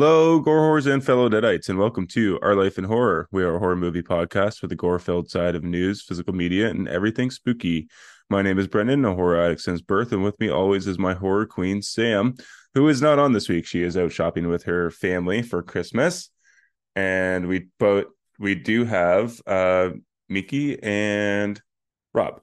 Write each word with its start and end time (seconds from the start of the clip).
Hello, 0.00 0.40
gore 0.40 0.60
whores 0.60 0.90
and 0.90 1.04
fellow 1.04 1.28
deadites, 1.28 1.68
and 1.68 1.78
welcome 1.78 2.06
to 2.06 2.38
Our 2.40 2.54
Life 2.54 2.78
in 2.78 2.84
Horror. 2.84 3.28
We 3.32 3.42
are 3.44 3.56
a 3.56 3.58
horror 3.58 3.76
movie 3.76 4.02
podcast 4.02 4.62
with 4.62 4.72
a 4.72 4.74
gore-filled 4.74 5.28
side 5.28 5.54
of 5.54 5.62
news, 5.62 6.00
physical 6.00 6.32
media, 6.32 6.70
and 6.70 6.88
everything 6.88 7.30
spooky. 7.30 7.86
My 8.30 8.40
name 8.40 8.58
is 8.58 8.66
Brendan, 8.66 9.04
a 9.04 9.14
horror 9.14 9.38
addict 9.38 9.60
since 9.60 9.82
birth, 9.82 10.12
and 10.12 10.24
with 10.24 10.40
me 10.40 10.48
always 10.48 10.86
is 10.86 10.98
my 10.98 11.12
horror 11.12 11.44
queen, 11.44 11.82
Sam, 11.82 12.34
who 12.72 12.88
is 12.88 13.02
not 13.02 13.18
on 13.18 13.34
this 13.34 13.50
week. 13.50 13.66
She 13.66 13.82
is 13.82 13.94
out 13.94 14.10
shopping 14.10 14.48
with 14.48 14.62
her 14.62 14.90
family 14.90 15.42
for 15.42 15.62
Christmas, 15.62 16.30
and 16.96 17.46
we 17.46 17.66
both 17.78 18.06
we 18.38 18.54
do 18.54 18.86
have 18.86 19.38
uh 19.46 19.90
Meeki 20.32 20.82
and 20.82 21.60
Rob. 22.14 22.40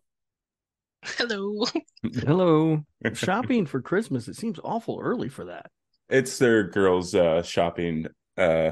Hello. 1.04 1.66
Hello. 2.04 2.84
Shopping 3.14 3.66
for 3.66 3.82
Christmas. 3.82 4.28
It 4.28 4.36
seems 4.36 4.60
awful 4.64 5.00
early 5.02 5.30
for 5.30 5.46
that. 5.46 5.72
It's 6.10 6.38
their 6.38 6.64
girls' 6.64 7.14
uh, 7.14 7.44
shopping 7.44 8.08
uh, 8.38 8.72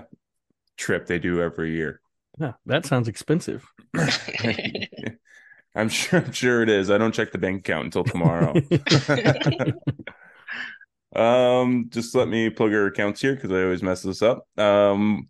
trip 0.77 1.07
they 1.07 1.19
do 1.19 1.41
every 1.41 1.71
year. 1.71 2.01
Yeah, 2.39 2.53
that 2.65 2.85
sounds 2.85 3.07
expensive. 3.07 3.65
I'm 5.75 5.89
sure. 5.89 6.19
I'm 6.21 6.31
sure 6.31 6.61
it 6.63 6.69
is. 6.69 6.89
I 6.89 6.97
don't 6.97 7.13
check 7.13 7.31
the 7.31 7.37
bank 7.37 7.59
account 7.59 7.85
until 7.85 8.03
tomorrow. 8.05 8.53
um, 11.15 11.87
just 11.89 12.15
let 12.15 12.27
me 12.29 12.49
plug 12.49 12.73
our 12.73 12.87
accounts 12.87 13.21
here 13.21 13.35
because 13.35 13.51
I 13.51 13.63
always 13.63 13.83
mess 13.83 14.01
this 14.01 14.21
up. 14.21 14.47
Um, 14.57 15.27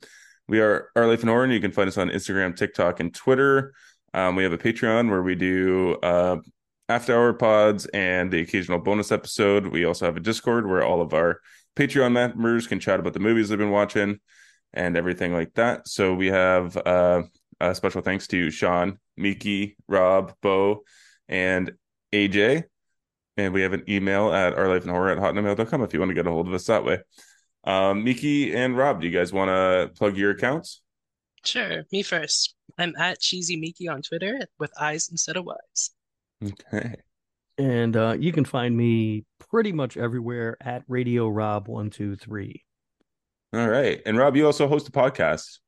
we 0.47 0.59
are 0.59 0.90
Our 0.95 1.08
Life 1.08 1.23
in 1.23 1.30
Horror. 1.30 1.45
And 1.45 1.53
you 1.53 1.59
can 1.59 1.72
find 1.72 1.88
us 1.88 1.97
on 1.97 2.09
Instagram, 2.09 2.56
TikTok, 2.56 3.00
and 3.00 3.14
Twitter. 3.14 3.73
Um, 4.14 4.36
we 4.36 4.44
have 4.44 4.53
a 4.53 4.58
Patreon 4.58 5.09
where 5.09 5.23
we 5.23 5.36
do 5.36 5.95
uh, 6.03 6.38
after 6.88 7.16
hour 7.16 7.34
pods 7.34 7.88
and 7.88 8.31
the 8.31 8.42
occasional 8.42 8.80
bonus 8.80 9.12
episode. 9.12 9.67
We 9.67 9.86
also 9.86 10.06
have 10.06 10.17
a 10.17 10.22
Discord 10.22 10.67
where 10.67 10.84
all 10.84 11.02
of 11.02 11.14
our 11.14 11.40
Patreon 11.76 12.12
members 12.12 12.68
can 12.68 12.80
chat 12.80 13.00
about 13.00 13.14
the 13.14 13.20
movies 13.20 13.50
they've 13.50 13.58
been 13.58 13.72
watching 13.72 14.20
and 14.73 14.98
everything 14.98 15.34
like 15.34 15.54
that. 15.56 15.88
So 15.88 16.14
we 16.14 16.28
have 16.28 16.78
uh, 16.78 17.23
a 17.59 17.76
special 17.76 18.02
thanks 18.02 18.28
to 18.28 18.52
Sean, 18.52 19.00
Meeki, 19.20 19.76
Rob, 19.88 20.34
Bo, 20.42 20.84
and 21.28 21.72
AJ. 22.14 22.64
And 23.38 23.53
we 23.53 23.62
have 23.62 23.73
an 23.73 23.84
email 23.90 24.31
at 24.31 24.56
ourlifeinhorror 24.56 25.12
at 25.12 25.18
hotmail.com 25.18 25.84
if 25.84 25.94
you 25.94 26.00
want 26.00 26.09
to 26.09 26.16
get 26.16 26.28
a 26.28 26.31
hold 26.31 26.48
of 26.48 26.53
us 26.53 26.66
that 26.66 26.86
way. 26.86 27.00
Um, 27.66 28.06
Meeki 28.06 28.56
and 28.56 28.78
Rob, 28.78 29.02
do 29.02 29.08
you 29.08 29.18
guys 29.18 29.34
want 29.34 29.50
to 29.50 29.92
plug 29.98 30.16
your 30.16 30.31
accounts? 30.31 30.81
Sure, 31.44 31.84
me 31.92 32.03
first. 32.03 32.56
I'm 32.78 32.94
at 32.98 33.20
Cheesy 33.20 33.58
Meeki 33.58 33.92
on 33.92 34.02
Twitter 34.02 34.40
with 34.59 34.72
eyes 34.80 35.09
instead 35.09 35.38
of 35.38 35.46
Y's. 35.46 35.92
Okay. 36.44 36.96
And 37.58 37.95
uh, 37.95 38.16
you 38.20 38.31
can 38.31 38.45
find 38.45 38.75
me 38.75 39.25
pretty 39.50 39.72
much 39.72 39.95
everywhere 39.95 40.58
at 40.59 40.84
Radio 40.88 41.28
Rob 41.30 41.67
one 41.67 41.89
two 41.89 42.16
three. 42.16 42.64
All 43.53 43.67
right. 43.67 44.02
And 44.06 44.17
Rob, 44.17 44.36
you 44.36 44.45
also 44.45 44.67
host 44.67 44.90
a 44.90 44.91
podcast. 44.91 45.59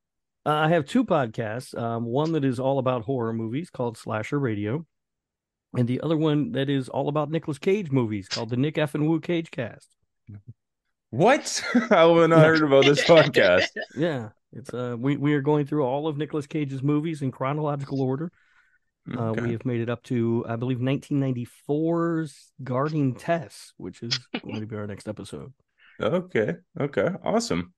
Uh, 0.44 0.50
I 0.50 0.68
have 0.68 0.84
two 0.84 1.04
podcasts. 1.04 1.78
Um, 1.78 2.04
one 2.04 2.32
that 2.32 2.44
is 2.44 2.60
all 2.60 2.78
about 2.78 3.02
horror 3.02 3.32
movies 3.32 3.70
called 3.70 3.96
Slasher 3.96 4.38
Radio, 4.38 4.86
and 5.76 5.88
the 5.88 6.00
other 6.00 6.16
one 6.16 6.52
that 6.52 6.68
is 6.68 6.88
all 6.88 7.08
about 7.08 7.30
Nicolas 7.30 7.58
Cage 7.58 7.90
movies 7.90 8.28
called 8.28 8.50
the 8.50 8.56
Nick 8.56 8.78
F 8.78 8.94
and 8.94 9.08
Woo 9.08 9.20
Cage 9.20 9.50
Cast. 9.50 9.88
What? 11.10 11.62
I 11.90 12.04
have 12.04 12.28
not 12.28 12.44
heard 12.44 12.62
about 12.62 12.84
this 12.84 13.02
podcast. 13.04 13.68
Yeah, 13.96 14.30
it's 14.52 14.72
uh 14.72 14.96
we 14.98 15.16
we 15.16 15.34
are 15.34 15.40
going 15.40 15.66
through 15.66 15.84
all 15.84 16.06
of 16.06 16.16
Nicolas 16.16 16.46
Cage's 16.46 16.82
movies 16.82 17.22
in 17.22 17.30
chronological 17.30 18.00
order. 18.00 18.30
Uh, 19.16 19.32
we 19.32 19.52
have 19.52 19.64
made 19.64 19.80
it 19.80 19.88
up 19.88 20.02
to, 20.04 20.44
I 20.48 20.56
believe, 20.56 20.78
1994's 20.78 22.52
Guarding 22.62 23.14
Tess, 23.14 23.72
which 23.76 24.02
is 24.02 24.18
going 24.42 24.60
to 24.60 24.66
be 24.66 24.76
our 24.76 24.86
next 24.86 25.08
episode. 25.08 25.52
Okay. 26.00 26.54
Okay. 26.80 27.08
Awesome. 27.24 27.72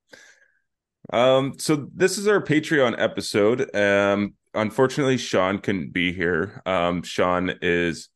Um, 1.13 1.59
so 1.59 1.89
this 1.95 2.19
is 2.19 2.29
our 2.29 2.43
Patreon 2.43 2.97
episode. 2.99 3.75
Um, 3.75 4.35
unfortunately, 4.55 5.17
Sean 5.17 5.59
couldn't 5.59 5.93
be 5.93 6.13
here. 6.13 6.63
Um, 6.67 7.03
Sean 7.03 7.55
is 7.63 8.09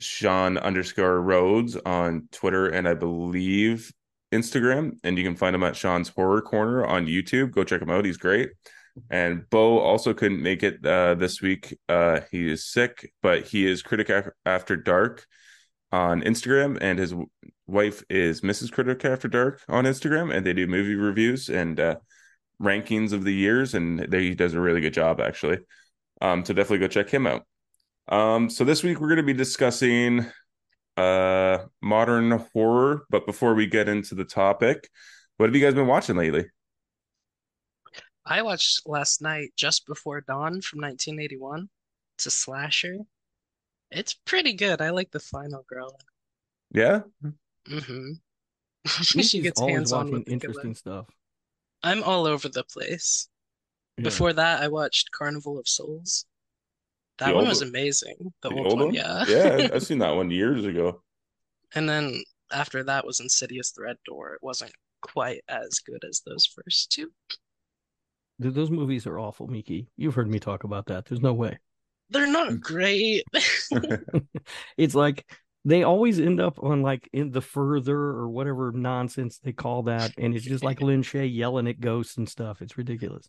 Sean 0.00 0.58
underscore 0.58 1.20
Rhodes 1.20 1.76
on 1.76 2.28
Twitter 2.32 2.68
and 2.68 2.88
I 2.88 2.94
believe 2.94 3.92
Instagram, 4.32 4.98
and 5.04 5.16
you 5.16 5.24
can 5.24 5.36
find 5.36 5.54
him 5.54 5.62
at 5.62 5.76
Sean's 5.76 6.08
Horror 6.08 6.42
Corner 6.42 6.84
on 6.84 7.06
YouTube. 7.06 7.52
Go 7.52 7.64
check 7.64 7.80
him 7.80 7.90
out. 7.90 8.04
He's 8.04 8.18
great. 8.18 8.50
And 9.10 9.48
Bo 9.50 9.78
also 9.78 10.14
couldn't 10.14 10.42
make 10.42 10.62
it 10.62 10.84
uh, 10.84 11.14
this 11.14 11.40
week. 11.40 11.76
Uh, 11.88 12.20
he 12.30 12.50
is 12.50 12.66
sick, 12.66 13.12
but 13.22 13.46
he 13.46 13.66
is 13.66 13.82
Critic 13.82 14.10
After 14.44 14.76
Dark 14.76 15.26
on 15.90 16.22
Instagram, 16.22 16.78
and 16.80 16.98
his 16.98 17.14
wife 17.66 18.02
is 18.10 18.42
Mrs. 18.42 18.70
Critic 18.70 19.04
After 19.04 19.28
Dark 19.28 19.62
on 19.68 19.84
Instagram, 19.84 20.34
and 20.34 20.44
they 20.44 20.52
do 20.52 20.66
movie 20.66 20.94
reviews 20.94 21.48
and 21.48 21.80
uh, 21.80 21.96
rankings 22.62 23.12
of 23.12 23.24
the 23.24 23.34
years, 23.34 23.74
and 23.74 24.00
they, 24.00 24.22
he 24.22 24.34
does 24.34 24.54
a 24.54 24.60
really 24.60 24.80
good 24.80 24.94
job 24.94 25.20
actually. 25.20 25.58
Um, 26.20 26.44
so 26.44 26.52
definitely 26.52 26.78
go 26.78 26.88
check 26.88 27.08
him 27.08 27.26
out. 27.26 27.46
Um, 28.08 28.50
so 28.50 28.64
this 28.64 28.82
week 28.82 29.00
we're 29.00 29.08
going 29.08 29.18
to 29.18 29.22
be 29.22 29.34
discussing 29.34 30.26
uh 30.96 31.58
modern 31.80 32.32
horror, 32.52 33.04
but 33.08 33.24
before 33.24 33.54
we 33.54 33.66
get 33.66 33.88
into 33.88 34.16
the 34.16 34.24
topic, 34.24 34.88
what 35.36 35.46
have 35.48 35.54
you 35.54 35.62
guys 35.62 35.74
been 35.74 35.86
watching 35.86 36.16
lately? 36.16 36.46
I 38.28 38.42
watched 38.42 38.86
last 38.86 39.22
night 39.22 39.52
Just 39.56 39.86
Before 39.86 40.20
Dawn 40.20 40.60
from 40.60 40.80
1981. 40.82 41.68
It's 42.16 42.26
a 42.26 42.30
slasher. 42.30 42.98
It's 43.90 44.14
pretty 44.14 44.52
good. 44.52 44.80
I 44.80 44.90
like 44.90 45.10
the 45.10 45.20
final 45.20 45.64
girl. 45.68 45.98
Yeah, 46.72 47.02
Mm-hmm. 47.68 48.12
Meeki's 48.86 49.30
She 49.30 49.40
gets 49.40 49.60
always 49.60 49.76
hands 49.76 49.92
on 49.92 50.10
watching 50.10 50.12
with 50.12 50.24
the 50.26 50.32
interesting 50.32 50.74
killer. 50.74 50.74
stuff. 50.74 51.06
I'm 51.82 52.02
all 52.02 52.26
over 52.26 52.48
the 52.48 52.64
place. 52.64 53.28
Yeah. 53.96 54.04
Before 54.04 54.32
that, 54.32 54.62
I 54.62 54.68
watched 54.68 55.10
Carnival 55.12 55.58
of 55.58 55.68
Souls. 55.68 56.26
That 57.18 57.28
The 57.28 57.34
one 57.34 57.44
old 57.44 57.48
was 57.48 57.60
one? 57.60 57.68
amazing. 57.70 58.32
The 58.42 58.50
the 58.50 58.54
old 58.56 58.66
old 58.66 58.80
one, 58.80 58.86
one. 58.86 58.94
yeah. 58.94 59.24
yeah, 59.28 59.68
I've 59.74 59.82
seen 59.84 59.98
that 59.98 60.14
one 60.16 60.30
years 60.30 60.64
ago. 60.64 61.02
And 61.74 61.88
then 61.88 62.22
after 62.52 62.82
that 62.84 63.06
was 63.06 63.20
Insidious 63.20 63.72
the 63.72 63.82
Red 63.82 63.96
Door. 64.06 64.34
It 64.34 64.42
wasn't 64.42 64.72
quite 65.02 65.42
as 65.48 65.80
good 65.80 66.04
as 66.08 66.22
those 66.26 66.46
first 66.46 66.90
two. 66.92 67.12
Th- 68.40 68.54
Those 68.54 68.70
movies 68.70 69.06
are 69.06 69.18
awful, 69.18 69.48
Meeki. 69.48 69.86
You've 69.96 70.14
heard 70.14 70.28
me 70.28 70.38
talk 70.38 70.64
about 70.64 70.86
that. 70.86 71.06
There's 71.06 71.20
no 71.22 71.32
way. 71.34 71.58
They're 72.10 72.26
Mm. 72.26 72.32
not 72.32 72.60
great. 72.60 73.24
It's 74.76 74.94
like 74.94 75.26
they 75.64 75.82
always 75.82 76.18
end 76.20 76.40
up 76.40 76.62
on 76.62 76.82
like 76.82 77.08
in 77.12 77.30
the 77.30 77.40
further 77.42 77.96
or 77.98 78.28
whatever 78.28 78.72
nonsense 78.72 79.38
they 79.40 79.52
call 79.52 79.82
that, 79.84 80.12
and 80.16 80.34
it's 80.34 80.44
just 80.44 80.64
like 80.64 80.80
Lin 80.80 81.02
Shay 81.02 81.26
yelling 81.26 81.66
at 81.68 81.80
ghosts 81.80 82.16
and 82.16 82.28
stuff. 82.28 82.62
It's 82.62 82.78
ridiculous. 82.78 83.28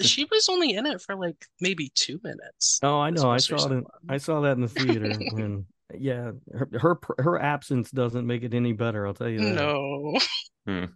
She 0.00 0.24
was 0.24 0.48
only 0.48 0.72
in 0.72 0.86
it 0.86 1.02
for 1.02 1.14
like 1.14 1.44
maybe 1.60 1.90
two 1.94 2.18
minutes. 2.22 2.78
Oh, 2.82 2.98
I 3.00 3.10
know. 3.10 3.30
I 3.30 3.36
saw 3.36 3.56
recent 3.56 3.72
it. 3.72 3.76
In. 3.76 3.84
I 4.08 4.16
saw 4.16 4.40
that 4.40 4.52
in 4.52 4.62
the 4.62 4.68
theater, 4.68 5.10
and 5.36 5.66
yeah, 5.98 6.30
her, 6.54 6.68
her 6.72 6.98
her 7.18 7.38
absence 7.38 7.90
doesn't 7.90 8.26
make 8.26 8.44
it 8.44 8.54
any 8.54 8.72
better. 8.72 9.06
I'll 9.06 9.12
tell 9.12 9.28
you 9.28 9.40
that. 9.40 9.54
No. 10.66 10.88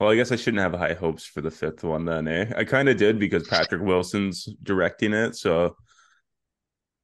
Well, 0.00 0.10
I 0.10 0.16
guess 0.16 0.32
I 0.32 0.36
shouldn't 0.36 0.60
have 0.62 0.74
high 0.74 0.94
hopes 0.94 1.24
for 1.24 1.40
the 1.40 1.50
fifth 1.50 1.84
one 1.84 2.04
then, 2.04 2.26
eh? 2.28 2.52
I 2.56 2.64
kind 2.64 2.88
of 2.88 2.96
did 2.96 3.18
because 3.18 3.46
Patrick 3.46 3.82
Wilson's 3.82 4.44
directing 4.62 5.12
it, 5.12 5.36
so 5.36 5.76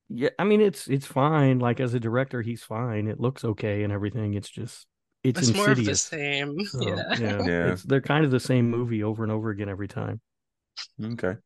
Yeah, 0.08 0.30
I 0.38 0.44
mean 0.44 0.60
it's 0.60 0.88
it's 0.88 1.06
fine. 1.06 1.58
Like 1.60 1.80
as 1.80 1.94
a 1.94 2.00
director, 2.00 2.42
he's 2.42 2.62
fine. 2.62 3.06
It 3.08 3.20
looks 3.20 3.44
okay 3.44 3.82
and 3.84 3.92
everything. 3.92 4.34
It's 4.34 4.48
just 4.50 4.86
it's, 5.22 5.42
It's 5.42 5.52
more 5.54 5.70
of 5.70 5.84
the 5.84 5.90
insidious. 5.90 6.00
same. 6.00 6.64
So, 6.64 6.80
Yeah. 6.88 7.04
yeah, 7.14 7.38
Yeah. 7.44 7.72
It's, 7.72 7.82
they're 7.84 8.00
kind 8.00 8.24
of 8.24 8.30
the 8.30 8.40
same 8.40 8.70
movie 8.70 9.02
over 9.02 9.22
and 9.22 9.32
over 9.32 9.50
again 9.50 9.68
every 9.68 9.88
time. 9.88 10.20
okay. 11.02 11.36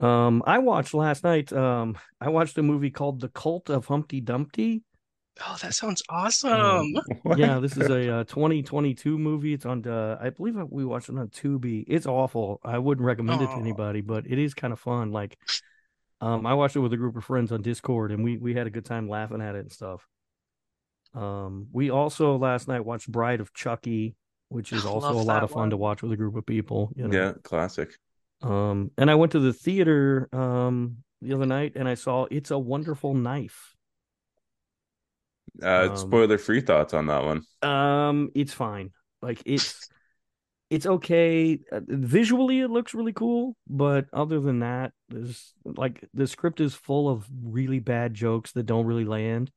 Um, 0.00 0.42
I 0.46 0.58
watched 0.58 0.94
last 0.94 1.24
night. 1.24 1.52
Um, 1.52 1.98
I 2.20 2.30
watched 2.30 2.56
a 2.58 2.62
movie 2.62 2.90
called 2.90 3.20
The 3.20 3.28
Cult 3.28 3.68
of 3.68 3.86
Humpty 3.86 4.20
Dumpty. 4.20 4.82
Oh, 5.46 5.56
that 5.62 5.74
sounds 5.74 6.02
awesome. 6.08 6.94
What? 7.22 7.38
Yeah, 7.38 7.58
this 7.60 7.76
is 7.76 7.88
a 7.88 8.20
uh, 8.20 8.24
2022 8.24 9.18
movie. 9.18 9.52
It's 9.54 9.66
on, 9.66 9.86
uh, 9.86 10.18
I 10.20 10.30
believe 10.30 10.56
we 10.70 10.84
watched 10.84 11.08
it 11.08 11.18
on 11.18 11.28
Tubi. 11.28 11.84
It's 11.86 12.06
awful. 12.06 12.60
I 12.64 12.78
wouldn't 12.78 13.04
recommend 13.04 13.42
it 13.42 13.46
to 13.46 13.56
anybody, 13.56 14.00
but 14.00 14.26
it 14.26 14.38
is 14.38 14.54
kind 14.54 14.72
of 14.72 14.80
fun. 14.80 15.12
Like, 15.12 15.38
um, 16.20 16.46
I 16.46 16.54
watched 16.54 16.76
it 16.76 16.80
with 16.80 16.92
a 16.92 16.96
group 16.96 17.16
of 17.16 17.24
friends 17.24 17.52
on 17.52 17.62
Discord, 17.62 18.12
and 18.12 18.22
we 18.22 18.36
we 18.36 18.54
had 18.54 18.66
a 18.66 18.70
good 18.70 18.84
time 18.84 19.08
laughing 19.08 19.40
at 19.40 19.54
it 19.54 19.60
and 19.60 19.72
stuff. 19.72 20.06
Um, 21.14 21.68
we 21.72 21.90
also 21.90 22.36
last 22.36 22.68
night 22.68 22.84
watched 22.84 23.10
Bride 23.10 23.40
of 23.40 23.52
Chucky, 23.54 24.16
which 24.48 24.72
is 24.72 24.84
I 24.84 24.88
also 24.88 25.12
a 25.12 25.22
lot 25.22 25.42
of 25.42 25.50
fun 25.50 25.70
to 25.70 25.76
watch 25.76 26.02
with 26.02 26.12
a 26.12 26.16
group 26.16 26.36
of 26.36 26.44
people. 26.46 26.92
You 26.94 27.08
know? 27.08 27.18
Yeah, 27.18 27.32
classic. 27.42 27.90
Um, 28.42 28.90
and 28.96 29.10
I 29.10 29.14
went 29.14 29.32
to 29.32 29.40
the 29.40 29.52
theater 29.52 30.28
um 30.32 30.98
the 31.22 31.34
other 31.34 31.46
night, 31.46 31.72
and 31.76 31.88
I 31.88 31.94
saw 31.94 32.26
It's 32.30 32.50
a 32.50 32.58
Wonderful 32.58 33.14
Knife. 33.14 33.69
Uh, 35.62 35.94
Um, 35.94 35.94
spoiler 35.94 36.38
free 36.38 36.60
thoughts 36.60 36.94
on 36.94 37.06
that 37.06 37.24
one. 37.24 37.42
Um, 37.62 38.30
it's 38.34 38.52
fine. 38.52 38.90
Like 39.22 39.42
it's 39.44 39.82
it's 40.70 40.86
okay. 40.86 41.60
Uh, 41.72 41.80
visually, 41.88 42.60
it 42.60 42.70
looks 42.70 42.94
really 42.94 43.12
cool, 43.14 43.56
but 43.68 44.06
other 44.12 44.40
than 44.40 44.60
that, 44.60 44.92
there's 45.08 45.54
like 45.64 46.04
the 46.14 46.26
script 46.26 46.60
is 46.60 46.74
full 46.74 47.08
of 47.08 47.26
really 47.42 47.80
bad 47.80 48.14
jokes 48.14 48.52
that 48.52 48.64
don't 48.64 48.86
really 48.86 49.04
land. 49.06 49.50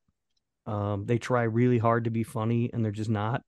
Um, 0.67 1.05
they 1.05 1.17
try 1.19 1.43
really 1.43 1.79
hard 1.79 2.05
to 2.05 2.11
be 2.11 2.23
funny, 2.23 2.71
and 2.73 2.83
they're 2.85 2.91
just 2.93 3.09
not. 3.11 3.43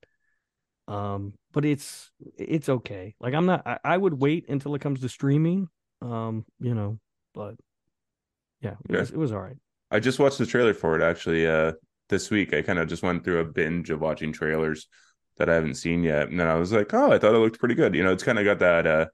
Um, 0.88 1.34
but 1.54 1.66
it's 1.66 2.12
it's 2.38 2.70
okay. 2.70 3.16
Like 3.22 3.34
I'm 3.36 3.46
not. 3.48 3.68
I, 3.68 3.80
I 3.86 3.98
would 3.98 4.16
wait 4.16 4.50
until 4.50 4.76
it 4.76 4.82
comes 4.82 5.02
to 5.02 5.10
streaming. 5.10 5.70
Um, 6.02 6.46
you 6.60 6.76
know, 6.76 7.00
but 7.34 7.56
yeah, 8.62 8.76
it, 8.90 8.94
Okay. 8.94 8.96
was, 8.96 9.12
it 9.12 9.18
was 9.18 9.32
all 9.32 9.42
right. 9.42 9.58
I 9.92 10.00
just 10.00 10.20
watched 10.20 10.38
the 10.38 10.46
trailer 10.46 10.74
for 10.74 10.96
it 11.00 11.04
actually 11.04 11.48
uh 11.48 11.74
this 12.10 12.30
week. 12.30 12.54
I 12.54 12.62
kind 12.62 12.80
of 12.80 12.88
just 12.88 13.04
went 13.04 13.24
through 13.24 13.40
a 13.40 13.46
binge 13.46 13.90
of 13.90 14.02
watching 14.02 14.32
trailers 14.34 14.88
that 15.38 15.50
I 15.50 15.56
haven't 15.56 15.76
seen 15.76 16.04
yet. 16.04 16.30
And 16.30 16.40
then 16.40 16.48
I 16.48 16.56
was 16.56 16.72
like, 16.72 16.94
oh, 16.94 17.12
I 17.12 17.18
thought 17.20 17.36
it 17.36 17.40
looked 17.40 17.60
pretty 17.60 17.76
good. 17.76 17.96
You 17.96 18.04
know, 18.04 18.12
it's 18.14 18.24
kind 18.24 18.40
of 18.40 18.46
got 18.46 18.60
that 18.60 18.88
uh 18.88 19.06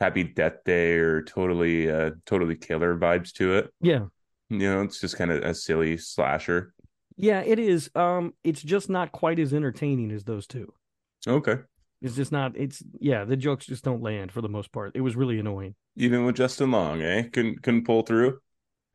Happy 0.00 0.24
Death 0.24 0.64
Day 0.64 0.94
or 0.94 1.22
totally 1.22 1.90
uh 1.90 2.10
totally 2.26 2.56
killer 2.56 2.96
vibes 2.98 3.32
to 3.34 3.54
it. 3.54 3.70
Yeah, 3.80 4.06
You 4.48 4.58
know, 4.58 4.82
it's 4.82 5.00
just 5.00 5.16
kind 5.16 5.30
of 5.30 5.42
a 5.44 5.54
silly 5.54 5.96
slasher. 5.96 6.74
yeah, 7.16 7.40
it 7.40 7.58
is. 7.58 7.90
Um, 7.94 8.34
it's 8.42 8.62
just 8.62 8.88
not 8.90 9.12
quite 9.12 9.38
as 9.38 9.52
entertaining 9.54 10.10
as 10.10 10.24
those 10.24 10.46
two. 10.46 10.72
Okay. 11.26 11.56
It's 12.00 12.16
just 12.16 12.32
not. 12.32 12.56
It's 12.56 12.82
yeah, 12.98 13.24
the 13.24 13.36
jokes 13.36 13.66
just 13.66 13.84
don't 13.84 14.02
land 14.02 14.32
for 14.32 14.40
the 14.40 14.48
most 14.48 14.72
part. 14.72 14.96
It 14.96 15.02
was 15.02 15.14
really 15.14 15.38
annoying. 15.38 15.76
Even 15.96 16.24
with 16.24 16.34
Justin 16.36 16.70
Long, 16.72 17.00
eh? 17.02 17.24
Couldn't 17.32 17.62
couldn't 17.62 17.84
pull 17.84 18.02
through. 18.02 18.40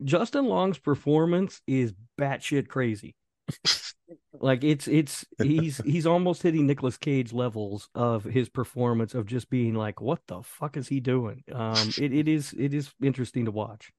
Justin 0.04 0.46
Long's 0.46 0.78
performance 0.78 1.60
is 1.66 1.92
batshit 2.18 2.68
crazy. 2.68 3.14
like 4.40 4.64
it's 4.64 4.86
it's 4.86 5.24
he's 5.42 5.78
he's 5.84 6.06
almost 6.06 6.42
hitting 6.42 6.66
Nicolas 6.66 6.96
Cage 6.96 7.32
levels 7.32 7.88
of 7.94 8.24
his 8.24 8.48
performance 8.48 9.14
of 9.14 9.26
just 9.26 9.50
being 9.50 9.74
like, 9.74 10.00
what 10.00 10.20
the 10.26 10.42
fuck 10.42 10.76
is 10.76 10.88
he 10.88 11.00
doing? 11.00 11.42
Um, 11.52 11.88
it, 11.98 12.12
it 12.12 12.28
is 12.28 12.54
it 12.58 12.74
is 12.74 12.92
interesting 13.02 13.46
to 13.46 13.50
watch. 13.50 13.90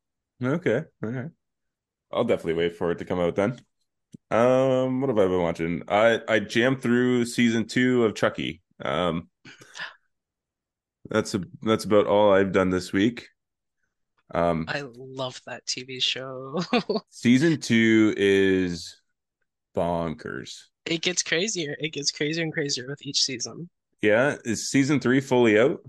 Okay. 0.44 0.84
All 1.04 1.10
right. 1.10 1.30
I'll 2.12 2.24
definitely 2.24 2.54
wait 2.54 2.75
for 2.75 2.92
it 2.92 3.00
to 3.00 3.06
come 3.06 3.19
out 3.19 3.36
then. 3.36 3.60
Um, 4.31 5.01
what 5.01 5.10
have 5.10 5.19
I 5.19 5.25
been 5.25 5.42
watching? 5.42 5.84
I 5.88 6.22
I 6.28 6.40
jammed 6.40 6.81
through 6.81 7.25
season 7.25 7.68
two 7.68 8.06
of 8.06 8.16
Chucky. 8.16 8.62
Um, 8.84 9.30
that's 11.10 11.34
a 11.36 11.42
that's 11.62 11.86
about 11.86 12.07
all 12.07 12.31
I've 12.31 12.51
done 12.51 12.69
this 12.69 12.94
week. 12.94 13.28
Um, 14.34 14.74
I 14.74 14.81
love 14.81 15.42
that 15.48 15.66
TV 15.66 16.00
show. 16.00 16.62
season 17.10 17.60
two 17.60 18.14
is 18.18 19.02
bonkers. 19.76 20.64
It 20.86 21.02
gets 21.02 21.24
crazier. 21.24 21.78
It 21.80 21.94
gets 21.94 22.12
crazier 22.12 22.44
and 22.44 22.52
crazier 22.52 22.86
with 22.86 23.02
each 23.02 23.22
season. 23.24 23.70
Yeah, 24.02 24.38
is 24.46 24.70
season 24.70 25.00
three 25.00 25.20
fully 25.22 25.60
out? 25.60 25.81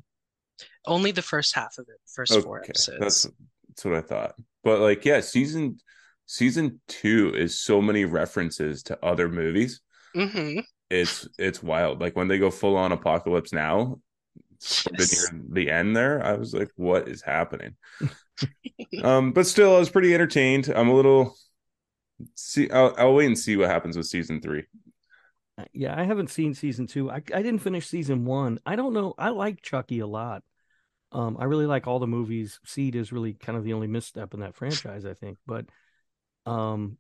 Only 0.84 1.10
the 1.10 1.22
first 1.22 1.54
half 1.54 1.78
of 1.78 1.88
it, 1.88 2.00
first 2.14 2.36
four 2.38 2.62
Okay, 2.62 2.74
episodes. 2.74 2.98
that's 2.98 3.26
that's 3.68 3.84
what 3.84 3.94
I 3.94 4.00
thought. 4.00 4.34
But 4.62 4.80
like, 4.80 5.04
yeah, 5.04 5.20
season 5.20 5.78
season 6.26 6.80
two 6.88 7.32
is 7.34 7.60
so 7.60 7.82
many 7.82 8.04
references 8.04 8.82
to 8.84 9.04
other 9.04 9.28
movies. 9.28 9.80
hmm 10.14 10.60
it's 10.90 11.26
it's 11.38 11.62
wild. 11.62 12.00
Like 12.00 12.16
when 12.16 12.28
they 12.28 12.38
go 12.38 12.50
full 12.50 12.76
on 12.76 12.92
apocalypse 12.92 13.52
now, 13.52 14.00
Yes. 14.92 15.32
near 15.32 15.42
the 15.50 15.70
end 15.70 15.96
there, 15.96 16.24
I 16.24 16.34
was 16.34 16.54
like, 16.54 16.70
what 16.76 17.08
is 17.08 17.22
happening? 17.22 17.76
um, 19.02 19.32
but 19.32 19.46
still, 19.46 19.74
I 19.74 19.78
was 19.78 19.90
pretty 19.90 20.14
entertained. 20.14 20.68
I'm 20.68 20.88
a 20.88 20.94
little 20.94 21.36
see. 22.34 22.70
I'll, 22.70 22.94
I'll 22.98 23.14
wait 23.14 23.26
and 23.26 23.38
see 23.38 23.56
what 23.56 23.70
happens 23.70 23.96
with 23.96 24.06
season 24.06 24.40
three. 24.40 24.64
Uh, 25.58 25.64
Yeah, 25.72 25.98
I 25.98 26.04
haven't 26.04 26.30
seen 26.30 26.54
season 26.54 26.86
two. 26.86 27.10
I 27.10 27.16
I 27.16 27.42
didn't 27.42 27.58
finish 27.58 27.86
season 27.86 28.24
one. 28.24 28.58
I 28.66 28.76
don't 28.76 28.94
know. 28.94 29.14
I 29.18 29.30
like 29.30 29.62
Chucky 29.62 30.00
a 30.00 30.06
lot. 30.06 30.42
Um, 31.12 31.36
I 31.40 31.44
really 31.44 31.66
like 31.66 31.86
all 31.86 31.98
the 31.98 32.06
movies. 32.06 32.60
Seed 32.64 32.94
is 32.94 33.12
really 33.12 33.34
kind 33.34 33.58
of 33.58 33.64
the 33.64 33.72
only 33.72 33.88
misstep 33.88 34.32
in 34.34 34.40
that 34.40 34.54
franchise, 34.54 35.04
I 35.04 35.14
think. 35.14 35.38
But 35.46 35.66
um, 36.46 36.98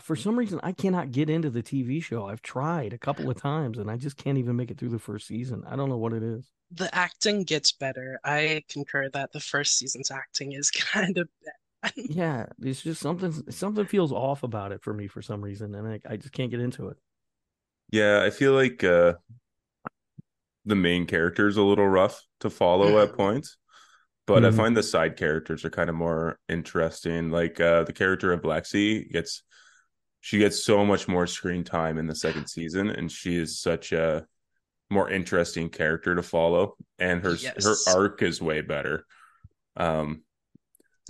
for 0.00 0.16
some 0.16 0.38
reason, 0.38 0.60
I 0.62 0.72
cannot 0.72 1.12
get 1.12 1.30
into 1.30 1.50
the 1.50 1.62
TV 1.62 2.00
show. 2.00 2.26
I've 2.26 2.42
tried 2.42 2.92
a 2.92 2.98
couple 2.98 3.30
of 3.30 3.36
times, 3.36 3.78
and 3.78 3.90
I 3.90 3.96
just 3.96 4.16
can't 4.16 4.38
even 4.38 4.56
make 4.56 4.70
it 4.70 4.78
through 4.78 4.90
the 4.90 4.98
first 4.98 5.26
season. 5.26 5.64
I 5.66 5.76
don't 5.76 5.88
know 5.88 5.98
what 5.98 6.12
it 6.12 6.22
is. 6.22 6.50
The 6.70 6.94
acting 6.94 7.44
gets 7.44 7.72
better. 7.72 8.20
I 8.24 8.64
concur 8.70 9.10
that 9.10 9.32
the 9.32 9.40
first 9.40 9.76
season's 9.76 10.10
acting 10.10 10.52
is 10.52 10.70
kind 10.70 11.18
of 11.18 11.28
bad. 11.44 11.92
Yeah, 12.06 12.46
it's 12.60 12.82
just 12.82 13.00
something. 13.02 13.32
Something 13.50 13.86
feels 13.86 14.12
off 14.12 14.42
about 14.42 14.72
it 14.72 14.82
for 14.82 14.94
me 14.94 15.08
for 15.08 15.20
some 15.22 15.42
reason, 15.42 15.74
and 15.74 15.86
I, 15.86 16.00
I 16.08 16.16
just 16.16 16.32
can't 16.32 16.50
get 16.50 16.60
into 16.60 16.88
it. 16.88 16.96
Yeah, 17.90 18.22
I 18.24 18.30
feel 18.30 18.52
like 18.52 18.84
uh, 18.84 19.14
the 20.64 20.74
main 20.74 21.06
character 21.06 21.48
is 21.48 21.56
a 21.56 21.62
little 21.62 21.88
rough 21.88 22.22
to 22.40 22.50
follow 22.50 22.98
at 23.02 23.12
Mhm. 23.12 23.14
points, 23.14 23.56
but 24.26 24.44
I 24.44 24.50
Mhm. 24.50 24.52
find 24.52 24.76
the 24.76 24.82
side 24.82 25.16
characters 25.16 25.64
are 25.64 25.70
kind 25.70 25.90
of 25.90 25.96
more 25.96 26.38
interesting. 26.48 27.30
Like 27.30 27.60
uh, 27.60 27.84
the 27.84 27.92
character 27.92 28.32
of 28.32 28.42
Lexi 28.42 29.10
gets, 29.12 29.42
she 30.20 30.38
gets 30.38 30.64
so 30.64 30.84
much 30.84 31.08
more 31.08 31.26
screen 31.26 31.64
time 31.64 31.98
in 31.98 32.06
the 32.06 32.14
second 32.14 32.48
season, 32.48 32.90
and 32.90 33.10
she 33.10 33.36
is 33.36 33.60
such 33.60 33.92
a 33.92 34.26
more 34.90 35.10
interesting 35.10 35.68
character 35.68 36.14
to 36.14 36.22
follow, 36.22 36.76
and 36.98 37.22
her 37.22 37.34
Yes. 37.34 37.64
her 37.64 37.76
arc 37.96 38.22
is 38.22 38.40
way 38.40 38.60
better. 38.60 39.04
Um, 39.76 40.22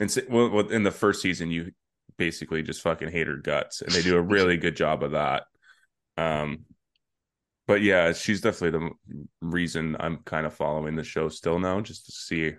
and 0.01 0.11
so, 0.11 0.23
well, 0.29 0.51
well, 0.51 0.69
in 0.69 0.83
the 0.83 0.91
first 0.91 1.23
season, 1.23 1.51
you 1.51 1.73
basically 2.17 2.63
just 2.63 2.83
fucking 2.83 3.11
hate 3.11 3.27
her 3.27 3.37
guts, 3.37 3.83
and 3.83 3.91
they 3.93 4.03
do 4.03 4.17
a 4.17 4.23
really 4.37 4.57
good 4.57 4.77
job 4.77 5.03
of 5.03 5.13
that. 5.13 5.45
Um, 6.17 6.65
but 7.67 7.83
yeah, 7.83 8.13
she's 8.13 8.41
definitely 8.41 8.79
the 8.79 9.27
reason 9.41 9.97
I'm 10.01 10.19
kind 10.25 10.47
of 10.47 10.55
following 10.55 10.97
the 10.97 11.05
show 11.05 11.29
still 11.29 11.59
now, 11.59 11.81
just 11.81 12.07
to 12.07 12.13
see 12.13 12.53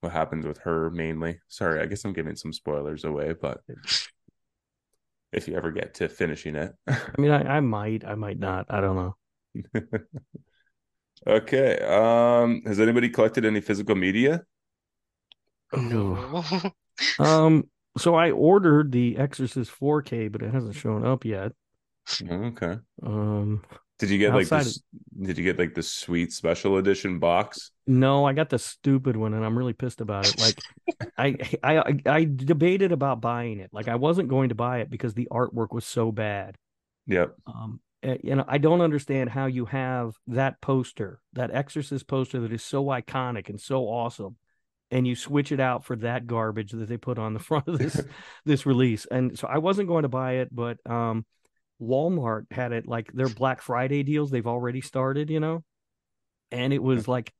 what 0.00 0.12
happens 0.12 0.46
with 0.46 0.58
her 0.58 0.90
mainly. 0.90 1.40
Sorry, 1.48 1.80
I 1.80 1.86
guess 1.86 2.04
I'm 2.04 2.12
giving 2.12 2.36
some 2.36 2.52
spoilers 2.52 3.04
away, 3.04 3.34
but 3.40 3.60
if 5.36 5.46
you 5.46 5.54
ever 5.54 5.70
get 5.70 5.94
to 5.94 6.08
finishing 6.08 6.56
it. 6.56 6.72
I 6.88 7.12
mean, 7.18 7.30
I, 7.30 7.56
I 7.56 7.60
might, 7.60 8.04
I 8.04 8.14
might 8.14 8.38
not. 8.38 8.66
I 8.70 8.80
don't 8.80 8.96
know. 8.96 9.16
okay. 11.26 11.78
Um, 11.78 12.62
has 12.66 12.80
anybody 12.80 13.10
collected 13.10 13.44
any 13.44 13.60
physical 13.60 13.94
media? 13.94 14.42
No. 15.72 16.42
Um, 17.18 17.64
so 17.98 18.14
I 18.14 18.30
ordered 18.30 18.90
the 18.90 19.18
Exorcist 19.18 19.70
4K, 19.70 20.32
but 20.32 20.40
it 20.40 20.50
hasn't 20.50 20.76
shown 20.76 21.04
up 21.04 21.26
yet. 21.26 21.52
Okay. 22.26 22.78
Um, 23.02 23.62
Did 23.98 24.10
you 24.10 24.18
get 24.18 24.34
like 24.34 24.48
this? 24.48 24.82
Did 25.20 25.38
you 25.38 25.44
get 25.44 25.58
like 25.58 25.74
the 25.74 25.82
sweet 25.82 26.32
special 26.32 26.76
edition 26.76 27.18
box? 27.18 27.70
no, 27.86 28.24
I 28.24 28.32
got 28.32 28.50
the 28.50 28.58
stupid 28.58 29.16
one, 29.16 29.32
and 29.32 29.44
I'm 29.44 29.56
really 29.56 29.72
pissed 29.72 30.00
about 30.00 30.26
it. 30.26 30.40
Like, 30.40 31.10
I, 31.18 31.36
I, 31.62 31.94
I, 32.04 32.24
debated 32.24 32.90
about 32.90 33.20
buying 33.20 33.60
it. 33.60 33.70
Like, 33.72 33.86
I 33.86 33.94
wasn't 33.94 34.28
going 34.28 34.48
to 34.48 34.56
buy 34.56 34.80
it 34.80 34.90
because 34.90 35.14
the 35.14 35.28
artwork 35.30 35.72
was 35.72 35.86
so 35.86 36.10
bad. 36.10 36.56
Yep. 37.06 37.36
Um, 37.46 37.80
you 38.02 38.34
know, 38.34 38.44
I 38.46 38.58
don't 38.58 38.80
understand 38.80 39.30
how 39.30 39.46
you 39.46 39.66
have 39.66 40.14
that 40.28 40.60
poster, 40.60 41.20
that 41.34 41.52
Exorcist 41.52 42.08
poster 42.08 42.40
that 42.40 42.52
is 42.52 42.62
so 42.62 42.86
iconic 42.86 43.48
and 43.48 43.60
so 43.60 43.84
awesome, 43.84 44.36
and 44.90 45.06
you 45.06 45.14
switch 45.14 45.52
it 45.52 45.60
out 45.60 45.84
for 45.84 45.94
that 45.96 46.26
garbage 46.26 46.72
that 46.72 46.88
they 46.88 46.96
put 46.96 47.18
on 47.18 47.34
the 47.34 47.40
front 47.40 47.68
of 47.68 47.78
this 47.78 48.00
this 48.44 48.66
release. 48.66 49.06
And 49.06 49.38
so 49.38 49.46
I 49.46 49.58
wasn't 49.58 49.88
going 49.88 50.02
to 50.02 50.08
buy 50.08 50.34
it, 50.34 50.54
but 50.54 50.78
um, 50.90 51.24
Walmart 51.80 52.50
had 52.50 52.72
it 52.72 52.86
like 52.86 53.12
their 53.12 53.28
Black 53.28 53.62
Friday 53.62 54.02
deals. 54.02 54.30
They've 54.30 54.46
already 54.46 54.80
started, 54.80 55.30
you 55.30 55.40
know, 55.40 55.64
and 56.50 56.72
it 56.72 56.82
was 56.82 57.06
like 57.06 57.32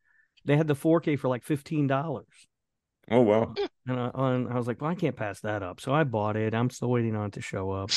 they 0.45 0.57
had 0.57 0.69
the 0.69 0.75
4K 0.75 1.19
for 1.19 1.29
like 1.29 1.45
fifteen 1.45 1.87
dollars. 1.87 2.49
Oh 3.11 3.21
wow. 3.21 3.55
And 3.87 4.01
I, 4.01 4.11
and 4.15 4.49
I 4.49 4.57
was 4.57 4.67
like, 4.67 4.81
well, 4.81 4.91
I 4.91 4.97
can't 4.97 5.17
pass 5.17 5.41
that 5.41 5.63
up. 5.63 5.81
So 5.81 5.95
I 5.95 6.05
bought 6.05 6.37
it. 6.37 6.55
I'm 6.55 6.71
still 6.71 6.91
waiting 6.91 7.15
on 7.15 7.27
it 7.27 7.33
to 7.35 7.41
show 7.41 7.71
up. 7.71 7.91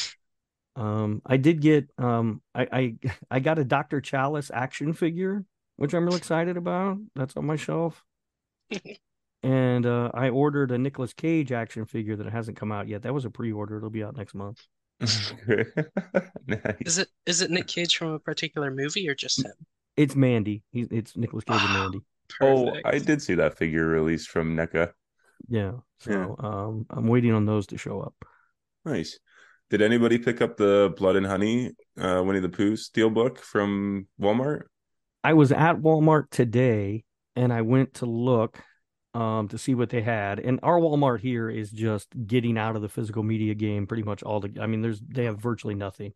Um, 0.75 1.21
I 1.25 1.37
did 1.37 1.61
get 1.61 1.89
um, 1.97 2.41
I, 2.53 2.67
I 2.71 2.95
I 3.31 3.39
got 3.39 3.59
a 3.59 3.63
Dr. 3.65 4.01
Chalice 4.01 4.51
action 4.53 4.93
figure, 4.93 5.43
which 5.77 5.93
I'm 5.93 6.05
really 6.05 6.17
excited 6.17 6.57
about. 6.57 6.97
That's 7.15 7.35
on 7.37 7.45
my 7.45 7.55
shelf. 7.55 8.03
and 9.43 9.85
uh, 9.85 10.11
I 10.13 10.29
ordered 10.29 10.71
a 10.71 10.77
Nicolas 10.77 11.13
Cage 11.13 11.51
action 11.51 11.85
figure 11.85 12.15
that 12.15 12.27
hasn't 12.27 12.57
come 12.57 12.71
out 12.71 12.87
yet. 12.87 13.01
That 13.03 13.13
was 13.13 13.25
a 13.25 13.29
pre-order. 13.29 13.77
It'll 13.77 13.89
be 13.89 14.03
out 14.03 14.15
next 14.15 14.35
month. 14.35 14.61
nice. 16.47 16.75
Is 16.81 16.97
it 16.97 17.07
is 17.25 17.41
it 17.41 17.51
Nick 17.51 17.67
Cage 17.67 17.97
from 17.97 18.09
a 18.09 18.19
particular 18.19 18.69
movie 18.69 19.07
or 19.07 19.15
just 19.15 19.43
him? 19.43 19.53
It's 19.95 20.15
Mandy. 20.15 20.63
He's 20.71 20.87
it's 20.91 21.15
Nicolas 21.15 21.45
Cage 21.45 21.61
and 21.61 21.73
Mandy. 21.73 21.99
Oh, 22.41 22.71
I 22.85 22.99
did 22.99 23.23
see 23.23 23.33
that 23.33 23.57
figure 23.57 23.87
released 23.87 24.29
from 24.29 24.55
NECA. 24.55 24.91
Yeah. 25.47 25.71
So 25.97 26.35
um, 26.37 26.85
I'm 26.91 27.07
waiting 27.07 27.33
on 27.33 27.47
those 27.47 27.65
to 27.67 27.77
show 27.79 28.01
up. 28.01 28.13
Nice. 28.85 29.17
Did 29.71 29.81
anybody 29.81 30.19
pick 30.19 30.39
up 30.39 30.55
the 30.55 30.93
Blood 30.95 31.15
and 31.15 31.25
Honey 31.25 31.71
uh, 31.99 32.21
Winnie 32.23 32.39
the 32.39 32.49
Pooh 32.49 32.73
steelbook 32.73 33.39
from 33.39 34.05
Walmart? 34.21 34.65
I 35.23 35.33
was 35.33 35.51
at 35.51 35.77
Walmart 35.77 36.29
today 36.29 37.03
and 37.35 37.51
I 37.51 37.61
went 37.61 37.95
to 37.95 38.05
look 38.05 38.59
um 39.13 39.47
to 39.49 39.57
see 39.57 39.75
what 39.75 39.89
they 39.89 40.01
had. 40.01 40.39
And 40.39 40.59
our 40.63 40.79
Walmart 40.79 41.19
here 41.21 41.49
is 41.49 41.71
just 41.71 42.09
getting 42.27 42.57
out 42.57 42.75
of 42.75 42.81
the 42.81 42.89
physical 42.89 43.23
media 43.23 43.55
game 43.55 43.87
pretty 43.87 44.03
much 44.03 44.23
all 44.23 44.39
the 44.39 44.59
I 44.61 44.67
mean 44.67 44.81
there's 44.81 45.01
they 45.01 45.25
have 45.25 45.39
virtually 45.41 45.75
nothing. 45.75 46.13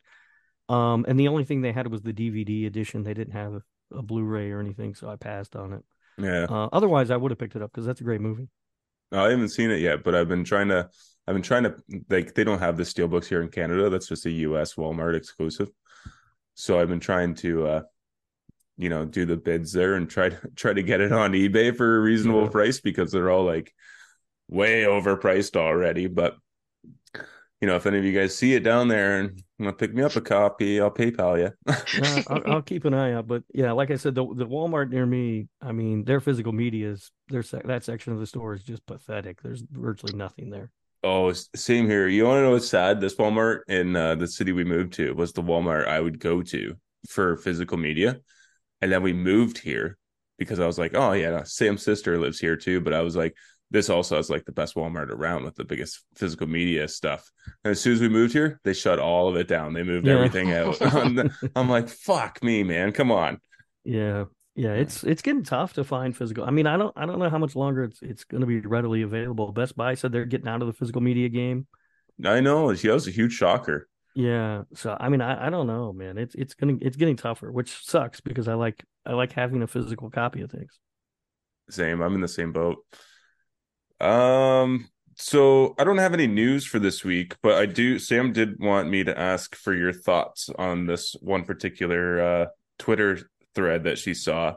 Um 0.70 1.06
and 1.08 1.20
the 1.20 1.28
only 1.28 1.44
thing 1.44 1.62
they 1.62 1.72
had 1.72 1.88
was 1.88 2.02
the 2.02 2.14
DVD 2.14 2.68
edition. 2.68 3.04
They 3.04 3.14
didn't 3.14 3.34
have 3.34 3.54
a, 3.56 3.62
a 3.98 4.02
Blu-ray 4.02 4.52
or 4.52 4.60
anything, 4.60 4.96
so 4.96 5.10
I 5.10 5.16
passed 5.16 5.56
on 5.56 5.74
it. 5.74 5.84
Yeah, 6.18 6.48
Uh 6.48 6.70
otherwise 6.72 7.10
I 7.12 7.18
would 7.18 7.32
have 7.32 7.40
picked 7.40 7.56
it 7.56 7.62
up 7.62 7.72
because 7.72 7.86
that's 7.86 8.02
a 8.02 8.06
great 8.06 8.22
movie. 8.22 8.50
I 9.12 9.30
haven't 9.30 9.50
seen 9.50 9.70
it 9.72 9.80
yet, 9.80 10.04
but 10.04 10.16
I've 10.16 10.28
been 10.28 10.44
trying 10.44 10.70
to. 10.70 10.90
I've 11.28 11.36
been 11.36 11.44
trying 11.44 11.64
to 11.64 11.76
like 12.10 12.34
they 12.34 12.44
don't 12.44 12.60
have 12.60 12.76
the 12.78 12.84
steelbooks 12.84 13.26
here 13.26 13.42
in 13.42 13.50
Canada. 13.50 13.90
That's 13.90 14.08
just 14.08 14.26
a 14.26 14.32
U.S. 14.32 14.74
Walmart 14.74 15.16
exclusive. 15.16 15.70
So 16.56 16.80
I've 16.80 16.90
been 16.90 17.00
trying 17.00 17.36
to 17.36 17.68
uh 17.68 17.82
you 18.78 18.90
know, 18.90 19.06
do 19.06 19.26
the 19.26 19.38
bids 19.38 19.72
there 19.72 19.96
and 19.96 20.10
try 20.10 20.30
to 20.30 20.38
try 20.56 20.74
to 20.74 20.84
get 20.84 21.02
it 21.02 21.12
on 21.12 21.34
eBay 21.34 21.76
for 21.76 21.98
a 21.98 22.02
reasonable 22.02 22.44
Yeah. 22.44 22.50
price 22.50 22.80
because 22.82 23.12
they're 23.12 23.30
all 23.32 23.46
like 23.46 23.74
way 24.50 24.84
overpriced 24.84 25.56
already. 25.56 26.08
But 26.08 26.36
you 27.62 27.68
know, 27.68 27.78
if 27.78 27.86
any 27.86 27.98
of 27.98 28.04
you 28.04 28.12
guys 28.12 28.38
see 28.38 28.56
it 28.56 28.64
down 28.64 28.90
there 28.90 29.20
and 29.22 29.42
want 29.58 29.78
to 29.78 29.88
pick 29.88 29.96
me 29.96 30.04
up 30.04 30.16
a 30.18 30.22
copy, 30.22 30.82
I'll 30.82 30.92
PayPal 30.92 31.40
you. 31.40 31.52
Yeah, 32.04 32.24
I'll, 32.28 32.52
I'll 32.56 32.62
keep 32.62 32.84
an 32.84 32.94
eye 32.94 33.14
out. 33.14 33.26
But 33.28 33.44
yeah, 33.54 33.72
like 33.72 33.90
I 33.90 33.96
said, 33.96 34.16
the 34.16 34.26
the 34.36 34.46
Walmart 34.46 34.90
near 34.90 35.06
me, 35.06 35.48
I 35.62 35.72
mean, 35.72 36.04
their 36.04 36.20
physical 36.20 36.52
media 36.52 36.90
is 36.92 37.10
their 37.30 37.44
sec- 37.44 37.66
that 37.68 37.86
section 37.86 38.12
of 38.12 38.20
the 38.20 38.28
store 38.28 38.54
is 38.54 38.64
just 38.64 38.86
pathetic. 38.86 39.42
There's 39.42 39.64
virtually 39.72 40.14
nothing 40.14 40.50
there. 40.50 40.72
Oh, 41.06 41.32
same 41.56 41.88
here. 41.88 42.08
You 42.08 42.26
want 42.26 42.38
to 42.40 42.42
know 42.44 42.52
what's 42.52 42.68
sad? 42.70 43.00
This 43.02 43.16
Walmart 43.16 43.60
in 43.68 43.96
uh, 43.96 44.16
the 44.16 44.28
city 44.28 44.52
we 44.54 44.64
moved 44.64 44.94
to 44.94 45.14
was 45.14 45.32
the 45.34 45.42
Walmart 45.44 45.88
I 45.88 46.00
would 46.00 46.18
go 46.20 46.42
to 46.44 46.76
for 47.10 47.36
physical 47.38 47.78
media. 47.78 48.20
And 48.84 48.92
then 48.92 49.02
we 49.02 49.14
moved 49.14 49.60
here 49.60 49.98
because 50.38 50.60
I 50.60 50.68
was 50.68 50.78
like, 50.78 50.92
oh, 50.94 51.14
yeah, 51.14 51.30
no, 51.30 51.44
Sam's 51.46 51.84
sister 51.84 52.20
lives 52.20 52.38
here 52.38 52.58
too. 52.58 52.82
But 52.82 52.94
I 52.94 53.00
was 53.00 53.16
like, 53.16 53.34
this 53.72 53.90
also 53.90 54.18
has 54.18 54.30
like 54.30 54.44
the 54.44 54.52
best 54.52 54.76
Walmart 54.76 55.10
around 55.10 55.46
with 55.46 55.56
the 55.56 55.64
biggest 55.64 56.02
physical 56.16 56.48
media 56.48 56.86
stuff. 56.90 57.32
And 57.64 57.72
as 57.72 57.80
soon 57.80 57.94
as 57.94 58.02
we 58.02 58.10
moved 58.10 58.34
here, 58.34 58.60
they 58.66 58.74
shut 58.74 59.00
all 59.00 59.30
of 59.30 59.38
it 59.38 59.48
down. 59.48 59.72
They 59.72 59.84
moved 59.84 60.06
Yeah. 60.06 60.16
everything 60.16 60.52
out. 60.52 60.76
I'm 61.56 61.70
like, 61.70 61.88
fuck 61.88 62.44
me, 62.44 62.62
man. 62.64 62.92
Come 62.92 63.10
on. 63.10 63.40
Yeah, 63.86 64.26
yeah, 64.56 64.74
it's 64.74 65.06
it's 65.06 65.22
getting 65.22 65.44
tough 65.44 65.72
to 65.76 65.86
find 65.86 66.16
physical. 66.16 66.44
I 66.44 66.52
mean, 66.52 66.68
I 66.68 66.76
don't 66.76 66.92
I 66.98 67.06
don't 67.06 67.20
know 67.20 67.30
how 67.30 67.38
much 67.38 67.56
longer 67.56 67.86
it's 67.86 68.02
it's 68.02 68.26
going 68.26 68.42
to 68.42 68.48
be 68.48 68.60
readily 68.60 69.02
available. 69.02 69.54
Best 69.54 69.78
Buy 69.78 69.94
said 69.94 70.12
they're 70.12 70.26
getting 70.26 70.50
out 70.50 70.62
of 70.62 70.68
the 70.68 70.74
physical 70.74 71.00
media 71.02 71.30
game. 71.30 71.68
I 72.26 72.42
know. 72.42 72.74
That 72.74 72.94
was 72.94 73.08
a 73.08 73.12
huge 73.12 73.32
shocker. 73.32 73.88
Yeah, 74.16 74.64
so 74.76 74.96
I 75.00 75.10
mean, 75.10 75.22
I, 75.22 75.48
I 75.48 75.50
don't 75.50 75.68
know, 75.68 75.92
man. 75.92 76.18
It's 76.18 76.36
it's 76.36 76.54
gonna 76.54 76.78
it's 76.82 76.98
getting 76.98 77.16
tougher, 77.16 77.52
which 77.52 77.84
sucks 77.84 78.22
because 78.22 78.48
I 78.48 78.54
like 78.54 78.84
I 79.06 79.14
like 79.14 79.32
having 79.32 79.64
a 79.64 79.68
physical 79.68 80.10
copy 80.10 80.42
of 80.42 80.52
things. 80.52 80.80
Same. 81.70 82.02
I'm 82.02 82.14
in 82.14 82.22
the 82.22 82.28
same 82.28 82.52
boat. 82.52 82.78
Um, 84.00 84.88
so 85.16 85.76
I 85.80 85.84
don't 85.84 85.98
have 85.98 86.14
any 86.14 86.28
news 86.28 86.66
for 86.66 86.80
this 86.80 87.04
week, 87.04 87.36
but 87.42 87.56
I 87.56 87.66
do. 87.66 87.98
Sam 87.98 88.34
did 88.34 88.60
want 88.60 88.90
me 88.90 89.04
to 89.04 89.18
ask 89.18 89.56
for 89.56 89.74
your 89.74 89.94
thoughts 89.94 90.50
on 90.58 90.86
this 90.86 91.16
one 91.22 91.44
particular 91.44 92.22
uh, 92.22 92.46
Twitter 92.78 93.20
thread 93.56 93.84
that 93.86 93.98
she 93.98 94.14
saw, 94.14 94.56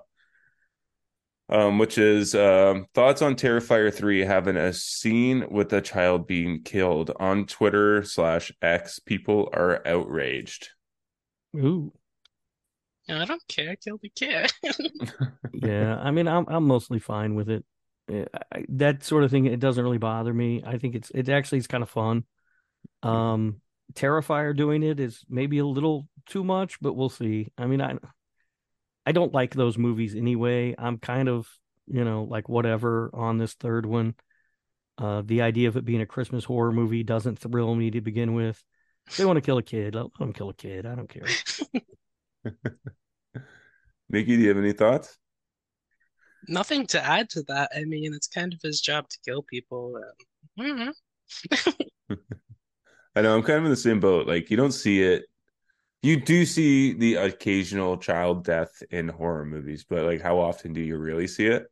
um, 1.48 1.78
which 1.78 1.98
is 1.98 2.34
um, 2.34 2.86
thoughts 2.94 3.22
on 3.22 3.36
Terrifier 3.36 3.92
three 3.92 4.20
having 4.20 4.56
a 4.56 4.72
scene 4.72 5.46
with 5.50 5.72
a 5.72 5.80
child 5.80 6.26
being 6.26 6.62
killed 6.62 7.12
on 7.20 7.46
Twitter 7.46 8.02
slash 8.02 8.52
X. 8.60 8.98
People 8.98 9.48
are 9.52 9.86
outraged. 9.86 10.70
Ooh, 11.56 11.92
I 13.08 13.24
don't 13.24 13.46
care. 13.48 13.76
Kill 13.76 13.98
the 14.02 14.10
kid. 14.10 14.52
yeah. 15.52 15.96
I 15.98 16.10
mean, 16.10 16.26
I'm 16.26 16.46
I'm 16.48 16.64
mostly 16.64 16.98
fine 16.98 17.34
with 17.34 17.48
it. 17.48 17.64
Eh, 18.10 18.24
I, 18.52 18.64
that 18.70 19.04
sort 19.04 19.24
of 19.24 19.30
thing, 19.30 19.46
it 19.46 19.60
doesn't 19.60 19.82
really 19.82 19.98
bother 19.98 20.34
me. 20.34 20.62
I 20.66 20.78
think 20.78 20.94
it's 20.94 21.10
it 21.10 21.28
actually 21.28 21.58
is 21.58 21.66
kind 21.66 21.82
of 21.82 21.90
fun. 21.90 22.24
Um, 23.02 23.60
Terrifier 23.94 24.56
doing 24.56 24.82
it 24.82 24.98
is 24.98 25.24
maybe 25.28 25.58
a 25.58 25.66
little 25.66 26.08
too 26.26 26.42
much, 26.42 26.80
but 26.80 26.94
we'll 26.94 27.08
see. 27.08 27.52
I 27.56 27.66
mean, 27.66 27.80
I 27.80 27.94
I 29.06 29.12
don't 29.12 29.32
like 29.32 29.54
those 29.54 29.78
movies 29.78 30.14
anyway. 30.14 30.74
I'm 30.76 30.98
kind 30.98 31.28
of, 31.28 31.48
you 31.86 32.04
know, 32.04 32.24
like 32.24 32.48
whatever 32.48 33.10
on 33.14 33.38
this 33.38 33.54
third 33.54 33.86
one. 33.86 34.14
Uh, 34.98 35.22
the 35.24 35.42
idea 35.42 35.68
of 35.68 35.76
it 35.76 35.84
being 35.84 36.00
a 36.00 36.06
Christmas 36.06 36.44
horror 36.44 36.72
movie 36.72 37.04
doesn't 37.04 37.38
thrill 37.38 37.74
me 37.74 37.90
to 37.92 38.00
begin 38.00 38.34
with. 38.34 38.62
If 39.06 39.16
they 39.16 39.24
want 39.24 39.36
to 39.36 39.42
kill 39.42 39.58
a 39.58 39.62
kid, 39.62 39.94
let 39.94 40.06
them 40.18 40.32
kill 40.32 40.48
a 40.48 40.54
kid. 40.54 40.86
I 40.86 40.94
don't 40.94 41.08
care. 41.08 41.26
Meeki, 44.12 44.26
do 44.26 44.34
you 44.34 44.48
have 44.48 44.58
any 44.58 44.72
thoughts? 44.72 45.18
Nothing 46.48 46.86
to 46.88 47.04
add 47.04 47.30
to 47.30 47.42
that. 47.44 47.70
I 47.76 47.84
mean, 47.84 48.14
it's 48.14 48.28
kind 48.28 48.52
of 48.52 48.60
his 48.62 48.80
job 48.80 49.08
to 49.08 49.18
kill 49.24 49.42
people. 49.42 50.00
Um, 50.58 50.66
mhm. 50.66 50.92
I 53.16 53.22
know 53.22 53.34
I'm 53.36 53.42
kind 53.42 53.58
of 53.58 53.64
in 53.64 53.70
the 53.70 53.76
same 53.76 54.00
boat. 54.00 54.26
Like 54.26 54.50
you 54.50 54.56
don't 54.56 54.72
see 54.72 55.02
it. 55.02 55.24
You 56.06 56.20
do 56.20 56.46
see 56.46 56.92
the 56.92 57.16
occasional 57.16 57.96
child 57.96 58.44
death 58.44 58.80
in 58.90 59.08
horror 59.08 59.44
movies, 59.44 59.84
but 59.88 60.04
like 60.04 60.20
how 60.20 60.38
often 60.38 60.72
do 60.72 60.80
you 60.80 60.96
really 60.96 61.26
see 61.26 61.46
it? 61.46 61.66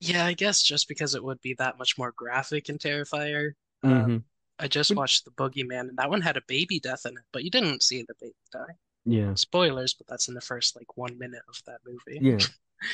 Yeah, 0.00 0.26
I 0.26 0.32
guess 0.34 0.62
just 0.62 0.88
because 0.88 1.14
it 1.14 1.22
would 1.24 1.40
be 1.40 1.54
that 1.54 1.78
much 1.78 1.96
more 1.96 2.12
graphic 2.12 2.68
in 2.68 2.78
Terrifier. 2.78 3.52
Mhm. 3.84 4.16
Uh, 4.16 4.20
I 4.58 4.68
just 4.68 4.94
watched 4.94 5.24
The 5.24 5.30
Boogeyman, 5.30 5.88
and 5.88 5.96
that 5.96 6.10
one 6.10 6.20
had 6.20 6.36
a 6.36 6.42
baby 6.46 6.78
death 6.80 7.06
in 7.06 7.16
it, 7.16 7.24
but 7.32 7.44
you 7.44 7.50
didn't 7.50 7.82
see 7.82 8.02
the 8.02 8.14
baby 8.20 8.34
die. 8.52 8.74
Yeah, 9.04 9.34
Spoilers, 9.34 9.94
but 9.94 10.06
that's 10.08 10.28
in 10.28 10.34
the 10.34 10.40
first 10.40 10.76
like 10.76 10.96
one 10.96 11.18
minute 11.18 11.42
of 11.48 11.56
that 11.66 11.80
movie. 11.86 12.20
yeah. 12.20 12.38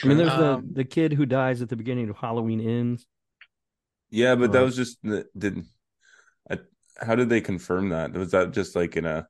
I 0.03 0.07
mean, 0.07 0.19
there's 0.19 0.31
Um, 0.31 0.63
the 0.63 0.83
the 0.83 0.85
kid 0.85 1.13
who 1.15 1.27
dies 1.27 1.63
at 1.63 1.69
the 1.69 1.77
beginning 1.77 2.09
of 2.11 2.17
Halloween 2.17 2.61
Ends. 2.61 3.07
Yeah, 4.11 4.35
but 4.37 4.53
that 4.53 4.61
was 4.63 4.77
just 4.77 4.99
did. 5.37 5.65
I, 6.51 6.59
how 6.99 7.15
did 7.15 7.29
they 7.29 7.41
confirm 7.41 7.91
that? 7.91 8.13
Was 8.13 8.33
that 8.33 8.53
just 8.53 8.77
like 8.77 8.97
in 8.97 9.07
a? 9.07 9.29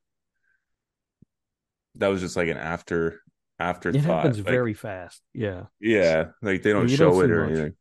That 1.98 2.08
was 2.08 2.20
just 2.20 2.36
like 2.36 2.48
an 2.48 2.56
after 2.56 3.20
afterthought. 3.58 3.96
It 3.96 4.02
happens 4.02 4.38
like, 4.38 4.46
very 4.46 4.74
fast. 4.74 5.22
Yeah, 5.34 5.64
Yeah, 5.80 6.30
like 6.42 6.62
they 6.62 6.72
don't 6.72 6.88
you 6.88 6.96
show 6.96 7.10
don't 7.12 7.24
it 7.24 7.30
or 7.30 7.46
much. 7.46 7.50
anything. 7.50 7.74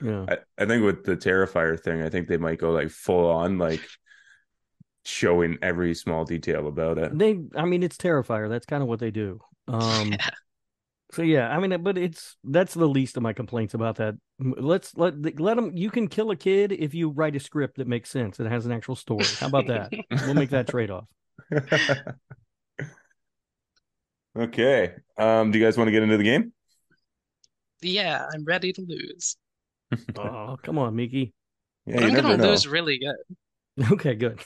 yeah. 0.00 0.26
I, 0.28 0.38
I 0.58 0.66
think 0.66 0.84
with 0.84 1.04
the 1.04 1.16
Terrifier 1.16 1.78
thing, 1.78 2.02
I 2.02 2.08
think 2.10 2.28
they 2.28 2.36
might 2.36 2.58
go 2.58 2.70
like 2.70 2.90
full 2.90 3.30
on, 3.30 3.58
like 3.58 3.82
showing 5.04 5.58
every 5.62 5.94
small 5.94 6.24
detail 6.24 6.66
about 6.66 6.98
it. 6.98 7.16
They, 7.16 7.38
I 7.56 7.64
mean, 7.64 7.82
it's 7.82 7.96
Terrifier. 7.96 8.48
That's 8.48 8.66
kind 8.66 8.82
of 8.82 8.88
what 8.88 9.00
they 9.00 9.10
do. 9.10 9.40
Um, 9.68 10.12
Yeah. 10.20 10.30
so 11.12 11.22
yeah, 11.22 11.48
I 11.48 11.60
mean, 11.60 11.82
but 11.82 11.96
it's 11.96 12.36
that's 12.44 12.74
the 12.74 12.86
least 12.88 13.16
of 13.16 13.22
my 13.22 13.32
complaints 13.32 13.74
about 13.74 13.96
that. 13.96 14.16
Let's 14.38 14.96
let 14.96 15.14
let 15.40 15.56
them. 15.56 15.70
You 15.76 15.90
can 15.90 16.08
kill 16.08 16.30
a 16.30 16.36
kid 16.36 16.72
if 16.72 16.94
you 16.94 17.10
write 17.10 17.36
a 17.36 17.40
script 17.40 17.78
that 17.78 17.86
makes 17.86 18.10
sense 18.10 18.38
and 18.40 18.48
has 18.48 18.66
an 18.66 18.72
actual 18.72 18.96
story. 18.96 19.36
How 19.38 19.46
about 19.46 19.68
that? 19.68 19.92
we'll 20.10 20.34
make 20.34 20.50
that 20.50 20.68
trade 20.68 20.90
off. 20.90 21.06
okay. 24.36 24.94
Um, 25.18 25.50
do 25.50 25.58
you 25.58 25.64
guys 25.64 25.76
want 25.76 25.88
to 25.88 25.92
get 25.92 26.02
into 26.02 26.16
the 26.16 26.24
game? 26.24 26.52
Yeah, 27.82 28.26
I'm 28.32 28.44
ready 28.44 28.72
to 28.72 28.82
lose. 28.82 29.36
Oh, 30.16 30.56
come 30.62 30.78
on, 30.78 30.94
Meeki. 30.96 31.32
Yeah, 31.86 31.94
But 31.94 32.04
I'm 32.04 32.14
gonna 32.14 32.36
know. 32.36 32.50
lose 32.50 32.66
really 32.66 32.98
good. 32.98 33.36
Okay, 33.92 34.14
good. 34.14 34.40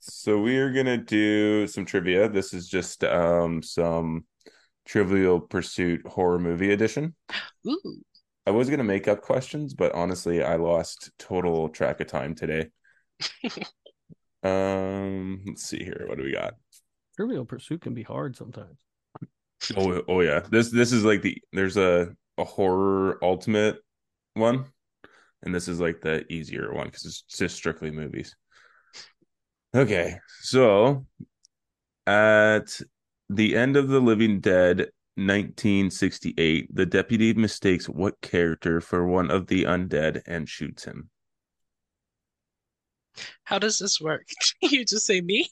So 0.00 0.40
we 0.40 0.56
are 0.58 0.72
gonna 0.72 0.96
do 0.96 1.66
some 1.66 1.84
trivia. 1.84 2.28
This 2.28 2.54
is 2.54 2.68
just 2.68 3.04
um 3.04 3.62
some 3.62 4.24
Trivial 4.86 5.40
Pursuit 5.40 6.06
horror 6.06 6.38
movie 6.38 6.72
edition. 6.72 7.14
Ooh. 7.66 8.00
I 8.46 8.50
was 8.52 8.70
gonna 8.70 8.84
make 8.84 9.08
up 9.08 9.20
questions, 9.22 9.74
but 9.74 9.92
honestly, 9.94 10.42
I 10.42 10.56
lost 10.56 11.10
total 11.18 11.68
track 11.68 12.00
of 12.00 12.06
time 12.06 12.34
today. 12.34 12.70
um, 14.42 15.42
let's 15.46 15.64
see 15.64 15.82
here. 15.82 16.04
What 16.06 16.18
do 16.18 16.24
we 16.24 16.32
got? 16.32 16.54
Trivial 17.16 17.44
Pursuit 17.44 17.82
can 17.82 17.94
be 17.94 18.02
hard 18.02 18.36
sometimes. 18.36 18.78
Oh, 19.76 20.02
oh 20.08 20.20
yeah. 20.20 20.40
This 20.40 20.70
this 20.70 20.92
is 20.92 21.04
like 21.04 21.22
the 21.22 21.40
there's 21.52 21.76
a 21.76 22.14
a 22.38 22.44
horror 22.44 23.18
ultimate 23.22 23.78
one, 24.34 24.66
and 25.42 25.54
this 25.54 25.68
is 25.68 25.80
like 25.80 26.00
the 26.00 26.30
easier 26.32 26.72
one 26.72 26.86
because 26.86 27.04
it's 27.04 27.22
just 27.22 27.56
strictly 27.56 27.90
movies. 27.90 28.34
Okay, 29.74 30.18
so 30.40 31.06
at 32.06 32.80
the 33.28 33.56
end 33.56 33.76
of 33.76 33.88
The 33.88 34.00
Living 34.00 34.40
Dead, 34.40 34.78
1968, 35.16 36.74
the 36.74 36.86
deputy 36.86 37.34
mistakes 37.34 37.88
what 37.88 38.20
character 38.20 38.80
for 38.80 39.06
one 39.06 39.30
of 39.30 39.46
the 39.46 39.64
undead 39.64 40.22
and 40.26 40.48
shoots 40.48 40.84
him. 40.84 41.10
How 43.44 43.58
does 43.58 43.78
this 43.78 44.00
work? 44.00 44.26
You 44.60 44.84
just 44.84 45.06
say 45.06 45.20
me 45.20 45.48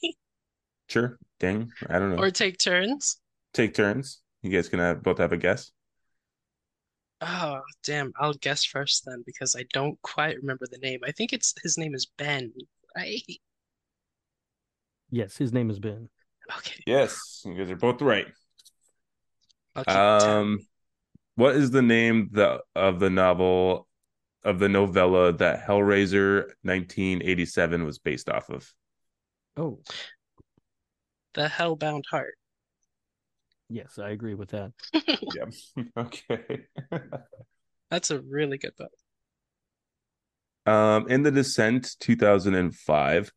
Sure, 0.89 1.17
dang, 1.39 1.71
I 1.89 1.99
don't 1.99 2.15
know. 2.15 2.21
or 2.21 2.31
take 2.31 2.57
turns? 2.59 3.19
Take 3.53 3.73
turns. 3.73 4.21
You 4.41 4.49
guys 4.49 4.67
can 4.69 4.79
have, 4.79 5.01
both 5.01 5.19
have 5.19 5.31
a 5.31 5.37
guess. 5.37 5.71
Oh, 7.21 7.61
damn. 7.85 8.11
I'll 8.19 8.33
guess 8.33 8.65
first 8.65 9.05
then 9.05 9.23
because 9.25 9.55
I 9.55 9.63
don't 9.71 9.99
quite 10.01 10.35
remember 10.37 10.65
the 10.69 10.79
name. 10.79 10.99
I 11.05 11.11
think 11.11 11.31
it's 11.31 11.53
his 11.63 11.77
name 11.77 11.95
is 11.95 12.05
Ben, 12.17 12.51
right? 12.97 13.21
Yes, 15.09 15.37
his 15.37 15.53
name 15.53 15.69
is 15.69 15.79
Ben. 15.79 16.09
Okay. 16.57 16.83
Yes, 16.85 17.43
you 17.45 17.53
guys 17.53 17.71
are 17.71 17.77
both 17.77 18.01
right. 18.01 18.27
I'll 19.75 19.85
keep. 19.85 19.95
Um, 19.95 20.59
what 21.35 21.55
is 21.55 21.71
the 21.71 21.81
name 21.81 22.29
the 22.33 22.59
of 22.75 22.99
the 22.99 23.09
novel 23.09 23.87
of 24.43 24.59
the 24.59 24.67
novella 24.67 25.31
that 25.33 25.65
Hellraiser 25.65 26.47
1987 26.63 27.85
was 27.85 27.99
based 27.99 28.27
off 28.27 28.49
of? 28.49 28.69
Oh, 29.55 29.79
The 31.33 31.47
Hellbound 31.47 32.03
Heart. 32.09 32.35
yes, 33.69 33.97
I 33.97 34.09
agree 34.09 34.35
with 34.35 34.49
that. 34.49 34.71
Yeah. 35.35 35.45
okay. 35.97 36.65
That's 37.89 38.11
a 38.11 38.19
really 38.21 38.57
good 38.57 38.73
book. 38.77 38.91
um, 40.65 41.07
in 41.09 41.23
The 41.23 41.31
Descent 41.31 41.95
2005, 41.99 43.31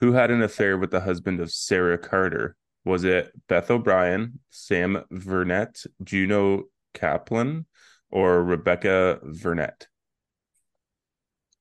who 0.00 0.12
had 0.12 0.30
an 0.30 0.42
affair 0.42 0.76
with 0.78 0.90
the 0.90 1.00
husband 1.00 1.40
of 1.40 1.50
Sarah 1.50 1.98
Carter? 1.98 2.56
Was 2.84 3.04
it 3.04 3.32
Beth 3.48 3.70
O'Brien, 3.70 4.40
Sam 4.50 5.04
Vernet, 5.10 5.84
Juno 6.02 6.64
Kaplan, 6.94 7.66
or 8.10 8.42
Rebecca 8.42 9.20
Vernet? 9.22 9.88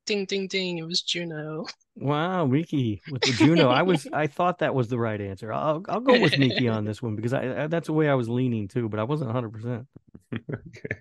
Ding 0.07 0.25
ding 0.25 0.47
ding! 0.47 0.77
It 0.77 0.87
was 0.87 1.01
Juno. 1.01 1.65
Wow, 1.95 2.47
Meeki 2.47 3.01
with 3.11 3.21
the 3.23 3.33
Juno. 3.33 3.67
I 3.69 3.81
was 3.81 4.07
I 4.13 4.27
thought 4.27 4.59
that 4.59 4.73
was 4.73 4.87
the 4.87 4.97
right 4.97 5.19
answer. 5.19 5.51
I'll 5.51 5.83
I'll 5.89 5.99
go 5.99 6.19
with 6.19 6.33
Meeki 6.33 6.73
on 6.73 6.85
this 6.85 7.01
one 7.01 7.15
because 7.15 7.33
I, 7.33 7.63
I 7.63 7.67
that's 7.67 7.87
the 7.87 7.93
way 7.93 8.09
I 8.09 8.13
was 8.13 8.29
leaning 8.29 8.67
too, 8.69 8.87
but 8.87 8.99
I 8.99 9.03
wasn't 9.03 9.27
100. 9.33 9.51
percent 9.51 9.87
okay. 10.33 10.99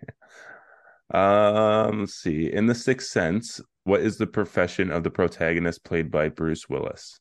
Um, 1.15 2.01
let's 2.01 2.15
see. 2.15 2.53
In 2.53 2.67
The 2.67 2.75
Sixth 2.75 3.09
Sense, 3.09 3.61
what 3.85 4.01
is 4.01 4.19
the 4.19 4.27
profession 4.27 4.91
of 4.91 5.05
the 5.05 5.11
protagonist 5.11 5.85
played 5.85 6.11
by 6.11 6.29
Bruce 6.29 6.69
Willis? 6.69 7.21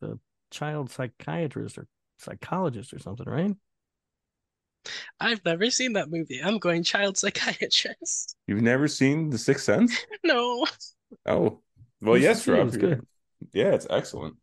The 0.00 0.18
child 0.50 0.90
psychiatrist 0.90 1.78
or 1.78 1.86
psychologist 2.18 2.92
or 2.92 2.98
something, 2.98 3.26
right? 3.26 3.54
I've 5.20 5.44
never 5.44 5.70
seen 5.70 5.94
that 5.94 6.10
movie. 6.10 6.40
I'm 6.42 6.58
going 6.58 6.82
child 6.82 7.16
psychiatrist. 7.16 8.36
You've 8.46 8.62
never 8.62 8.88
seen 8.88 9.30
The 9.30 9.38
Sixth 9.38 9.64
Sense? 9.64 9.96
No. 10.24 10.66
Oh, 11.26 11.60
well, 12.00 12.16
yes, 12.16 12.44
see 12.44 12.52
it. 12.52 12.54
Rob. 12.54 12.68
It's 12.68 12.76
good. 12.76 13.06
Yeah, 13.52 13.74
it's 13.74 13.86
excellent. 13.88 14.36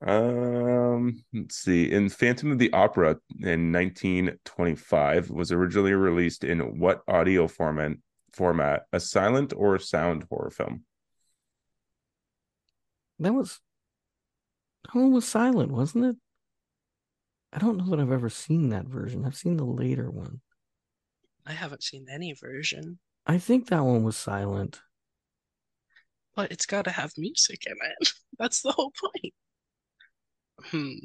Um, 0.00 1.24
let's 1.34 1.56
see. 1.56 1.90
In 1.90 2.08
Phantom 2.08 2.52
of 2.52 2.58
the 2.58 2.72
Opera 2.72 3.18
in 3.40 3.72
1925 3.72 5.30
was 5.30 5.50
originally 5.50 5.94
released 5.94 6.44
in 6.44 6.78
what 6.78 7.02
audio 7.08 7.48
format? 7.48 7.92
Format, 8.32 8.82
a 8.92 9.00
silent 9.00 9.52
or 9.56 9.78
sound 9.78 10.26
horror 10.30 10.50
film? 10.50 10.84
That 13.18 13.32
was 13.32 13.58
that 14.84 14.94
one 14.94 15.12
was 15.12 15.26
silent, 15.26 15.72
wasn't 15.72 16.04
it? 16.04 16.16
I 17.52 17.58
don't 17.58 17.78
know 17.78 17.86
that 17.86 18.00
I've 18.00 18.12
ever 18.12 18.28
seen 18.30 18.70
that 18.70 18.86
version. 18.86 19.24
I've 19.24 19.36
seen 19.36 19.56
the 19.56 19.64
later 19.64 20.10
one. 20.10 20.40
I 21.46 21.52
haven't 21.52 21.82
seen 21.82 22.06
any 22.10 22.34
version, 22.34 22.98
I 23.26 23.38
think 23.38 23.68
that 23.68 23.84
one 23.84 24.02
was 24.02 24.16
silent. 24.16 24.80
but 26.36 26.52
it's 26.52 26.66
got 26.66 26.84
to 26.84 26.90
have 26.90 27.12
music 27.16 27.64
in 27.66 27.76
it. 28.00 28.12
That's 28.38 28.62
the 28.62 28.72
whole 28.72 28.92
point. 28.92 29.34
Hmm. 30.62 30.98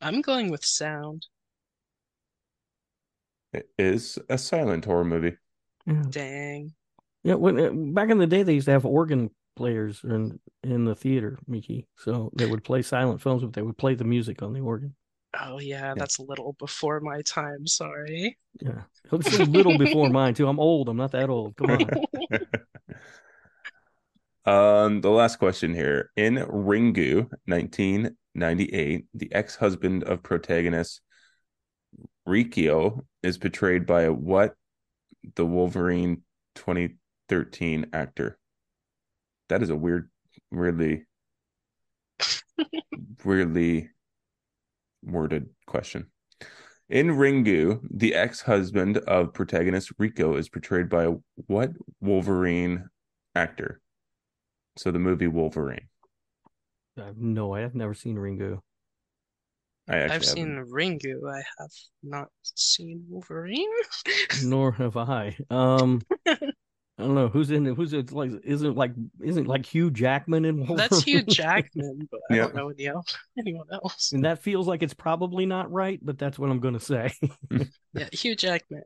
I'm 0.00 0.20
going 0.20 0.50
with 0.50 0.64
sound. 0.64 1.26
It 3.52 3.70
is 3.78 4.18
a 4.28 4.36
silent 4.36 4.84
horror 4.84 5.04
movie. 5.04 5.36
Yeah, 5.86 6.02
Dang. 6.10 6.74
yeah. 7.22 7.34
When 7.34 7.58
uh, 7.58 7.70
back 7.94 8.10
in 8.10 8.18
the 8.18 8.26
day, 8.26 8.42
they 8.42 8.54
used 8.54 8.66
to 8.66 8.72
have 8.72 8.84
organ 8.84 9.30
players 9.56 10.00
in 10.04 10.38
in 10.62 10.84
the 10.84 10.94
theater, 10.94 11.38
Meeki. 11.48 11.86
So 11.96 12.30
they 12.36 12.46
would 12.46 12.64
play 12.64 12.82
silent 12.82 13.22
films, 13.22 13.42
but 13.42 13.52
they 13.52 13.62
would 13.62 13.78
play 13.78 13.94
the 13.94 14.04
music 14.04 14.42
on 14.42 14.52
the 14.52 14.60
organ. 14.60 14.94
Oh 15.40 15.58
yeah, 15.58 15.94
that's 15.96 16.18
a 16.18 16.22
little 16.22 16.54
before 16.58 17.00
my 17.00 17.22
time. 17.22 17.66
Sorry. 17.66 18.38
Yeah, 18.60 18.82
it's 19.12 19.38
a 19.38 19.44
little 19.44 19.78
before 19.78 20.08
mine 20.10 20.34
too. 20.34 20.48
I'm 20.48 20.60
old. 20.60 20.88
I'm 20.88 20.96
not 20.96 21.12
that 21.12 21.30
old. 21.30 21.56
Come 21.56 21.70
on. 21.70 21.88
Um, 24.46 25.00
the 25.00 25.10
last 25.10 25.36
question 25.38 25.72
here. 25.74 26.10
In 26.16 26.34
Ringu, 26.34 27.30
1998, 27.46 29.06
the 29.14 29.32
ex-husband 29.32 30.04
of 30.04 30.22
protagonist 30.22 31.00
Reiko 32.28 33.04
is 33.22 33.38
portrayed 33.38 33.86
by 33.86 34.10
what 34.10 34.54
the 35.34 35.46
Wolverine 35.46 36.22
2013 36.56 37.86
actor? 37.92 38.38
That 39.54 39.62
is 39.62 39.70
a 39.70 39.76
weird, 39.76 40.10
weirdly, 40.50 41.06
weirdly 43.24 43.88
worded 45.00 45.50
question. 45.68 46.10
In 46.88 47.10
Ringu, 47.10 47.78
the 47.88 48.16
ex-husband 48.16 48.96
of 48.98 49.32
protagonist 49.32 49.96
Reiko 49.96 50.36
is 50.36 50.48
portrayed 50.48 50.88
by 50.88 51.14
what 51.46 51.70
Wolverine 52.00 52.88
actor? 53.36 53.80
So 54.76 54.90
the 54.90 54.98
movie 54.98 55.28
Wolverine. 55.28 55.86
I 56.98 57.04
have 57.04 57.18
no, 57.18 57.54
I 57.54 57.60
have 57.60 57.76
never 57.76 57.94
seen 57.94 58.16
Ringu. 58.16 58.58
I 59.88 60.02
I've 60.02 60.24
seen 60.24 60.56
haven't. 60.56 60.72
Ringu. 60.72 61.32
I 61.32 61.44
have 61.60 61.70
not 62.02 62.26
seen 62.42 63.04
Wolverine. 63.08 63.70
Nor 64.42 64.72
have 64.72 64.96
I. 64.96 65.36
Um, 65.48 66.00
I 66.96 67.02
don't 67.02 67.14
know 67.16 67.26
who's 67.28 67.50
in 67.50 67.66
it. 67.66 67.74
Who's 67.74 67.92
it 67.92 68.12
like? 68.12 68.30
Isn't 68.44 68.76
like 68.76 68.92
isn't 69.20 69.48
like 69.48 69.66
Hugh 69.66 69.90
Jackman 69.90 70.44
in 70.44 70.58
Wolverine? 70.58 70.76
That's 70.76 71.02
Hugh 71.02 71.22
Jackman, 71.28 72.08
but 72.10 72.20
I 72.30 72.34
Yeah. 72.36 72.42
don't 72.42 72.54
know 72.54 72.68
any 72.68 72.86
else, 72.86 73.16
anyone 73.36 73.66
else. 73.72 74.12
And 74.12 74.24
that 74.24 74.42
feels 74.42 74.68
like 74.68 74.82
it's 74.84 74.94
probably 74.94 75.44
not 75.44 75.72
right, 75.72 75.98
but 76.02 76.18
that's 76.18 76.38
what 76.38 76.50
I'm 76.50 76.60
going 76.60 76.74
to 76.74 76.80
say. 76.80 77.12
Yeah, 77.94 78.08
Hugh 78.12 78.34
Jackman. 78.36 78.82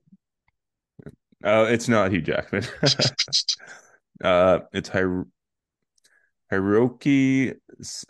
Uh, 1.43 1.67
it's 1.69 1.89
not 1.89 2.11
Hugh 2.13 2.21
Jackman. 2.21 2.65
uh, 4.25 4.61
it's 4.73 4.89
Hir- 4.91 5.27
Hiroki. 6.53 7.55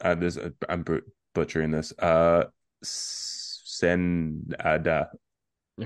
Uh, 0.01 0.15
this 0.15 0.39
I'm 0.69 0.85
butchering 1.35 1.71
this. 1.73 1.93
Uh, 1.99 2.45
Senada. 3.81 5.09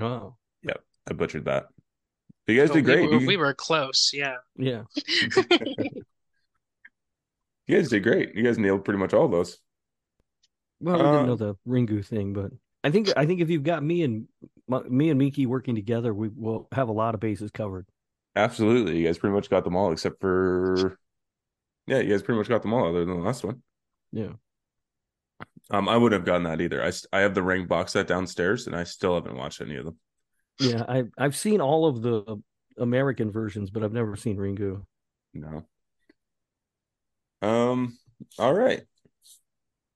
oh, 0.01 0.35
yep, 0.63 0.81
I 1.09 1.13
butchered 1.13 1.45
that. 1.45 1.67
But 2.45 2.53
you 2.53 2.61
guys 2.61 2.71
Oh, 2.71 2.73
did 2.73 2.85
we 2.85 2.93
great. 2.93 3.09
were, 3.09 3.19
You, 3.19 3.27
we 3.27 3.37
were 3.37 3.53
close, 3.53 4.11
yeah. 4.13 4.37
yeah. 4.57 4.83
you 7.67 7.77
guys 7.77 7.89
did 7.89 8.03
great. 8.03 8.35
You 8.35 8.43
guys 8.43 8.57
nailed 8.57 8.83
pretty 8.83 8.99
much 8.99 9.13
all 9.13 9.27
those. 9.27 9.57
Well, 10.79 10.97
we 10.97 11.03
didn't 11.03 11.25
know 11.27 11.33
Uh, 11.33 11.35
the 11.35 11.55
Ringu 11.67 12.05
thing, 12.05 12.33
but 12.33 12.51
I 12.83 12.91
think 12.91 13.09
I 13.15 13.25
think 13.25 13.39
if 13.39 13.49
you've 13.49 13.63
got 13.63 13.83
me 13.83 14.03
and 14.03 14.27
me 14.89 15.09
and 15.09 15.17
Miki 15.19 15.45
working 15.45 15.75
together, 15.75 16.13
we 16.13 16.27
will 16.29 16.67
have 16.73 16.89
a 16.89 16.93
lot 16.93 17.13
of 17.15 17.21
bases 17.21 17.51
covered. 17.51 17.85
Absolutely. 18.35 18.97
You 18.99 19.05
guys 19.07 19.17
pretty 19.17 19.33
much 19.35 19.49
got 19.49 19.63
them 19.63 19.75
all 19.75 19.91
except 19.93 20.19
for 20.19 20.97
yeah, 21.87 21.99
you 21.99 22.09
guys 22.09 22.23
pretty 22.23 22.37
much 22.39 22.49
got 22.49 22.61
them 22.61 22.73
all 22.73 22.87
other 22.89 23.05
than 23.05 23.15
the 23.17 23.23
last 23.25 23.43
one. 23.45 23.61
Yeah. 24.11 24.33
Um, 25.71 25.87
I 25.87 25.95
wouldn't 25.97 26.19
have 26.19 26.25
gotten 26.25 26.43
that 26.43 26.59
either. 26.59 26.83
I 26.83 26.91
I 27.13 27.21
have 27.21 27.33
the 27.35 27.43
ring 27.43 27.67
box 27.67 27.93
set 27.93 28.07
downstairs 28.07 28.67
and 28.67 28.75
I 28.75 28.83
still 28.83 29.15
haven't 29.15 29.37
watched 29.37 29.61
any 29.61 29.77
of 29.77 29.85
them. 29.85 29.97
Yeah, 30.59 30.83
I 30.87 31.03
I've 31.17 31.35
seen 31.35 31.61
all 31.61 31.85
of 31.85 32.01
the 32.01 32.41
American 32.77 33.31
versions, 33.31 33.69
but 33.69 33.83
I've 33.83 33.93
never 33.93 34.15
seen 34.15 34.37
Ringu. 34.37 34.85
No. 35.33 35.65
Um, 37.41 37.97
all 38.39 38.53
right. 38.53 38.83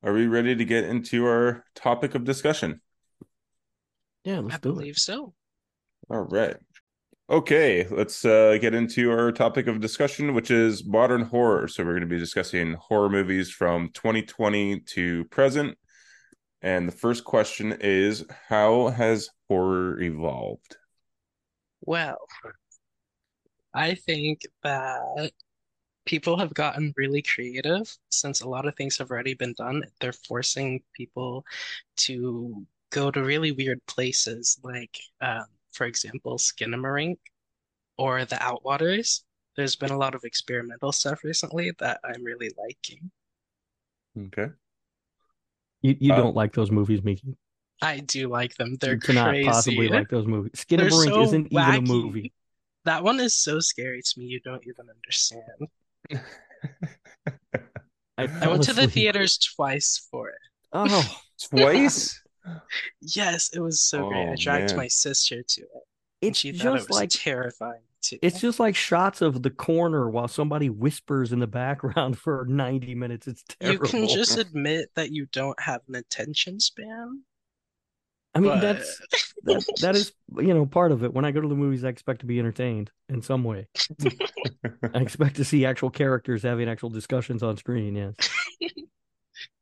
Are 0.04 0.14
we 0.14 0.28
ready 0.28 0.56
to 0.56 0.66
get 0.66 0.86
into 0.86 1.26
our 1.26 1.64
topic 1.76 2.16
of 2.16 2.24
discussion? 2.24 2.82
Yeah, 4.24 4.42
I 4.50 4.58
let's 4.58 4.60
do 4.60 4.70
it. 4.72 4.76
believe 4.76 4.98
so. 4.98 5.34
All 6.10 6.22
right. 6.22 6.58
Okay, 7.30 7.86
let's 7.90 8.24
uh, 8.24 8.58
get 8.62 8.74
into 8.74 9.12
our 9.12 9.32
topic 9.34 9.68
of 9.68 9.82
discussion, 9.82 10.34
which 10.34 10.50
is 10.50 10.86
modern 10.86 11.24
horror. 11.24 11.68
So, 11.68 11.84
we're 11.84 11.92
going 11.92 12.02
to 12.02 12.08
be 12.08 12.20
discussing 12.20 12.74
horror 12.76 13.10
movies 13.10 13.50
from 13.52 13.90
2020 13.94 14.80
to 14.82 15.26
present. 15.26 15.78
And 16.62 16.88
the 16.88 16.92
first 16.92 17.24
question 17.24 17.72
is 17.82 18.24
How 18.50 18.90
has 18.90 19.30
horror 19.48 20.00
evolved? 20.00 20.78
Well, 21.82 22.18
I 23.74 23.96
think 23.96 24.42
that 24.64 25.32
people 26.06 26.38
have 26.38 26.54
gotten 26.54 26.94
really 26.98 27.22
creative 27.22 27.96
since 28.10 28.42
a 28.42 28.50
lot 28.50 28.68
of 28.68 28.76
things 28.76 28.98
have 28.98 29.12
already 29.12 29.34
been 29.36 29.54
done. 29.54 29.84
They're 30.00 30.14
forcing 30.14 30.84
people 30.94 31.46
to 31.98 32.66
go 32.92 33.12
to 33.12 33.24
really 33.24 33.52
weird 33.52 33.86
places, 33.88 34.60
like, 34.64 35.00
um, 35.22 35.46
for 35.74 35.86
example, 35.86 36.38
Skinamarink 36.38 37.18
or 37.98 38.26
the 38.26 38.38
Outwaters. 38.38 39.24
There's 39.56 39.76
been 39.76 39.92
a 39.92 39.98
lot 39.98 40.16
of 40.16 40.24
experimental 40.26 40.92
stuff 40.92 41.24
recently 41.24 41.72
that 41.80 42.00
I'm 42.04 42.24
really 42.24 42.52
liking. 42.58 43.12
Okay. 44.18 44.50
You 45.88 45.96
you 46.00 46.12
Uh, 46.12 46.14
don't 46.14 46.36
like 46.36 46.54
those 46.54 46.72
movies, 46.72 47.02
Meeki. 47.02 47.36
I 47.82 48.00
do 48.02 48.28
like 48.28 48.56
them. 48.56 48.76
They're 48.76 48.96
You 48.96 49.00
cannot 49.00 49.40
crazy. 49.40 49.42
possibly 49.42 49.88
like 49.88 50.10
those 50.10 50.26
movies. 50.26 50.52
They're 50.76 50.90
Skinamarink 50.90 50.92
so 50.92 51.18
isn't 51.18 51.52
even 51.52 51.76
a 51.76 51.82
movie. 51.82 52.32
That 52.86 53.04
one 53.04 53.20
is 53.20 53.36
so 53.36 53.60
scary 53.60 54.02
to 54.02 54.20
me, 54.20 54.26
you 54.26 54.40
don't 54.40 54.66
even 54.68 54.90
understand. 54.90 55.68
I, 58.18 58.28
I 58.42 58.48
fell 58.48 58.48
went 58.48 58.64
to 58.64 58.74
the 58.74 58.88
theaters 58.88 59.38
twice 59.38 60.08
for 60.10 60.30
it. 60.30 60.40
Oh, 60.72 61.22
Twice? 61.50 62.22
Yes, 63.02 63.50
it 63.54 63.60
was 63.60 63.82
so 63.82 64.04
great. 64.04 64.30
I 64.30 64.36
Oh, 64.36 64.38
dragged 64.38 64.76
man. 64.76 64.76
my 64.76 64.88
sister 64.88 65.44
to 65.44 65.62
it, 65.62 65.84
and 66.26 66.36
it's 66.36 66.38
she 66.38 66.52
thought 66.54 66.76
it 66.76 66.80
just 66.80 66.88
was 66.88 67.02
like 67.02 67.12
terrifying 67.12 67.82
too. 67.82 67.87
It's 68.22 68.40
just 68.40 68.60
like 68.60 68.76
shots 68.76 69.22
of 69.22 69.44
the 69.44 69.50
corner 69.50 70.10
while 70.10 70.28
somebody 70.28 70.70
whispers 70.70 71.32
in 71.34 71.40
the 71.40 71.48
background 71.48 72.18
for 72.20 72.46
90 72.48 72.96
minutes. 72.96 73.28
It's 73.28 73.44
terrible. 73.44 73.86
You 73.86 73.92
can 73.92 74.08
just 74.08 74.38
admit 74.38 74.90
that 74.96 75.12
you 75.12 75.28
don't 75.32 75.60
have 75.60 75.82
an 75.88 75.96
attention 75.96 76.60
span. 76.60 77.22
I 78.36 78.40
mean, 78.40 78.52
but- 78.52 78.62
that's 78.62 79.02
that, 79.44 79.66
that 79.82 79.96
is 79.96 80.12
you 80.38 80.54
know 80.54 80.66
part 80.66 80.92
of 80.92 81.04
it. 81.04 81.14
When 81.14 81.26
I 81.26 81.32
go 81.32 81.42
to 81.42 81.48
the 81.48 81.56
movies, 81.56 81.84
I 81.84 81.90
expect 81.90 82.20
to 82.22 82.26
be 82.26 82.38
entertained 82.40 82.92
in 83.10 83.22
some 83.22 83.44
way. 83.44 83.68
I 84.94 85.00
expect 85.00 85.38
to 85.38 85.46
see 85.46 85.66
actual 85.66 85.90
characters 85.90 86.44
having 86.44 86.68
actual 86.70 86.90
discussions 86.90 87.42
on 87.42 87.58
screen. 87.58 87.96
Yes. 87.96 88.16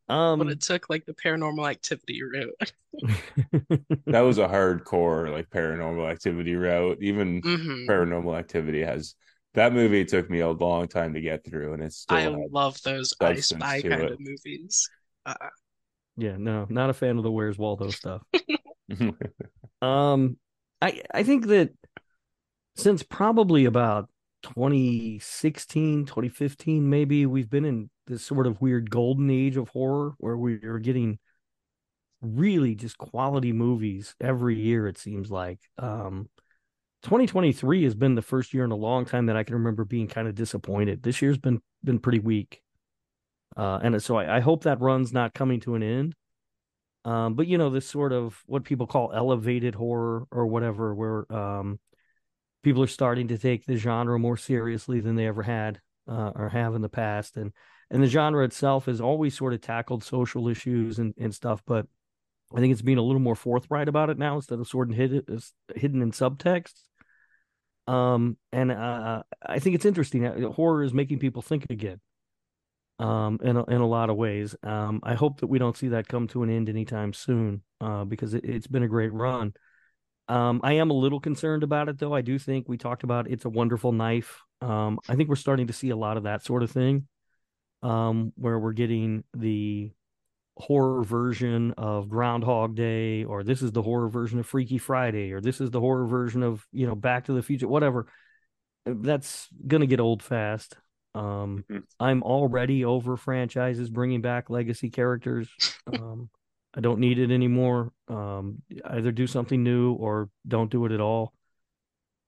Um, 0.09 0.39
but 0.39 0.49
it 0.49 0.61
took 0.61 0.89
like 0.89 1.05
the 1.05 1.13
paranormal 1.13 1.69
activity 1.69 2.21
route. 2.23 2.73
That 4.11 4.21
was 4.21 4.37
a 4.37 4.47
hardcore 4.47 5.31
like 5.31 5.49
paranormal 5.49 6.09
activity 6.09 6.55
route. 6.55 6.97
Even 7.01 7.43
hmm 7.43 7.87
paranormal 7.87 8.37
activity 8.37 8.81
has 8.81 9.15
that 9.53 9.73
movie 9.73 10.05
took 10.05 10.29
me 10.29 10.39
a 10.39 10.49
long 10.49 10.87
time 10.87 11.13
to 11.13 11.21
get 11.21 11.45
through, 11.45 11.73
and 11.73 11.83
it 11.83 11.93
still 11.93 12.23
I 12.25 12.27
had 12.31 12.51
love 12.51 12.81
those 12.83 13.13
I 13.19 13.39
substance 13.39 13.41
Spy 13.41 13.83
kind 13.83 14.09
it. 14.09 14.11
of 14.11 14.19
movies. 14.19 14.89
Uh, 15.25 15.35
yeah, 16.17 16.37
no, 16.37 16.65
not 16.69 16.89
a 16.89 16.93
fan 16.93 17.17
of 17.17 17.23
the 17.23 17.31
Where's 17.31 17.57
Waldo 17.57 17.91
stuff. 17.91 18.21
Um, 19.81 20.37
I 20.81 21.01
I 21.13 21.23
think 21.23 21.47
that 21.47 21.71
since 22.75 23.03
probably 23.03 23.65
about 23.65 24.09
2016, 24.45 26.05
2015, 26.05 26.87
maybe 26.89 27.25
we've 27.25 27.49
been 27.49 27.65
in 27.65 27.89
this 28.05 28.23
sort 28.23 28.45
of 28.45 28.61
weird 28.61 28.91
golden 28.91 29.31
age 29.31 29.57
of 29.57 29.69
horror 29.69 30.13
where 30.19 30.37
we 30.37 30.63
are 30.65 30.77
getting 30.77 31.17
really 32.21 32.75
just 32.75 32.97
quality 32.97 33.51
movies 33.51 34.15
every 34.21 34.59
year, 34.59 34.87
it 34.87 34.99
seems 34.99 35.31
like. 35.31 35.59
Um, 35.79 36.29
2023 37.01 37.83
has 37.85 37.95
been 37.95 38.13
the 38.13 38.21
first 38.21 38.53
year 38.53 38.63
in 38.63 38.71
a 38.71 38.75
long 38.75 39.05
time 39.05 39.25
that 39.25 39.35
I 39.35 39.43
can 39.43 39.55
remember 39.55 39.83
being 39.83 40.07
kind 40.07 40.27
of 40.27 40.35
disappointed. 40.35 41.01
This 41.01 41.21
year's 41.23 41.39
been 41.39 41.61
been 41.83 41.99
pretty 41.99 42.19
weak. 42.19 42.61
Uh, 43.57 43.79
and 43.81 44.01
so 44.01 44.17
I, 44.17 44.37
I 44.37 44.39
hope 44.41 44.63
that 44.63 44.79
run's 44.79 45.11
not 45.11 45.33
coming 45.33 45.59
to 45.61 45.73
an 45.75 45.81
end. 45.83 46.15
Um, 47.03 47.33
but 47.33 47.47
you 47.47 47.57
know, 47.57 47.71
this 47.71 47.87
sort 47.87 48.13
of 48.13 48.43
what 48.45 48.63
people 48.63 48.85
call 48.85 49.11
elevated 49.11 49.73
horror 49.73 50.27
or 50.31 50.45
whatever, 50.45 50.93
where 50.93 51.31
um, 51.33 51.79
people 52.65 52.83
are 52.83 52.87
starting 52.87 53.29
to 53.29 53.37
take 53.37 53.65
the 53.65 53.77
genre 53.77 54.19
more 54.19 54.35
seriously 54.35 54.99
than 54.99 55.15
they 55.15 55.27
ever 55.27 55.43
had 55.43 55.79
uh, 56.09 56.31
or 56.35 56.49
have 56.49 56.75
in 56.75 56.81
the 56.81 56.89
past, 56.89 57.37
and 57.37 57.53
and 57.91 58.03
the 58.03 58.07
genre 58.07 58.43
itself 58.43 58.87
has 58.87 58.99
always 58.99 59.37
sort 59.37 59.53
of 59.53 59.61
tackled 59.61 60.03
social 60.03 60.49
issues 60.49 60.97
and, 60.97 61.13
and 61.19 61.33
stuff, 61.33 61.61
but 61.67 61.85
I 62.53 62.59
think 62.59 62.73
it's 62.73 62.81
being 62.81 62.97
a 62.97 63.03
little 63.03 63.21
more 63.21 63.35
forthright 63.35 63.87
about 63.87 64.09
it 64.09 64.17
now 64.17 64.35
instead 64.35 64.59
of 64.59 64.67
sort 64.67 64.89
of 64.89 64.95
hidden 64.95 65.39
hidden 65.75 66.01
in 66.01 66.11
subtext. 66.11 66.73
Um, 67.87 68.37
and 68.51 68.71
uh, 68.71 69.21
I 69.45 69.59
think 69.59 69.75
it's 69.75 69.85
interesting. 69.85 70.25
Uh, 70.25 70.49
Horror 70.49 70.83
is 70.83 70.93
making 70.93 71.19
people 71.19 71.43
think 71.43 71.67
again 71.69 72.01
um, 72.97 73.39
in 73.43 73.57
a, 73.57 73.63
in 73.65 73.81
a 73.81 73.87
lot 73.87 74.09
of 74.09 74.15
ways. 74.15 74.55
Um, 74.63 75.01
I 75.03 75.13
hope 75.13 75.41
that 75.41 75.47
we 75.47 75.59
don't 75.59 75.77
see 75.77 75.89
that 75.89 76.07
come 76.07 76.27
to 76.29 76.41
an 76.41 76.49
end 76.49 76.67
anytime 76.67 77.13
soon, 77.13 77.61
uh, 77.79 78.05
because 78.05 78.33
it, 78.33 78.43
has 78.45 78.65
been 78.65 78.83
a 78.83 78.87
great 78.87 79.13
run. 79.13 79.53
Um, 80.27 80.61
I 80.63 80.73
am 80.73 80.89
a 80.89 80.93
little 80.93 81.19
concerned 81.19 81.63
about 81.63 81.89
it, 81.89 81.99
though. 81.99 82.13
I 82.13 82.21
do 82.21 82.39
think 82.39 82.67
we 82.67 82.77
talked 82.77 83.03
about 83.03 83.29
it's 83.29 83.45
a 83.45 83.49
wonderful 83.49 83.91
knife. 83.91 84.41
Um, 84.61 84.99
I 85.07 85.15
think 85.15 85.29
we're 85.29 85.35
starting 85.35 85.67
to 85.67 85.73
see 85.73 85.89
a 85.89 85.95
lot 85.95 86.17
of 86.17 86.23
that 86.23 86.43
sort 86.43 86.63
of 86.63 86.71
thing, 86.71 87.07
um, 87.83 88.33
where 88.35 88.57
we're 88.57 88.73
getting 88.73 89.23
the 89.35 89.91
horror 90.57 91.03
version 91.03 91.73
of 91.77 92.09
Groundhog 92.09 92.75
Day, 92.75 93.23
or 93.23 93.43
this 93.43 93.61
is 93.61 93.71
the 93.71 93.83
horror 93.83 94.09
version 94.09 94.39
of 94.39 94.47
Freaky 94.47 94.77
Friday, 94.77 95.31
or 95.31 95.41
this 95.41 95.61
is 95.61 95.69
the 95.69 95.79
horror 95.79 96.07
version 96.07 96.41
of 96.41 96.65
you 96.71 96.87
know 96.87 96.95
Back 96.95 97.25
to 97.25 97.33
the 97.33 97.43
Future, 97.43 97.67
whatever. 97.67 98.07
That's 98.85 99.47
gonna 99.67 99.87
get 99.87 99.99
old 99.99 100.23
fast. 100.23 100.75
Um, 101.13 101.63
mm-hmm. 101.69 101.79
I'm 101.99 102.23
already 102.23 102.83
over 102.83 103.15
franchises 103.15 103.89
bringing 103.89 104.21
back 104.21 104.49
legacy 104.49 104.89
characters. 104.89 105.49
Um, 105.93 106.29
I 106.75 106.81
don't 106.81 106.99
need 106.99 107.19
it 107.19 107.31
anymore. 107.31 107.91
Um, 108.07 108.61
either 108.85 109.11
do 109.11 109.27
something 109.27 109.63
new 109.63 109.93
or 109.93 110.29
don't 110.47 110.69
do 110.69 110.85
it 110.85 110.91
at 110.91 110.99
all. 110.99 111.33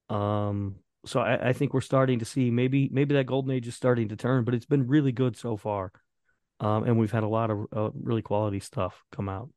Um, 0.10 0.75
so 1.05 1.19
I, 1.19 1.49
I, 1.49 1.53
think 1.53 1.73
we're 1.73 1.81
starting 1.81 2.19
to 2.19 2.25
see 2.25 2.49
maybe 2.49 2.89
maybe 2.91 3.13
that 3.15 3.25
golden 3.25 3.51
age 3.51 3.67
is 3.67 3.75
starting 3.75 4.07
to 4.07 4.15
turn, 4.15 4.45
but 4.45 4.53
it's 4.53 4.65
been 4.65 4.88
really 4.88 5.12
good 5.12 5.36
so 5.36 5.57
far. 5.57 5.91
Um, 6.62 6.86
and 6.86 6.97
we've 6.97 7.12
had 7.12 7.23
a 7.23 7.27
lot 7.27 7.51
of 7.51 7.65
uh, 7.75 7.89
really 7.93 8.21
quality 8.21 8.62
stuff 8.62 9.03
come 9.12 9.27
out. 9.27 9.49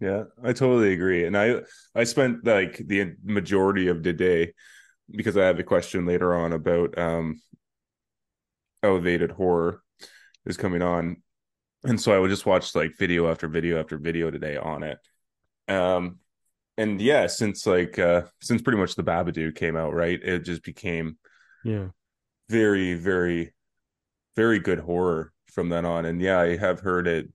Yeah, 0.00 0.24
I 0.42 0.52
totally 0.52 0.92
agree. 0.92 1.24
And 1.24 1.36
I 1.36 1.62
I 1.94 2.04
spent 2.04 2.44
like 2.44 2.76
the 2.76 3.14
majority 3.24 3.88
of 3.88 4.02
the 4.02 4.12
day 4.12 4.52
because 5.10 5.36
I 5.36 5.44
have 5.46 5.58
a 5.58 5.64
question 5.64 6.06
later 6.06 6.34
on 6.34 6.52
about 6.52 6.96
um 6.98 7.40
elevated 8.82 9.32
horror 9.32 9.82
is 10.46 10.56
coming 10.56 10.82
on 10.82 11.22
and 11.84 12.00
so 12.00 12.12
i 12.12 12.18
would 12.18 12.30
just 12.30 12.46
watch 12.46 12.74
like 12.74 12.96
video 12.98 13.30
after 13.30 13.48
video 13.48 13.78
after 13.78 13.98
video 13.98 14.30
today 14.30 14.56
on 14.56 14.82
it. 14.82 14.98
Um 15.68 16.18
and 16.76 17.00
yeah 17.00 17.26
since 17.26 17.66
like 17.66 17.98
uh 17.98 18.22
since 18.40 18.62
pretty 18.62 18.78
much 18.78 18.94
the 18.94 19.04
babadook 19.04 19.56
came 19.56 19.76
out 19.76 19.94
right 19.94 20.22
it 20.22 20.40
just 20.44 20.62
became 20.62 21.18
yeah. 21.64 21.88
very 22.48 22.94
very 22.94 23.52
very 24.36 24.58
good 24.60 24.78
horror 24.78 25.32
from 25.52 25.68
then 25.68 25.84
on. 25.84 26.04
And 26.04 26.20
yeah 26.20 26.38
i 26.38 26.56
have 26.56 26.80
heard 26.80 27.06
it 27.06 27.28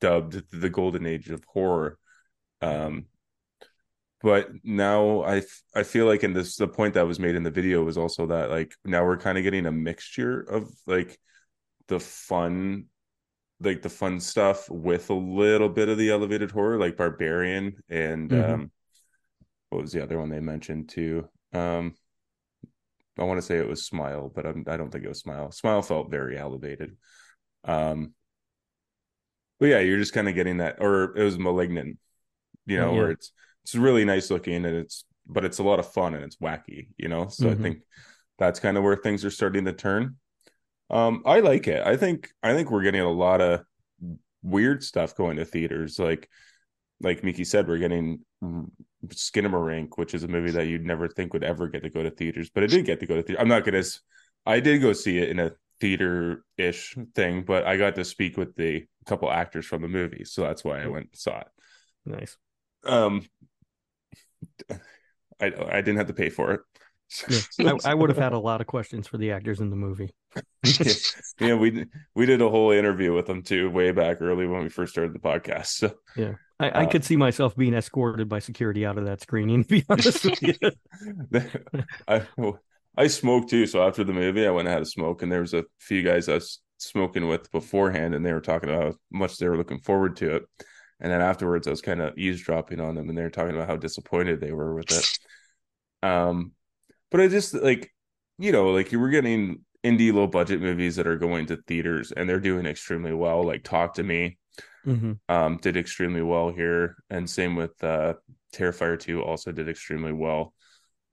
dubbed 0.00 0.42
the 0.50 0.70
golden 0.70 1.06
age 1.06 1.30
of 1.30 1.44
horror. 1.44 1.98
Um 2.60 3.06
but 4.20 4.48
now 4.64 5.22
I 5.22 5.42
I 5.74 5.84
feel 5.84 6.06
like 6.06 6.24
in 6.24 6.32
this 6.32 6.56
the 6.56 6.66
point 6.66 6.94
that 6.94 7.06
was 7.06 7.20
made 7.20 7.36
in 7.36 7.44
the 7.44 7.50
video 7.50 7.84
was 7.84 7.96
also 7.96 8.26
that 8.26 8.50
like 8.50 8.74
now 8.84 9.04
we're 9.04 9.16
kind 9.16 9.38
of 9.38 9.44
getting 9.44 9.66
a 9.66 9.72
mixture 9.72 10.40
of 10.40 10.68
like 10.86 11.18
the 11.86 12.00
fun 12.00 12.86
like 13.60 13.82
the 13.82 13.88
fun 13.88 14.20
stuff 14.20 14.68
with 14.70 15.10
a 15.10 15.14
little 15.14 15.68
bit 15.68 15.88
of 15.88 15.98
the 15.98 16.10
elevated 16.10 16.50
horror 16.50 16.78
like 16.78 16.96
barbarian 16.96 17.74
and 17.88 18.30
mm-hmm. 18.30 18.52
um 18.52 18.70
what 19.70 19.82
was 19.82 19.92
the 19.92 20.02
other 20.02 20.18
one 20.18 20.28
they 20.28 20.40
mentioned 20.40 20.88
too 20.88 21.28
um 21.52 21.94
I 23.18 23.24
want 23.24 23.38
to 23.38 23.46
say 23.46 23.58
it 23.58 23.68
was 23.68 23.84
smile 23.84 24.30
but 24.32 24.46
I'm, 24.46 24.64
I 24.68 24.76
don't 24.76 24.90
think 24.90 25.04
it 25.04 25.08
was 25.08 25.20
smile 25.20 25.50
smile 25.50 25.82
felt 25.82 26.10
very 26.10 26.38
elevated 26.38 26.96
um 27.64 28.14
but 29.58 29.66
yeah 29.66 29.80
you're 29.80 29.98
just 29.98 30.14
kind 30.14 30.28
of 30.28 30.36
getting 30.36 30.58
that 30.58 30.76
or 30.80 31.16
it 31.16 31.24
was 31.24 31.38
malignant 31.38 31.98
you 32.66 32.78
know 32.78 32.92
yeah. 32.92 32.98
where 32.98 33.10
it's 33.10 33.32
it's 33.64 33.74
really 33.74 34.04
nice 34.04 34.30
looking 34.30 34.64
and 34.64 34.76
it's 34.76 35.04
but 35.28 35.44
it's 35.44 35.58
a 35.58 35.62
lot 35.62 35.78
of 35.78 35.92
fun 35.92 36.14
and 36.14 36.24
it's 36.24 36.36
wacky, 36.36 36.88
you 36.96 37.08
know. 37.08 37.28
So 37.28 37.44
mm-hmm. 37.44 37.60
I 37.60 37.62
think 37.62 37.82
that's 38.38 38.60
kind 38.60 38.76
of 38.76 38.82
where 38.82 38.96
things 38.96 39.24
are 39.24 39.30
starting 39.30 39.66
to 39.66 39.72
turn. 39.72 40.16
Um, 40.90 41.22
I 41.26 41.40
like 41.40 41.68
it. 41.68 41.86
I 41.86 41.96
think 41.96 42.30
I 42.42 42.54
think 42.54 42.70
we're 42.70 42.82
getting 42.82 43.00
a 43.00 43.10
lot 43.10 43.40
of 43.40 43.62
weird 44.42 44.82
stuff 44.82 45.14
going 45.14 45.36
to 45.36 45.44
theaters. 45.44 45.98
Like 45.98 46.28
like 47.00 47.22
Meeki 47.22 47.46
said, 47.46 47.68
we're 47.68 47.78
getting 47.78 48.20
Skinamarink, 49.06 49.90
which 49.96 50.14
is 50.14 50.24
a 50.24 50.28
movie 50.28 50.50
that 50.52 50.66
you'd 50.66 50.84
never 50.84 51.08
think 51.08 51.32
would 51.32 51.44
ever 51.44 51.68
get 51.68 51.82
to 51.82 51.90
go 51.90 52.02
to 52.02 52.10
theaters, 52.10 52.50
but 52.52 52.62
it 52.62 52.68
did 52.68 52.84
get 52.84 53.00
to 53.00 53.06
go 53.06 53.16
to 53.16 53.22
theater. 53.22 53.40
I'm 53.40 53.48
not 53.48 53.64
gonna. 53.64 53.82
I 54.46 54.60
did 54.60 54.80
go 54.80 54.92
see 54.92 55.18
it 55.18 55.28
in 55.28 55.38
a 55.38 55.52
theater 55.80 56.44
ish 56.56 56.96
thing, 57.14 57.42
but 57.42 57.64
I 57.66 57.76
got 57.76 57.94
to 57.96 58.04
speak 58.04 58.36
with 58.36 58.56
the 58.56 58.86
couple 59.06 59.30
actors 59.30 59.66
from 59.66 59.82
the 59.82 59.88
movie, 59.88 60.24
so 60.24 60.42
that's 60.42 60.64
why 60.64 60.82
I 60.82 60.86
went 60.86 61.08
and 61.12 61.18
saw 61.18 61.40
it. 61.40 61.48
Nice. 62.04 62.36
Um, 62.84 63.26
I 65.40 65.46
I 65.46 65.80
didn't 65.80 65.96
have 65.96 66.08
to 66.08 66.14
pay 66.14 66.30
for 66.30 66.52
it. 66.52 66.60
Yeah, 67.58 67.72
I, 67.84 67.90
I, 67.90 67.94
would 67.94 68.10
have 68.10 68.18
had 68.18 68.32
a 68.32 68.38
lot 68.38 68.60
of 68.60 68.66
questions 68.66 69.06
for 69.06 69.16
the 69.16 69.32
actors 69.32 69.60
in 69.60 69.70
the 69.70 69.76
movie. 69.76 70.10
yeah, 70.62 70.92
yeah, 71.40 71.54
we 71.54 71.86
we 72.14 72.26
did 72.26 72.42
a 72.42 72.48
whole 72.48 72.70
interview 72.70 73.14
with 73.14 73.26
them 73.26 73.42
too, 73.42 73.70
way 73.70 73.92
back 73.92 74.20
early 74.20 74.46
when 74.46 74.62
we 74.62 74.68
first 74.68 74.92
started 74.92 75.14
the 75.14 75.18
podcast. 75.18 75.66
So 75.68 75.94
yeah, 76.16 76.34
I, 76.60 76.68
I 76.68 76.84
uh, 76.84 76.90
could 76.90 77.04
see 77.04 77.16
myself 77.16 77.56
being 77.56 77.74
escorted 77.74 78.28
by 78.28 78.40
security 78.40 78.84
out 78.84 78.98
of 78.98 79.06
that 79.06 79.22
screening. 79.22 79.64
To 79.64 79.68
be 79.68 79.84
honest 79.88 80.24
with 80.24 80.42
you, 80.42 80.54
I 82.08 82.26
I 82.96 83.06
smoked 83.06 83.48
too. 83.50 83.66
So 83.66 83.86
after 83.86 84.04
the 84.04 84.12
movie, 84.12 84.46
I 84.46 84.50
went 84.50 84.68
and 84.68 84.74
had 84.74 84.82
a 84.82 84.86
smoke, 84.86 85.22
and 85.22 85.32
there 85.32 85.40
was 85.40 85.54
a 85.54 85.64
few 85.78 86.02
guys 86.02 86.28
I 86.28 86.34
was 86.34 86.60
smoking 86.76 87.26
with 87.26 87.50
beforehand, 87.50 88.14
and 88.14 88.24
they 88.24 88.34
were 88.34 88.40
talking 88.40 88.68
about 88.68 88.84
how 88.84 88.94
much 89.10 89.38
they 89.38 89.48
were 89.48 89.56
looking 89.56 89.80
forward 89.80 90.16
to 90.16 90.36
it. 90.36 90.42
And 91.00 91.10
then 91.10 91.22
afterwards, 91.22 91.66
I 91.66 91.70
was 91.70 91.80
kind 91.80 92.02
of 92.02 92.18
eavesdropping 92.18 92.80
on 92.80 92.96
them, 92.96 93.08
and 93.08 93.16
they 93.16 93.22
were 93.22 93.30
talking 93.30 93.54
about 93.54 93.68
how 93.68 93.76
disappointed 93.76 94.40
they 94.40 94.52
were 94.52 94.74
with 94.74 94.90
it. 94.90 96.06
Um, 96.06 96.52
but 97.10 97.20
I 97.20 97.28
just 97.28 97.54
like, 97.54 97.92
you 98.38 98.52
know, 98.52 98.70
like 98.70 98.92
you 98.92 99.00
were 99.00 99.10
getting 99.10 99.64
indie 99.84 100.12
low 100.12 100.26
budget 100.26 100.60
movies 100.60 100.96
that 100.96 101.06
are 101.06 101.18
going 101.18 101.46
to 101.46 101.56
theaters, 101.66 102.12
and 102.12 102.28
they're 102.28 102.40
doing 102.40 102.66
extremely 102.66 103.12
well. 103.12 103.44
Like 103.44 103.64
Talk 103.64 103.94
to 103.94 104.02
Me, 104.02 104.38
mm-hmm. 104.86 105.12
um, 105.28 105.58
did 105.58 105.76
extremely 105.76 106.22
well 106.22 106.50
here, 106.50 106.96
and 107.10 107.28
same 107.28 107.56
with 107.56 107.82
uh, 107.82 108.14
Terrifier 108.52 108.98
Two, 108.98 109.22
also 109.22 109.52
did 109.52 109.68
extremely 109.68 110.12
well. 110.12 110.54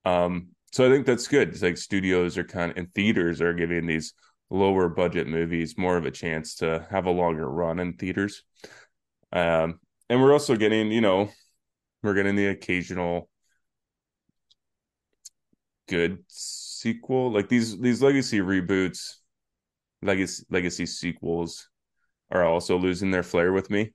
Um, 0.05 0.49
so 0.71 0.85
I 0.85 0.91
think 0.91 1.05
that's 1.05 1.27
good. 1.27 1.49
It's 1.49 1.61
like 1.61 1.77
studios 1.77 2.37
are 2.37 2.43
kind 2.43 2.71
of 2.71 2.77
and 2.77 2.93
theaters 2.93 3.41
are 3.41 3.53
giving 3.53 3.85
these 3.85 4.13
lower 4.49 4.89
budget 4.89 5.27
movies 5.27 5.77
more 5.77 5.97
of 5.97 6.05
a 6.05 6.11
chance 6.11 6.55
to 6.55 6.85
have 6.91 7.05
a 7.05 7.11
longer 7.11 7.49
run 7.49 7.79
in 7.79 7.93
theaters. 7.93 8.43
Um, 9.31 9.79
and 10.09 10.21
we're 10.21 10.33
also 10.33 10.55
getting, 10.55 10.91
you 10.91 11.01
know, 11.01 11.31
we're 12.03 12.13
getting 12.13 12.35
the 12.35 12.47
occasional 12.47 13.29
good 15.87 16.23
sequel. 16.27 17.31
Like 17.31 17.49
these 17.49 17.79
these 17.79 18.01
legacy 18.01 18.39
reboots, 18.39 19.15
legacy 20.01 20.43
legacy 20.49 20.85
sequels 20.85 21.69
are 22.31 22.43
also 22.43 22.77
losing 22.77 23.11
their 23.11 23.23
flair 23.23 23.53
with 23.53 23.69
me. 23.69 23.93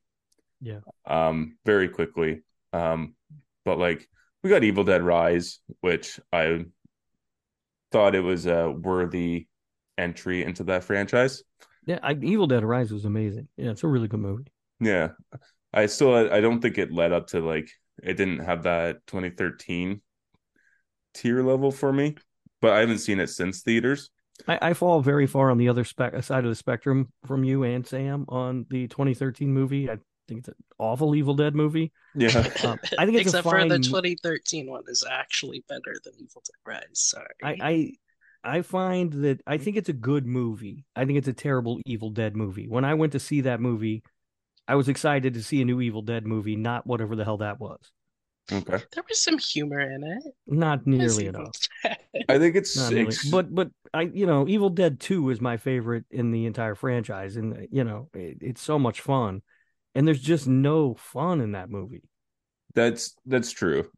Yeah. 0.61 0.81
Um, 1.07 1.57
very 1.64 1.88
quickly. 1.88 2.42
Um, 2.72 3.14
but 3.64 3.79
like 3.79 4.09
we 4.42 4.50
got 4.50 4.64
Evil 4.64 4.85
Dead 4.85 5.03
Rise, 5.03 5.61
which 5.81 6.20
I 6.33 6.64
thought 7.92 8.14
it 8.14 8.20
was 8.20 8.46
a 8.46 8.70
worthy 8.70 9.48
entry 9.98 10.44
into 10.44 10.64
that 10.64 10.85
franchise. 10.85 11.42
Yeah, 11.87 11.98
I, 12.03 12.12
Evil 12.22 12.46
Dead 12.46 12.64
Rise 12.64 12.92
was 12.92 13.05
amazing. 13.05 13.48
Yeah, 13.57 13.70
it's 13.70 13.85
a 13.85 13.88
really 13.88 14.09
good 14.09 14.20
movie. 14.20 14.44
Yeah, 14.81 15.11
I 15.72 15.87
still 15.87 16.14
I 16.14 16.40
don't 16.40 16.61
think 16.61 16.79
it 16.79 16.92
led 16.92 17.12
up 17.12 17.29
to 17.29 17.40
like 17.40 17.70
it 18.03 18.14
didn't 18.14 18.40
have 18.40 18.62
that 18.62 19.07
2013 19.07 20.00
tier 21.20 21.42
level 21.42 21.70
for 21.70 21.92
me, 21.92 22.16
but 22.61 22.72
I 22.72 22.80
haven't 22.80 22.98
seen 22.98 23.20
it 23.20 23.28
since 23.28 23.62
theaters. 23.62 24.11
I, 24.48 24.59
I 24.62 24.74
fall 24.74 25.00
very 25.02 25.26
far 25.26 25.50
on 25.50 25.59
the 25.59 25.68
other 25.68 25.85
side 25.85 26.14
of 26.14 26.44
the 26.44 26.54
spectrum 26.54 27.12
from 27.26 27.44
you 27.44 27.62
and 27.62 27.87
Sam 27.87 28.24
on 28.28 28.66
the 28.70 28.88
2013 28.88 29.52
movie. 29.52 29.90
I 29.90 29.98
think 30.28 30.40
it's 30.40 30.48
an 30.48 30.54
awful 30.78 31.14
Evil 31.14 31.35
Dead 31.35 31.54
movie. 31.54 31.92
Yeah, 32.14 32.48
Um, 32.64 32.78
I 32.98 33.04
think 33.04 33.18
it's 33.18 33.26
Except 33.35 33.46
a 33.46 33.50
fine, 33.50 33.68
for 33.68 33.76
the 33.78 33.85
2013 33.85 34.70
one 34.70 34.85
is 34.88 35.04
actually 35.09 35.64
better 35.68 35.94
than 36.04 36.14
Evil 36.18 36.42
Dead 36.46 36.72
Rise. 36.72 36.85
Sorry. 36.94 37.26
I, 37.42 37.56
I 37.61 37.92
I 38.42 38.62
find 38.62 39.12
that 39.12 39.42
I 39.46 39.59
think 39.59 39.76
it's 39.76 39.90
a 39.90 39.94
good 39.94 40.24
movie. 40.26 40.87
I 40.96 41.04
think 41.04 41.18
it's 41.18 41.28
a 41.28 41.33
terrible 41.35 41.80
Evil 41.85 42.11
Dead 42.11 42.35
movie. 42.35 42.66
When 42.68 42.85
I 42.87 42.94
went 42.94 43.12
to 43.12 43.20
see 43.20 43.42
that 43.42 43.61
movie, 43.61 44.02
I 44.66 44.76
was 44.76 44.88
excited 44.88 45.35
to 45.35 45.42
see 45.42 45.61
a 45.61 45.64
new 45.64 45.80
Evil 45.80 46.02
Dead 46.02 46.26
movie, 46.26 46.56
not 46.56 46.87
whatever 46.87 47.16
the 47.16 47.24
hell 47.24 47.38
that 47.38 47.61
was. 47.61 47.80
Okay. 48.53 48.83
There 48.92 49.05
was 49.09 49.22
some 49.22 49.38
humor 49.38 49.81
in 49.81 50.03
it. 50.05 50.22
Not 50.46 50.87
nearly 50.87 51.26
Evil 51.26 51.40
enough. 51.40 51.53
Dead. 51.85 51.98
I 52.29 52.38
think 52.38 52.57
it's, 52.57 52.76
Not 52.76 52.92
nearly. 52.92 53.16
But 53.31 53.55
but 53.55 53.70
I 53.94 54.03
you 54.03 54.26
know 54.26 54.46
Evil 54.48 54.70
Dead 54.70 55.00
Two 55.00 55.31
is 55.31 55.40
my 55.40 55.57
favorite 55.57 56.05
in 56.11 56.31
the 56.31 56.46
entire 56.46 56.74
franchise, 56.74 57.37
and 57.37 57.68
you 57.70 57.85
know 57.85 58.09
it, 58.14 58.38
it's 58.40 58.62
so 58.62 58.79
much 58.79 59.00
fun, 59.00 59.42
and 59.94 60.07
there's 60.07 60.20
just 60.20 60.46
no 60.46 60.94
fun 60.94 61.40
in 61.40 61.53
that 61.53 61.70
movie. 61.70 62.03
that's 62.74 63.14
that's 63.26 63.53
true. 63.53 63.88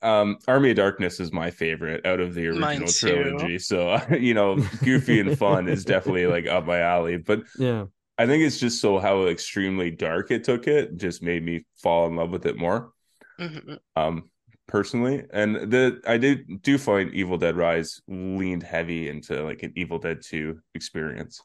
Um, 0.00 0.38
Army 0.46 0.70
of 0.70 0.76
Darkness 0.76 1.18
is 1.18 1.32
my 1.32 1.50
favorite 1.50 2.06
out 2.06 2.20
of 2.20 2.34
the 2.34 2.46
original 2.48 2.86
trilogy. 2.86 3.58
So 3.58 4.00
you 4.18 4.34
know, 4.34 4.56
goofy 4.84 5.20
and 5.20 5.36
fun 5.36 5.68
is 5.68 5.84
definitely 5.86 6.26
like 6.26 6.46
up 6.46 6.66
my 6.66 6.80
alley. 6.80 7.16
But 7.16 7.42
Yeah, 7.58 7.86
I 8.16 8.26
think 8.26 8.44
it's 8.44 8.58
just 8.58 8.80
so 8.80 8.98
how 8.98 9.26
extremely 9.26 9.90
dark 9.90 10.30
it 10.30 10.44
took 10.44 10.66
it 10.66 10.96
just 10.96 11.22
made 11.22 11.44
me 11.44 11.66
fall 11.76 12.06
in 12.06 12.16
love 12.16 12.30
with 12.30 12.46
it 12.46 12.56
more. 12.56 12.92
Mhm. 13.38 13.78
Um, 13.96 14.30
personally, 14.66 15.24
and 15.32 15.70
the 15.70 16.00
I 16.06 16.18
did 16.18 16.62
do 16.62 16.78
find 16.78 17.12
Evil 17.14 17.38
Dead 17.38 17.56
Rise 17.56 18.00
leaned 18.08 18.62
heavy 18.62 19.08
into 19.08 19.42
like 19.44 19.62
an 19.62 19.72
Evil 19.76 19.98
Dead 19.98 20.20
Two 20.22 20.60
experience. 20.74 21.40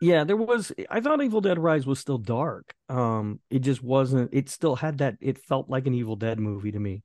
yeah. 0.00 0.24
There 0.24 0.36
was 0.36 0.72
I 0.90 1.00
thought 1.00 1.22
Evil 1.22 1.40
Dead 1.40 1.58
Rise 1.58 1.86
was 1.86 1.98
still 2.00 2.18
dark. 2.18 2.74
Um, 2.88 3.40
it 3.50 3.60
just 3.60 3.82
wasn't. 3.82 4.30
It 4.34 4.48
still 4.48 4.76
had 4.76 4.98
that. 4.98 5.16
It 5.20 5.38
felt 5.38 5.70
like 5.70 5.86
an 5.86 5.94
Evil 5.94 6.16
Dead 6.16 6.38
movie 6.40 6.72
to 6.72 6.78
me. 6.78 7.02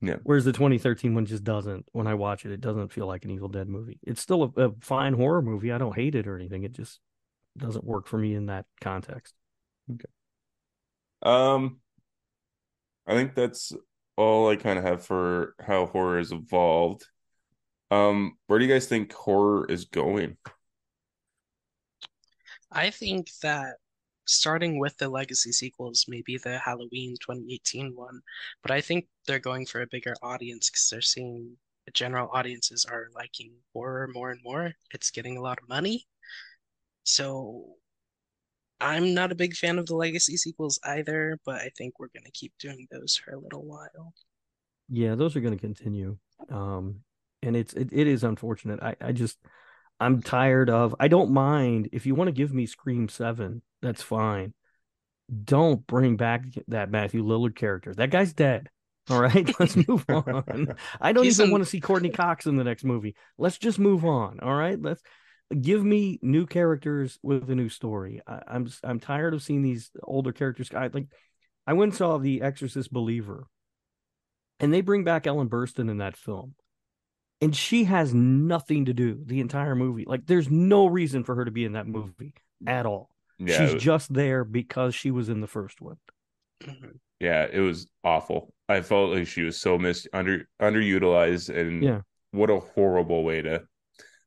Yeah. 0.00 0.16
Whereas 0.22 0.46
the 0.46 0.52
2013 0.52 1.14
one 1.14 1.26
just 1.26 1.44
doesn't. 1.44 1.84
When 1.92 2.06
I 2.06 2.14
watch 2.14 2.46
it, 2.46 2.52
it 2.52 2.60
doesn't 2.62 2.90
feel 2.92 3.06
like 3.06 3.24
an 3.26 3.30
Evil 3.32 3.48
Dead 3.48 3.68
movie. 3.68 3.98
It's 4.02 4.22
still 4.22 4.52
a, 4.56 4.68
a 4.68 4.72
fine 4.80 5.12
horror 5.12 5.42
movie. 5.42 5.72
I 5.72 5.78
don't 5.78 5.94
hate 5.94 6.14
it 6.14 6.26
or 6.26 6.36
anything. 6.36 6.62
It 6.64 6.72
just 6.72 6.98
doesn't 7.58 7.84
work 7.84 8.06
for 8.06 8.16
me 8.16 8.34
in 8.34 8.46
that 8.46 8.64
context. 8.80 9.34
Okay. 9.92 10.08
Um, 11.22 11.79
I 13.10 13.14
think 13.14 13.34
that's 13.34 13.72
all 14.16 14.48
I 14.48 14.54
kind 14.54 14.78
of 14.78 14.84
have 14.84 15.04
for 15.04 15.56
how 15.60 15.86
horror 15.86 16.18
has 16.18 16.30
evolved. 16.30 17.06
Um, 17.90 18.36
where 18.46 18.60
do 18.60 18.64
you 18.64 18.72
guys 18.72 18.86
think 18.86 19.12
horror 19.12 19.66
is 19.68 19.86
going? 19.86 20.36
I 22.70 22.90
think 22.90 23.30
that 23.42 23.78
starting 24.26 24.78
with 24.78 24.96
the 24.98 25.08
legacy 25.08 25.50
sequels, 25.50 26.04
maybe 26.06 26.38
the 26.38 26.58
Halloween 26.58 27.16
2018 27.20 27.96
one, 27.96 28.20
but 28.62 28.70
I 28.70 28.80
think 28.80 29.08
they're 29.26 29.40
going 29.40 29.66
for 29.66 29.82
a 29.82 29.88
bigger 29.88 30.14
audience 30.22 30.70
because 30.70 30.88
they're 30.88 31.00
seeing 31.00 31.56
the 31.86 31.90
general 31.92 32.30
audiences 32.32 32.84
are 32.84 33.08
liking 33.12 33.54
horror 33.72 34.08
more 34.14 34.30
and 34.30 34.40
more. 34.44 34.72
It's 34.92 35.10
getting 35.10 35.36
a 35.36 35.42
lot 35.42 35.58
of 35.60 35.68
money. 35.68 36.06
So 37.02 37.76
I'm 38.80 39.14
not 39.14 39.32
a 39.32 39.34
big 39.34 39.54
fan 39.54 39.78
of 39.78 39.86
the 39.86 39.94
legacy 39.94 40.36
sequels 40.36 40.78
either, 40.84 41.38
but 41.44 41.56
I 41.56 41.70
think 41.76 41.98
we're 41.98 42.08
going 42.08 42.24
to 42.24 42.30
keep 42.32 42.52
doing 42.58 42.86
those 42.90 43.16
for 43.16 43.32
a 43.32 43.38
little 43.38 43.64
while. 43.64 44.14
Yeah, 44.88 45.14
those 45.14 45.36
are 45.36 45.40
going 45.40 45.56
to 45.56 45.60
continue. 45.60 46.16
Um, 46.50 47.00
and 47.42 47.56
it's 47.56 47.72
it, 47.74 47.88
it 47.92 48.06
is 48.06 48.24
unfortunate. 48.24 48.80
I 48.82 48.96
I 49.00 49.12
just 49.12 49.38
I'm 49.98 50.22
tired 50.22 50.70
of. 50.70 50.94
I 50.98 51.08
don't 51.08 51.30
mind 51.30 51.90
if 51.92 52.06
you 52.06 52.14
want 52.14 52.28
to 52.28 52.32
give 52.32 52.52
me 52.52 52.66
Scream 52.66 53.08
Seven. 53.08 53.62
That's 53.82 54.02
fine. 54.02 54.54
Don't 55.44 55.86
bring 55.86 56.16
back 56.16 56.44
that 56.68 56.90
Matthew 56.90 57.24
Lillard 57.24 57.54
character. 57.54 57.94
That 57.94 58.10
guy's 58.10 58.32
dead. 58.32 58.68
All 59.08 59.20
right, 59.20 59.48
let's 59.60 59.76
move 59.88 60.04
on. 60.08 60.74
I 61.00 61.12
don't 61.12 61.24
He's 61.24 61.38
even 61.38 61.46
in- 61.46 61.52
want 61.52 61.64
to 61.64 61.70
see 61.70 61.80
Courteney 61.80 62.10
Cox 62.10 62.46
in 62.46 62.56
the 62.56 62.64
next 62.64 62.84
movie. 62.84 63.14
Let's 63.38 63.58
just 63.58 63.78
move 63.78 64.04
on. 64.04 64.40
All 64.40 64.54
right, 64.54 64.80
let's 64.80 65.02
give 65.58 65.84
me 65.84 66.18
new 66.22 66.46
characters 66.46 67.18
with 67.22 67.48
a 67.50 67.54
new 67.54 67.68
story. 67.68 68.20
I, 68.26 68.40
I'm 68.46 68.68
I'm 68.84 69.00
tired 69.00 69.34
of 69.34 69.42
seeing 69.42 69.62
these 69.62 69.90
older 70.02 70.32
characters. 70.32 70.70
I 70.74 70.88
like. 70.88 71.06
I 71.66 71.72
went 71.74 71.92
and 71.92 71.96
saw 71.98 72.18
The 72.18 72.42
Exorcist 72.42 72.92
Believer, 72.92 73.46
and 74.58 74.72
they 74.72 74.80
bring 74.80 75.04
back 75.04 75.26
Ellen 75.26 75.48
Burstyn 75.48 75.90
in 75.90 75.98
that 75.98 76.16
film, 76.16 76.54
and 77.40 77.54
she 77.54 77.84
has 77.84 78.12
nothing 78.14 78.86
to 78.86 78.92
do 78.92 79.20
the 79.24 79.40
entire 79.40 79.74
movie. 79.74 80.04
Like, 80.06 80.26
there's 80.26 80.50
no 80.50 80.86
reason 80.86 81.22
for 81.22 81.34
her 81.36 81.44
to 81.44 81.50
be 81.50 81.64
in 81.64 81.72
that 81.72 81.86
movie 81.86 82.34
at 82.66 82.86
all. 82.86 83.10
Yeah, 83.38 83.58
She's 83.58 83.74
it- 83.74 83.78
just 83.78 84.12
there 84.12 84.44
because 84.44 84.94
she 84.94 85.10
was 85.10 85.28
in 85.28 85.40
the 85.40 85.46
first 85.46 85.80
one. 85.80 85.96
Yeah, 87.20 87.46
it 87.52 87.60
was 87.60 87.86
awful. 88.02 88.54
I 88.66 88.80
felt 88.80 89.10
like 89.14 89.26
she 89.26 89.42
was 89.42 89.60
so 89.60 89.76
mis 89.76 90.06
under 90.10 90.48
underutilized, 90.58 91.54
and 91.54 91.82
Yeah. 91.82 92.00
what 92.30 92.48
a 92.48 92.60
horrible 92.60 93.24
way 93.24 93.42
to 93.42 93.64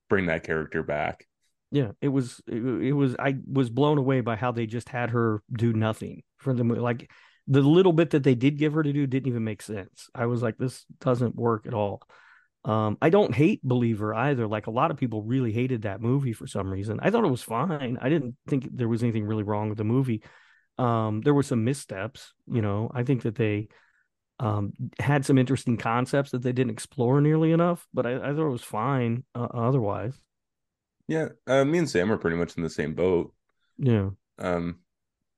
bring 0.10 0.28
that 0.28 0.44
character 0.44 0.84
back. 0.84 1.28
Yeah, 1.72 1.92
it 2.02 2.10
was. 2.10 2.40
It, 2.48 2.94
was. 2.94 3.16
I 3.18 3.36
was 3.52 3.70
blown 3.70 3.98
away 3.98 4.22
by 4.22 4.36
how 4.36 4.52
they 4.52 4.68
just 4.68 4.90
had 4.90 5.10
her 5.10 5.42
do 5.52 5.74
nothing 5.74 6.22
for 6.38 6.54
the 6.54 6.64
movie. 6.64 6.82
Like 6.82 7.10
the 7.48 7.62
little 7.62 7.94
bit 7.94 8.12
that 8.12 8.24
they 8.24 8.36
did 8.36 8.58
give 8.58 8.74
her 8.74 8.84
to 8.84 8.94
do 8.94 9.08
didn't 9.08 9.28
even 9.28 9.44
make 9.44 9.62
sense. 9.62 10.10
I 10.14 10.28
was 10.28 10.42
like, 10.42 10.58
this 10.58 10.86
doesn't 11.02 11.36
work 11.36 11.66
at 11.66 11.74
all. 11.74 12.04
Um, 12.66 12.98
I 13.02 13.10
don't 13.10 13.34
hate 13.34 13.62
Believer 13.64 14.14
either. 14.14 14.48
Like 14.48 14.68
a 14.68 14.72
lot 14.72 14.92
of 14.92 14.98
people 14.98 15.24
really 15.24 15.52
hated 15.52 15.82
that 15.82 16.00
movie 16.00 16.32
for 16.32 16.48
some 16.48 16.72
reason. 16.72 17.00
I 17.02 17.10
thought 17.10 17.26
it 17.26 17.32
was 17.32 17.44
fine. 17.44 17.98
I 18.00 18.08
didn't 18.08 18.36
think 18.48 18.70
there 18.72 18.88
was 18.88 19.04
anything 19.04 19.26
really 19.26 19.44
wrong 19.44 19.70
with 19.70 19.78
the 19.78 19.84
movie. 19.84 20.24
Um, 20.78 21.22
there 21.22 21.34
were 21.34 21.44
some 21.44 21.66
missteps. 21.66 22.34
You 22.48 22.62
know, 22.62 22.90
I 22.94 23.04
think 23.04 23.24
that 23.24 23.36
they 23.36 23.68
um 24.40 24.74
had 25.00 25.26
some 25.26 25.38
interesting 25.38 25.78
concepts 25.78 26.32
that 26.32 26.42
they 26.42 26.52
didn't 26.52 26.72
explore 26.72 27.22
nearly 27.22 27.52
enough. 27.52 27.88
But 27.94 28.06
I, 28.06 28.16
I 28.16 28.34
thought 28.34 28.48
it 28.48 28.50
was 28.50 28.64
fine 28.64 29.24
uh, 29.36 29.48
otherwise. 29.54 30.16
Yeah, 31.08 31.30
uh, 31.48 31.66
me 31.66 31.80
and 31.80 31.90
Sam 31.90 32.12
are 32.12 32.18
pretty 32.18 32.38
much 32.38 32.56
in 32.58 32.64
the 32.64 32.70
same 32.70 32.94
boat. 32.94 33.34
Yeah. 33.78 34.12
Um, 34.40 34.80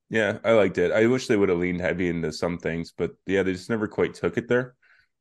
yeah, 0.10 0.38
I 0.44 0.52
liked 0.52 0.78
it. 0.78 0.92
I 0.92 1.08
wish 1.08 1.28
they 1.28 1.36
would 1.36 1.50
have 1.50 1.58
leaned 1.58 1.82
heavy 1.82 2.08
into 2.10 2.32
some 2.32 2.58
things, 2.58 2.94
but 2.96 3.12
yeah, 3.26 3.44
they 3.44 3.54
just 3.54 3.70
never 3.70 3.88
quite 3.88 4.14
took 4.14 4.38
it 4.38 4.48
there. 4.48 4.76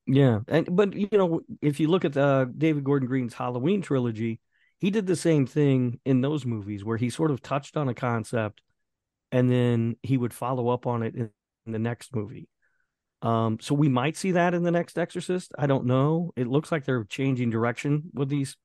Yeah, 0.06 0.40
and 0.48 0.68
but 0.76 0.94
you 0.94 1.08
know, 1.12 1.40
if 1.62 1.80
you 1.80 1.88
look 1.88 2.04
at 2.04 2.12
the 2.12 2.52
David 2.56 2.84
Gordon 2.84 3.08
Green's 3.08 3.32
Halloween 3.32 3.80
trilogy, 3.80 4.40
he 4.78 4.90
did 4.90 5.06
the 5.06 5.16
same 5.16 5.46
thing 5.46 5.98
in 6.04 6.20
those 6.20 6.44
movies 6.44 6.84
where 6.84 6.98
he 6.98 7.08
sort 7.08 7.30
of 7.30 7.40
touched 7.40 7.76
on 7.76 7.88
a 7.88 7.94
concept 7.94 8.60
and 9.32 9.50
then 9.50 9.96
he 10.02 10.18
would 10.18 10.34
follow 10.34 10.68
up 10.68 10.86
on 10.86 11.02
it 11.02 11.14
in, 11.14 11.30
in 11.64 11.72
the 11.72 11.78
next 11.78 12.14
movie. 12.14 12.48
Um, 13.24 13.58
so 13.60 13.74
we 13.74 13.88
might 13.88 14.16
see 14.16 14.32
that 14.32 14.54
in 14.54 14.62
the 14.64 14.70
next 14.70 14.98
Exorcist. 14.98 15.52
I 15.58 15.66
don't 15.66 15.86
know. 15.86 16.32
It 16.36 16.46
looks 16.46 16.72
like 16.72 16.84
they're 16.84 17.04
changing 17.04 17.50
direction 17.50 18.04
with 18.14 18.28
these 18.28 18.56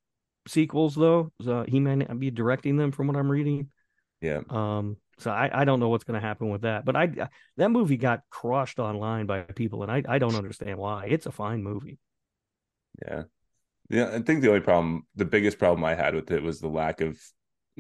sequels, 0.48 0.96
though. 0.96 1.32
So 1.42 1.66
he 1.68 1.80
may 1.80 1.96
not 1.98 2.20
be 2.20 2.32
directing 2.32 2.78
them, 2.78 2.92
from 2.92 3.08
what 3.08 3.18
I'm 3.18 3.32
reading. 3.32 3.70
Yeah, 4.22 4.42
Um, 4.50 4.98
so 5.20 5.32
I, 5.32 5.62
I 5.62 5.66
don't 5.66 5.80
know 5.80 5.90
what's 5.90 6.06
going 6.06 6.20
to 6.22 6.28
happen 6.28 6.50
with 6.50 6.62
that. 6.64 6.86
But 6.86 6.96
I 6.96 7.30
that 7.58 7.72
movie 7.72 7.98
got 7.98 8.24
crushed 8.30 8.80
online 8.80 9.28
by 9.28 9.42
people, 9.44 9.84
and 9.84 9.92
I 9.92 10.04
I 10.08 10.20
don't 10.20 10.36
understand 10.36 10.78
why. 10.80 11.08
It's 11.08 11.28
a 11.28 11.32
fine 11.32 11.64
movie. 11.64 12.00
yeah, 13.06 13.24
yeah. 13.90 14.10
I 14.16 14.22
think 14.22 14.42
the 14.42 14.50
only 14.50 14.62
problem, 14.62 15.04
the 15.16 15.26
biggest 15.26 15.60
problem 15.60 15.86
I 15.86 15.96
had 15.96 16.16
with 16.16 16.32
it 16.32 16.44
was 16.44 16.60
the 16.60 16.70
lack 16.70 17.02
of 17.02 17.20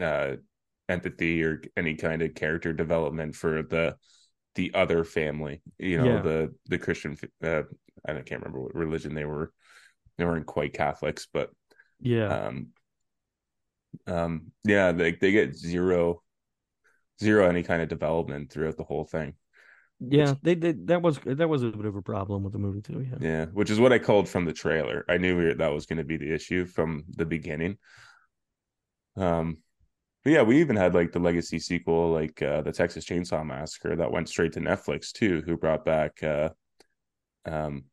uh 0.01 0.37
empathy 0.89 1.43
or 1.43 1.61
any 1.77 1.95
kind 1.95 2.21
of 2.21 2.35
character 2.35 2.73
development 2.73 3.35
for 3.35 3.63
the 3.63 3.95
the 4.59 4.73
other 4.73 5.05
family. 5.05 5.61
You 5.77 5.97
know, 5.97 6.05
Yeah. 6.05 6.21
the 6.21 6.53
the 6.65 6.77
Christian. 6.77 7.17
Uh, 7.41 7.63
I 8.05 8.13
can't 8.13 8.41
remember 8.41 8.59
what 8.59 8.75
religion 8.75 9.13
they 9.15 9.23
were. 9.23 9.53
They 10.17 10.25
weren't 10.25 10.45
quite 10.45 10.73
Catholics, 10.73 11.27
but 11.31 11.49
Yeah. 12.01 12.27
um 12.27 12.67
um 14.07 14.51
yeah 14.63 14.91
they, 14.91 15.13
they 15.13 15.31
get 15.31 15.55
zero 15.55 16.21
zero 17.21 17.47
any 17.47 17.63
kind 17.63 17.81
of 17.81 17.89
development 17.89 18.51
throughout 18.51 18.77
the 18.77 18.83
whole 18.83 19.05
thing 19.05 19.33
Yeah, 19.99 20.35
they 20.41 20.55
did. 20.55 20.87
That 20.87 21.01
was 21.01 21.19
that 21.25 21.49
was 21.49 21.63
a 21.63 21.71
bit 21.71 21.85
of 21.85 21.95
a 21.95 22.01
problem 22.01 22.43
with 22.43 22.53
the 22.53 22.59
movie 22.59 22.81
too. 22.81 23.01
Yeah, 23.01 23.17
yeah 23.19 23.45
which 23.47 23.69
is 23.69 23.79
what 23.79 23.93
i 23.93 23.99
called 23.99 24.27
from 24.29 24.45
the 24.45 24.53
trailer 24.53 25.05
i 25.09 25.17
knew 25.17 25.53
that 25.53 25.73
was 25.73 25.85
going 25.85 25.97
to 25.97 26.03
be 26.03 26.17
the 26.17 26.33
issue 26.33 26.65
from 26.65 27.03
the 27.15 27.25
beginning 27.25 27.77
um 29.17 29.57
but 30.23 30.33
yeah 30.33 30.41
we 30.41 30.59
even 30.59 30.75
had 30.75 30.93
like 30.93 31.11
the 31.11 31.19
legacy 31.19 31.59
sequel 31.59 32.11
like 32.11 32.41
uh 32.41 32.61
the 32.61 32.71
texas 32.71 33.05
chainsaw 33.05 33.45
massacre 33.45 33.95
that 33.95 34.11
went 34.11 34.27
straight 34.29 34.53
to 34.53 34.59
netflix 34.59 35.11
too 35.11 35.41
who 35.45 35.55
brought 35.57 35.85
back 35.85 36.21
uh 36.23 36.49
um 37.45 37.83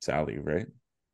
sally 0.00 0.38
right 0.38 0.66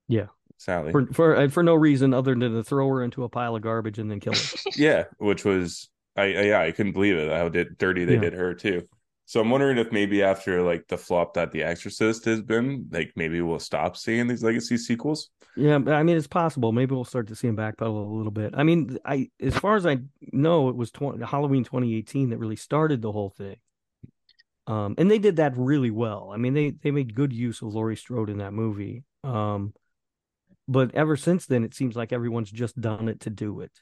Yeah. 0.08 0.26
sally 0.56 0.92
for 0.92 1.06
for 1.12 1.36
uh, 1.36 1.48
for 1.48 1.62
no 1.62 1.74
reason 1.74 2.14
other 2.14 2.34
than 2.34 2.52
to 2.52 2.62
throw 2.64 2.88
her 2.88 3.02
into 3.02 3.24
a 3.24 3.28
pile 3.28 3.56
of 3.56 3.62
garbage 3.62 3.98
and 3.98 4.10
then 4.10 4.20
kill 4.20 4.32
her. 4.34 4.70
yeah 4.76 5.04
which 5.18 5.44
was 5.44 5.88
I, 6.16 6.22
I 6.22 6.42
yeah, 6.42 6.60
I 6.60 6.72
couldn't 6.72 6.92
believe 6.92 7.16
it 7.16 7.30
how 7.30 7.48
did 7.50 7.76
dirty 7.76 8.04
they 8.04 8.14
Yeah. 8.14 8.20
did 8.20 8.32
her 8.32 8.54
too. 8.54 8.88
So 9.28 9.40
I'm 9.40 9.50
wondering 9.50 9.76
if 9.76 9.90
maybe 9.90 10.22
after 10.22 10.62
like 10.62 10.86
the 10.86 10.96
flop 10.96 11.34
that 11.34 11.50
The 11.50 11.64
Exorcist 11.64 12.24
has 12.26 12.40
been, 12.40 12.86
like 12.92 13.12
maybe 13.16 13.40
we'll 13.40 13.58
stop 13.58 13.96
seeing 13.96 14.28
these 14.28 14.44
legacy 14.44 14.76
sequels. 14.76 15.30
Yeah, 15.56 15.74
I 15.88 16.04
mean, 16.04 16.16
it's 16.16 16.28
possible. 16.28 16.70
Maybe 16.70 16.94
we'll 16.94 17.04
start 17.04 17.26
to 17.28 17.34
see 17.34 17.48
him 17.48 17.56
backpedal 17.56 18.08
a 18.08 18.14
little 18.14 18.30
bit. 18.30 18.54
I 18.56 18.62
mean, 18.62 18.98
I 19.04 19.30
as 19.40 19.56
far 19.56 19.74
as 19.74 19.84
I 19.84 19.98
know, 20.32 20.68
it 20.68 20.76
was 20.76 20.92
20, 20.92 21.24
Halloween 21.24 21.64
2018 21.64 22.30
that 22.30 22.38
really 22.38 22.56
started 22.56 23.02
the 23.02 23.10
whole 23.10 23.30
thing. 23.30 23.56
Um, 24.68 24.94
and 24.96 25.10
they 25.10 25.18
did 25.18 25.36
that 25.36 25.56
really 25.56 25.90
well. 25.90 26.30
I 26.32 26.36
mean, 26.36 26.54
they 26.54 26.70
they 26.70 26.92
made 26.92 27.14
good 27.14 27.32
use 27.32 27.62
of 27.62 27.74
Laurie 27.74 27.96
Strode 27.96 28.30
in 28.30 28.38
that 28.38 28.52
movie. 28.52 29.02
Um, 29.24 29.74
but 30.68 30.94
ever 30.94 31.16
since 31.16 31.46
then, 31.46 31.64
it 31.64 31.74
seems 31.74 31.96
like 31.96 32.12
everyone's 32.12 32.50
just 32.50 32.80
done 32.80 33.08
it 33.08 33.20
to 33.20 33.30
do 33.30 33.60
it. 33.60 33.72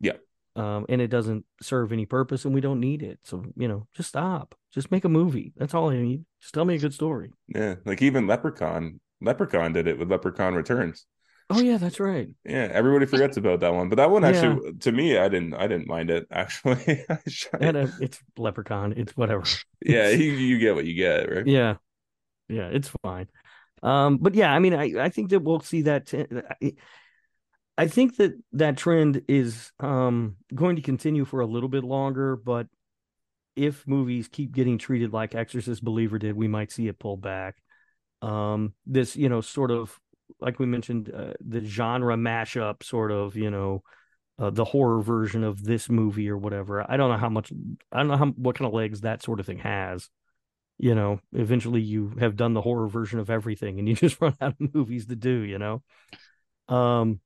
Yeah. 0.00 0.16
Um, 0.54 0.84
and 0.88 1.00
it 1.00 1.08
doesn't 1.08 1.46
serve 1.62 1.92
any 1.92 2.04
purpose, 2.04 2.44
and 2.44 2.54
we 2.54 2.60
don't 2.60 2.80
need 2.80 3.02
it. 3.02 3.18
So 3.24 3.44
you 3.56 3.68
know, 3.68 3.86
just 3.94 4.10
stop. 4.10 4.54
Just 4.72 4.90
make 4.90 5.04
a 5.04 5.08
movie. 5.08 5.52
That's 5.56 5.74
all 5.74 5.90
I 5.90 5.96
need. 5.96 6.24
Just 6.40 6.54
tell 6.54 6.64
me 6.64 6.74
a 6.74 6.78
good 6.78 6.94
story. 6.94 7.30
Yeah, 7.48 7.76
like 7.84 8.02
even 8.02 8.26
Leprechaun. 8.26 9.00
Leprechaun 9.20 9.72
did 9.72 9.86
it 9.86 9.98
with 9.98 10.10
Leprechaun 10.10 10.54
Returns. 10.54 11.06
Oh 11.48 11.60
yeah, 11.60 11.76
that's 11.76 12.00
right. 12.00 12.28
Yeah, 12.44 12.68
everybody 12.72 13.06
forgets 13.10 13.36
about 13.36 13.60
that 13.60 13.74
one, 13.74 13.88
but 13.88 13.96
that 13.96 14.10
one 14.10 14.24
actually, 14.24 14.72
to 14.80 14.92
me, 14.92 15.18
I 15.18 15.28
didn't, 15.28 15.54
I 15.54 15.66
didn't 15.66 15.86
mind 15.86 16.10
it 16.10 16.26
actually. 16.30 17.04
And 17.60 17.76
uh, 17.76 17.86
it's 18.00 18.18
Leprechaun. 18.38 18.94
It's 18.96 19.16
whatever. 19.16 19.44
yeah, 19.84 20.08
you, 20.08 20.32
you 20.32 20.58
get 20.58 20.74
what 20.74 20.86
you 20.86 20.94
get, 20.94 21.30
right? 21.30 21.46
Yeah, 21.46 21.76
yeah, 22.48 22.68
it's 22.68 22.90
fine. 23.02 23.28
Um, 23.82 24.18
but 24.18 24.34
yeah, 24.34 24.52
I 24.52 24.60
mean, 24.60 24.74
I 24.74 24.94
I 24.98 25.08
think 25.08 25.30
that 25.30 25.40
we'll 25.40 25.60
see 25.60 25.82
that. 25.82 26.06
T- 26.06 26.26
I, 27.78 27.88
think 27.88 28.16
that 28.16 28.32
that 28.52 28.76
trend 28.76 29.22
is 29.28 29.72
um 29.80 30.36
going 30.54 30.76
to 30.76 30.82
continue 30.82 31.24
for 31.24 31.40
a 31.40 31.46
little 31.46 31.68
bit 31.68 31.84
longer, 31.84 32.36
but 32.36 32.66
if 33.56 33.86
movies 33.86 34.28
keep 34.28 34.52
getting 34.52 34.78
treated 34.78 35.12
like 35.12 35.34
Exorcist 35.34 35.84
Believer 35.84 36.18
did, 36.18 36.36
we 36.36 36.48
might 36.48 36.72
see 36.72 36.88
it 36.88 36.98
pull 36.98 37.16
back. 37.16 37.56
Um, 38.22 38.74
this, 38.86 39.16
you 39.16 39.28
know, 39.28 39.40
sort 39.40 39.70
of 39.70 39.98
like 40.40 40.58
we 40.58 40.66
mentioned, 40.66 41.10
uh, 41.14 41.32
the 41.40 41.64
genre 41.64 42.16
mashup, 42.16 42.82
sort 42.82 43.12
of, 43.12 43.36
you 43.36 43.50
know, 43.50 43.82
uh, 44.38 44.50
the 44.50 44.64
horror 44.64 45.00
version 45.02 45.44
of 45.44 45.62
this 45.62 45.88
movie 45.88 46.28
or 46.28 46.36
whatever. 46.36 46.84
I 46.90 46.96
don't 46.96 47.10
know 47.10 47.16
how 47.16 47.28
much, 47.28 47.52
I 47.92 47.98
don't 47.98 48.08
know 48.08 48.16
how 48.16 48.26
what 48.26 48.56
kind 48.56 48.66
of 48.66 48.74
legs 48.74 49.02
that 49.02 49.22
sort 49.22 49.40
of 49.40 49.46
thing 49.46 49.58
has. 49.58 50.08
You 50.78 50.94
know, 50.94 51.20
eventually 51.32 51.80
you 51.80 52.14
have 52.18 52.36
done 52.36 52.54
the 52.54 52.60
horror 52.60 52.88
version 52.88 53.20
of 53.20 53.30
everything, 53.30 53.78
and 53.78 53.88
you 53.88 53.94
just 53.96 54.20
run 54.20 54.36
out 54.40 54.56
of 54.60 54.74
movies 54.74 55.06
to 55.06 55.16
do. 55.16 55.30
You 55.30 55.58
know, 55.58 55.82
um, 56.74 57.20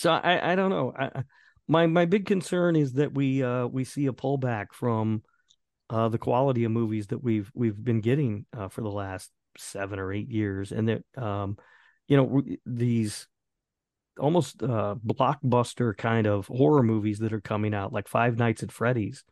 so 0.00 0.10
I 0.10 0.52
I 0.52 0.54
don't 0.54 0.70
know. 0.70 0.94
I, 0.98 1.24
my 1.68 1.86
my 1.86 2.06
big 2.06 2.24
concern 2.24 2.74
is 2.74 2.94
that 2.94 3.14
we 3.14 3.42
uh 3.42 3.66
we 3.66 3.84
see 3.84 4.06
a 4.06 4.12
pullback 4.12 4.72
from 4.72 5.22
uh 5.90 6.08
the 6.08 6.16
quality 6.16 6.64
of 6.64 6.72
movies 6.72 7.08
that 7.08 7.22
we've 7.22 7.50
we've 7.54 7.76
been 7.76 8.00
getting 8.00 8.46
uh, 8.56 8.68
for 8.68 8.80
the 8.80 8.90
last 8.90 9.30
seven 9.58 9.98
or 9.98 10.10
eight 10.10 10.30
years, 10.30 10.72
and 10.72 10.88
that 10.88 11.04
um 11.22 11.58
you 12.08 12.16
know 12.16 12.42
these 12.64 13.28
almost 14.18 14.62
uh 14.62 14.94
blockbuster 15.06 15.94
kind 15.94 16.26
of 16.26 16.46
horror 16.46 16.82
movies 16.82 17.18
that 17.18 17.34
are 17.34 17.40
coming 17.42 17.74
out 17.74 17.92
like 17.92 18.08
Five 18.08 18.38
Nights 18.38 18.62
at 18.62 18.72
Freddy's. 18.72 19.22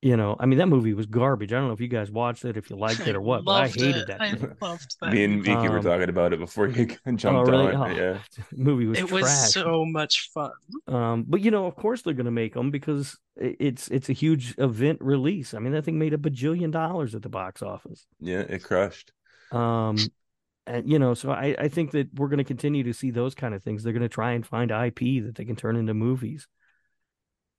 You 0.00 0.16
know, 0.16 0.36
I 0.38 0.46
mean 0.46 0.60
that 0.60 0.68
movie 0.68 0.94
was 0.94 1.06
garbage. 1.06 1.52
I 1.52 1.56
don't 1.56 1.66
know 1.66 1.72
if 1.72 1.80
you 1.80 1.88
guys 1.88 2.08
watched 2.08 2.44
it, 2.44 2.56
if 2.56 2.70
you 2.70 2.76
liked 2.76 3.00
it 3.00 3.16
or 3.16 3.20
what, 3.20 3.44
but 3.44 3.52
I 3.64 3.66
hated 3.68 3.96
it. 3.96 4.06
that. 4.06 4.22
I 4.22 4.32
movie. 4.32 4.46
loved 4.60 4.96
that. 5.00 5.12
Me 5.12 5.24
and 5.24 5.42
Vicky 5.44 5.68
were 5.68 5.78
Um, 5.78 5.82
talking 5.82 6.08
about 6.08 6.32
it 6.32 6.38
before 6.38 6.68
you 6.68 6.86
jumped 7.16 7.24
Oh, 7.24 7.42
really? 7.42 7.74
on. 7.74 7.90
Oh, 7.90 7.96
Yeah, 7.96 8.18
movie 8.52 8.86
was 8.86 8.96
it 8.96 9.10
was 9.10 9.52
so 9.52 9.84
much 9.84 10.30
fun. 10.32 10.52
Um, 10.86 11.24
but 11.26 11.40
you 11.40 11.50
know, 11.50 11.66
of 11.66 11.74
course 11.74 12.02
they're 12.02 12.14
going 12.14 12.26
to 12.26 12.30
make 12.30 12.54
them 12.54 12.70
because 12.70 13.18
it's 13.36 13.88
it's 13.88 14.08
a 14.08 14.12
huge 14.12 14.54
event 14.58 14.98
release. 15.00 15.52
I 15.52 15.58
mean, 15.58 15.72
that 15.72 15.84
thing 15.84 15.98
made 15.98 16.14
a 16.14 16.18
bajillion 16.18 16.70
dollars 16.70 17.16
at 17.16 17.22
the 17.22 17.28
box 17.28 17.60
office. 17.60 18.06
yeah, 18.20 18.40
it 18.40 18.62
crushed. 18.62 19.10
Um, 19.50 19.96
and 20.68 20.88
you 20.88 21.00
know, 21.00 21.14
so 21.14 21.32
I 21.32 21.56
I 21.58 21.68
think 21.68 21.90
that 21.90 22.14
we're 22.14 22.28
going 22.28 22.38
to 22.38 22.44
continue 22.44 22.84
to 22.84 22.92
see 22.94 23.10
those 23.10 23.34
kind 23.34 23.52
of 23.52 23.64
things. 23.64 23.82
They're 23.82 23.92
going 23.92 24.02
to 24.02 24.08
try 24.08 24.32
and 24.32 24.46
find 24.46 24.70
IP 24.70 25.24
that 25.24 25.32
they 25.34 25.44
can 25.44 25.56
turn 25.56 25.74
into 25.74 25.92
movies. 25.94 26.46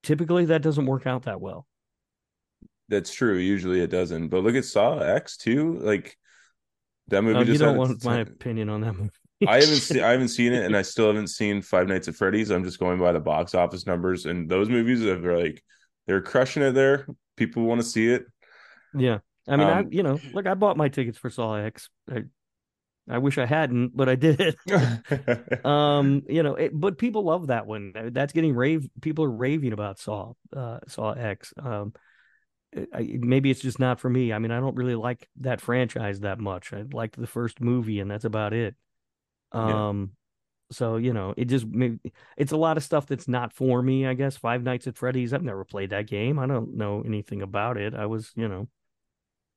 Typically, 0.04 0.46
that 0.46 0.62
doesn't 0.62 0.86
work 0.86 1.06
out 1.06 1.24
that 1.24 1.42
well. 1.42 1.68
That's 2.90 3.14
true. 3.14 3.38
Usually 3.38 3.82
it 3.82 3.90
doesn't. 3.90 4.30
But 4.30 4.44
look 4.44 4.56
at 4.56 4.66
Saw 4.66 5.00
X 5.00 5.38
too. 5.38 5.80
Like 5.80 6.18
that 7.08 7.22
movie 7.24 7.40
Oh, 7.40 7.44
you 7.44 7.58
don't 7.58 7.78
want 7.78 8.04
my 8.04 8.20
opinion 8.20 8.70
on 8.70 8.82
that 8.82 8.94
movie. 8.94 9.12
I 9.48 9.60
haven't 9.62 9.76
seen 9.80 10.04
I 10.04 10.12
haven't 10.12 10.30
seen 10.30 10.54
it, 10.54 10.66
and 10.66 10.76
I 10.76 10.82
still 10.82 11.08
haven't 11.08 11.28
seen 11.28 11.62
Five 11.62 11.88
Nights 11.88 12.08
at 12.08 12.16
Freddy's. 12.16 12.50
I'm 12.50 12.64
just 12.64 12.80
going 12.80 13.00
by 13.00 13.12
the 13.12 13.20
box 13.20 13.56
office 13.56 13.86
numbers, 13.86 14.26
and 14.26 14.50
those 14.50 14.70
movies 14.70 15.04
are 15.06 15.38
like 15.38 15.64
they're 16.08 16.22
crushing 16.22 16.64
it. 16.64 16.72
There, 16.72 17.08
people 17.38 17.64
want 17.64 17.80
to 17.82 17.88
see 17.88 18.10
it. 18.10 18.26
Yeah, 18.94 19.20
I 19.48 19.58
mean, 19.58 19.70
I 19.70 19.80
Um, 19.80 19.90
you 19.92 20.04
know, 20.04 20.20
look, 20.34 20.48
I 20.48 20.56
bought 20.56 20.78
my 20.78 20.90
tickets 20.90 21.18
for 21.18 21.30
Saw 21.30 21.56
X. 21.56 21.90
I, 22.12 22.24
I 23.08 23.18
wish 23.18 23.38
I 23.38 23.46
hadn't, 23.46 23.96
but 23.96 24.10
I 24.10 24.16
did. 24.16 24.40
It. 24.40 24.56
Um 25.66 26.24
you 26.30 26.44
know 26.44 26.56
it, 26.56 26.72
but 26.74 26.98
people 26.98 27.24
love 27.24 27.48
that 27.48 27.66
one 27.68 27.94
that's 28.14 28.34
getting 28.34 28.56
rave 28.56 28.88
people 29.02 29.26
are 29.26 29.32
raving 29.32 29.74
about 29.74 30.00
saw 30.00 30.34
uh 30.56 30.80
saw 30.88 31.12
x 31.12 31.54
um 31.62 31.94
I, 32.94 33.18
maybe 33.20 33.50
it's 33.50 33.62
just 33.62 33.80
not 33.80 34.00
for 34.00 34.10
me 34.10 34.32
i 34.32 34.40
mean 34.40 34.52
i 34.52 34.60
don't 34.60 34.76
really 34.76 34.96
like 34.96 35.28
that 35.42 35.60
franchise 35.62 36.20
that 36.20 36.40
much 36.40 36.72
i 36.74 36.84
liked 36.94 37.20
the 37.20 37.28
first 37.28 37.62
movie 37.62 38.00
and 38.00 38.12
that's 38.12 38.26
about 38.26 38.54
it 38.54 38.76
Yeah. 39.54 39.90
um 39.90 40.12
so 40.72 40.98
you 40.98 41.14
know 41.14 41.34
it 41.38 41.46
just 41.46 41.66
maybe 41.68 42.00
it's 42.38 42.52
a 42.52 42.58
lot 42.58 42.78
of 42.78 42.84
stuff 42.84 43.08
that's 43.08 43.28
not 43.28 43.54
for 43.54 43.82
me 43.82 44.06
i 44.08 44.14
guess 44.14 44.38
five 44.38 44.64
nights 44.64 44.88
at 44.88 44.98
freddy's 44.98 45.34
i've 45.34 45.44
never 45.44 45.66
played 45.66 45.92
that 45.92 46.08
game 46.08 46.40
i 46.40 46.46
don't 46.48 46.76
know 46.76 47.02
anything 47.06 47.42
about 47.42 47.78
it 47.78 47.96
i 47.96 48.06
was 48.06 48.32
you 48.36 48.48
know 48.48 48.68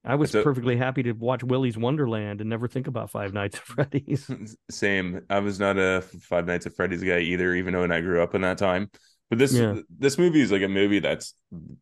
i 0.04 0.14
was 0.14 0.32
perfectly 0.32 0.76
happy 0.76 1.02
to 1.02 1.12
watch 1.12 1.44
willy's 1.44 1.76
wonderland 1.76 2.40
and 2.40 2.50
never 2.50 2.66
think 2.66 2.86
about 2.86 3.10
five 3.10 3.32
nights 3.32 3.56
at 3.58 3.62
freddy's 3.64 4.28
Same. 4.70 5.20
I 5.30 5.38
was 5.40 5.60
not 5.60 5.78
a 5.78 6.02
Five 6.22 6.46
Nights 6.46 6.66
at 6.66 6.74
Freddy's 6.74 7.02
guy 7.02 7.18
either, 7.20 7.54
even 7.54 7.74
though 7.74 7.84
I 7.84 8.00
grew 8.00 8.22
up 8.22 8.34
in 8.34 8.40
that 8.42 8.58
time. 8.58 8.90
But 9.30 9.38
this 9.38 9.52
Yeah. 9.52 9.76
this 9.98 10.18
movie 10.18 10.40
is 10.40 10.50
like 10.50 10.62
a 10.62 10.68
movie 10.68 10.98
that's 10.98 11.34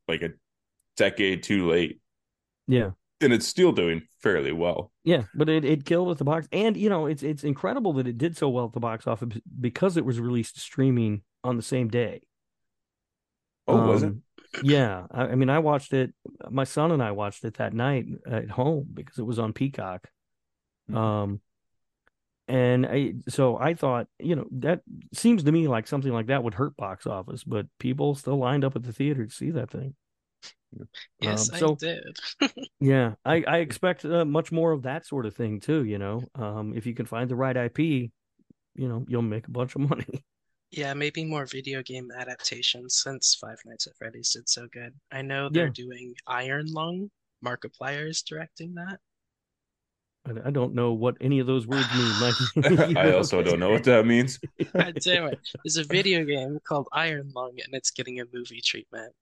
like 0.08 0.22
a 0.22 0.30
decade 1.00 1.42
too 1.42 1.68
late, 1.68 2.00
yeah 2.66 2.90
and 3.20 3.32
it's 3.32 3.46
still 3.46 3.72
doing 3.72 4.02
fairly 4.18 4.52
well. 4.52 4.92
Yeah, 5.04 5.24
but 5.34 5.48
it, 5.48 5.64
it 5.64 5.84
killed 5.84 6.10
at 6.10 6.18
the 6.18 6.24
box, 6.24 6.48
and 6.52 6.76
you 6.76 6.88
know 6.88 7.06
it's 7.06 7.22
it's 7.22 7.44
incredible 7.44 7.92
that 7.94 8.06
it 8.06 8.18
did 8.18 8.36
so 8.36 8.48
well 8.48 8.66
at 8.66 8.72
the 8.72 8.80
box 8.80 9.06
office 9.06 9.38
because 9.60 9.96
it 9.96 10.04
was 10.04 10.20
released 10.20 10.58
streaming 10.60 11.22
on 11.42 11.56
the 11.56 11.62
same 11.62 11.88
day. 11.88 12.22
Oh, 13.66 13.86
was 13.88 14.02
it? 14.02 14.08
Um, 14.08 14.22
Yeah, 14.62 15.06
I, 15.10 15.22
I 15.28 15.34
mean, 15.36 15.48
I 15.50 15.58
watched 15.58 15.92
it. 15.92 16.12
My 16.50 16.64
son 16.64 16.92
and 16.92 17.02
I 17.02 17.12
watched 17.12 17.44
it 17.44 17.54
that 17.54 17.72
night 17.72 18.06
at 18.26 18.50
home 18.50 18.88
because 18.92 19.18
it 19.18 19.24
was 19.26 19.38
on 19.38 19.52
Peacock. 19.52 20.08
Mhm. 20.90 20.96
Um, 20.96 21.40
and 22.48 22.84
I 22.84 23.14
so 23.28 23.56
I 23.56 23.74
thought, 23.74 24.08
you 24.18 24.34
know, 24.36 24.46
that 24.52 24.82
seems 25.14 25.44
to 25.44 25.52
me 25.52 25.68
like 25.68 25.86
something 25.86 26.12
like 26.12 26.26
that 26.26 26.42
would 26.42 26.54
hurt 26.54 26.76
box 26.76 27.06
office, 27.06 27.44
but 27.44 27.66
people 27.78 28.14
still 28.14 28.38
lined 28.38 28.64
up 28.64 28.76
at 28.76 28.82
the 28.82 28.92
theater 28.92 29.24
to 29.26 29.32
see 29.32 29.50
that 29.52 29.70
thing. 29.70 29.94
Yes, 31.20 31.50
Um, 31.52 31.72
I 31.72 31.74
did. 31.74 32.16
Yeah, 32.80 33.14
I 33.24 33.42
I 33.46 33.58
expect 33.58 34.04
uh, 34.04 34.24
much 34.24 34.52
more 34.52 34.72
of 34.72 34.82
that 34.82 35.04
sort 35.06 35.26
of 35.26 35.34
thing 35.34 35.60
too. 35.60 35.84
You 35.84 35.98
know, 35.98 36.22
um, 36.34 36.72
if 36.74 36.86
you 36.86 36.94
can 36.94 37.06
find 37.06 37.28
the 37.30 37.36
right 37.36 37.56
IP, 37.56 37.78
you 37.78 38.88
know, 38.88 39.04
you'll 39.08 39.22
make 39.22 39.48
a 39.48 39.50
bunch 39.50 39.74
of 39.74 39.82
money. 39.82 40.24
Yeah, 40.72 40.94
maybe 40.94 41.24
more 41.24 41.46
video 41.46 41.82
game 41.82 42.10
adaptations 42.16 42.94
since 42.94 43.34
Five 43.34 43.58
Nights 43.66 43.88
at 43.88 43.96
Freddy's 43.96 44.30
did 44.32 44.48
so 44.48 44.68
good. 44.72 44.94
I 45.10 45.20
know 45.20 45.48
they're 45.48 45.66
Yeah. 45.66 45.72
doing 45.74 46.14
Iron 46.28 46.66
Lung. 46.72 47.10
Markiplier 47.44 48.08
is 48.08 48.22
directing 48.22 48.74
that. 48.74 49.00
I, 50.26 50.48
I 50.48 50.50
don't 50.50 50.74
know 50.74 50.92
what 50.92 51.16
any 51.20 51.40
of 51.40 51.46
those 51.48 51.66
words 51.66 51.88
mean. 51.92 52.20
Like, 52.20 52.96
I 52.96 53.12
also 53.12 53.42
don't 53.42 53.58
know 53.58 53.70
what 53.70 53.84
that 53.84 54.06
means. 54.06 54.38
God 54.76 54.96
damn 55.02 55.24
it. 55.26 55.40
There's 55.64 55.76
a 55.78 55.84
video 55.84 56.24
game 56.24 56.58
called 56.62 56.86
Iron 56.92 57.32
Lung 57.34 57.58
and 57.64 57.74
it's 57.74 57.90
getting 57.90 58.20
a 58.20 58.24
movie 58.32 58.60
treatment. 58.60 59.12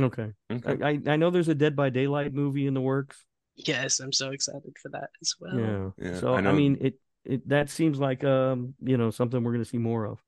Okay, 0.00 0.32
Okay. 0.50 0.82
I, 0.82 0.90
I 0.90 1.00
I 1.12 1.16
know 1.16 1.30
there's 1.30 1.48
a 1.48 1.54
Dead 1.54 1.76
by 1.76 1.90
Daylight 1.90 2.32
movie 2.34 2.66
in 2.66 2.74
the 2.74 2.80
works. 2.80 3.24
Yes, 3.56 4.00
I'm 4.00 4.12
so 4.12 4.30
excited 4.30 4.74
for 4.82 4.88
that 4.90 5.10
as 5.22 5.34
well. 5.40 5.56
Yeah. 5.58 5.90
Yeah, 5.98 6.18
so 6.18 6.34
I 6.34 6.40
I, 6.40 6.52
mean, 6.52 6.78
it 6.80 6.94
it 7.24 7.48
that 7.48 7.70
seems 7.70 7.98
like 7.98 8.24
um 8.24 8.74
you 8.82 8.96
know 8.96 9.10
something 9.10 9.42
we're 9.42 9.52
gonna 9.52 9.64
see 9.64 9.78
more 9.78 10.04
of. 10.06 10.18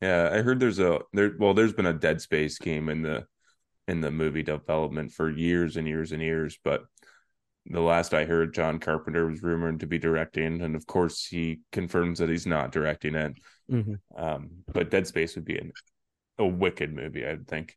Yeah, 0.00 0.30
I 0.32 0.42
heard 0.42 0.60
there's 0.60 0.78
a 0.78 1.00
there. 1.12 1.32
Well, 1.38 1.54
there's 1.54 1.72
been 1.72 1.86
a 1.86 1.92
Dead 1.92 2.20
Space 2.20 2.58
game 2.58 2.88
in 2.88 3.02
the 3.02 3.26
in 3.88 4.00
the 4.00 4.10
movie 4.10 4.42
development 4.42 5.12
for 5.12 5.30
years 5.30 5.76
and 5.76 5.88
years 5.88 6.12
and 6.12 6.22
years, 6.22 6.58
but 6.62 6.84
the 7.66 7.80
last 7.80 8.14
I 8.14 8.24
heard, 8.24 8.54
John 8.54 8.78
Carpenter 8.78 9.26
was 9.26 9.42
rumored 9.42 9.80
to 9.80 9.86
be 9.86 9.98
directing, 9.98 10.62
and 10.62 10.74
of 10.76 10.86
course, 10.86 11.26
he 11.26 11.60
confirms 11.72 12.18
that 12.18 12.30
he's 12.30 12.46
not 12.46 12.72
directing 12.72 13.14
it. 13.14 13.34
hmm 13.68 13.94
Um, 14.16 14.50
but 14.72 14.90
Dead 14.90 15.06
Space 15.06 15.36
would 15.36 15.44
be 15.44 15.58
an, 15.58 15.72
a 16.38 16.46
wicked 16.46 16.94
movie, 16.94 17.26
I 17.26 17.36
think. 17.48 17.76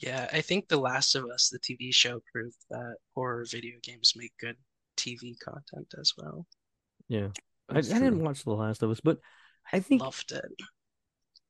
Yeah, 0.00 0.28
I 0.32 0.40
think 0.40 0.68
The 0.68 0.78
Last 0.78 1.14
of 1.14 1.24
Us, 1.26 1.48
the 1.48 1.58
TV 1.58 1.92
show, 1.92 2.20
proved 2.32 2.56
that 2.70 2.96
horror 3.14 3.44
video 3.50 3.78
games 3.82 4.14
make 4.16 4.32
good 4.38 4.56
TV 4.96 5.36
content 5.44 5.92
as 6.00 6.12
well. 6.16 6.46
Yeah, 7.08 7.28
I, 7.68 7.78
I 7.78 7.80
That's 7.80 7.88
didn't 7.88 8.18
true. 8.18 8.18
watch 8.20 8.44
The 8.44 8.50
Last 8.52 8.82
of 8.82 8.90
Us, 8.90 9.00
but 9.00 9.18
I 9.72 9.80
think 9.80 10.02
Loved 10.02 10.32
it. 10.32 10.52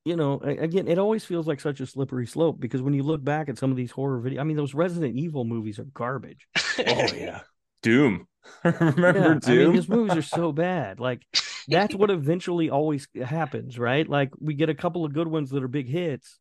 you 0.05 0.17
know, 0.17 0.41
again, 0.41 0.89
it 0.89 0.99
always 0.99 1.25
feels 1.25 1.47
like 1.47 1.61
such 1.61 1.81
a 1.81 1.87
slippery 1.87 2.27
slope 2.27 2.59
because 2.61 2.81
when 2.81 2.95
you 2.95 3.03
look 3.03 3.23
back 3.23 3.49
at 3.49 3.59
some 3.59 3.71
of 3.71 3.77
these 3.77 3.91
horror 3.91 4.21
videos, 4.21 4.41
I 4.41 4.45
mean, 4.45 4.57
those 4.57 4.75
Resident 4.75 5.17
Evil 5.17 5.45
movies 5.45 5.79
are 5.79 5.85
garbage. 5.85 6.49
oh 6.87 7.13
yeah, 7.13 7.41
Doom. 7.83 8.27
Remember 8.65 9.35
yeah, 9.35 9.35
Doom? 9.35 9.53
I 9.53 9.57
mean, 9.57 9.73
his 9.73 9.89
movies 9.89 10.17
are 10.17 10.23
so 10.23 10.53
bad. 10.53 10.99
Like 11.01 11.27
that's 11.67 11.95
what 11.95 12.11
eventually 12.11 12.71
always 12.71 13.07
happens, 13.23 13.79
right? 13.79 14.09
Like 14.09 14.31
we 14.41 14.55
get 14.55 14.71
a 14.71 14.75
couple 14.75 15.05
of 15.05 15.13
good 15.13 15.29
ones 15.29 15.51
that 15.51 15.63
are 15.63 15.69
big 15.69 15.89
hits, 15.89 16.39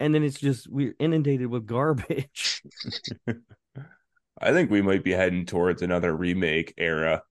and 0.00 0.14
then 0.14 0.24
it's 0.24 0.40
just 0.40 0.68
we're 0.68 0.94
inundated 0.98 1.46
with 1.46 1.66
garbage. 1.66 2.62
I 4.42 4.52
think 4.52 4.70
we 4.70 4.80
might 4.82 5.04
be 5.04 5.12
heading 5.12 5.44
towards 5.46 5.82
another 5.82 6.16
remake 6.16 6.74
era. 6.78 7.22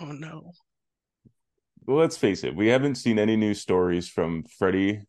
Oh 0.00 0.12
no. 0.12 0.52
Well, 1.86 1.98
let's 1.98 2.16
face 2.16 2.42
it, 2.44 2.56
we 2.56 2.68
haven't 2.68 2.94
seen 2.96 3.18
any 3.18 3.36
new 3.36 3.54
stories 3.54 4.08
from 4.08 4.44
Freddy 4.58 5.02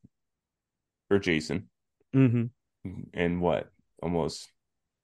or 1.10 1.20
Jason 1.20 1.70
hmm 2.14 2.46
in 3.14 3.40
what 3.40 3.70
almost 4.02 4.52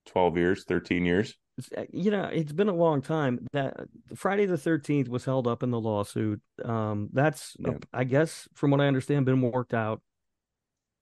12 0.06 0.36
years, 0.36 0.64
13 0.64 1.04
years. 1.04 1.34
uh, 1.76 1.84
You 1.92 2.10
know, 2.10 2.24
it's 2.24 2.52
been 2.52 2.68
a 2.68 2.74
long 2.74 3.02
time. 3.02 3.46
That 3.52 3.76
Friday 4.16 4.46
the 4.46 4.58
Thirteenth 4.58 5.08
was 5.08 5.24
held 5.24 5.46
up 5.46 5.62
in 5.62 5.70
the 5.70 5.78
lawsuit. 5.80 6.40
Um, 6.64 7.08
that's, 7.12 7.56
Yeah. 7.58 7.74
I 7.92 8.04
guess, 8.04 8.48
from 8.54 8.72
what 8.72 8.80
I 8.80 8.88
understand, 8.88 9.26
been 9.26 9.40
worked 9.42 9.74
out. 9.74 10.02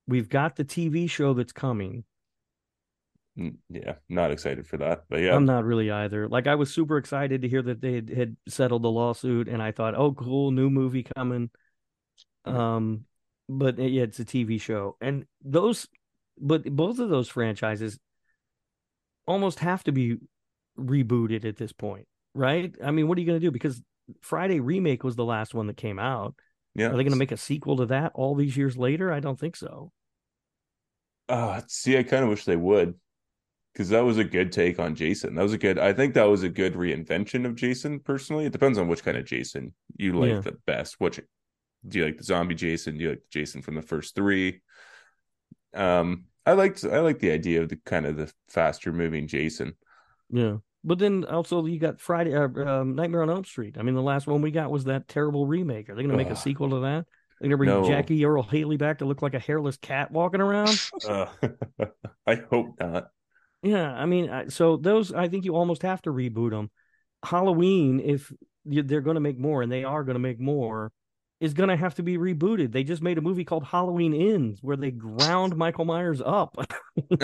We've 0.07 0.28
got 0.28 0.57
the 0.57 0.64
TV 0.64 1.07
show 1.07 1.34
that's 1.34 1.52
coming. 1.52 2.04
Mm, 3.38 3.57
Yeah, 3.68 3.96
not 4.09 4.30
excited 4.30 4.66
for 4.66 4.78
that. 4.78 5.04
But 5.09 5.20
yeah, 5.20 5.36
I'm 5.36 5.44
not 5.44 5.64
really 5.64 5.90
either. 5.90 6.28
Like 6.28 6.46
I 6.46 6.54
was 6.54 6.72
super 6.72 6.96
excited 6.96 7.42
to 7.42 7.48
hear 7.48 7.62
that 7.62 7.80
they 7.80 7.94
had, 7.94 8.09
had 8.09 8.36
settled 8.48 8.82
the 8.82 8.90
lawsuit, 8.90 9.48
and 9.48 9.62
I 9.62 9.72
thought, 9.72 9.94
oh, 9.94 10.12
cool, 10.12 10.50
new 10.50 10.70
movie 10.70 11.02
coming. 11.16 11.50
Um, 12.44 13.04
but 13.48 13.78
uh, 13.78 13.82
yeah, 13.82 14.04
it's 14.04 14.20
a 14.20 14.24
TV 14.24 14.59
show, 14.59 14.96
and 15.00 15.26
those, 15.44 15.88
but 16.38 16.64
both 16.64 16.98
of 16.98 17.11
those 17.11 17.28
franchises 17.28 17.98
almost 19.26 19.59
have 19.61 19.84
to 19.84 19.92
be 19.92 20.16
rebooted 20.78 21.44
at 21.44 21.57
this 21.57 21.72
point, 21.72 22.07
right? 22.34 22.74
I 22.82 22.90
mean, 22.90 23.09
what 23.09 23.18
are 23.18 23.20
you 23.20 23.26
going 23.26 23.40
to 23.40 23.46
do? 23.46 23.50
Because 23.50 23.82
Friday 24.20 24.61
remake 24.61 25.04
was 25.04 25.16
the 25.16 25.24
last 25.24 25.54
one 25.54 25.66
that 25.66 25.76
came 25.76 25.98
out. 25.98 26.34
Yeah. 26.76 26.88
Are 26.88 26.96
they 26.96 27.02
going 27.04 27.10
to 27.10 27.16
make 27.16 27.32
a 27.32 27.36
sequel 27.36 27.76
to 27.78 27.86
that 27.86 28.12
all 28.14 28.34
these 28.34 28.56
years 28.56 28.76
later? 28.76 29.12
I 29.12 29.20
don't 29.20 29.38
think 29.38 29.56
so. 29.56 29.92
Uh, 31.28 31.60
see, 31.66 31.98
I 31.98 32.02
kind 32.02 32.22
of 32.22 32.30
wish 32.30 32.44
they 32.44 32.56
would, 32.56 32.94
because 33.72 33.88
that 33.88 34.04
was 34.04 34.18
a 34.18 34.24
good 34.24 34.52
take 34.52 34.78
on 34.78 34.94
Jason. 34.94 35.34
That 35.34 35.42
was 35.42 35.52
a 35.52 35.58
good. 35.58 35.78
I 35.78 35.92
think 35.92 36.14
that 36.14 36.24
was 36.24 36.42
a 36.42 36.48
good 36.48 36.74
reinvention 36.74 37.44
of 37.46 37.56
Jason. 37.56 38.00
Personally, 38.00 38.46
it 38.46 38.52
depends 38.52 38.78
on 38.78 38.88
which 38.88 39.02
kind 39.02 39.16
of 39.16 39.24
Jason 39.24 39.74
you 39.96 40.12
like 40.12 40.30
Yeah. 40.30 40.40
the 40.40 40.56
best. 40.66 41.00
Which 41.00 41.20
do 41.86 41.98
you 41.98 42.04
like 42.04 42.18
the 42.18 42.24
zombie 42.24 42.54
Jason? 42.54 42.96
Do 42.96 43.04
you 43.04 43.10
like 43.10 43.20
the 43.20 43.38
Jason 43.40 43.62
from 43.62 43.74
the 43.74 43.82
first 43.82 44.14
three? 44.14 44.60
Um, 45.74 46.26
I 46.44 46.52
liked 46.52 46.84
I 46.84 47.00
like 47.00 47.18
the 47.18 47.32
idea 47.32 47.62
of 47.62 47.68
the 47.68 47.76
kind 47.84 48.06
of 48.06 48.16
the 48.16 48.32
faster 48.48 48.92
moving 48.92 49.26
Jason. 49.26 49.74
Yeah. 50.30 50.58
But 50.87 51.01
then 51.01 51.24
also 51.24 51.66
you 51.66 51.80
got 51.80 52.01
Friday, 52.01 52.32
uh, 52.34 52.47
um, 52.47 52.95
Nightmare 52.95 53.22
on 53.22 53.28
Elm 53.28 53.45
Street. 53.45 53.76
I 53.76 53.82
mean, 53.82 53.97
the 53.97 54.03
last 54.03 54.28
one 54.28 54.41
we 54.41 54.53
got 54.53 54.70
was 54.70 54.84
that 54.84 55.09
terrible 55.09 55.45
remake. 55.45 55.91
Are 55.91 55.97
they 55.97 56.03
going 56.03 56.12
to 56.12 56.16
make 56.16 56.30
a 56.30 56.37
sequel 56.37 56.70
to 56.70 56.80
that? 56.80 56.87
Are 56.87 57.05
They're 57.41 57.49
going 57.49 57.51
to 57.51 57.57
bring 57.57 57.70
No. 57.70 57.89
Jackie 57.89 58.24
Earle 58.24 58.45
Haley 58.45 58.76
back 58.76 58.99
to 58.99 59.05
look 59.05 59.20
like 59.20 59.34
a 59.34 59.41
hairless 59.41 59.76
cat 59.76 60.12
walking 60.12 60.41
around? 60.41 60.80
Uh, 61.09 61.26
I 62.26 62.37
hope 62.37 62.76
not. 62.80 63.09
yeah. 63.62 63.93
I 63.93 64.07
mean, 64.07 64.51
so 64.51 64.76
those, 64.76 65.12
I 65.12 65.28
think 65.28 65.45
you 65.45 65.57
almost 65.57 65.82
have 65.82 66.01
to 66.03 66.11
reboot 66.11 66.51
them. 66.51 66.70
Halloween, 67.24 68.01
if 68.01 68.32
they're 68.64 69.01
going 69.01 69.16
to 69.16 69.20
make 69.20 69.39
more, 69.39 69.62
and 69.62 69.70
they 69.70 69.82
are 69.84 70.05
going 70.05 70.14
to 70.14 70.20
make 70.20 70.41
more, 70.41 70.93
is 71.41 71.53
going 71.53 71.68
to 71.68 71.76
have 71.76 71.97
to 71.97 72.03
be 72.03 72.16
rebooted. 72.16 72.72
They 72.72 72.84
just 72.84 73.03
made 73.03 73.18
a 73.18 73.22
movie 73.22 73.45
called 73.45 73.64
Halloween 73.64 74.14
Ends 74.14 74.61
where 74.62 74.76
they 74.76 74.91
ground 74.91 75.57
Michael 75.57 75.84
Myers 75.84 76.22
up. 76.24 76.57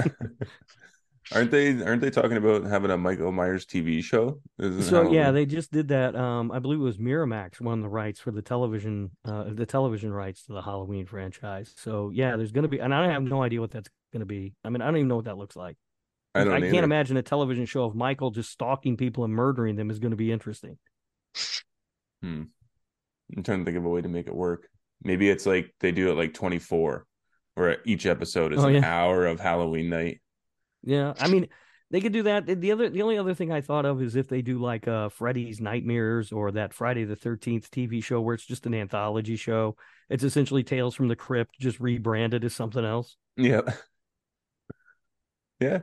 Aren't 1.31 1.51
they? 1.51 1.83
Aren't 1.83 2.03
they 2.03 2.11
talking 2.11 2.37
about 2.37 2.64
having 2.64 2.91
a 2.91 2.99
Michael 2.99 3.33
Myers 3.33 3.64
TV 3.64 4.03
show? 4.03 4.41
Isn't 4.59 4.83
So 4.83 5.12
yeah, 5.12 5.31
they 5.31 5.47
just 5.47 5.70
did 5.70 5.89
that. 5.89 6.16
Um, 6.16 6.51
I 6.51 6.59
believe 6.59 6.81
it 6.81 6.83
was 6.83 6.99
Miramax 6.99 7.61
won 7.61 7.81
the 7.81 7.89
rights 7.89 8.20
for 8.20 8.33
the 8.33 8.43
television, 8.43 9.11
uh, 9.25 9.45
the 9.53 9.64
television 9.66 10.12
rights 10.12 10.45
to 10.47 10.53
the 10.53 10.62
Halloween 10.62 11.07
franchise. 11.07 11.75
So 11.77 12.11
yeah, 12.12 12.37
there's 12.37 12.53
going 12.53 12.64
to 12.64 12.68
be, 12.68 12.81
and 12.81 12.93
I 12.95 13.11
have 13.12 13.23
no 13.23 13.43
idea 13.43 13.61
what 13.61 13.70
that's 13.70 13.89
going 14.12 14.20
to 14.20 14.27
be. 14.27 14.55
I 14.64 14.70
mean, 14.70 14.83
I 14.83 14.87
don't 14.87 14.97
even 14.97 15.09
know 15.09 15.16
what 15.16 15.27
that 15.27 15.39
looks 15.39 15.57
like. 15.57 15.77
I 16.35 16.45
don't. 16.45 16.53
I 16.53 16.61
can't 16.61 16.85
imagine 16.85 17.16
a 17.16 17.23
television 17.23 17.66
show 17.66 17.85
of 17.85 17.95
Michael 17.95 18.31
just 18.31 18.51
stalking 18.51 18.97
people 18.97 19.25
and 19.25 19.33
murdering 19.33 19.77
them 19.77 19.91
is 19.91 19.99
going 19.99 20.12
to 20.12 20.16
be 20.16 20.33
interesting. 20.33 20.79
Hmm. 22.23 22.45
I'm 23.37 23.43
trying 23.43 23.61
to 23.61 23.64
think 23.64 23.79
of 23.79 23.85
a 23.85 23.89
way 23.89 24.03
to 24.03 24.09
make 24.09 24.27
it 24.27 24.35
work. 24.35 24.68
Maybe 25.03 25.29
it's 25.31 25.47
like 25.47 25.75
they 25.81 25.93
do 25.93 26.11
it 26.11 26.16
like 26.16 26.35
24, 26.35 27.07
where 27.55 27.79
each 27.85 28.07
episode 28.07 28.53
is 28.53 28.62
Oh, 28.62 28.68
an 28.68 28.75
yeah. 28.75 28.85
hour 28.85 29.27
of 29.27 29.41
Halloween 29.41 29.89
night. 29.89 30.20
Yeah, 30.83 31.14
I 31.18 31.28
mean, 31.28 31.49
they 31.91 32.01
could 32.01 32.12
do 32.12 32.22
that. 32.24 32.47
The 32.47 32.72
other, 32.72 32.89
the 32.89 33.03
only 33.03 33.18
other 33.18 33.35
thing 33.35 33.53
I 33.53 33.61
thought 33.61 33.85
of 33.85 34.03
is 34.03 34.16
if 34.16 34.28
they 34.28 34.43
do 34.43 34.59
like 34.59 34.89
uh 34.89 35.09
Freddy's 35.11 35.61
Nightmares 35.61 36.33
or 36.33 36.51
that 36.53 36.74
Friday 36.74 37.05
the 37.05 37.16
Thirteenth 37.16 37.70
TV 37.70 38.03
show 38.03 38.20
where 38.20 38.35
it's 38.35 38.47
just 38.47 38.66
an 38.66 38.74
anthology 38.74 39.37
show. 39.37 39.76
It's 40.09 40.24
essentially 40.24 40.62
Tales 40.62 40.95
from 40.95 41.09
the 41.09 41.16
Crypt, 41.16 41.59
just 41.61 41.80
rebranded 41.80 42.45
as 42.45 42.55
something 42.55 42.85
else. 42.85 43.16
Yeah. 43.37 43.62
Yeah. 45.61 45.80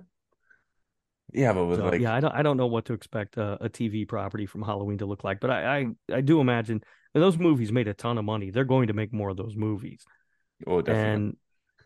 Yeah, 1.32 1.54
but 1.54 1.66
with 1.66 1.80
So, 1.80 1.86
like 1.86 2.02
yeah, 2.02 2.14
I 2.14 2.20
don't 2.20 2.34
I 2.34 2.42
don't 2.42 2.58
know 2.58 2.68
what 2.68 2.86
to 2.86 2.94
expect 2.94 3.38
uh, 3.38 3.58
a 3.62 3.70
TV 3.70 4.08
property 4.08 4.46
from 4.46 4.64
Halloween 4.64 4.98
to 4.98 5.06
look 5.06 5.24
like, 5.24 5.40
but 5.40 5.52
I, 5.52 5.78
I 5.78 6.16
I 6.16 6.22
do 6.22 6.42
imagine 6.42 6.82
and 7.14 7.24
those 7.24 7.38
movies 7.38 7.72
made 7.72 7.88
a 7.88 7.94
ton 7.94 8.18
of 8.18 8.26
money. 8.26 8.50
They're 8.50 8.64
going 8.64 8.88
to 8.88 8.94
make 8.94 9.14
more 9.14 9.30
of 9.30 9.38
those 9.38 9.56
movies, 9.56 10.04
oh 10.66 10.82
definitely. 10.82 11.14
and 11.14 11.38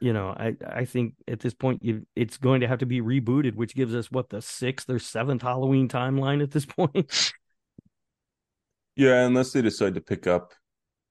you 0.03 0.11
know 0.13 0.29
I 0.37 0.55
I 0.67 0.85
think 0.85 1.15
at 1.27 1.39
this 1.39 1.53
point 1.53 1.83
you 1.83 2.05
it's 2.15 2.37
going 2.37 2.61
to 2.61 2.67
have 2.67 2.79
to 2.79 2.85
be 2.85 3.01
rebooted, 3.01 3.55
which 3.55 3.73
gives 3.73 3.95
us 3.95 4.11
what 4.11 4.29
the 4.29 4.41
sixth 4.41 4.89
or 4.89 4.99
seventh 4.99 5.41
Halloween 5.41 5.87
timeline 5.87 6.43
at 6.43 6.51
this 6.51 6.65
point. 6.77 7.31
Yeah, 8.95 9.25
unless 9.25 9.51
they 9.53 9.61
decide 9.61 9.95
to 9.95 10.01
pick 10.01 10.27
up 10.27 10.53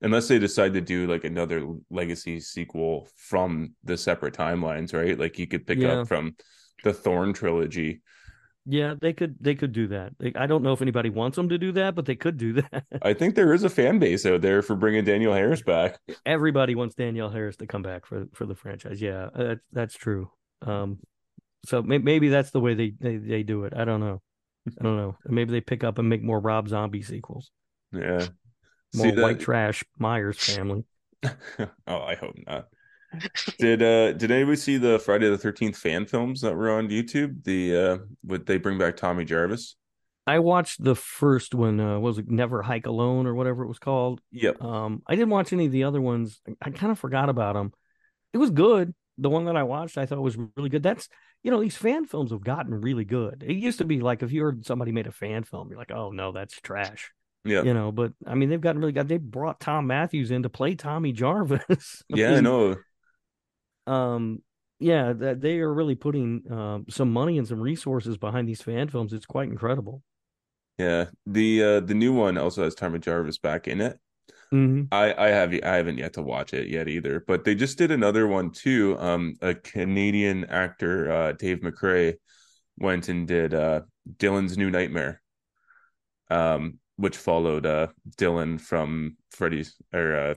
unless 0.04 0.26
they 0.28 0.38
decide 0.38 0.74
to 0.74 0.80
do 0.80 1.06
like 1.06 1.24
another 1.24 1.64
legacy 1.90 2.40
sequel 2.40 3.08
from 3.16 3.74
the 3.84 3.96
separate 3.96 4.34
timelines, 4.34 4.92
right? 4.92 5.18
Like 5.18 5.38
you 5.38 5.46
could 5.46 5.66
pick 5.66 5.78
Yeah. 5.78 6.00
up 6.00 6.08
from 6.08 6.36
the 6.84 6.92
Thorn 6.92 7.32
trilogy. 7.32 8.02
Yeah, 8.64 8.94
they 9.00 9.12
could 9.12 9.36
they 9.40 9.54
could 9.56 9.72
do 9.72 9.88
that. 9.88 10.12
They, 10.20 10.32
I 10.36 10.46
don't 10.46 10.62
know 10.62 10.72
if 10.72 10.80
anybody 10.82 11.10
wants 11.10 11.34
them 11.36 11.48
to 11.48 11.58
do 11.58 11.72
that, 11.72 11.94
but 11.96 12.06
they 12.06 12.14
could 12.14 12.36
do 12.36 12.52
that. 12.62 12.84
I 13.02 13.12
think 13.12 13.34
there 13.34 13.52
is 13.52 13.64
a 13.64 13.68
fan 13.70 13.98
base 13.98 14.24
out 14.24 14.40
there 14.40 14.62
for 14.62 14.76
bringing 14.76 15.04
Danielle 15.04 15.34
Harris 15.34 15.62
back. 15.62 15.98
Everybody 16.24 16.74
wants 16.76 16.94
Danielle 16.94 17.30
Harris 17.30 17.56
to 17.56 17.66
come 17.66 17.82
back 17.82 18.06
for 18.06 18.26
for 18.34 18.46
the 18.46 18.54
franchise. 18.54 19.00
Yeah, 19.02 19.28
uh, 19.34 19.44
that's 19.44 19.60
that's 19.72 19.94
true. 19.94 20.30
Um, 20.64 21.00
so 21.66 21.82
may, 21.82 21.98
maybe 21.98 22.28
that's 22.28 22.50
the 22.50 22.60
way 22.60 22.74
they, 22.74 22.92
they 23.00 23.16
they 23.16 23.42
do 23.42 23.64
it. 23.64 23.72
I 23.76 23.84
don't 23.84 24.00
know. 24.00 24.22
I 24.80 24.84
don't 24.84 24.96
know. 24.96 25.16
Maybe 25.26 25.50
they 25.50 25.60
pick 25.60 25.82
up 25.82 25.98
and 25.98 26.08
make 26.08 26.22
more 26.22 26.38
Rob 26.38 26.68
Zombie 26.68 27.02
sequels, 27.02 27.50
Yeah. 27.92 28.26
more 28.94 29.06
See 29.06 29.10
that- 29.10 29.22
white 29.22 29.40
trash 29.40 29.82
Myers 29.98 30.38
family. 30.38 30.84
oh, 31.24 31.66
I 31.88 32.14
hope 32.14 32.36
not. 32.46 32.68
Did 33.58 33.82
uh 33.82 34.12
did 34.12 34.30
anybody 34.30 34.56
see 34.56 34.76
the 34.76 34.98
Friday 34.98 35.28
the 35.28 35.38
Thirteenth 35.38 35.76
fan 35.76 36.06
films 36.06 36.40
that 36.40 36.56
were 36.56 36.70
on 36.70 36.88
YouTube? 36.88 37.44
The 37.44 37.76
uh 37.76 37.98
would 38.24 38.46
they 38.46 38.58
bring 38.58 38.78
back 38.78 38.96
Tommy 38.96 39.24
Jarvis? 39.24 39.76
I 40.26 40.38
watched 40.38 40.82
the 40.82 40.94
first 40.94 41.54
one. 41.54 41.80
Uh, 41.80 41.98
was 41.98 42.18
it 42.18 42.30
Never 42.30 42.62
Hike 42.62 42.86
Alone 42.86 43.26
or 43.26 43.34
whatever 43.34 43.64
it 43.64 43.68
was 43.68 43.80
called? 43.80 44.20
Yep. 44.30 44.62
Um, 44.62 45.02
I 45.06 45.16
didn't 45.16 45.30
watch 45.30 45.52
any 45.52 45.66
of 45.66 45.72
the 45.72 45.84
other 45.84 46.00
ones. 46.00 46.40
I, 46.48 46.52
I 46.62 46.70
kind 46.70 46.92
of 46.92 46.98
forgot 46.98 47.28
about 47.28 47.54
them. 47.54 47.72
It 48.32 48.38
was 48.38 48.50
good. 48.50 48.94
The 49.18 49.28
one 49.28 49.44
that 49.46 49.56
I 49.56 49.64
watched, 49.64 49.98
I 49.98 50.06
thought 50.06 50.20
was 50.20 50.38
really 50.56 50.70
good. 50.70 50.82
That's 50.82 51.08
you 51.42 51.50
know 51.50 51.60
these 51.60 51.76
fan 51.76 52.06
films 52.06 52.30
have 52.30 52.44
gotten 52.44 52.80
really 52.80 53.04
good. 53.04 53.44
It 53.46 53.56
used 53.56 53.78
to 53.78 53.84
be 53.84 54.00
like 54.00 54.22
if 54.22 54.32
you 54.32 54.42
heard 54.42 54.64
somebody 54.64 54.92
made 54.92 55.06
a 55.06 55.12
fan 55.12 55.42
film, 55.42 55.68
you're 55.68 55.78
like, 55.78 55.90
oh 55.90 56.10
no, 56.10 56.32
that's 56.32 56.60
trash. 56.60 57.10
Yeah. 57.44 57.62
You 57.62 57.74
know, 57.74 57.90
but 57.90 58.12
I 58.26 58.36
mean 58.36 58.48
they've 58.48 58.60
gotten 58.60 58.80
really 58.80 58.92
good. 58.92 59.08
They 59.08 59.18
brought 59.18 59.58
Thom 59.60 59.88
Mathews 59.88 60.30
in 60.30 60.44
to 60.44 60.48
play 60.48 60.76
Tommy 60.76 61.12
Jarvis. 61.12 62.02
I 62.12 62.16
Yeah, 62.16 62.36
I 62.36 62.40
know. 62.40 62.76
Um 63.86 64.42
yeah 64.78 65.12
that 65.12 65.40
they 65.40 65.60
are 65.60 65.72
really 65.72 65.94
putting 65.94 66.42
um 66.50 66.84
some 66.88 67.12
money 67.12 67.38
and 67.38 67.46
some 67.48 67.60
resources 67.60 68.16
behind 68.16 68.48
these 68.48 68.62
fan 68.62 68.88
films 68.88 69.12
it's 69.12 69.26
quite 69.26 69.48
incredible 69.48 70.02
Yeah. 70.78 71.06
The 71.26 71.62
uh 71.62 71.80
the 71.80 71.94
new 71.94 72.12
one 72.12 72.36
also 72.38 72.64
has 72.64 72.74
Tommy 72.74 72.98
Jarvis 72.98 73.38
back 73.38 73.68
in 73.68 73.80
it. 73.80 73.98
mm-hmm. 74.52 74.84
I 74.92 75.14
I 75.14 75.28
have 75.28 75.52
I 75.64 75.76
haven't 75.76 75.98
yet 75.98 76.14
to 76.14 76.22
watch 76.22 76.54
it 76.54 76.68
yet 76.68 76.88
either, 76.88 77.24
but 77.26 77.44
they 77.44 77.54
just 77.54 77.78
did 77.78 77.90
another 77.90 78.26
one 78.26 78.50
too. 78.52 78.96
Um, 78.98 79.36
a 79.40 79.54
Canadian 79.54 80.44
actor, 80.46 81.10
uh, 81.10 81.32
Dave 81.32 81.60
McRae, 81.60 82.14
went 82.78 83.08
and 83.08 83.26
did 83.28 83.54
uh 83.54 83.82
Dylan's 84.18 84.58
New 84.58 84.70
Nightmare, 84.70 85.22
um, 86.30 86.78
which 86.96 87.16
followed 87.16 87.66
uh 87.66 87.88
Dylan 88.16 88.60
from 88.60 89.16
Freddy's 89.30 89.76
or 89.92 90.16
uh 90.16 90.34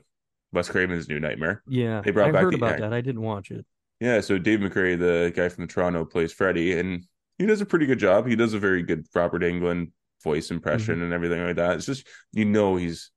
Wes 0.55 0.69
Craven's 0.69 1.07
New 1.07 1.19
Nightmare. 1.19 1.61
yeah 1.67 2.01
They 2.01 2.11
brought 2.11 2.29
i 2.29 2.31
back 2.31 2.41
heard 2.41 2.55
about 2.55 2.71
act- 2.71 2.81
that 2.81 2.93
i 2.93 3.01
didn't 3.01 3.21
watch 3.21 3.51
it 3.51 3.65
Yeah, 3.99 4.21
so 4.21 4.37
Dave 4.37 4.59
McRae, 4.59 4.97
the 4.97 5.31
guy 5.35 5.49
from 5.49 5.67
Toronto, 5.67 6.03
plays 6.03 6.33
Freddy, 6.33 6.77
and 6.77 7.05
he 7.37 7.45
does 7.45 7.61
a 7.61 7.65
pretty 7.65 7.85
good 7.85 7.99
job. 7.99 8.27
He 8.27 8.35
does 8.35 8.53
a 8.53 8.59
very 8.59 8.83
good 8.83 9.05
Robert 9.13 9.41
Englund 9.41 9.91
voice 10.23 10.51
impression 10.51 10.95
mm-hmm. 10.95 11.03
and 11.03 11.13
everything 11.13 11.45
like 11.45 11.55
that. 11.57 11.77
It's 11.77 11.85
just 11.85 12.07
you 12.33 12.45
know 12.45 12.75
he's 12.75 13.11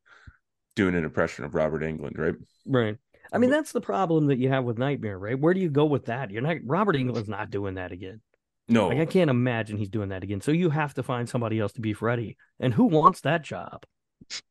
doing 0.77 0.95
an 0.95 1.05
impression 1.05 1.45
of 1.45 1.55
Robert 1.55 1.83
Englund, 1.83 2.19
right? 2.19 2.35
right 2.67 2.97
I 3.33 3.39
mean, 3.39 3.51
that's 3.51 3.73
the 3.73 3.81
problem 3.81 4.27
that 4.29 4.39
you 4.39 4.49
have 4.49 4.65
with 4.65 4.79
Nightmare, 4.79 5.19
right? 5.19 5.39
Where 5.39 5.53
do 5.53 5.61
you 5.61 5.69
go 5.69 5.85
with 5.85 6.07
that? 6.07 6.31
You're 6.31 6.43
not 6.43 6.59
Robert 6.65 6.97
Englund's 6.97 7.29
not 7.29 7.51
doing 7.51 7.75
that 7.75 7.93
again. 7.93 8.21
No, 8.69 8.89
Like 8.89 8.99
I 8.99 9.07
can't 9.07 9.31
imagine 9.31 9.79
he's 9.79 9.89
doing 9.89 10.11
that 10.11 10.23
again. 10.23 10.41
So 10.41 10.53
you 10.53 10.71
have 10.71 10.95
to 10.95 11.03
find 11.03 11.29
somebody 11.29 11.59
else 11.59 11.73
to 11.73 11.81
be 11.81 11.95
Freddy. 11.95 12.37
And 12.61 12.75
who 12.75 12.85
wants 12.85 13.23
that 13.23 13.43
job? 13.43 13.85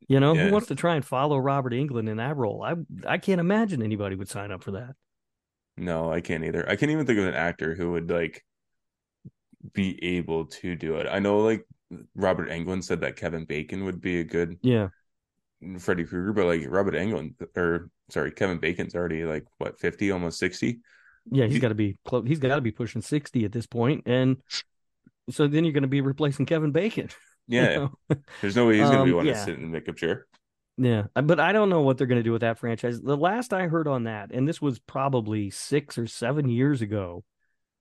You 0.08 0.20
know, 0.20 0.34
Yeah. 0.34 0.46
who 0.48 0.52
wants 0.54 0.68
to 0.70 0.76
try 0.76 0.96
and 0.96 1.06
follow 1.06 1.38
Robert 1.38 1.74
Englund 1.74 2.10
in 2.10 2.18
that 2.18 2.36
role? 2.38 2.64
I 2.64 2.76
I 3.06 3.18
can't 3.18 3.40
imagine 3.42 3.82
anybody 3.84 4.16
would 4.16 4.30
sign 4.30 4.52
up 4.52 4.64
for 4.64 4.72
that. 4.72 4.96
no, 5.78 6.12
I 6.12 6.22
can't 6.22 6.44
either. 6.44 6.68
I 6.68 6.76
can't 6.76 6.92
even 6.92 7.06
think 7.06 7.20
of 7.20 7.28
an 7.28 7.34
actor 7.36 7.76
who 7.76 7.92
would 7.92 8.10
like 8.10 8.44
be 9.74 10.02
able 10.04 10.46
to 10.46 10.76
do 10.76 10.96
it. 10.96 11.08
I 11.12 11.20
know 11.20 11.40
like 11.40 11.66
Robert 12.16 12.50
Englund 12.50 12.84
said 12.84 13.02
that 13.02 13.16
Kevin 13.16 13.46
Bacon 13.46 13.86
would 13.86 14.02
be 14.02 14.20
a 14.20 14.24
good 14.24 14.58
Yeah. 14.62 14.90
Freddy 15.80 16.04
Krueger, 16.06 16.34
but 16.34 16.46
like 16.46 16.66
Robert 16.68 16.94
Englund 16.96 17.34
or 17.56 17.90
sorry, 18.10 18.32
Kevin 18.32 18.60
Bacon's 18.60 18.96
already 18.96 19.26
like 19.26 19.46
what, 19.58 19.80
50, 19.80 20.12
almost 20.12 20.40
60? 20.40 20.80
Yeah, 21.30 21.46
he's 21.46 21.56
He- 21.56 21.60
got 21.60 21.70
to 21.70 21.76
be 21.76 21.98
close. 22.06 22.26
He's 22.28 22.40
got 22.40 22.56
to 22.56 22.62
be 22.62 22.72
pushing 22.72 23.02
60 23.02 23.44
at 23.46 23.52
this 23.52 23.66
point 23.68 24.04
and 24.06 24.38
so 25.30 25.46
then 25.48 25.66
you're 25.66 25.74
going 25.74 25.82
to 25.84 25.88
be 25.90 26.02
replacing 26.02 26.46
Kevin 26.46 26.72
Bacon. 26.72 27.10
you 27.48 27.62
Yeah. 27.62 27.76
know? 27.76 27.92
There's 28.42 28.56
no 28.56 28.68
way 28.68 28.78
he's 28.80 28.90
gonna 28.90 29.04
be 29.04 29.12
Um, 29.12 29.18
one 29.18 29.26
yeah. 29.26 29.34
to 29.34 29.40
sit 29.40 29.56
in 29.56 29.62
the 29.62 29.68
makeup 29.68 29.96
chair. 29.98 30.28
Yeah, 30.78 31.08
but 31.16 31.40
I 31.40 31.54
don't 31.54 31.70
know 31.70 31.82
what 31.82 31.98
they're 31.98 32.06
going 32.06 32.20
to 32.20 32.24
do 32.24 32.32
with 32.34 32.42
that 32.42 32.60
franchise. 32.60 33.02
The 33.02 33.18
last 33.18 33.52
I 33.52 33.66
heard 33.66 33.88
on 33.88 34.04
that, 34.04 34.32
and 34.32 34.48
this 34.48 34.62
was 34.62 34.78
probably 34.78 35.50
six 35.50 35.98
or 35.98 36.06
seven 36.06 36.50
years 36.50 36.84
ago, 36.84 37.24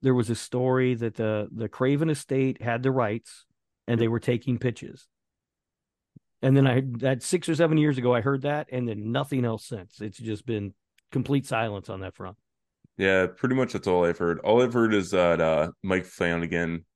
there 0.00 0.14
was 0.14 0.30
a 0.30 0.34
story 0.34 0.94
that 0.94 1.14
the 1.14 1.48
the 1.54 1.68
Craven 1.68 2.08
estate 2.08 2.62
had 2.62 2.82
the 2.82 2.90
rights, 2.90 3.44
and 3.86 4.00
they 4.00 4.08
were 4.08 4.18
taking 4.20 4.56
pitches. 4.58 5.08
And 6.42 6.56
then 6.56 6.66
I 6.66 6.82
that 6.98 7.22
six 7.22 7.48
or 7.48 7.54
seven 7.54 7.76
years 7.76 7.98
ago, 7.98 8.14
I 8.14 8.22
heard 8.22 8.42
that, 8.42 8.68
and 8.72 8.88
then 8.88 9.12
nothing 9.12 9.44
else 9.44 9.66
since. 9.66 10.00
It's 10.00 10.18
just 10.18 10.46
been 10.46 10.72
complete 11.12 11.44
silence 11.46 11.90
on 11.90 12.00
that 12.00 12.14
front. 12.14 12.36
Yeah, 12.96 13.26
pretty 13.26 13.54
much 13.56 13.74
that's 13.74 13.86
all 13.86 14.06
I've 14.06 14.18
heard. 14.18 14.38
All 14.40 14.62
I've 14.62 14.72
heard 14.72 14.94
is 14.94 15.10
that 15.10 15.40
uh 15.40 15.72
Mike 15.82 16.06
Flanagan 16.06 16.86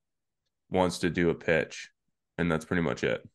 wants 0.70 1.00
to 1.00 1.10
do 1.10 1.28
a 1.30 1.34
pitch, 1.34 1.90
and 2.40 2.50
that's 2.50 2.64
pretty 2.64 2.82
much 2.82 3.04
it. 3.04 3.26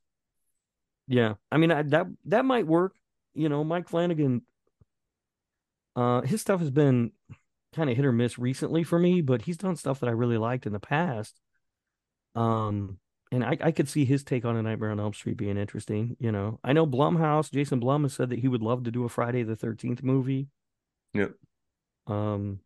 Yeah, 1.08 1.36
I 1.52 1.58
mean 1.58 1.72
I, 1.72 1.84
that 1.84 2.08
that 2.26 2.46
might 2.46 2.68
work. 2.68 2.96
You 3.34 3.50
know, 3.50 3.64
Mike 3.64 3.88
Flanagan. 3.88 4.42
Uh, 5.96 6.22
his 6.22 6.42
stuff 6.42 6.60
has 6.60 6.72
been 6.72 7.12
kind 7.74 7.90
of 7.90 7.96
hit 7.96 8.06
or 8.06 8.12
miss 8.12 8.38
recently 8.38 8.84
for 8.84 9.00
me, 9.00 9.22
but 9.22 9.44
he's 9.44 9.58
done 9.58 9.76
stuff 9.76 10.00
that 10.00 10.08
I 10.08 10.14
really 10.14 10.38
liked 10.38 10.66
in 10.66 10.74
the 10.74 10.80
past. 10.80 11.40
Um, 12.36 12.98
and 13.32 13.46
I, 13.46 13.58
I 13.62 13.72
could 13.72 13.88
see 13.88 14.04
his 14.04 14.24
take 14.24 14.44
on 14.44 14.58
a 14.58 14.62
Nightmare 14.62 14.92
on 14.92 15.00
Elm 15.00 15.14
Street 15.14 15.38
being 15.38 15.58
interesting. 15.58 16.18
You 16.20 16.32
know, 16.32 16.60
I 16.64 16.74
know 16.74 16.86
Blumhouse, 16.86 17.52
Jason 17.52 17.80
Blum 17.80 18.04
has 18.04 18.14
said 18.14 18.30
that 18.30 18.40
he 18.40 18.48
would 18.48 18.62
love 18.62 18.84
to 18.84 18.92
do 18.92 19.06
a 19.06 19.10
Friday 19.10 19.44
the 19.44 19.56
Thirteenth 19.56 20.04
movie. 20.04 20.48
Yep. 21.14 21.34
Um, 22.08 22.60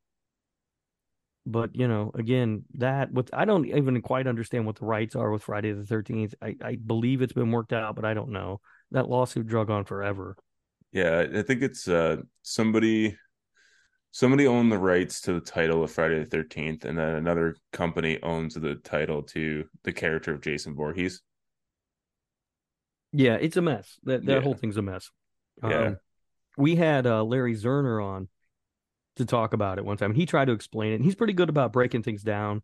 but 1.51 1.75
you 1.75 1.87
know, 1.87 2.11
again, 2.15 2.63
that 2.75 3.11
with 3.11 3.29
I 3.33 3.45
don't 3.45 3.65
even 3.65 4.01
quite 4.01 4.27
understand 4.27 4.65
what 4.65 4.77
the 4.77 4.85
rights 4.85 5.15
are 5.15 5.31
with 5.31 5.43
Friday 5.43 5.71
the 5.73 5.85
Thirteenth. 5.85 6.35
I, 6.41 6.55
I 6.61 6.75
believe 6.75 7.21
it's 7.21 7.33
been 7.33 7.51
worked 7.51 7.73
out, 7.73 7.95
but 7.95 8.05
I 8.05 8.13
don't 8.13 8.29
know. 8.29 8.61
That 8.91 9.09
lawsuit 9.09 9.47
drug 9.47 9.69
on 9.69 9.85
forever. 9.85 10.35
Yeah, 10.91 11.25
I 11.35 11.41
think 11.41 11.61
it's 11.61 11.87
uh 11.87 12.17
somebody 12.41 13.17
somebody 14.11 14.47
owned 14.47 14.71
the 14.71 14.77
rights 14.79 15.21
to 15.21 15.33
the 15.33 15.41
title 15.41 15.83
of 15.83 15.91
Friday 15.91 16.19
the 16.19 16.25
Thirteenth, 16.25 16.85
and 16.85 16.97
then 16.97 17.15
another 17.15 17.55
company 17.71 18.21
owns 18.23 18.55
the 18.55 18.75
title 18.75 19.23
to 19.23 19.65
the 19.83 19.93
character 19.93 20.33
of 20.33 20.41
Jason 20.41 20.75
Voorhees. 20.75 21.21
Yeah, 23.11 23.35
it's 23.35 23.57
a 23.57 23.61
mess. 23.61 23.99
That 24.03 24.25
that 24.25 24.35
Yeah. 24.35 24.41
whole 24.41 24.53
thing's 24.53 24.77
a 24.77 24.81
mess. 24.81 25.09
Yeah. 25.63 25.79
Um, 25.87 25.97
we 26.57 26.75
had 26.75 27.07
uh, 27.07 27.23
Larry 27.23 27.55
Zerner 27.55 28.03
on 28.03 28.27
to 29.19 29.25
talk 29.25 29.53
about 29.53 29.77
it 29.77 29.85
one 29.85 29.97
time. 29.97 30.13
He 30.13 30.25
tried 30.25 30.45
to 30.45 30.51
explain 30.53 30.91
it. 30.91 30.95
And 30.95 31.05
he's 31.05 31.15
pretty 31.15 31.33
good 31.33 31.49
about 31.49 31.71
breaking 31.71 32.03
things 32.03 32.23
down. 32.23 32.61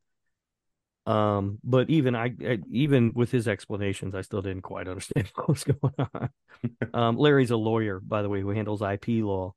Um, 1.06 1.60
but 1.64 1.89
even 1.89 2.16
I, 2.16 2.34
I, 2.41 2.60
even 2.72 3.12
with 3.14 3.30
his 3.32 3.47
explanations, 3.47 4.16
I 4.16 4.22
still 4.22 4.41
didn't 4.41 4.64
quite 4.64 4.88
understand 4.88 5.30
what 5.36 5.49
was 5.49 5.64
going 5.64 5.93
on. 6.14 6.30
um, 6.93 7.18
Larry's 7.18 7.51
a 7.51 7.58
lawyer, 7.58 7.99
by 7.99 8.24
the 8.24 8.30
way, 8.30 8.41
who 8.41 8.49
handles 8.49 8.82
IP 8.82 9.08
law. 9.24 9.53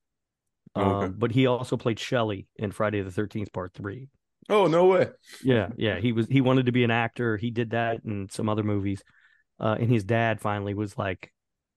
Um, 0.74 0.84
Oh, 0.84 0.94
okay. 0.96 1.14
but 1.16 1.32
he 1.32 1.46
also 1.46 1.78
played 1.78 1.98
Shelley 1.98 2.46
in 2.56 2.70
Friday 2.72 3.00
the 3.00 3.10
Thirteenth 3.10 3.52
Part 3.52 3.72
Three. 3.72 4.08
Oh 4.50 4.66
no 4.66 4.86
way! 4.86 5.08
Yeah, 5.42 5.70
yeah. 5.78 5.98
He 5.98 6.12
was 6.12 6.26
he 6.28 6.42
wanted 6.42 6.66
to 6.66 6.72
be 6.72 6.84
an 6.84 6.90
actor. 6.90 7.38
He 7.38 7.50
did 7.50 7.70
that 7.70 8.00
in 8.04 8.28
some 8.28 8.48
other 8.50 8.62
movies. 8.62 9.02
Uh, 9.58 9.76
and 9.80 9.90
his 9.90 10.04
dad 10.04 10.40
finally 10.40 10.74
was 10.74 10.96
like, 10.98 11.32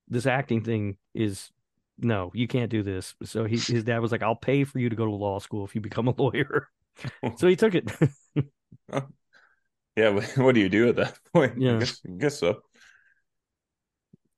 "This 0.10 0.26
acting 0.26 0.64
thing 0.64 0.98
is 1.14 1.50
no, 1.98 2.32
you 2.34 2.48
can't 2.48 2.72
do 2.72 2.84
this." 2.84 3.16
So 3.24 3.46
he 3.46 3.58
his 3.58 3.84
dad 3.84 4.00
was 4.00 4.12
like, 4.12 4.24
"I'll 4.24 4.36
pay 4.36 4.64
for 4.64 4.80
you 4.80 4.90
to 4.90 4.96
go 4.96 5.06
to 5.06 5.12
law 5.12 5.40
school 5.40 5.66
if 5.66 5.76
you 5.76 5.82
become 5.82 6.08
a 6.08 6.16
lawyer." 6.18 6.70
so 7.38 7.48
he 7.48 7.56
took 7.56 7.76
it. 7.76 7.90
Yeah, 9.96 10.12
what 10.38 10.56
do 10.56 10.62
you 10.62 10.70
do 10.70 10.90
at 10.90 10.96
that 10.98 11.20
point? 11.34 11.60
Yeah. 11.60 11.76
I 11.76 11.80
guess, 11.80 12.02
I 12.06 12.12
guess 12.18 12.40
so. 12.40 12.62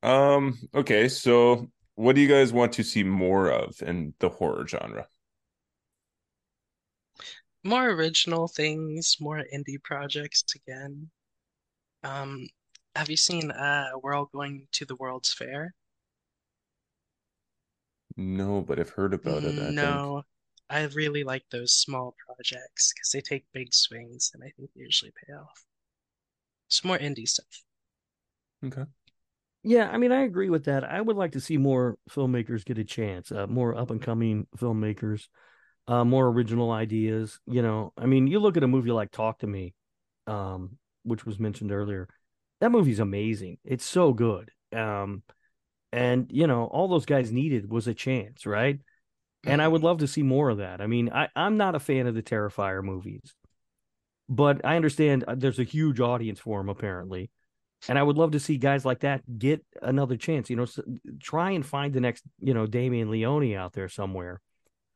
Um. 0.02 0.58
Okay, 0.76 1.08
so 1.08 1.68
what 1.96 2.16
do 2.16 2.22
you 2.22 2.28
guys 2.28 2.52
want 2.52 2.74
to 2.74 2.84
see 2.84 3.04
more 3.04 3.50
of 3.50 3.82
in 3.82 4.14
the 4.20 4.30
horror 4.30 4.68
genre? 4.68 5.08
More 7.64 7.90
original 7.90 8.50
things, 8.50 9.18
more 9.22 9.44
indie 9.54 9.82
projects 9.82 10.44
again. 10.56 11.10
Um, 12.04 12.48
have 12.96 13.10
you 13.10 13.18
seen 13.18 13.52
uh 13.52 13.92
We're 14.02 14.14
All 14.14 14.26
Going 14.26 14.68
to 14.74 14.86
the 14.86 14.98
World's 14.98 15.34
Fair? 15.34 15.74
No, 18.18 18.62
but 18.62 18.80
I've 18.80 18.90
heard 18.90 19.14
about 19.14 19.46
it. 19.46 19.60
I 19.60 19.72
think. 19.72 20.10
No, 20.12 20.24
I 20.70 20.84
really 20.86 21.24
like 21.24 21.50
those 21.50 21.74
small 21.74 22.16
projects 22.26 22.94
because 22.94 23.12
they 23.12 23.22
take 23.22 23.46
big 23.54 23.74
swings 23.74 24.32
and 24.34 24.44
I 24.44 24.50
think 24.56 24.72
they 24.76 24.82
usually 24.82 25.12
pay 25.26 25.34
off. 25.34 25.66
Some 26.68 26.90
more 26.90 26.98
indie 26.98 27.26
stuff. 27.26 27.64
Okay. 28.66 28.86
yeah, 29.64 29.90
I 29.90 29.98
mean, 29.98 30.12
I 30.12 30.24
agree 30.24 30.50
with 30.50 30.66
that. 30.66 30.84
I 30.84 31.02
would 31.02 31.18
like 31.18 31.34
to 31.34 31.42
see 31.42 31.58
more 31.58 31.98
filmmakers 32.10 32.66
get 32.66 32.78
a 32.78 32.84
chance, 32.84 33.32
uh, 33.32 33.48
more 33.48 33.76
up 33.76 33.92
and 33.92 34.02
coming 34.02 34.48
filmmakers, 34.58 35.28
uh, 35.88 36.06
more 36.06 36.28
original 36.28 36.72
ideas. 36.72 37.40
You 37.48 37.62
know, 37.62 37.94
I 37.98 38.06
mean, 38.08 38.28
you 38.28 38.40
look 38.40 38.58
at 38.58 38.64
a 38.64 38.68
movie 38.68 38.92
like 38.92 39.12
Talk 39.12 39.40
to 39.40 39.48
Me, 39.48 39.74
um, 40.28 40.78
which 41.04 41.26
was 41.26 41.40
mentioned 41.40 41.72
earlier. 41.72 42.10
That 42.62 42.72
movie's 42.72 43.00
amazing. 43.00 43.60
It's 43.66 43.86
so 43.86 44.14
good. 44.14 44.52
Um, 44.74 45.24
and 45.94 46.28
you 46.30 46.48
know, 46.48 46.66
all 46.66 46.88
those 46.90 47.06
guys 47.06 47.32
needed 47.32 47.70
was 47.70 47.88
a 47.88 47.94
chance, 47.94 48.46
right? 48.46 48.80
And 49.46 49.62
I 49.62 49.68
would 49.68 49.84
love 49.84 50.00
to 50.00 50.08
see 50.08 50.24
more 50.24 50.50
of 50.50 50.58
that. 50.58 50.82
I 50.82 50.88
mean, 50.88 51.10
I, 51.14 51.30
I'm 51.36 51.58
not 51.58 51.76
a 51.76 51.80
fan 51.80 52.08
of 52.08 52.16
the 52.16 52.24
Terrifier 52.24 52.82
movies, 52.84 53.34
but 54.30 54.66
I 54.66 54.76
understand 54.76 55.24
uh, 55.28 55.36
there's 55.36 55.60
a 55.60 55.64
huge 55.64 56.00
audience 56.00 56.40
for 56.40 56.60
them 56.60 56.70
apparently, 56.70 57.30
and 57.88 58.00
I 58.00 58.04
would 58.04 58.18
love 58.18 58.32
to 58.32 58.40
see 58.40 58.58
guys 58.58 58.86
like 58.86 59.02
that 59.02 59.22
get 59.38 59.64
another 59.82 60.18
chance. 60.18 60.50
You 60.50 60.56
know, 60.56 60.66
try 61.22 61.52
and 61.52 61.66
find 61.66 61.94
the 61.94 62.02
next, 62.02 62.24
you 62.40 62.54
know, 62.54 62.66
Damien 62.66 63.12
Leone 63.12 63.54
out 63.56 63.74
there 63.74 63.90
somewhere 63.90 64.42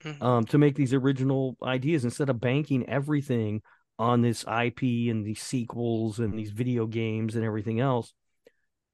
Mhm. 0.04 0.22
um, 0.22 0.46
to 0.46 0.58
make 0.58 0.76
these 0.76 0.94
original 0.94 1.58
ideas 1.62 2.06
instead 2.06 2.30
of 2.30 2.40
banking 2.40 2.88
everything 2.88 3.62
on 4.00 4.22
this 4.22 4.46
IP 4.48 5.10
and 5.10 5.26
these 5.26 5.42
sequels 5.42 6.20
and 6.20 6.38
these 6.38 6.52
video 6.52 6.86
games 6.86 7.36
and 7.36 7.44
everything 7.44 7.80
else. 7.80 8.14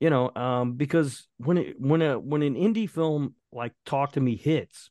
You 0.04 0.10
know, 0.10 0.32
um, 0.36 0.74
because 0.74 1.30
when 1.38 1.58
it 1.58 1.80
when 1.80 2.02
a 2.02 2.20
when 2.20 2.42
an 2.42 2.56
indie 2.56 2.90
film 2.90 3.36
like 3.54 3.72
Talk 3.86 4.12
to 4.12 4.20
Me 4.20 4.36
hits, 4.36 4.90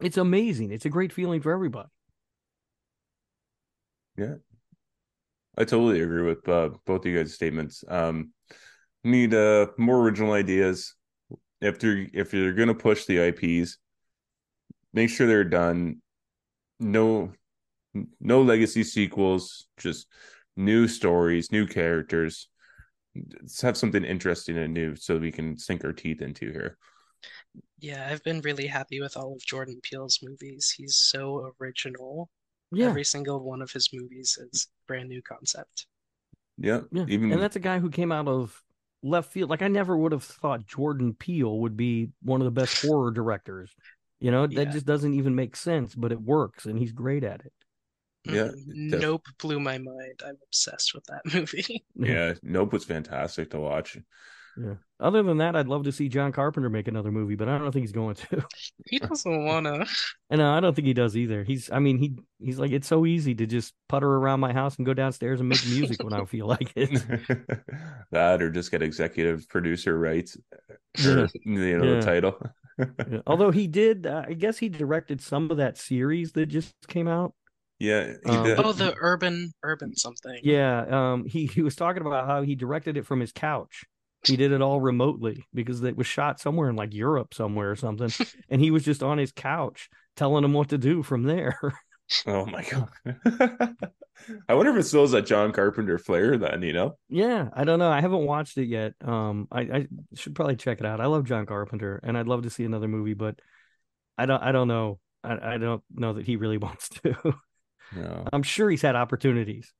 it's 0.00 0.16
amazing. 0.16 0.70
It's 0.70 0.84
a 0.84 0.90
great 0.90 1.12
feeling 1.12 1.40
for 1.40 1.50
everybody. 1.50 1.88
Yeah. 4.16 4.34
I 5.58 5.64
totally 5.64 6.02
agree 6.02 6.22
with 6.22 6.48
uh, 6.48 6.70
both 6.86 7.00
of 7.00 7.06
you 7.06 7.18
guys' 7.18 7.34
statements. 7.34 7.82
Um, 7.88 8.30
need 9.02 9.34
uh, 9.34 9.66
more 9.76 9.98
original 10.00 10.34
ideas. 10.34 10.94
If 11.60 11.80
they're 11.80 12.06
if 12.14 12.32
you're 12.32 12.52
gonna 12.52 12.76
push 12.76 13.06
the 13.06 13.18
IPs, 13.18 13.78
make 14.92 15.10
sure 15.10 15.26
they're 15.26 15.42
done. 15.42 16.00
No, 16.78 17.32
no 18.20 18.42
legacy 18.42 18.84
sequels. 18.84 19.66
Just 19.78 20.06
new 20.56 20.86
stories, 20.86 21.50
new 21.50 21.66
characters. 21.66 22.46
Let's 23.14 23.60
have 23.60 23.76
something 23.76 24.04
interesting 24.04 24.56
and 24.56 24.72
new 24.72 24.96
so 24.96 25.18
we 25.18 25.32
can 25.32 25.56
sink 25.58 25.84
our 25.84 25.92
teeth 25.92 26.22
into 26.22 26.50
here. 26.50 26.78
Yeah, 27.78 28.08
I've 28.10 28.22
been 28.24 28.40
really 28.40 28.66
happy 28.66 29.00
with 29.00 29.16
all 29.16 29.34
of 29.34 29.40
Jordan 29.44 29.80
Peele's 29.82 30.20
movies. 30.22 30.72
He's 30.76 30.96
so 30.96 31.52
original. 31.60 32.30
Yeah, 32.70 32.88
Every 32.88 33.04
single 33.04 33.40
one 33.40 33.60
of 33.60 33.70
his 33.70 33.90
movies 33.92 34.38
is 34.50 34.68
brand 34.86 35.08
new 35.08 35.20
concept. 35.22 35.86
Yeah, 36.56 36.82
yeah. 36.90 37.04
even 37.08 37.32
And 37.32 37.42
that's 37.42 37.56
a 37.56 37.60
guy 37.60 37.78
who 37.78 37.90
came 37.90 38.12
out 38.12 38.28
of 38.28 38.62
left 39.02 39.32
field. 39.32 39.50
Like 39.50 39.62
I 39.62 39.68
never 39.68 39.96
would 39.96 40.12
have 40.12 40.24
thought 40.24 40.66
Jordan 40.66 41.14
Peele 41.14 41.58
would 41.60 41.76
be 41.76 42.10
one 42.22 42.40
of 42.40 42.44
the 42.46 42.50
best 42.50 42.80
horror 42.84 43.10
directors. 43.10 43.74
You 44.20 44.30
know, 44.30 44.46
that 44.46 44.66
Yeah. 44.66 44.70
just 44.70 44.86
doesn't 44.86 45.14
even 45.14 45.34
make 45.34 45.56
sense, 45.56 45.94
but 45.94 46.12
it 46.12 46.20
works, 46.20 46.66
and 46.66 46.78
he's 46.78 46.92
great 46.92 47.24
at 47.24 47.44
it. 47.44 47.52
Yeah, 48.24 48.48
Mhm. 48.48 48.90
def- 48.90 49.00
Nope 49.00 49.26
blew 49.40 49.58
my 49.60 49.78
mind. 49.78 50.22
I'm 50.24 50.36
obsessed 50.46 50.94
with 50.94 51.04
that 51.04 51.22
movie. 51.34 51.84
yeah. 51.96 52.34
Nope 52.42 52.72
was 52.72 52.84
fantastic 52.84 53.50
to 53.50 53.58
watch. 53.60 53.98
Yeah. 54.56 54.74
Other 55.00 55.22
than 55.22 55.38
that, 55.38 55.56
I'd 55.56 55.66
love 55.66 55.84
to 55.84 55.92
see 55.92 56.10
John 56.10 56.30
Carpenter 56.30 56.68
make 56.68 56.86
another 56.86 57.10
movie, 57.10 57.36
but 57.36 57.48
I 57.48 57.56
don't 57.56 57.72
think 57.72 57.84
he's 57.84 57.92
going 57.92 58.16
to. 58.16 58.44
He 58.86 58.98
doesn't 58.98 59.44
wanna. 59.46 59.86
And 60.30 60.40
uh, 60.42 60.50
I 60.50 60.60
don't 60.60 60.74
think 60.74 60.86
he 60.86 60.92
does 60.94 61.16
either. 61.16 61.42
He's, 61.44 61.70
I 61.70 61.78
mean, 61.78 61.96
he 61.98 62.16
he's 62.38 62.58
like, 62.58 62.70
it's 62.70 62.86
so 62.86 63.06
easy 63.06 63.34
to 63.34 63.46
just 63.46 63.72
putter 63.88 64.08
around 64.08 64.40
my 64.40 64.52
house 64.52 64.76
and 64.76 64.84
go 64.86 64.92
downstairs 64.94 65.40
and 65.40 65.48
make 65.48 65.64
music 65.66 66.02
when 66.02 66.12
I 66.12 66.24
feel 66.26 66.46
like 66.46 66.72
it. 66.76 66.90
that 68.10 68.42
or 68.42 68.50
just 68.50 68.70
get 68.70 68.82
executive 68.82 69.48
producer 69.48 69.98
rights 69.98 70.36
or 71.04 71.28
you 71.44 71.78
know 71.78 71.84
Yeah. 71.84 71.94
the 71.96 72.02
title. 72.02 72.38
Yeah. 72.78 73.20
Although 73.26 73.50
he 73.50 73.66
did, 73.66 74.06
uh, 74.06 74.24
I 74.28 74.32
guess 74.34 74.58
he 74.58 74.68
directed 74.68 75.20
some 75.20 75.50
of 75.50 75.56
that 75.58 75.76
series 75.78 76.32
that 76.32 76.46
just 76.46 76.74
came 76.88 77.08
out. 77.08 77.34
Yeah, 77.82 78.12
he 78.24 78.30
Um, 78.30 78.44
did. 78.44 78.58
Oh, 78.60 78.72
the 78.72 78.94
urban 79.00 79.52
urban 79.62 79.96
something. 79.96 80.38
Yeah, 80.42 81.12
um, 81.12 81.24
he 81.24 81.46
he 81.46 81.62
was 81.62 81.74
talking 81.76 82.02
about 82.06 82.26
how 82.26 82.42
he 82.42 82.54
directed 82.54 82.96
it 82.96 83.06
from 83.06 83.20
his 83.20 83.32
couch. 83.32 83.84
He 84.24 84.36
did 84.36 84.52
it 84.52 84.62
all 84.62 84.80
remotely 84.80 85.44
because 85.52 85.82
it 85.82 85.96
was 85.96 86.06
shot 86.06 86.38
somewhere 86.38 86.70
in 86.70 86.76
like 86.76 86.94
Europe 86.94 87.34
somewhere 87.34 87.70
or 87.72 87.76
something, 87.76 88.10
and 88.48 88.60
he 88.60 88.70
was 88.70 88.84
just 88.84 89.02
on 89.02 89.18
his 89.18 89.32
couch 89.32 89.88
telling 90.16 90.44
him 90.44 90.52
what 90.52 90.68
to 90.68 90.78
do 90.78 91.02
from 91.02 91.24
there. 91.24 91.58
Oh 92.26 92.44
my 92.44 92.62
god. 92.62 92.90
I 94.48 94.54
wonder 94.54 94.70
if 94.72 94.76
it 94.78 94.82
still 94.86 95.00
has 95.00 95.12
that 95.12 95.26
John 95.26 95.50
Carpenter 95.52 95.98
flair 95.98 96.36
then, 96.36 96.62
you 96.62 96.72
know? 96.72 96.98
yeah, 97.08 97.48
I 97.54 97.64
don't 97.64 97.78
know. 97.78 97.90
I 97.90 98.00
haven't 98.00 98.26
watched 98.26 98.58
it 98.58 98.66
yet. 98.66 98.94
Um, 99.02 99.48
I, 99.50 99.60
I 99.60 99.88
should 100.14 100.34
probably 100.34 100.56
check 100.56 100.80
it 100.80 100.86
out. 100.86 101.00
I 101.00 101.06
love 101.06 101.24
John 101.24 101.46
Carpenter, 101.46 102.00
and 102.02 102.16
I'd 102.16 102.28
love 102.28 102.42
to 102.42 102.50
see 102.50 102.64
another 102.64 102.88
movie, 102.88 103.14
but 103.14 103.38
I 104.18 104.26
don't. 104.26 104.42
I 104.42 104.52
don't 104.52 104.68
know. 104.68 105.00
I, 105.24 105.54
I 105.54 105.58
don't 105.58 105.82
know 105.94 106.12
that 106.14 106.26
he 106.26 106.36
really 106.36 106.58
wants 106.58 106.88
to. 106.90 107.34
No. 107.90 108.24
I'm 108.32 108.42
sure 108.42 108.70
he's 108.70 108.82
had 108.82 108.96
opportunities. 108.96 109.72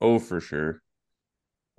Oh, 0.00 0.18
for 0.18 0.40
sure. 0.40 0.82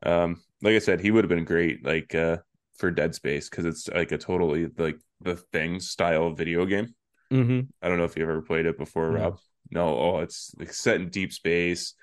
Um, 0.04 0.42
like 0.62 0.76
I 0.76 0.80
said, 0.80 1.00
he 1.00 1.12
would 1.12 1.24
have 1.24 1.30
been 1.30 1.46
great, 1.46 1.86
like 1.86 2.14
uh, 2.16 2.38
for 2.78 2.92
Dead 2.92 3.16
Space, 3.16 3.50
because 3.50 3.66
it's 3.66 3.88
like 3.88 4.12
a 4.12 4.18
totally 4.18 4.68
like 4.78 4.98
the 5.22 5.36
thing 5.36 5.80
style 5.80 6.32
video 6.34 6.66
game. 6.66 6.94
hmm 7.32 7.62
I 7.82 7.90
don't 7.90 7.98
know 7.98 8.06
if 8.06 8.16
you've 8.18 8.30
ever 8.30 8.42
played 8.42 8.66
it 8.66 8.78
before, 8.78 9.12
No. 9.12 9.20
Rob. 9.20 9.40
No, 9.72 9.98
oh, 9.98 10.20
it's 10.20 10.54
like 10.58 10.74
set 10.74 10.98
in 11.02 11.10
deep 11.10 11.34
space. 11.34 11.96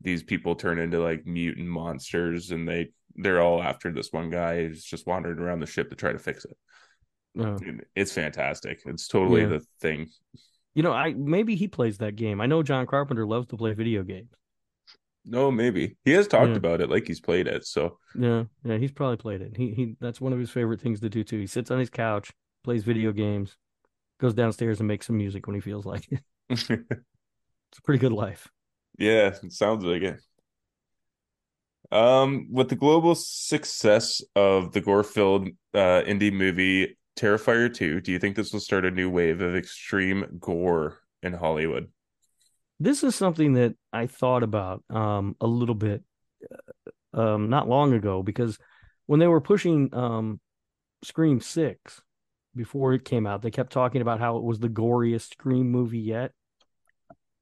These 0.00 0.22
people 0.22 0.54
turn 0.54 0.78
into 0.78 1.00
like 1.00 1.26
mutant 1.26 1.68
monsters, 1.68 2.50
and 2.50 2.68
they 2.68 2.92
they're 3.16 3.42
all 3.42 3.62
after 3.62 3.92
this 3.92 4.12
one 4.12 4.30
guy 4.30 4.66
who's 4.66 4.84
just 4.84 5.06
wandering 5.06 5.38
around 5.38 5.60
the 5.60 5.66
ship 5.66 5.90
to 5.90 5.96
try 5.96 6.12
to 6.12 6.18
fix 6.18 6.44
it. 6.44 6.56
Uh, 7.38 7.58
It's 7.94 8.12
fantastic. 8.12 8.80
It's 8.86 9.08
totally 9.08 9.42
Yeah. 9.42 9.48
the 9.48 9.60
thing. 9.80 10.08
You 10.78 10.84
know, 10.84 10.92
I 10.92 11.12
maybe 11.14 11.56
he 11.56 11.68
plays 11.68 11.98
that 11.98 12.16
game. 12.16 12.40
I 12.40 12.46
know 12.46 12.62
John 12.62 12.86
Carpenter 12.86 13.26
loves 13.26 13.48
to 13.48 13.56
play 13.56 13.74
video 13.74 14.02
games. 14.04 14.30
No, 15.24 15.50
maybe 15.50 15.96
he 16.04 16.12
has 16.12 16.26
talked 16.26 16.56
Yeah. 16.56 16.56
about 16.56 16.80
it, 16.80 16.88
like 16.90 17.06
he's 17.06 17.20
played 17.20 17.46
it. 17.46 17.66
So 17.66 17.98
Yeah, 18.14 18.44
yeah, 18.64 18.78
he's 18.78 18.92
probably 18.92 19.16
played 19.16 19.42
it. 19.42 19.56
He 19.56 19.72
he 19.74 19.96
that's 20.00 20.20
one 20.20 20.32
of 20.32 20.38
his 20.38 20.50
favorite 20.50 20.80
things 20.80 21.00
to 21.00 21.08
do 21.08 21.22
too. 21.24 21.38
He 21.38 21.46
sits 21.46 21.70
on 21.70 21.78
his 21.78 21.90
couch, 21.90 22.32
plays 22.64 22.84
video 22.84 23.12
games, 23.12 23.56
goes 24.20 24.34
downstairs 24.34 24.80
and 24.80 24.88
makes 24.88 25.06
some 25.08 25.18
music 25.18 25.46
when 25.48 25.54
he 25.56 25.60
feels 25.62 25.86
like 25.86 26.08
it. 26.12 26.22
It's 27.70 27.78
a 27.78 27.82
pretty 27.82 27.98
good 27.98 28.12
life. 28.12 28.50
yeah, 28.98 29.28
it 29.42 29.52
sounds 29.52 29.84
like 29.84 30.02
it. 30.02 30.20
Um, 31.90 32.48
with 32.52 32.68
the 32.68 32.76
global 32.76 33.14
success 33.14 34.20
of 34.36 34.72
the 34.72 34.80
gore-filled 34.82 35.48
uh, 35.72 36.02
indie 36.06 36.32
movie 36.32 36.97
Terrifier 37.18 37.72
2, 37.72 38.00
do 38.00 38.12
you 38.12 38.18
think 38.18 38.36
this 38.36 38.52
will 38.52 38.60
start 38.60 38.84
a 38.84 38.90
new 38.90 39.10
wave 39.10 39.40
of 39.40 39.56
extreme 39.56 40.38
gore 40.38 40.98
in 41.22 41.32
Hollywood? 41.32 41.88
This 42.78 43.02
is 43.02 43.16
something 43.16 43.54
that 43.54 43.74
I 43.92 44.06
thought 44.06 44.44
about 44.44 44.84
um 44.88 45.34
a 45.40 45.46
little 45.46 45.74
bit 45.74 46.04
uh, 47.14 47.20
um 47.20 47.50
not 47.50 47.68
long 47.68 47.92
ago 47.92 48.22
because 48.22 48.58
when 49.06 49.18
they 49.18 49.26
were 49.26 49.40
pushing 49.40 49.92
um 49.92 50.40
Scream 51.02 51.40
6 51.40 52.00
before 52.54 52.92
it 52.94 53.04
came 53.04 53.26
out, 53.26 53.42
they 53.42 53.50
kept 53.50 53.72
talking 53.72 54.00
about 54.00 54.20
how 54.20 54.36
it 54.36 54.44
was 54.44 54.60
the 54.60 54.68
goriest 54.68 55.32
Scream 55.32 55.70
movie 55.70 55.98
yet. 55.98 56.32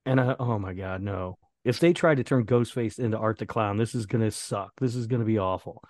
And 0.06 0.20
I, 0.20 0.36
oh 0.38 0.58
my 0.58 0.72
God, 0.72 1.02
no. 1.02 1.36
If 1.64 1.80
they 1.80 1.92
try 1.92 2.14
to 2.14 2.24
turn 2.24 2.46
Ghostface 2.46 2.98
into 2.98 3.18
Art 3.18 3.38
the 3.38 3.46
Clown, 3.46 3.76
this 3.76 3.94
is 3.94 4.06
gonna 4.06 4.30
suck. 4.30 4.72
This 4.80 4.94
is 4.94 5.06
gonna 5.06 5.24
be 5.24 5.38
awful. 5.38 5.82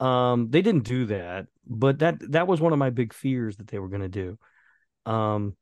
Um, 0.00 0.50
they 0.50 0.62
didn't 0.62 0.84
do 0.84 1.06
that, 1.06 1.46
but 1.66 1.98
that 1.98 2.32
that 2.32 2.46
was 2.46 2.60
one 2.60 2.72
of 2.72 2.78
my 2.78 2.90
big 2.90 3.12
fears 3.12 3.56
that 3.58 3.68
they 3.68 3.78
were 3.78 3.88
gonna 3.88 4.08
do. 4.08 4.38
Um, 5.06 5.56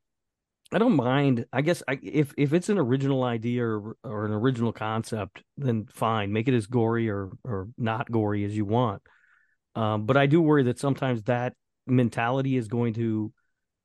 I 0.72 0.78
don't 0.78 0.97
mind. 0.97 1.47
I 1.53 1.62
guess 1.62 1.82
I, 1.89 1.99
if 2.03 2.34
if 2.36 2.53
it's 2.53 2.68
an 2.68 2.78
original 2.78 3.24
idea 3.24 3.64
or 3.64 3.97
or 4.05 4.26
an 4.26 4.32
original 4.32 4.72
concept, 4.72 5.43
then 5.57 5.86
fine. 5.86 6.32
Make 6.32 6.47
it 6.49 6.55
as 6.55 6.66
gory 6.66 7.09
or 7.09 7.30
or 7.43 7.68
not 7.78 8.11
gory 8.11 8.45
as 8.45 8.57
you 8.57 8.64
want. 8.64 9.03
Um, 9.74 10.07
but 10.07 10.16
I 10.16 10.26
do 10.26 10.43
worry 10.43 10.64
that 10.64 10.78
sometimes 10.78 11.22
that 11.24 11.55
mentality 11.86 12.57
is 12.57 12.68
going 12.68 12.95
to 12.95 13.32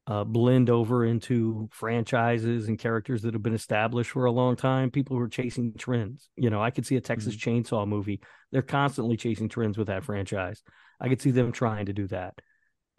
uh, 0.06 0.24
blend 0.24 0.70
over 0.70 1.06
into 1.06 1.70
franchises 1.72 2.68
and 2.68 2.78
characters 2.78 3.22
that 3.22 3.34
have 3.34 3.44
been 3.44 3.54
established 3.54 4.12
for 4.12 4.26
a 4.26 4.32
long 4.32 4.56
time. 4.56 4.92
People 4.92 5.16
who 5.16 5.24
are 5.24 5.30
chasing 5.30 5.74
trends. 5.78 6.30
You 6.36 6.50
know, 6.50 6.62
I 6.62 6.72
could 6.72 6.86
see 6.86 6.98
a 6.98 7.02
Texas 7.02 7.36
Chainsaw 7.36 7.88
movie. 7.88 8.20
They're 8.52 8.62
constantly 8.62 9.16
chasing 9.16 9.48
trends 9.48 9.78
with 9.78 9.88
that 9.88 10.04
franchise. 10.04 10.62
I 11.00 11.08
could 11.08 11.22
see 11.22 11.32
them 11.32 11.52
trying 11.52 11.86
to 11.86 11.94
do 11.94 12.08
that. 12.08 12.34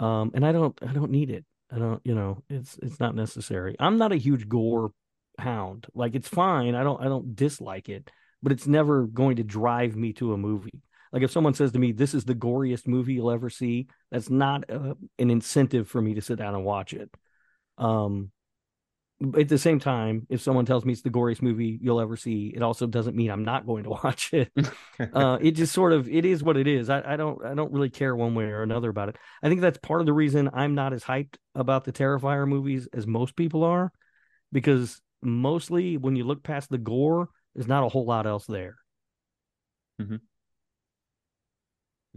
Um, 0.00 0.30
and 0.34 0.46
I 0.46 0.52
don't, 0.52 0.78
I 0.82 0.92
don't 0.92 1.11
need 1.11 1.30
it. 1.30 1.44
I 1.70 1.78
don't, 1.78 2.00
you 2.05 2.14
know, 2.14 2.42
it's 2.48 2.78
it's 2.82 3.00
not 3.00 3.14
necessary. 3.14 3.76
I'm 3.78 3.98
not 3.98 4.12
a 4.12 4.16
huge 4.16 4.48
gore 4.48 4.92
hound. 5.38 5.86
Like 5.94 6.14
it's 6.14 6.28
fine. 6.28 6.74
I 6.74 6.84
don't, 6.84 7.00
I 7.00 7.05
don't 7.05 7.34
dislike 7.34 7.88
it, 7.88 8.11
but 8.42 8.52
it's 8.52 8.66
never 8.66 9.07
going 9.07 9.36
to 9.36 9.44
drive 9.44 9.96
me 9.96 10.12
to 10.14 10.32
a 10.32 10.38
movie. 10.38 10.82
Like 11.14 11.22
if 11.22 11.30
someone 11.30 11.54
says 11.54 11.70
to 11.72 11.78
me, 11.78 11.92
"This 11.92 12.12
is 12.12 12.24
the 12.24 12.34
goriest 12.34 12.88
movie 12.88 13.14
you'll 13.14 13.30
ever 13.30 13.48
see," 13.48 13.86
that's 14.10 14.28
not 14.28 14.68
uh, 14.68 14.94
an 15.20 15.30
incentive 15.30 15.88
for 15.88 16.02
me 16.02 16.14
to 16.14 16.20
sit 16.20 16.38
down 16.38 16.56
and 16.56 16.64
watch 16.64 16.92
it. 16.92 17.08
Um, 17.78 18.32
at 19.38 19.48
the 19.48 19.58
same 19.58 19.78
time, 19.78 20.26
if 20.28 20.40
someone 20.42 20.66
tells 20.66 20.84
me 20.84 20.92
it's 20.92 21.02
the 21.02 21.10
goriest 21.10 21.40
movie 21.40 21.78
you'll 21.80 22.00
ever 22.00 22.16
see, 22.16 22.52
it 22.54 22.62
also 22.62 22.88
doesn't 22.88 23.14
mean 23.14 23.30
I'm 23.30 23.44
not 23.44 23.64
going 23.64 23.84
to 23.84 23.90
watch 24.04 24.32
it. 24.32 24.50
uh, 25.14 25.38
it 25.40 25.52
just 25.52 25.72
sort 25.72 25.92
of 25.92 26.08
it 26.08 26.24
is 26.24 26.42
what 26.42 26.56
it 26.56 26.66
is. 26.66 26.90
I, 26.90 27.14
I 27.14 27.16
don't 27.16 27.44
I 27.44 27.54
don't 27.54 27.72
really 27.72 27.90
care 27.90 28.16
one 28.16 28.34
way 28.34 28.46
or 28.46 28.62
another 28.62 28.90
about 28.90 29.08
it. 29.08 29.16
I 29.40 29.48
think 29.48 29.60
that's 29.60 29.78
part 29.78 30.00
of 30.00 30.06
the 30.06 30.12
reason 30.12 30.50
I'm 30.52 30.74
not 30.74 30.92
as 30.92 31.04
hyped 31.04 31.36
about 31.54 31.84
the 31.84 31.92
Terrifier 31.92 32.46
movies 32.48 32.88
as 32.92 33.06
most 33.06 33.36
people 33.36 33.62
are, 33.62 33.92
because 34.50 35.00
mostly 35.22 35.96
when 35.96 36.16
you 36.16 36.24
look 36.24 36.42
past 36.42 36.70
the 36.70 36.78
gore, 36.78 37.28
there's 37.54 37.68
not 37.68 37.84
a 37.84 37.88
whole 37.88 38.04
lot 38.04 38.26
else 38.26 38.46
there. 38.46 38.78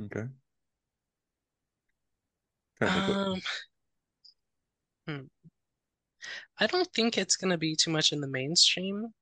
Okay. 0.05 0.27
Trying 2.77 3.01
to 3.01 3.05
think 3.05 3.17
what- 3.17 3.27
Um, 5.07 5.21
hmm. 5.21 5.25
I 6.59 6.67
don't 6.67 6.91
think 6.93 7.17
it's 7.17 7.35
gonna 7.35 7.57
be 7.57 7.75
too 7.75 7.91
much 7.91 8.11
in 8.11 8.21
the 8.21 8.27
mainstream 8.27 9.13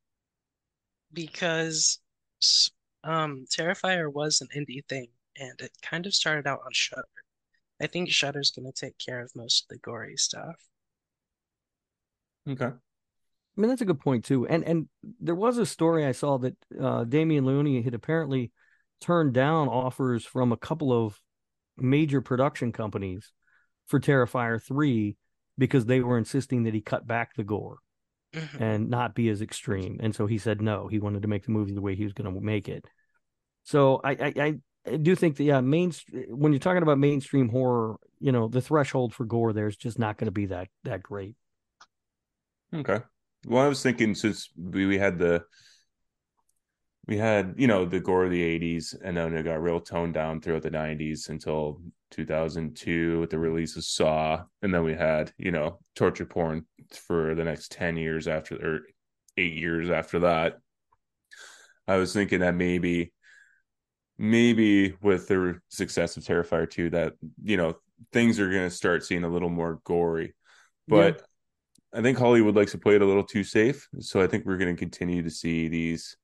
because 1.14 2.00
um 3.04 3.46
Terrifier 3.50 4.12
was 4.12 4.42
an 4.42 4.48
indie 4.56 4.86
thing 4.88 5.08
and 5.38 5.60
it 5.62 5.72
kind 5.82 6.06
of 6.06 6.14
started 6.14 6.48
out 6.48 6.62
on 6.66 6.72
Shudder. 6.74 7.08
I 7.82 7.88
think 7.88 8.10
Shudder's 8.10 8.52
gonna 8.52 8.72
take 8.72 8.98
care 8.98 9.22
of 9.22 9.36
most 9.36 9.64
of 9.64 9.68
the 9.70 9.78
gory 9.78 10.18
stuff. 10.18 10.56
okay. 12.48 12.66
I 13.58 13.62
mean, 13.62 13.70
that's 13.70 13.82
a 13.82 13.86
good 13.86 14.02
point 14.02 14.26
too. 14.26 14.46
And 14.48 14.64
and 14.66 14.90
there 15.22 15.36
was 15.36 15.58
a 15.58 15.66
story 15.66 16.06
I 16.06 16.12
saw 16.12 16.38
that 16.40 16.58
uh, 16.80 17.06
Damien 17.06 17.46
Leone 17.46 17.84
had 17.84 17.94
apparently 17.94 18.52
turned 19.02 19.34
down 19.34 19.68
offers 19.68 20.26
from 20.26 20.52
a 20.52 20.58
couple 20.58 20.92
of 20.92 21.20
major 21.78 22.22
production 22.22 22.72
companies 22.72 23.32
for 23.88 24.00
Terrifier 24.00 24.62
3 24.62 25.16
because 25.58 25.86
they 25.86 26.02
were 26.02 26.18
insisting 26.18 26.64
that 26.64 26.74
he 26.74 26.82
cut 26.82 27.06
back 27.08 27.36
the 27.36 27.44
gore 27.44 27.78
Mhm. 28.34 28.60
and 28.60 28.90
not 28.90 29.16
be 29.16 29.30
as 29.30 29.42
extreme. 29.42 30.00
And 30.02 30.14
so 30.14 30.26
he 30.28 30.38
said 30.38 30.62
no. 30.62 30.88
He 30.88 31.00
wanted 31.00 31.22
to 31.22 31.28
make 31.28 31.46
the 31.46 31.52
movie 31.52 31.74
the 31.74 31.82
way 31.82 31.96
he 31.96 32.04
was 32.04 32.14
going 32.14 32.34
to 32.34 32.42
make 32.42 32.68
it. 32.68 32.86
So 33.64 34.02
I 34.04 34.12
I, 34.12 34.34
I 34.38 34.60
I 34.88 34.98
do 34.98 35.16
think 35.16 35.38
that 35.38 35.44
yeah, 35.44 35.62
main 35.62 35.92
when 36.30 36.52
you're 36.52 36.60
talking 36.60 36.84
about 36.84 37.00
mainstream 37.00 37.50
horror, 37.50 37.96
you 38.20 38.32
know, 38.32 38.48
the 38.48 38.62
threshold 38.62 39.14
for 39.14 39.26
gore 39.26 39.54
there 39.54 39.68
is 39.68 39.78
just 39.78 39.98
not 39.98 40.18
going 40.18 40.28
to 40.28 40.32
be 40.32 40.48
that 40.48 40.68
that 40.84 41.02
great. 41.02 41.36
Okay. 42.74 43.00
Well, 43.48 43.64
I 43.64 43.68
was 43.68 43.82
thinking 43.82 44.16
since 44.16 44.50
we, 44.58 44.86
we 44.86 44.98
had 44.98 45.18
the 45.18 45.44
we 47.08 47.18
had, 47.18 47.54
you 47.58 47.68
know, 47.68 47.86
the 47.86 48.00
gore 48.00 48.26
of 48.26 48.32
the 48.32 48.42
80s 48.42 48.96
and 49.04 49.16
then 49.16 49.36
it 49.36 49.44
got 49.44 49.62
real 49.62 49.80
toned 49.80 50.14
down 50.14 50.42
throughout 50.42 50.64
the 50.64 50.72
90s 50.72 51.30
until 51.30 51.82
2002 52.12 53.20
with 53.20 53.30
the 53.30 53.38
release 53.38 53.76
of 53.76 53.84
Saw 53.84 54.44
and 54.62 54.74
then 54.74 54.84
we 54.84 54.94
had, 54.94 55.32
you 55.38 55.52
know, 55.52 55.80
torture 55.96 56.26
porn 56.26 56.66
for 56.92 57.36
the 57.36 57.44
next 57.44 57.72
10 57.72 57.98
years 57.98 58.28
after 58.28 58.56
or 58.56 58.80
8 59.38 59.54
years 59.54 59.90
after 59.90 60.20
that. 60.20 60.58
I 61.88 61.98
was 61.98 62.14
thinking 62.14 62.40
that 62.40 62.56
maybe 62.56 63.12
maybe 64.18 64.96
with 65.02 65.28
the 65.28 65.60
success 65.70 66.18
of 66.18 66.24
Terrifier 66.24 66.70
2 66.70 66.90
that, 66.92 67.14
you 67.44 67.58
know, 67.58 67.76
things 68.14 68.40
are 68.40 68.50
going 68.50 68.70
to 68.70 68.76
start 68.76 69.04
seeing 69.04 69.24
a 69.24 69.30
little 69.30 69.50
more 69.50 69.80
gory. 69.84 70.34
But 70.88 71.22
I 71.94 72.02
think 72.02 72.18
Hollywood 72.18 72.56
likes 72.56 72.72
to 72.72 72.78
play 72.78 72.96
it 72.96 73.02
a 73.02 73.06
little 73.06 73.24
too 73.24 73.44
safe. 73.44 73.88
So 74.00 74.22
I 74.22 74.28
think 74.28 74.46
we're 74.46 74.58
going 74.58 74.76
to 74.76 74.80
continue 74.80 75.22
to 75.24 75.30
see 75.30 75.68
these 75.68 76.16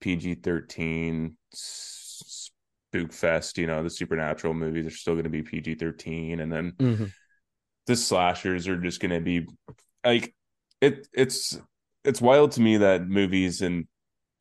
PG 0.00 0.34
13 0.36 1.36
spook 1.52 3.12
fest. 3.12 3.58
You 3.58 3.66
know, 3.66 3.82
the 3.82 3.90
supernatural 3.90 4.54
movies 4.54 4.86
are 4.86 4.90
still 4.90 5.14
going 5.14 5.24
to 5.24 5.30
be 5.30 5.42
PG 5.42 5.76
thirteen, 5.76 6.40
and 6.40 6.52
then 6.52 6.72
Mhm. 6.72 7.12
the 7.86 7.96
slashers 7.96 8.68
are 8.68 8.78
just 8.78 9.00
going 9.00 9.12
to 9.12 9.20
be 9.20 9.46
like 10.04 10.34
it. 10.80 11.06
It's 11.12 11.58
it's 12.04 12.20
wild 12.20 12.52
to 12.52 12.60
me 12.60 12.78
that 12.78 13.06
movies 13.06 13.62
and 13.62 13.86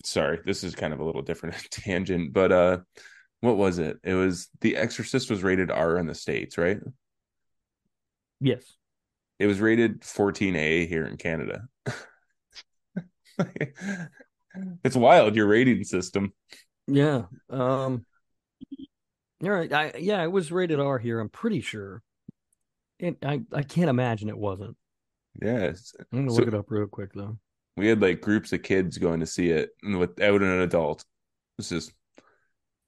sorry, 0.03 0.39
this 0.45 0.63
is 0.63 0.75
kind 0.75 0.93
of 0.93 0.99
a 0.99 1.03
little 1.03 1.21
different 1.23 1.55
tangent, 1.71 2.31
but 2.33 2.51
uh, 2.51 2.79
what 3.41 3.57
was 3.57 3.79
it? 3.79 3.97
It 4.03 4.13
was 4.13 4.49
The 4.61 4.75
Exorcist 4.77 5.29
was 5.29 5.43
rated 5.43 5.71
R 5.71 5.97
in 5.97 6.05
the 6.07 6.15
states, 6.15 6.57
right? 6.57 6.79
Yes. 8.39 8.77
It 9.39 9.47
was 9.47 9.59
rated 9.59 10.01
14A 10.01 10.87
here 10.87 11.05
in 11.05 11.17
Canada. 11.17 11.67
it's 14.83 14.95
wild 14.95 15.35
your 15.35 15.47
rating 15.47 15.83
system. 15.83 16.33
Yeah. 16.87 17.23
Um. 17.49 18.05
All 19.43 19.49
right. 19.49 19.71
I 19.71 19.93
yeah, 19.97 20.23
it 20.23 20.31
was 20.31 20.51
rated 20.51 20.79
R 20.79 20.97
here. 20.97 21.19
I'm 21.19 21.29
pretty 21.29 21.61
sure. 21.61 22.01
It, 22.99 23.17
I 23.23 23.41
I 23.53 23.63
can't 23.63 23.89
imagine 23.89 24.29
it 24.29 24.37
wasn't. 24.37 24.77
Yes. 25.41 25.93
I'm 26.11 26.19
gonna 26.19 26.31
So- 26.31 26.37
look 26.37 26.47
it 26.47 26.53
up 26.53 26.69
real 26.69 26.87
quick 26.87 27.13
though. 27.13 27.37
We 27.77 27.87
had 27.87 28.01
like 28.01 28.21
groups 28.21 28.53
of 28.53 28.63
kids 28.63 28.97
going 28.97 29.19
to 29.19 29.25
see 29.25 29.49
it 29.49 29.71
and 29.83 29.99
without 29.99 30.41
an 30.41 30.61
adult. 30.61 31.03
It's 31.59 31.67
just 31.67 31.91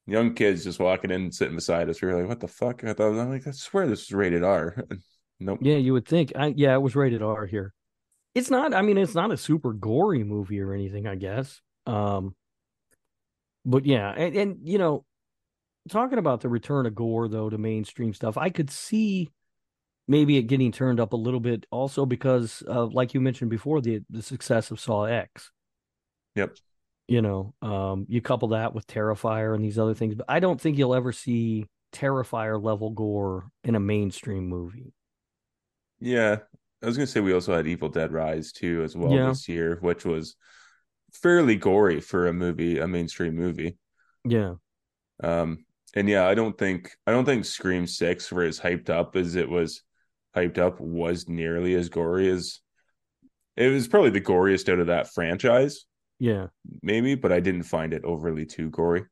young 0.06 0.32
kids 0.34 0.64
just 0.64 0.78
walking 0.80 1.10
in, 1.10 1.30
sitting 1.30 1.54
beside 1.56 1.90
us. 1.90 2.00
We 2.00 2.08
were 2.08 2.18
like, 2.18 2.28
"What 2.28 2.40
the 2.40 2.48
fuck?" 2.48 2.84
I 2.84 2.94
thought, 2.94 3.10
I'm 3.18 3.28
like, 3.28 3.46
"I 3.46 3.50
swear 3.50 3.86
this 3.86 4.04
is 4.04 4.12
rated 4.12 4.42
R." 4.42 4.82
nope. 5.40 5.58
Yeah, 5.60 5.76
you 5.76 5.92
would 5.92 6.06
think. 6.08 6.32
I 6.34 6.54
yeah, 6.56 6.72
it 6.72 6.80
was 6.80 6.96
rated 6.96 7.20
R 7.22 7.44
here. 7.44 7.74
It's 8.38 8.50
not. 8.50 8.72
I 8.72 8.82
mean, 8.82 8.98
it's 8.98 9.14
not 9.14 9.32
a 9.32 9.36
super 9.36 9.72
gory 9.72 10.22
movie 10.22 10.60
or 10.60 10.72
anything. 10.72 11.06
I 11.06 11.16
guess. 11.16 11.60
Um. 11.86 12.34
But 13.64 13.84
yeah, 13.84 14.10
and, 14.16 14.36
and 14.36 14.56
you 14.62 14.78
know, 14.78 15.04
talking 15.88 16.18
about 16.18 16.40
the 16.40 16.48
return 16.48 16.86
of 16.86 16.94
gore 16.94 17.28
though 17.28 17.50
to 17.50 17.58
mainstream 17.58 18.14
stuff, 18.14 18.38
I 18.38 18.50
could 18.50 18.70
see 18.70 19.30
maybe 20.06 20.38
it 20.38 20.44
getting 20.44 20.72
turned 20.72 21.00
up 21.00 21.12
a 21.12 21.16
little 21.16 21.40
bit 21.40 21.66
also 21.70 22.06
because 22.06 22.62
of 22.62 22.94
like 22.94 23.12
you 23.12 23.20
mentioned 23.20 23.50
before 23.50 23.80
the 23.80 24.00
the 24.08 24.22
success 24.22 24.70
of 24.70 24.80
Saw 24.80 25.04
X. 25.04 25.50
Yep. 26.36 26.56
You 27.08 27.22
know, 27.22 27.54
um, 27.62 28.06
you 28.08 28.20
couple 28.20 28.48
that 28.48 28.74
with 28.74 28.86
Terrifier 28.86 29.54
and 29.54 29.64
these 29.64 29.78
other 29.78 29.94
things, 29.94 30.14
but 30.14 30.26
I 30.28 30.40
don't 30.40 30.60
think 30.60 30.78
you'll 30.78 30.94
ever 30.94 31.10
see 31.10 31.66
Terrifier 31.92 32.62
level 32.62 32.90
gore 32.90 33.50
in 33.64 33.74
a 33.74 33.80
mainstream 33.80 34.46
movie. 34.46 34.92
Yeah, 36.00 36.38
I 36.82 36.86
was 36.86 36.96
gonna 36.96 37.06
say 37.06 37.20
we 37.20 37.32
also 37.32 37.54
had 37.54 37.66
Evil 37.66 37.88
Dead 37.88 38.12
Rise 38.12 38.52
too 38.52 38.82
as 38.84 38.96
well 38.96 39.12
Yeah. 39.12 39.28
this 39.28 39.48
year, 39.48 39.78
which 39.80 40.04
was 40.04 40.36
fairly 41.12 41.56
gory 41.56 42.00
for 42.00 42.26
a 42.28 42.32
movie, 42.32 42.78
a 42.78 42.86
mainstream 42.86 43.34
movie. 43.34 43.76
Yeah. 44.24 44.54
Um, 45.22 45.64
and 45.94 46.08
yeah, 46.08 46.26
I 46.28 46.34
don't 46.34 46.56
think 46.56 46.90
I 47.06 47.12
don't 47.12 47.24
think 47.24 47.44
Scream 47.44 47.86
Six, 47.86 48.30
were 48.30 48.44
as 48.44 48.60
hyped 48.60 48.90
up 48.90 49.16
as 49.16 49.34
it 49.34 49.48
was 49.48 49.82
hyped 50.36 50.58
up, 50.58 50.80
was 50.80 51.28
nearly 51.28 51.74
as 51.74 51.88
gory 51.88 52.28
as 52.28 52.60
it 53.56 53.68
was. 53.72 53.88
Probably 53.88 54.10
the 54.10 54.20
goriest 54.20 54.68
out 54.72 54.78
of 54.78 54.86
that 54.88 55.12
franchise, 55.12 55.84
Yeah. 56.20 56.48
maybe, 56.82 57.16
but 57.16 57.32
I 57.32 57.40
didn't 57.40 57.64
find 57.64 57.92
it 57.92 58.04
overly 58.04 58.46
too 58.46 58.70
gory. 58.70 59.04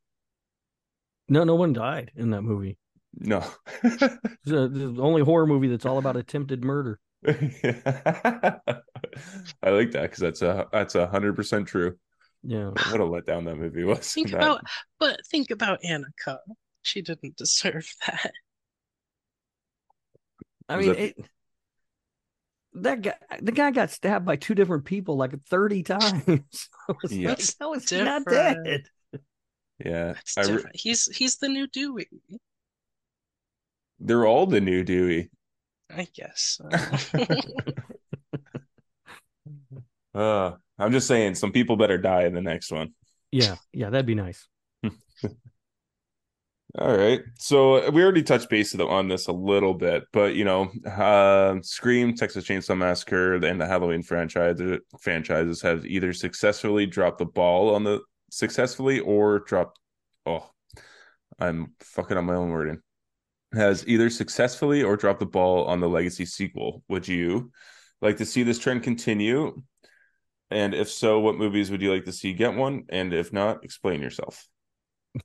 No, 1.29 1.43
no 1.43 1.57
one 1.57 1.73
died 1.73 2.13
in 2.15 2.31
that 2.31 2.43
movie. 2.43 2.79
No. 3.19 3.43
It's 3.83 4.45
the, 4.45 4.69
the 4.69 5.03
only 5.03 5.23
horror 5.23 5.47
movie 5.47 5.67
that's 5.69 5.87
all 5.87 5.99
about 5.99 6.17
attempted 6.17 6.63
murder. 6.63 7.01
I 7.27 8.61
like 9.71 9.93
that 9.93 10.03
because 10.03 10.19
that's 10.19 10.43
a 10.43 10.67
that's 10.73 10.95
a 10.95 11.07
hundred 11.07 11.37
percent 11.37 11.69
true. 11.69 11.97
Yeah. 12.43 12.71
What 12.91 13.01
a 13.01 13.05
letdown 13.05 13.45
that 13.47 13.57
movie 13.57 13.85
was. 13.85 14.13
Think 14.13 14.31
That- 14.31 14.37
about, 14.37 14.61
but 15.01 15.21
think 15.27 15.51
about 15.51 15.81
Anika. 15.83 16.39
She 16.83 17.03
didn't 17.03 17.37
deserve 17.37 17.89
that. 18.07 18.33
I 20.69 20.77
Was 20.77 20.87
mean, 20.87 20.95
that- 20.95 21.03
it, 21.03 21.17
that 22.75 23.03
guy, 23.03 23.15
the 23.41 23.53
guy 23.53 23.71
got 23.71 23.91
stabbed 23.91 24.27
by 24.27 24.37
two 24.37 24.55
different 24.55 24.85
people 24.85 25.17
like 25.17 25.33
30 25.49 25.83
times. 25.83 26.25
Yeah. 27.11 27.31
like, 27.31 27.43
how 27.59 27.73
is 27.75 27.89
he 27.91 28.05
not 28.05 28.25
dead? 28.27 28.85
yeah, 29.85 30.15
re- 30.37 30.63
He's 30.75 31.07
he's 31.07 31.39
the 31.39 31.49
new 31.49 31.67
Dewey, 31.67 32.07
they're 33.99 34.27
all 34.27 34.47
the 34.47 34.61
new 34.61 34.85
Dewey. 34.85 35.31
I 35.91 36.09
guess. 36.15 36.61
Uh, 40.17 40.53
I'm 40.79 40.93
just 40.93 41.07
saying, 41.07 41.35
some 41.35 41.53
people 41.53 41.77
better 41.77 41.99
die 41.99 42.25
in 42.25 42.33
the 42.33 42.41
next 42.41 42.73
one. 42.73 42.95
Yeah. 43.31 43.57
Yeah. 43.73 43.91
That'd 43.91 44.07
be 44.07 44.15
nice. 44.15 44.49
All 46.79 46.97
right. 46.97 47.21
So 47.39 47.91
we 47.91 48.03
already 48.03 48.23
touched 48.23 48.49
base 48.49 48.75
on 48.75 49.09
this 49.09 49.29
a 49.29 49.33
little 49.33 49.75
bit, 49.75 50.05
but 50.13 50.35
you 50.35 50.45
know, 50.45 50.71
uh, 50.87 51.57
Scream, 51.63 52.15
Texas 52.15 52.45
Chainsaw 52.45 52.77
Massacre, 52.77 53.35
and 53.35 53.61
the 53.61 53.67
Halloween 53.67 54.03
franchise 54.03 54.59
franchises 55.01 55.63
have 55.63 55.85
either 55.87 56.13
successfully 56.13 56.87
dropped 56.87 57.19
the 57.19 57.27
ball 57.27 57.75
on 57.75 57.85
the 57.85 58.01
successfully 58.31 59.01
or 59.01 59.41
dropped. 59.41 59.79
Oh, 60.25 60.51
I'm 61.39 61.75
fucking 61.81 62.17
on 62.17 62.25
my 62.25 62.35
own 62.35 62.51
wording. 62.51 62.81
Has 63.57 63.89
either 63.89 64.11
successfully 64.11 64.83
or 64.83 64.97
dropped 64.97 65.21
the 65.21 65.27
ball 65.27 65.65
on 65.65 65.81
the 65.81 65.89
legacy 65.89 66.27
sequel. 66.27 66.83
Would 66.89 67.09
you 67.09 67.51
like 68.03 68.19
to 68.19 68.27
see 68.27 68.43
this 68.43 68.59
trend 68.59 68.83
continue? 68.83 69.63
And 70.51 70.75
if 70.75 70.91
so, 70.91 71.21
what 71.21 71.37
movies 71.37 71.71
would 71.71 71.81
you 71.81 71.91
like 71.91 72.05
to 72.05 72.13
see 72.13 72.35
get 72.35 72.55
one? 72.55 72.85
And 72.91 73.15
if 73.15 73.33
not, 73.33 73.65
explain 73.65 74.03
yourself. 74.03 74.47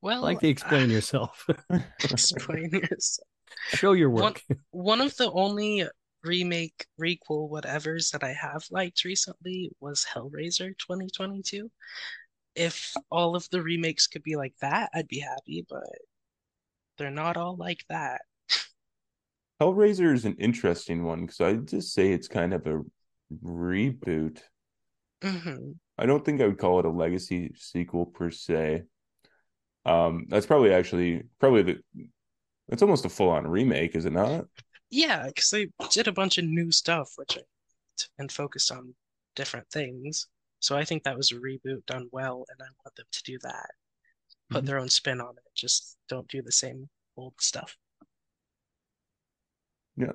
well, 0.00 0.22
like 0.22 0.40
to 0.40 0.48
explain 0.48 0.88
yourself. 0.96 1.46
explain 2.02 2.70
yourself. 2.70 3.28
Show 3.68 3.92
your 3.92 4.10
One- 4.10 4.22
work. 4.22 4.42
One 4.70 5.00
of 5.00 5.14
the 5.16 5.30
only 5.30 5.86
remake, 6.24 6.86
requel, 7.00 7.50
whatevers 7.50 8.10
that 8.12 8.24
I 8.24 8.32
have 8.32 8.64
liked 8.70 9.04
recently 9.04 9.70
was 9.80 10.06
Hellraiser 10.12 10.70
2022. 10.78 11.70
If 12.54 12.94
all 13.10 13.36
of 13.36 13.48
the 13.50 13.62
remakes 13.62 14.06
could 14.06 14.22
be 14.22 14.36
like 14.36 14.54
that, 14.60 14.90
I'd 14.94 15.06
be 15.06 15.20
happy, 15.20 15.66
but 15.68 15.84
they're 16.98 17.10
not 17.10 17.36
all 17.36 17.56
like 17.56 17.84
that. 17.88 18.22
Hellraiser 19.60 20.12
is 20.12 20.24
an 20.24 20.34
interesting 20.36 21.04
one 21.04 21.22
because 21.22 21.40
I 21.40 21.54
just 21.54 21.92
say 21.92 22.12
it's 22.12 22.28
kind 22.28 22.52
of 22.52 22.66
a 22.66 22.82
reboot. 23.44 24.40
hmm 25.22 25.78
I 25.98 26.06
don't 26.06 26.24
think 26.24 26.40
I 26.40 26.46
would 26.46 26.58
call 26.58 26.78
it 26.78 26.84
a 26.84 26.90
legacy 26.90 27.52
sequel 27.56 28.06
per 28.06 28.30
se. 28.30 28.84
Um, 29.84 30.26
that's 30.28 30.46
probably 30.46 30.72
actually 30.72 31.24
probably 31.38 31.62
the 31.62 31.78
it's 32.68 32.82
almost 32.82 33.06
a 33.06 33.08
full 33.10 33.30
on 33.30 33.46
remake, 33.46 33.96
is 33.96 34.06
it 34.06 34.12
not? 34.12 34.46
Yeah, 34.90 35.26
because 35.26 35.48
they 35.48 35.68
did 35.90 36.08
a 36.08 36.12
bunch 36.12 36.36
of 36.36 36.44
new 36.44 36.70
stuff, 36.72 37.12
which 37.16 37.38
I 37.38 37.42
and 38.18 38.32
focused 38.32 38.72
on 38.72 38.94
different 39.36 39.70
things. 39.70 40.28
So 40.60 40.76
I 40.76 40.84
think 40.84 41.04
that 41.04 41.16
was 41.16 41.32
a 41.32 41.36
reboot 41.36 41.86
done 41.86 42.08
well, 42.12 42.46
and 42.50 42.60
I 42.62 42.66
want 42.84 42.96
them 42.96 43.06
to 43.12 43.22
do 43.24 43.38
that. 43.40 43.70
Put 44.50 44.64
Mhm. 44.64 44.66
their 44.66 44.78
own 44.78 44.88
spin 44.88 45.20
on 45.20 45.36
it. 45.36 45.44
Just 45.54 45.96
don't 46.08 46.28
do 46.28 46.42
the 46.42 46.52
same 46.52 46.88
old 47.16 47.34
stuff. 47.40 47.76
Yeah. 49.96 50.12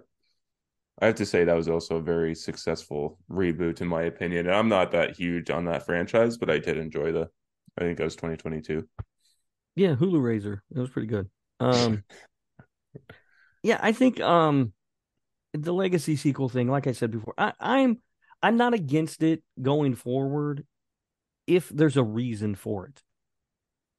I 1.02 1.08
have 1.08 1.16
to 1.16 1.26
say 1.26 1.44
that 1.44 1.56
was 1.56 1.68
also 1.68 1.98
a 1.98 2.02
very 2.02 2.36
successful 2.36 3.18
reboot 3.30 3.82
in 3.82 3.88
my 3.88 4.04
opinion. 4.04 4.48
And 4.48 4.56
I'm 4.56 4.70
not 4.70 4.92
that 4.92 5.16
huge 5.18 5.50
on 5.50 5.66
that 5.66 5.86
franchise, 5.86 6.38
but 6.38 6.50
I 6.50 6.60
did 6.60 6.78
enjoy 6.78 7.12
the 7.12 7.30
I 7.78 7.82
think 7.82 7.98
that 7.98 8.04
was 8.04 8.16
2022. 8.16 8.88
Yeah. 9.76 9.96
Hellraiser. 9.96 10.60
It 10.76 10.80
was 10.80 10.90
pretty 10.90 11.08
good. 11.08 11.30
Um, 11.60 12.04
yeah, 13.64 13.80
I 13.82 13.92
think 13.92 14.20
um, 14.20 14.74
the 15.54 15.74
legacy 15.74 16.16
sequel 16.16 16.50
thing, 16.50 16.68
like 16.70 16.88
I 16.88 16.92
said 16.92 17.12
before, 17.12 17.34
I, 17.38 17.54
I'm 17.60 18.02
I'm 18.42 18.58
not 18.58 18.74
against 18.74 19.24
it 19.24 19.42
going 19.62 19.96
forward 19.96 20.66
if 21.48 21.70
there's 21.70 21.98
a 21.98 22.04
reason 22.04 22.56
for 22.56 22.88
it. 22.88 23.02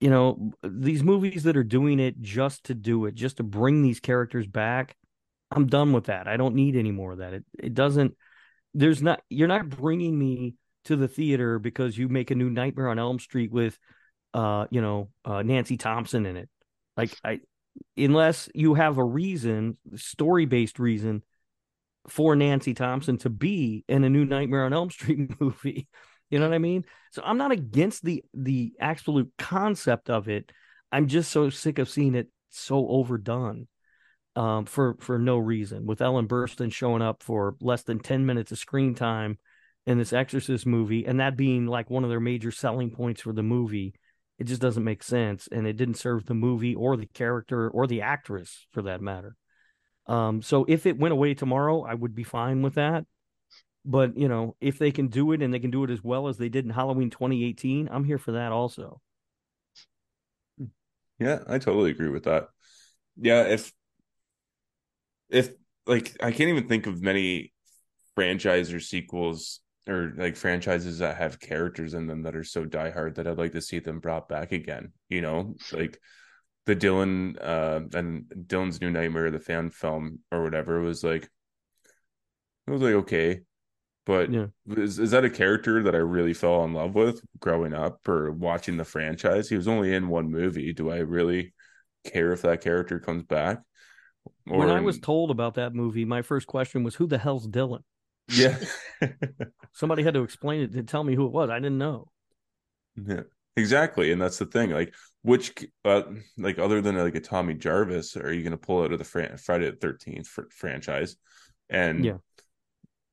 You 0.04 0.10
know, 0.10 0.52
these 0.62 1.02
movies 1.02 1.44
that 1.44 1.56
are 1.56 1.64
doing 1.64 1.98
it 1.98 2.20
just 2.20 2.64
to 2.64 2.74
do 2.74 3.06
it, 3.06 3.14
just 3.14 3.38
to 3.38 3.42
bring 3.42 3.80
these 3.80 4.00
characters 4.00 4.46
back, 4.46 4.96
I'm 5.50 5.66
done 5.66 5.94
with 5.94 6.04
that. 6.04 6.28
I 6.28 6.36
don't 6.36 6.54
need 6.54 6.76
any 6.76 6.90
more 6.90 7.12
of 7.12 7.18
that. 7.18 7.32
It 7.32 7.44
it 7.58 7.72
doesn't. 7.72 8.14
There's 8.74 9.00
not. 9.00 9.22
You're 9.30 9.48
not 9.48 9.70
bringing 9.70 10.18
me 10.18 10.56
to 10.84 10.96
the 10.96 11.08
theater 11.08 11.58
because 11.58 11.96
you 11.96 12.10
make 12.10 12.30
a 12.30 12.34
new 12.34 12.50
Nightmare 12.50 12.88
on 12.88 12.98
Elm 12.98 13.18
Street 13.18 13.50
with, 13.50 13.78
uh, 14.34 14.66
you 14.70 14.82
know, 14.82 15.08
uh, 15.24 15.42
Nancy 15.42 15.78
Thompson 15.78 16.26
in 16.26 16.36
it. 16.36 16.50
Like 16.98 17.16
I, 17.24 17.40
unless 17.96 18.50
you 18.54 18.74
have 18.74 18.98
a 18.98 19.04
reason, 19.04 19.78
story 19.96 20.44
based 20.44 20.78
reason 20.78 21.22
for 22.08 22.36
Nancy 22.36 22.74
Thompson 22.74 23.16
to 23.18 23.30
be 23.30 23.86
in 23.88 24.04
a 24.04 24.10
new 24.10 24.26
Nightmare 24.26 24.66
on 24.66 24.74
Elm 24.74 24.90
Street 24.90 25.30
movie. 25.40 25.88
You 26.34 26.40
know 26.40 26.48
what 26.48 26.54
I 26.54 26.58
mean? 26.58 26.84
So 27.12 27.22
I'm 27.24 27.38
not 27.38 27.52
against 27.52 28.04
the 28.04 28.24
the 28.34 28.72
absolute 28.80 29.30
concept 29.38 30.10
of 30.10 30.28
it. 30.28 30.50
I'm 30.90 31.06
just 31.06 31.30
so 31.30 31.48
sick 31.50 31.78
of 31.78 31.88
seeing 31.88 32.16
it 32.16 32.28
so 32.50 32.88
overdone 32.88 33.68
um, 34.34 34.64
for 34.66 34.96
for 35.00 35.18
no 35.18 35.38
reason. 35.38 35.86
With 35.86 36.02
Ellen 36.02 36.26
Burstyn 36.26 36.72
showing 36.72 37.02
up 37.02 37.22
for 37.22 37.54
less 37.60 37.84
than 37.84 38.00
ten 38.00 38.26
minutes 38.26 38.52
of 38.52 38.58
screen 38.58 38.94
time 38.94 39.38
in 39.86 39.98
this 39.98 40.12
Exorcist 40.12 40.66
movie, 40.66 41.06
and 41.06 41.20
that 41.20 41.36
being 41.36 41.66
like 41.66 41.90
one 41.90 42.04
of 42.04 42.10
their 42.10 42.20
major 42.20 42.50
selling 42.50 42.90
points 42.90 43.20
for 43.22 43.32
the 43.32 43.42
movie, 43.42 43.94
It 44.38 44.44
just 44.44 44.60
doesn't 44.60 44.82
make 44.82 45.02
sense, 45.02 45.48
and 45.52 45.66
it 45.66 45.76
didn't 45.76 45.94
serve 45.94 46.26
the 46.26 46.34
movie 46.34 46.74
or 46.74 46.96
the 46.96 47.06
character 47.06 47.68
or 47.70 47.86
the 47.86 48.02
actress 48.02 48.66
for 48.72 48.82
that 48.82 49.00
matter. 49.00 49.36
Um, 50.06 50.42
so 50.42 50.64
if 50.68 50.86
it 50.86 50.98
went 50.98 51.12
away 51.12 51.34
tomorrow, 51.34 51.84
I 51.84 51.94
would 51.94 52.14
be 52.14 52.24
fine 52.24 52.62
with 52.62 52.74
that. 52.74 53.06
But 53.84 54.16
you 54.16 54.28
know, 54.28 54.56
if 54.60 54.78
they 54.78 54.90
can 54.90 55.08
do 55.08 55.32
it 55.32 55.42
and 55.42 55.52
they 55.52 55.58
can 55.58 55.70
do 55.70 55.84
it 55.84 55.90
as 55.90 56.02
well 56.02 56.28
as 56.28 56.38
they 56.38 56.48
did 56.48 56.64
in 56.64 56.70
Halloween 56.70 57.10
2018, 57.10 57.88
I'm 57.90 58.04
here 58.04 58.18
for 58.18 58.32
that 58.32 58.52
also. 58.52 59.00
Yeah, 61.18 61.40
I 61.46 61.58
totally 61.58 61.90
agree 61.90 62.08
with 62.08 62.24
that. 62.24 62.48
Yeah, 63.16 63.44
if 63.44 63.72
if 65.28 65.50
like 65.86 66.16
I 66.20 66.30
can't 66.30 66.50
even 66.50 66.68
think 66.68 66.86
of 66.86 67.02
many 67.02 67.52
franchise 68.14 68.72
or 68.72 68.80
sequels 68.80 69.60
or 69.88 70.12
like 70.16 70.36
franchises 70.36 70.98
that 70.98 71.16
have 71.18 71.40
characters 71.40 71.94
in 71.94 72.06
them 72.06 72.22
that 72.22 72.36
are 72.36 72.44
so 72.44 72.64
diehard 72.64 73.16
that 73.16 73.26
I'd 73.26 73.38
like 73.38 73.52
to 73.52 73.60
see 73.60 73.78
them 73.80 74.00
brought 74.00 74.28
back 74.28 74.52
again. 74.52 74.92
You 75.08 75.20
know, 75.20 75.56
like 75.72 75.98
the 76.66 76.76
Dylan 76.76 77.36
uh 77.40 77.80
and 77.96 78.24
Dylan's 78.46 78.80
New 78.80 78.90
Nightmare, 78.90 79.30
the 79.30 79.38
fan 79.38 79.70
film 79.70 80.20
or 80.32 80.42
whatever 80.42 80.80
was 80.80 81.04
like 81.04 81.28
it 82.66 82.70
was 82.70 82.82
like 82.82 82.94
okay. 82.94 83.40
But 84.06 84.30
Yeah. 84.30 84.46
is, 84.66 84.98
is 84.98 85.10
that 85.12 85.24
a 85.24 85.30
character 85.30 85.82
that 85.82 85.94
I 85.94 85.98
really 85.98 86.34
fell 86.34 86.64
in 86.64 86.74
love 86.74 86.94
with 86.94 87.22
growing 87.40 87.72
up 87.72 88.06
or 88.08 88.32
watching 88.32 88.76
the 88.76 88.84
franchise? 88.84 89.48
He 89.48 89.56
was 89.56 89.68
only 89.68 89.94
in 89.94 90.08
one 90.08 90.30
movie. 90.30 90.72
Do 90.72 90.90
I 90.90 90.98
really 90.98 91.54
care 92.04 92.32
if 92.32 92.42
that 92.42 92.60
character 92.60 93.00
comes 93.00 93.22
back? 93.24 93.60
when 94.44 94.70
I 94.70 94.80
was 94.80 94.98
told 94.98 95.30
about 95.30 95.54
that 95.54 95.74
movie, 95.74 96.04
my 96.04 96.22
first 96.22 96.46
question 96.46 96.82
was, 96.82 96.94
"Who 96.94 97.06
the 97.06 97.18
hell's 97.18 97.46
Dylan?" 97.48 97.82
yeah. 98.28 98.58
Somebody 99.72 100.02
had 100.02 100.14
to 100.14 100.22
explain 100.22 100.62
it 100.62 100.72
to 100.72 100.82
tell 100.82 101.04
me 101.04 101.14
who 101.14 101.26
it 101.26 101.32
was. 101.32 101.50
I 101.50 101.58
didn't 101.58 101.78
know. 101.78 102.10
Yeah, 102.96 103.22
exactly, 103.56 104.12
and 104.12 104.20
that's 104.20 104.38
the 104.38 104.46
thing. 104.46 104.70
Like, 104.70 104.94
which, 105.22 105.52
uh, 105.84 106.02
like, 106.38 106.58
other 106.58 106.80
than 106.80 106.96
like 106.96 107.14
a 107.16 107.20
Tommy 107.20 107.54
Jarvis, 107.54 108.16
are 108.16 108.32
you 108.32 108.42
going 108.42 108.52
to 108.52 108.56
pull 108.56 108.82
out 108.82 108.92
of 108.92 108.98
the 108.98 109.04
fran- 109.04 109.36
Friday 109.36 109.70
the 109.70 109.76
Thirteenth 109.76 110.26
fr- 110.28 110.42
franchise? 110.50 111.16
And 111.68 112.04
Yeah. 112.04 112.18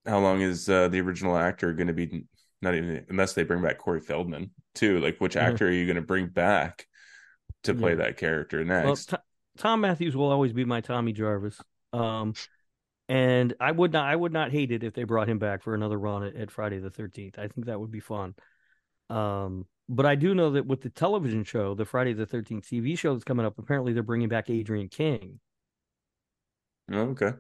How 0.06 0.20
long 0.20 0.42
is 0.42 0.68
uh, 0.70 0.88
the 0.88 1.00
original 1.02 1.38
actor 1.38 1.74
going 1.74 1.88
to 1.88 1.94
be? 1.94 2.26
Not 2.62 2.76
even 2.76 3.06
unless 3.10 3.34
they 3.34 3.44
bring 3.44 3.62
back 3.62 3.78
Corey 3.80 4.02
Feldman 4.02 4.52
too. 4.76 5.00
Like, 5.00 5.18
which 5.20 5.36
Mhm. 5.36 5.42
actor 5.42 5.68
are 5.68 5.72
you 5.72 5.86
going 5.86 5.96
to 5.96 6.02
bring 6.02 6.28
back 6.28 6.88
to 7.64 7.74
play 7.74 7.92
Yeah. 7.92 7.96
that 7.96 8.18
character 8.18 8.64
Well, 8.64 8.86
next? 8.88 9.10
T- 9.10 9.18
Thom 9.58 9.82
Mathews 9.82 10.16
will 10.16 10.32
always 10.32 10.54
be 10.54 10.66
my 10.66 10.82
Tommy 10.82 11.12
Jarvis. 11.12 11.60
Um, 11.94 12.34
and 13.10 13.54
I 13.60 13.72
would 13.72 13.92
not, 13.92 14.06
I 14.08 14.16
would 14.16 14.32
not 14.32 14.52
hate 14.52 14.72
it 14.72 14.84
if 14.84 14.94
they 14.94 15.04
brought 15.04 15.28
him 15.28 15.40
back 15.40 15.64
for 15.64 15.74
another 15.74 15.98
run 16.00 16.24
at, 16.24 16.36
at 16.36 16.52
Friday 16.52 16.80
the 16.80 16.90
Thirteenth. 16.90 17.38
I 17.38 17.48
think 17.48 17.66
that 17.66 17.80
would 17.80 17.92
be 17.92 18.00
fun. 18.00 18.36
Um, 19.10 19.68
but 19.90 20.06
I 20.06 20.16
do 20.16 20.34
know 20.34 20.52
that 20.52 20.66
with 20.66 20.82
the 20.82 20.90
television 20.90 21.44
show, 21.44 21.74
the 21.76 21.86
Friday 21.86 22.14
the 22.14 22.26
Thirteenth 22.26 22.66
TV 22.66 22.98
show 22.98 23.14
that's 23.14 23.26
coming 23.26 23.46
up, 23.46 23.58
apparently 23.60 23.92
they're 23.94 24.04
bringing 24.04 24.30
back 24.30 24.50
Adrienne 24.50 24.88
King. 24.88 25.40
okay, 26.92 27.34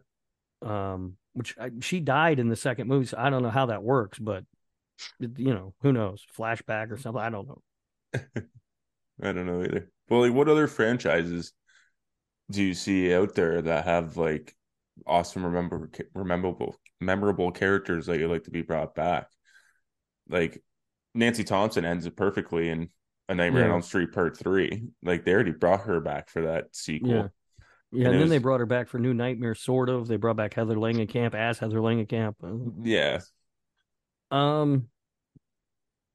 Um, 0.61 1.15
which 1.33 1.55
I, 1.59 1.71
she 1.81 1.99
died 1.99 2.39
in 2.39 2.49
the 2.49 2.55
second 2.55 2.87
movie, 2.87 3.05
so 3.05 3.17
I 3.17 3.29
don't 3.29 3.43
know 3.43 3.49
how 3.49 3.67
that 3.67 3.83
works, 3.83 4.19
but 4.19 4.43
you 5.19 5.53
know, 5.53 5.73
who 5.81 5.91
knows? 5.91 6.25
Flashback 6.37 6.91
or 6.91 6.97
something? 6.97 7.21
I 7.21 7.29
don't 7.29 7.47
know. 7.47 7.61
I 9.23 9.31
don't 9.31 9.45
know 9.45 9.63
either. 9.63 9.89
Well, 10.09 10.21
like, 10.21 10.33
what 10.33 10.49
other 10.49 10.67
franchises 10.67 11.53
do 12.49 12.63
you 12.63 12.73
see 12.73 13.13
out 13.13 13.33
there 13.35 13.61
that 13.61 13.85
have 13.85 14.17
like 14.17 14.55
awesome, 15.07 15.45
remember, 15.45 15.89
memorable, 16.15 16.75
memorable 16.99 17.51
characters 17.51 18.07
that 18.07 18.19
you'd 18.19 18.29
like 18.29 18.43
to 18.43 18.51
be 18.51 18.61
brought 18.61 18.95
back? 18.95 19.27
Like 20.27 20.61
Nancy 21.13 21.43
Thompson 21.43 21.85
ends 21.85 22.05
it 22.05 22.15
perfectly 22.15 22.69
in 22.69 22.89
A 23.29 23.35
Nightmare 23.35 23.65
on 23.65 23.71
Elm 23.71 23.81
Street 23.81 24.11
Part 24.11 24.37
Three. 24.37 24.83
Like 25.03 25.23
they 25.23 25.33
already 25.33 25.51
brought 25.51 25.81
her 25.81 25.99
back 25.99 26.29
for 26.29 26.43
that 26.43 26.75
sequel. 26.75 27.11
Yeah. 27.11 27.27
Yeah, 27.91 28.05
And 28.05 28.13
and, 28.13 28.21
then 28.21 28.29
they 28.29 28.37
brought 28.37 28.61
her 28.61 28.65
back 28.65 28.87
for 28.87 28.99
New 28.99 29.13
Nightmare, 29.13 29.55
sort 29.55 29.89
of. 29.89 30.07
They 30.07 30.15
brought 30.15 30.37
back 30.37 30.53
Heather 30.53 30.75
Langenkamp 30.75 31.33
as 31.35 31.59
Heather 31.59 31.79
Langenkamp. 31.79 32.35
Yeah, 32.83 33.19
Um, 34.29 34.87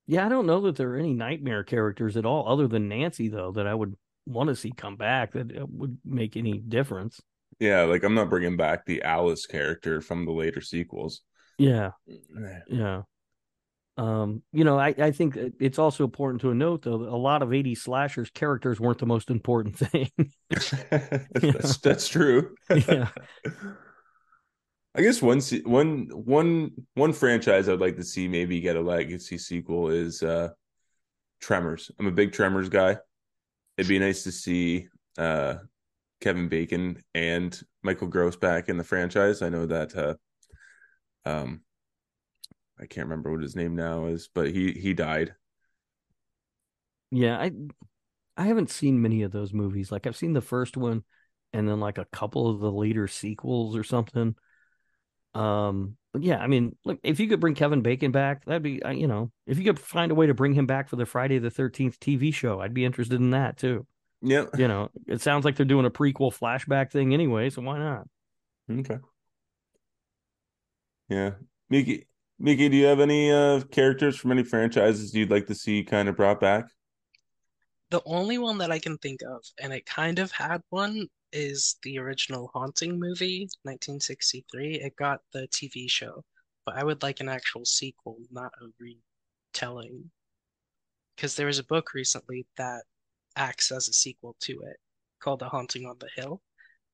yeah, 0.06 0.24
I 0.24 0.28
don't 0.28 0.46
know 0.46 0.60
that 0.62 0.76
there 0.76 0.90
are 0.94 0.96
any 0.96 1.12
nightmare 1.12 1.64
characters 1.64 2.16
at 2.16 2.24
all, 2.24 2.48
other 2.48 2.66
than 2.68 2.88
Nancy, 2.88 3.28
though, 3.28 3.52
that 3.52 3.66
I 3.66 3.74
would 3.74 3.94
want 4.24 4.48
to 4.48 4.56
see 4.56 4.72
come 4.72 4.96
back 4.96 5.32
that 5.32 5.56
uh, 5.56 5.66
would 5.68 5.98
make 6.04 6.36
any 6.36 6.58
difference. 6.58 7.20
yeah. 7.60 7.82
Like 7.82 8.02
I'm 8.04 8.14
not 8.14 8.30
bringing 8.30 8.56
back 8.56 8.84
the 8.86 9.02
Alice 9.02 9.46
character 9.46 10.00
from 10.00 10.24
the 10.24 10.32
later 10.32 10.60
sequels. 10.60 11.22
Yeah, 11.58 11.92
yeah. 12.68 13.02
Um, 13.96 14.42
you 14.52 14.64
know, 14.64 14.78
I, 14.78 14.94
I 14.98 15.10
think 15.10 15.38
it's 15.58 15.78
also 15.78 16.04
important 16.04 16.42
to 16.42 16.52
note, 16.52 16.82
though, 16.82 16.98
that 16.98 17.08
a 17.08 17.16
lot 17.16 17.42
of 17.42 17.48
80s 17.48 17.78
slashers 17.78 18.30
characters 18.30 18.78
weren't 18.78 18.98
the 18.98 19.06
most 19.06 19.30
important 19.30 19.76
thing. 19.78 20.10
that's, 21.30 21.78
that's 21.78 22.08
true. 22.08 22.54
Yeah. 22.70 23.08
I 24.94 25.02
guess 25.02 25.20
one 25.20 25.40
one 25.64 26.08
one 26.10 26.70
one 26.94 27.12
franchise 27.12 27.68
I'd 27.68 27.80
like 27.80 27.96
to 27.96 28.02
see 28.02 28.28
maybe 28.28 28.60
get 28.62 28.76
a 28.76 28.80
legacy 28.80 29.36
sequel 29.36 29.90
is 29.90 30.22
uh 30.22 30.48
Tremors. 31.38 31.90
I'm 31.98 32.06
a 32.06 32.10
big 32.10 32.32
Tremors 32.32 32.70
guy. 32.70 32.96
It'd 33.76 33.90
be 33.90 33.98
nice 33.98 34.22
to 34.24 34.32
see 34.32 34.88
uh 35.18 35.56
Kevin 36.22 36.48
Bacon 36.48 37.02
and 37.14 37.60
Michael 37.82 38.08
Gross 38.08 38.36
back 38.36 38.70
in 38.70 38.78
the 38.78 38.84
franchise. 38.84 39.42
I 39.42 39.50
know 39.50 39.66
that 39.66 39.94
uh 39.94 40.14
um 41.28 41.60
I 42.78 42.86
can't 42.86 43.06
remember 43.06 43.32
what 43.32 43.42
his 43.42 43.56
name 43.56 43.74
now 43.74 44.06
is, 44.06 44.28
but 44.32 44.50
he 44.50 44.72
he 44.72 44.92
died. 44.94 45.34
Yeah, 47.10 47.38
I 47.38 47.52
I 48.36 48.46
haven't 48.46 48.70
seen 48.70 49.00
many 49.00 49.22
of 49.22 49.32
those 49.32 49.52
movies. 49.52 49.90
Like 49.90 50.06
I've 50.06 50.16
seen 50.16 50.32
the 50.34 50.40
first 50.40 50.76
one 50.76 51.04
and 51.52 51.68
then 51.68 51.80
like 51.80 51.98
a 51.98 52.04
couple 52.06 52.48
of 52.48 52.60
the 52.60 52.70
later 52.70 53.08
sequels 53.08 53.76
or 53.76 53.84
something. 53.84 54.34
Um, 55.34 55.96
but 56.12 56.22
yeah, 56.22 56.38
I 56.38 56.46
mean, 56.46 56.76
look, 56.84 56.98
if 57.02 57.20
you 57.20 57.28
could 57.28 57.40
bring 57.40 57.54
Kevin 57.54 57.82
Bacon 57.82 58.10
back, 58.10 58.44
that'd 58.44 58.62
be 58.62 58.82
you 58.92 59.06
know, 59.06 59.30
if 59.46 59.58
you 59.58 59.64
could 59.64 59.78
find 59.78 60.12
a 60.12 60.14
way 60.14 60.26
to 60.26 60.34
bring 60.34 60.52
him 60.52 60.66
back 60.66 60.88
for 60.88 60.96
the 60.96 61.06
Friday 61.06 61.38
the 61.38 61.50
13th 61.50 61.98
TV 61.98 62.32
show, 62.32 62.60
I'd 62.60 62.74
be 62.74 62.84
interested 62.84 63.20
in 63.20 63.30
that 63.30 63.56
too. 63.56 63.86
Yeah. 64.22 64.46
You 64.56 64.68
know, 64.68 64.90
it 65.06 65.20
sounds 65.20 65.44
like 65.44 65.56
they're 65.56 65.66
doing 65.66 65.86
a 65.86 65.90
prequel 65.90 66.36
flashback 66.36 66.90
thing 66.90 67.14
anyway, 67.14 67.50
so 67.50 67.62
why 67.62 67.78
not? 67.78 68.08
Okay. 68.70 68.98
Yeah. 71.08 71.32
Meeki 71.70 72.06
Meeki, 72.40 72.70
do 72.70 72.76
you 72.76 72.86
have 72.86 73.00
any 73.00 73.30
uh 73.30 73.60
characters 73.70 74.16
from 74.16 74.32
any 74.32 74.42
franchises 74.44 75.14
you'd 75.14 75.30
like 75.30 75.46
to 75.46 75.54
see 75.54 75.84
kind 75.84 76.08
of 76.08 76.16
brought 76.16 76.40
back? 76.40 76.66
The 77.90 78.00
only 78.04 78.38
one 78.38 78.58
that 78.58 78.70
I 78.70 78.78
can 78.78 78.96
think 78.98 79.22
of, 79.22 79.44
and 79.58 79.72
it 79.72 79.86
kind 79.86 80.20
of 80.20 80.30
had 80.30 80.62
one, 80.68 81.08
is 81.32 81.78
the 81.82 81.98
original 81.98 82.46
Haunting 82.54 83.00
movie, 83.00 83.48
1963. 83.64 84.76
It 84.76 84.94
got 84.94 85.22
the 85.32 85.48
TV 85.48 85.88
show, 85.90 86.24
but 86.64 86.76
I 86.76 86.84
would 86.84 87.02
like 87.02 87.18
an 87.18 87.28
actual 87.28 87.64
sequel, 87.64 88.18
not 88.30 88.52
a 88.60 88.68
retelling. 88.78 90.12
Because 91.16 91.34
there 91.34 91.46
was 91.48 91.58
a 91.58 91.64
book 91.64 91.92
recently 91.92 92.46
that 92.56 92.84
acts 93.34 93.72
as 93.72 93.88
a 93.88 93.92
sequel 93.92 94.36
to 94.42 94.60
it 94.62 94.78
called 95.18 95.40
The 95.40 95.48
Haunting 95.48 95.86
on 95.86 95.98
the 95.98 96.10
Hill. 96.14 96.40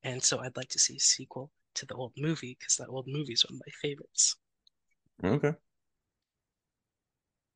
And 0.03 0.23
so 0.23 0.39
I'd 0.41 0.57
like 0.57 0.71
to 0.71 0.79
see 0.79 0.97
a 0.97 1.01
sequel 1.01 1.51
to 1.75 1.85
the 1.85 1.95
old 1.95 2.15
movie 2.17 2.57
because 2.59 2.77
that 2.77 2.89
old 2.89 3.07
movie 3.07 3.35
is 3.35 3.45
one 3.45 3.57
of 3.57 3.63
my 3.67 3.73
favorites. 3.83 4.37
Okay. 5.25 5.53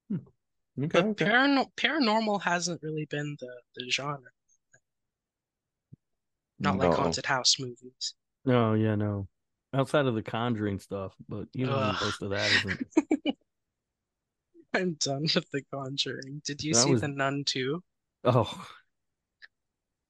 Hmm. 0.08 0.16
Okay, 0.78 0.88
But 0.88 1.04
okay. 1.06 1.24
paran 1.24 1.64
paranormal 1.76 2.42
hasn't 2.42 2.82
really 2.82 3.06
been 3.06 3.36
the, 3.40 3.50
the 3.76 3.90
genre, 3.90 4.18
not 6.58 6.78
like 6.78 6.92
haunted 6.94 7.26
house 7.26 7.58
movies. 7.58 8.14
No, 8.44 8.74
yeah, 8.74 8.94
no. 8.94 9.26
Outside 9.74 10.06
of 10.06 10.14
the 10.14 10.22
Conjuring 10.22 10.78
stuff, 10.78 11.14
but 11.28 11.48
you 11.52 11.66
know, 11.66 11.74
Ugh. 11.74 11.96
most 12.00 12.22
of 12.22 12.30
that 12.30 12.50
isn't. 12.50 13.36
I'm 14.74 14.94
done 15.00 15.22
with 15.22 15.50
The 15.50 15.62
Conjuring. 15.72 16.42
Did 16.44 16.62
you 16.62 16.74
That 16.74 16.84
see 16.84 16.92
was- 16.92 17.00
The 17.00 17.08
Nun 17.08 17.44
too? 17.44 17.82
Oh, 18.24 18.44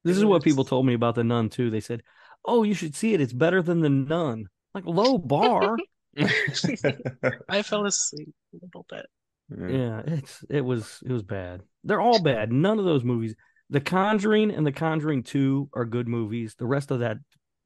this 0.04 0.16
It 0.16 0.20
is 0.20 0.24
what 0.24 0.42
people 0.44 0.64
told 0.64 0.86
me 0.86 0.94
about 0.94 1.14
the 1.16 1.24
Nun 1.24 1.48
too. 1.50 1.68
They 1.70 1.80
said, 1.80 2.02
"Oh, 2.44 2.62
you 2.62 2.74
should 2.74 2.94
see 2.94 3.12
it. 3.14 3.20
It's 3.20 3.32
better 3.32 3.60
than 3.62 3.80
the 3.80 3.90
Nun." 3.90 4.48
Like 4.74 4.84
low 4.86 5.18
bar. 5.18 5.76
I 7.48 7.62
fell 7.62 7.84
asleep 7.86 8.28
a 8.54 8.64
little 8.64 8.86
bit. 8.88 9.06
Yeah. 9.50 9.68
yeah, 9.68 10.02
it's 10.06 10.44
it 10.50 10.60
was 10.62 11.00
it 11.04 11.12
was 11.12 11.22
bad. 11.22 11.62
They're 11.84 12.00
all 12.00 12.20
bad. 12.20 12.52
None 12.52 12.78
of 12.78 12.84
those 12.84 13.04
movies. 13.04 13.34
The 13.70 13.80
Conjuring 13.80 14.50
and 14.50 14.66
The 14.66 14.72
Conjuring 14.72 15.22
Two 15.22 15.68
are 15.74 15.84
good 15.84 16.08
movies. 16.08 16.54
The 16.58 16.66
rest 16.66 16.90
of 16.90 17.00
that 17.00 17.18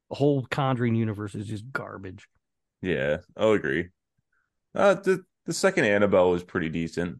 whole 0.09 0.45
Conjuring 0.49 0.95
universe 0.95 1.33
is 1.35 1.47
just 1.47 1.71
garbage. 1.71 2.27
Yeah, 2.81 3.17
I'll 3.35 3.53
agree. 3.53 3.89
Uh 4.75 4.95
the 4.95 5.23
the 5.45 5.53
second 5.53 5.85
Annabelle 5.85 6.29
was 6.29 6.43
pretty 6.43 6.69
decent. 6.69 7.19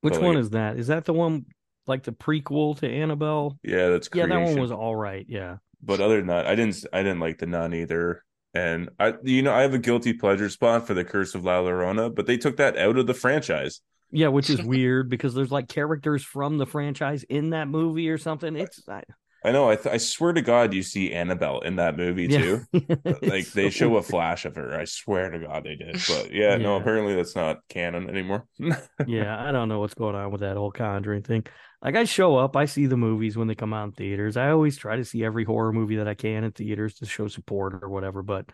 Which 0.00 0.14
But, 0.14 0.22
one 0.22 0.34
like- 0.34 0.42
is 0.42 0.50
that? 0.50 0.78
Is 0.78 0.86
that 0.88 1.04
the 1.04 1.12
one 1.12 1.46
like 1.86 2.02
the 2.04 2.12
prequel 2.12 2.78
to 2.78 2.88
Annabelle? 2.88 3.58
Yeah, 3.62 3.88
that's 3.88 4.08
Yeah, 4.14 4.26
that 4.26 4.40
one 4.42 4.60
was 4.60 4.70
all 4.70 4.94
right. 4.94 5.26
Yeah. 5.28 5.56
But 5.82 6.00
other 6.00 6.18
than 6.18 6.28
that, 6.28 6.46
I 6.46 6.54
didn't 6.54 6.84
I 6.92 7.02
didn't 7.02 7.20
like 7.20 7.38
the 7.38 7.46
nun 7.46 7.74
either. 7.74 8.22
And 8.54 8.90
I 9.00 9.14
you 9.22 9.42
know, 9.42 9.52
I 9.52 9.62
have 9.62 9.74
a 9.74 9.78
guilty 9.78 10.12
pleasure 10.12 10.48
spot 10.48 10.86
for 10.86 10.94
the 10.94 11.04
Curse 11.04 11.34
of 11.34 11.44
La 11.44 11.60
Llorona, 11.60 12.14
but 12.14 12.26
they 12.26 12.36
took 12.36 12.56
that 12.58 12.78
out 12.78 12.96
of 12.96 13.06
the 13.06 13.14
franchise. 13.14 13.80
Yeah, 14.12 14.28
which 14.28 14.48
is 14.48 14.62
weird 14.64 15.10
because 15.10 15.34
there's 15.34 15.50
like 15.50 15.68
characters 15.68 16.22
from 16.22 16.58
the 16.58 16.66
franchise 16.66 17.24
in 17.24 17.50
that 17.50 17.66
movie 17.66 18.08
or 18.08 18.18
something. 18.18 18.54
It's 18.54 18.88
I, 18.88 19.02
I 19.44 19.52
know. 19.52 19.68
I, 19.68 19.76
th- 19.76 19.94
I 19.94 19.98
swear 19.98 20.32
to 20.32 20.40
God, 20.40 20.72
you 20.72 20.82
see 20.82 21.12
Annabelle 21.12 21.60
in 21.60 21.76
that 21.76 21.98
movie 21.98 22.26
Yeah. 22.26 22.38
too. 22.38 22.60
like 23.22 23.46
they 23.52 23.68
show 23.68 23.96
a 23.96 24.02
flash 24.02 24.46
of 24.46 24.56
her. 24.56 24.74
I 24.74 24.86
swear 24.86 25.30
to 25.30 25.38
God, 25.38 25.64
they 25.64 25.74
did. 25.74 26.00
But 26.08 26.32
yeah, 26.32 26.56
no. 26.56 26.76
Apparently, 26.76 27.14
that's 27.14 27.36
not 27.36 27.58
canon 27.68 28.08
anymore. 28.08 28.46
yeah, 29.06 29.36
I 29.46 29.52
don't 29.52 29.68
know 29.68 29.80
what's 29.80 29.92
going 29.94 30.14
on 30.14 30.30
with 30.30 30.40
that 30.40 30.56
whole 30.56 30.72
Conjuring 30.72 31.22
thing. 31.22 31.44
Like 31.82 31.94
I 31.94 32.04
show 32.04 32.36
up, 32.36 32.56
I 32.56 32.64
see 32.64 32.86
the 32.86 32.96
movies 32.96 33.36
when 33.36 33.46
they 33.46 33.54
come 33.54 33.74
out 33.74 33.84
in 33.84 33.92
theaters. 33.92 34.38
I 34.38 34.48
always 34.50 34.78
try 34.78 34.96
to 34.96 35.04
see 35.04 35.22
every 35.22 35.44
horror 35.44 35.72
movie 35.72 35.96
that 35.96 36.08
I 36.08 36.14
can 36.14 36.44
in 36.44 36.52
theaters 36.52 36.94
to 36.94 37.06
show 37.06 37.28
support 37.28 37.74
or 37.82 37.90
whatever. 37.90 38.22
But 38.22 38.46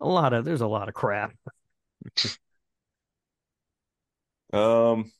a 0.00 0.06
lot 0.06 0.34
of 0.34 0.44
there's 0.44 0.60
a 0.60 0.66
lot 0.66 0.88
of 0.88 0.94
crap. 0.94 1.32
Um. 4.52 5.10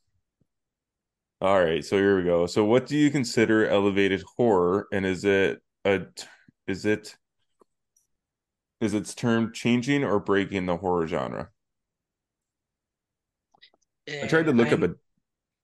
All 1.45 1.63
right, 1.63 1.85
so 1.85 1.99
here 1.99 2.17
we 2.17 2.23
go. 2.23 2.47
So, 2.47 2.65
what 2.65 2.87
do 2.87 2.97
you 2.97 3.11
consider 3.11 3.69
elevated 3.69 4.25
horror, 4.39 4.89
and 4.91 5.05
is 5.05 5.27
it 5.27 5.61
a 5.85 6.07
is 6.67 6.87
it 6.87 7.17
is 8.81 8.95
its 8.95 9.15
term 9.15 9.53
changing 9.53 10.05
or 10.05 10.21
breaking 10.21 10.65
the 10.65 10.79
horror 10.79 11.07
genre? 11.07 11.51
I 14.09 14.13
eh, 14.13 14.27
tried 14.27 14.47
to 14.47 14.53
look 14.53 14.73
up 14.73 14.85
a. 14.85 14.95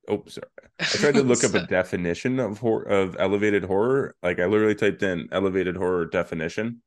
Oh, 0.07 0.23
sorry. 0.29 0.49
I 0.81 0.85
tried 0.85 1.15
to 1.15 1.23
look 1.23 1.45
up 1.45 1.55
a 1.55 1.67
definition 1.67 2.41
of 2.41 2.59
horror 2.59 2.83
of 2.83 3.17
elevated 3.19 3.65
horror. 3.65 4.15
Like 4.23 4.39
I 4.39 4.45
literally 4.45 4.75
typed 4.75 5.03
in 5.03 5.31
elevated 5.33 5.79
horror 5.79 6.05
definition, 6.05 6.83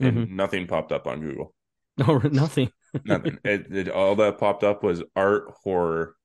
and 0.00 0.16
mm-hmm. 0.16 0.34
nothing 0.34 0.66
popped 0.66 0.90
up 0.90 1.06
on 1.06 1.20
Google. 1.20 1.54
No, 1.96 2.06
oh, 2.08 2.28
nothing. 2.28 2.72
Nothing. 3.04 3.38
it, 3.44 3.72
it 3.72 3.88
all 3.88 4.16
that 4.16 4.38
popped 4.38 4.64
up 4.64 4.82
was 4.82 5.00
art 5.14 5.44
horror. 5.62 6.16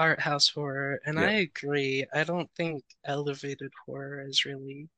Art 0.00 0.20
house 0.20 0.48
horror, 0.50 1.00
and 1.06 1.16
Yeah. 1.16 1.30
I 1.30 1.32
agree. 1.32 2.06
I 2.14 2.24
don't 2.24 2.50
think 2.56 2.84
elevated 3.04 3.72
horror 3.86 4.26
is 4.28 4.46
really 4.46 4.90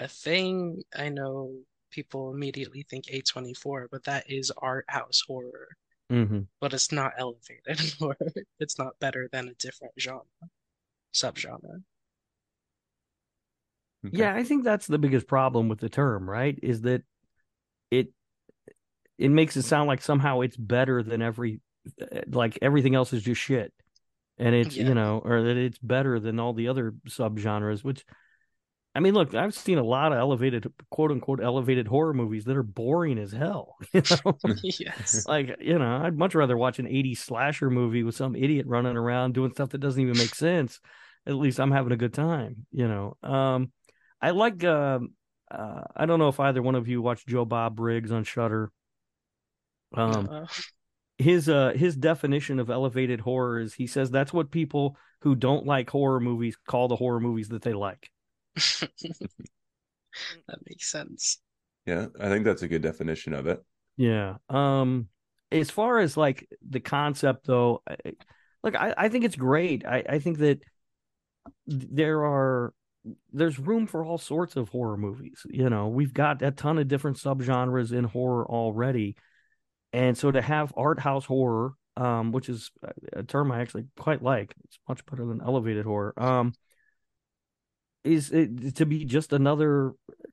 a 0.00 0.08
thing. 0.08 0.84
I 0.96 1.10
know 1.10 1.64
people 1.90 2.32
immediately 2.32 2.84
think 2.90 3.06
A24, 3.10 3.88
but 3.90 4.04
that 4.04 4.30
is 4.30 4.52
art 4.58 4.86
house 4.88 5.22
horror. 5.26 5.68
hmm 6.10 6.46
But 6.60 6.74
it's 6.74 6.92
not 6.92 7.14
elevated 7.18 7.80
horror. 8.00 8.18
It's 8.60 8.78
not 8.78 8.98
better 9.00 9.28
than 9.32 9.48
a 9.48 9.54
different 9.54 9.94
genre, 10.00 10.26
subgenre. 11.14 11.84
Okay. 14.06 14.18
Yeah, 14.18 14.34
I 14.34 14.44
think 14.44 14.64
that's 14.64 14.86
the 14.86 14.98
biggest 14.98 15.26
problem 15.26 15.68
with 15.68 15.80
the 15.80 15.88
term, 15.88 16.28
right? 16.28 16.58
Is 16.62 16.82
that 16.82 17.02
it 17.90 18.12
it 19.18 19.28
makes 19.28 19.56
it 19.56 19.62
sound 19.62 19.86
like 19.88 20.02
somehow 20.02 20.40
it's 20.40 20.56
better 20.56 21.02
than 21.02 21.22
every 21.22 21.60
like 22.28 22.58
everything 22.62 22.94
else 22.94 23.12
is 23.12 23.22
just 23.22 23.40
shit. 23.40 23.72
And 24.38 24.54
it's, 24.54 24.76
Yeah. 24.76 24.88
you 24.88 24.94
know, 24.94 25.20
or 25.24 25.42
that 25.42 25.56
it's 25.56 25.78
better 25.78 26.18
than 26.18 26.40
all 26.40 26.52
the 26.52 26.68
other 26.68 26.94
subgenres, 27.08 27.84
which 27.84 28.04
I 28.96 29.00
mean, 29.00 29.14
look, 29.14 29.34
I've 29.34 29.54
seen 29.54 29.78
a 29.78 29.82
lot 29.82 30.12
of 30.12 30.18
elevated 30.18 30.72
quote 30.90 31.10
unquote 31.10 31.40
elevated 31.42 31.88
horror 31.88 32.14
movies 32.14 32.44
that 32.44 32.56
are 32.56 32.62
boring 32.62 33.18
as 33.18 33.32
hell. 33.32 33.76
You 33.92 34.02
know? 34.24 34.38
Yes. 34.62 35.24
like, 35.26 35.56
you 35.60 35.78
know, 35.78 35.96
I'd 36.04 36.16
much 36.16 36.34
rather 36.34 36.56
watch 36.56 36.78
an 36.78 36.86
80s 36.86 37.20
slasher 37.20 37.70
movie 37.70 38.02
with 38.04 38.14
some 38.14 38.36
idiot 38.36 38.66
running 38.66 38.96
around 38.96 39.34
doing 39.34 39.52
stuff 39.52 39.70
that 39.70 39.78
doesn't 39.78 40.00
even 40.00 40.16
make 40.16 40.34
sense. 40.34 40.80
At 41.26 41.34
least 41.34 41.58
I'm 41.58 41.70
having 41.72 41.92
a 41.92 41.96
good 41.96 42.14
time, 42.14 42.66
you 42.70 42.86
know. 42.86 43.16
Um 43.22 43.72
I 44.20 44.30
like 44.30 44.62
um 44.64 45.12
uh, 45.50 45.82
I 45.96 46.06
don't 46.06 46.18
know 46.18 46.28
if 46.28 46.40
either 46.40 46.62
one 46.62 46.74
of 46.74 46.88
you 46.88 47.00
watched 47.02 47.28
Joe 47.28 47.44
Bob 47.44 47.76
Briggs 47.76 48.12
on 48.12 48.24
Shudder. 48.24 48.70
Um 49.96 50.28
Uh, 50.30 50.46
his 51.18 51.48
uh 51.48 51.72
his 51.76 51.96
definition 51.96 52.58
of 52.58 52.70
elevated 52.70 53.20
horror 53.20 53.60
is 53.60 53.74
he 53.74 53.86
says 53.86 54.10
that's 54.10 54.32
what 54.32 54.50
people 54.50 54.96
who 55.20 55.34
don't 55.34 55.66
like 55.66 55.88
horror 55.88 56.20
movies 56.20 56.56
call 56.66 56.88
the 56.88 56.96
horror 56.96 57.20
movies 57.20 57.48
that 57.48 57.62
they 57.62 57.72
like. 57.72 58.10
that 58.56 58.90
makes 60.68 60.90
sense. 60.90 61.38
Yeah, 61.86 62.06
I 62.18 62.28
think 62.28 62.44
that's 62.44 62.62
a 62.62 62.68
good 62.68 62.82
definition 62.82 63.32
of 63.34 63.46
it. 63.46 63.62
Yeah. 63.96 64.36
Um 64.48 65.08
as 65.52 65.70
far 65.70 66.00
as 66.00 66.16
like 66.16 66.48
the 66.68 66.80
concept 66.80 67.46
though, 67.46 67.82
I, 67.88 67.96
look, 68.62 68.74
I, 68.74 68.94
I 68.96 69.08
think 69.08 69.24
it's 69.24 69.36
great. 69.36 69.86
I, 69.86 70.02
I 70.08 70.18
think 70.18 70.38
that 70.38 70.62
there 71.66 72.24
are 72.24 72.74
there's 73.32 73.58
room 73.58 73.86
for 73.86 74.04
all 74.04 74.18
sorts 74.18 74.56
of 74.56 74.70
horror 74.70 74.96
movies. 74.96 75.42
You 75.48 75.70
know, 75.70 75.88
we've 75.88 76.14
got 76.14 76.42
a 76.42 76.50
ton 76.50 76.78
of 76.78 76.88
different 76.88 77.18
subgenres 77.18 77.92
in 77.92 78.04
horror 78.04 78.46
already. 78.46 79.16
And 79.94 80.18
so 80.18 80.32
to 80.32 80.42
have 80.42 80.72
art 80.76 80.98
house 80.98 81.24
horror, 81.24 81.74
um, 81.96 82.32
which 82.32 82.48
is 82.48 82.72
a 83.12 83.22
term 83.22 83.52
I 83.52 83.60
actually 83.60 83.86
quite 83.96 84.24
like, 84.24 84.52
it's 84.64 84.80
much 84.88 85.06
better 85.06 85.24
than 85.24 85.40
elevated 85.40 85.86
horror. 85.86 86.12
Um, 86.20 86.52
is 88.02 88.32
it, 88.32 88.74
to 88.74 88.86
be 88.86 89.04
just 89.04 89.32
another 89.32 89.92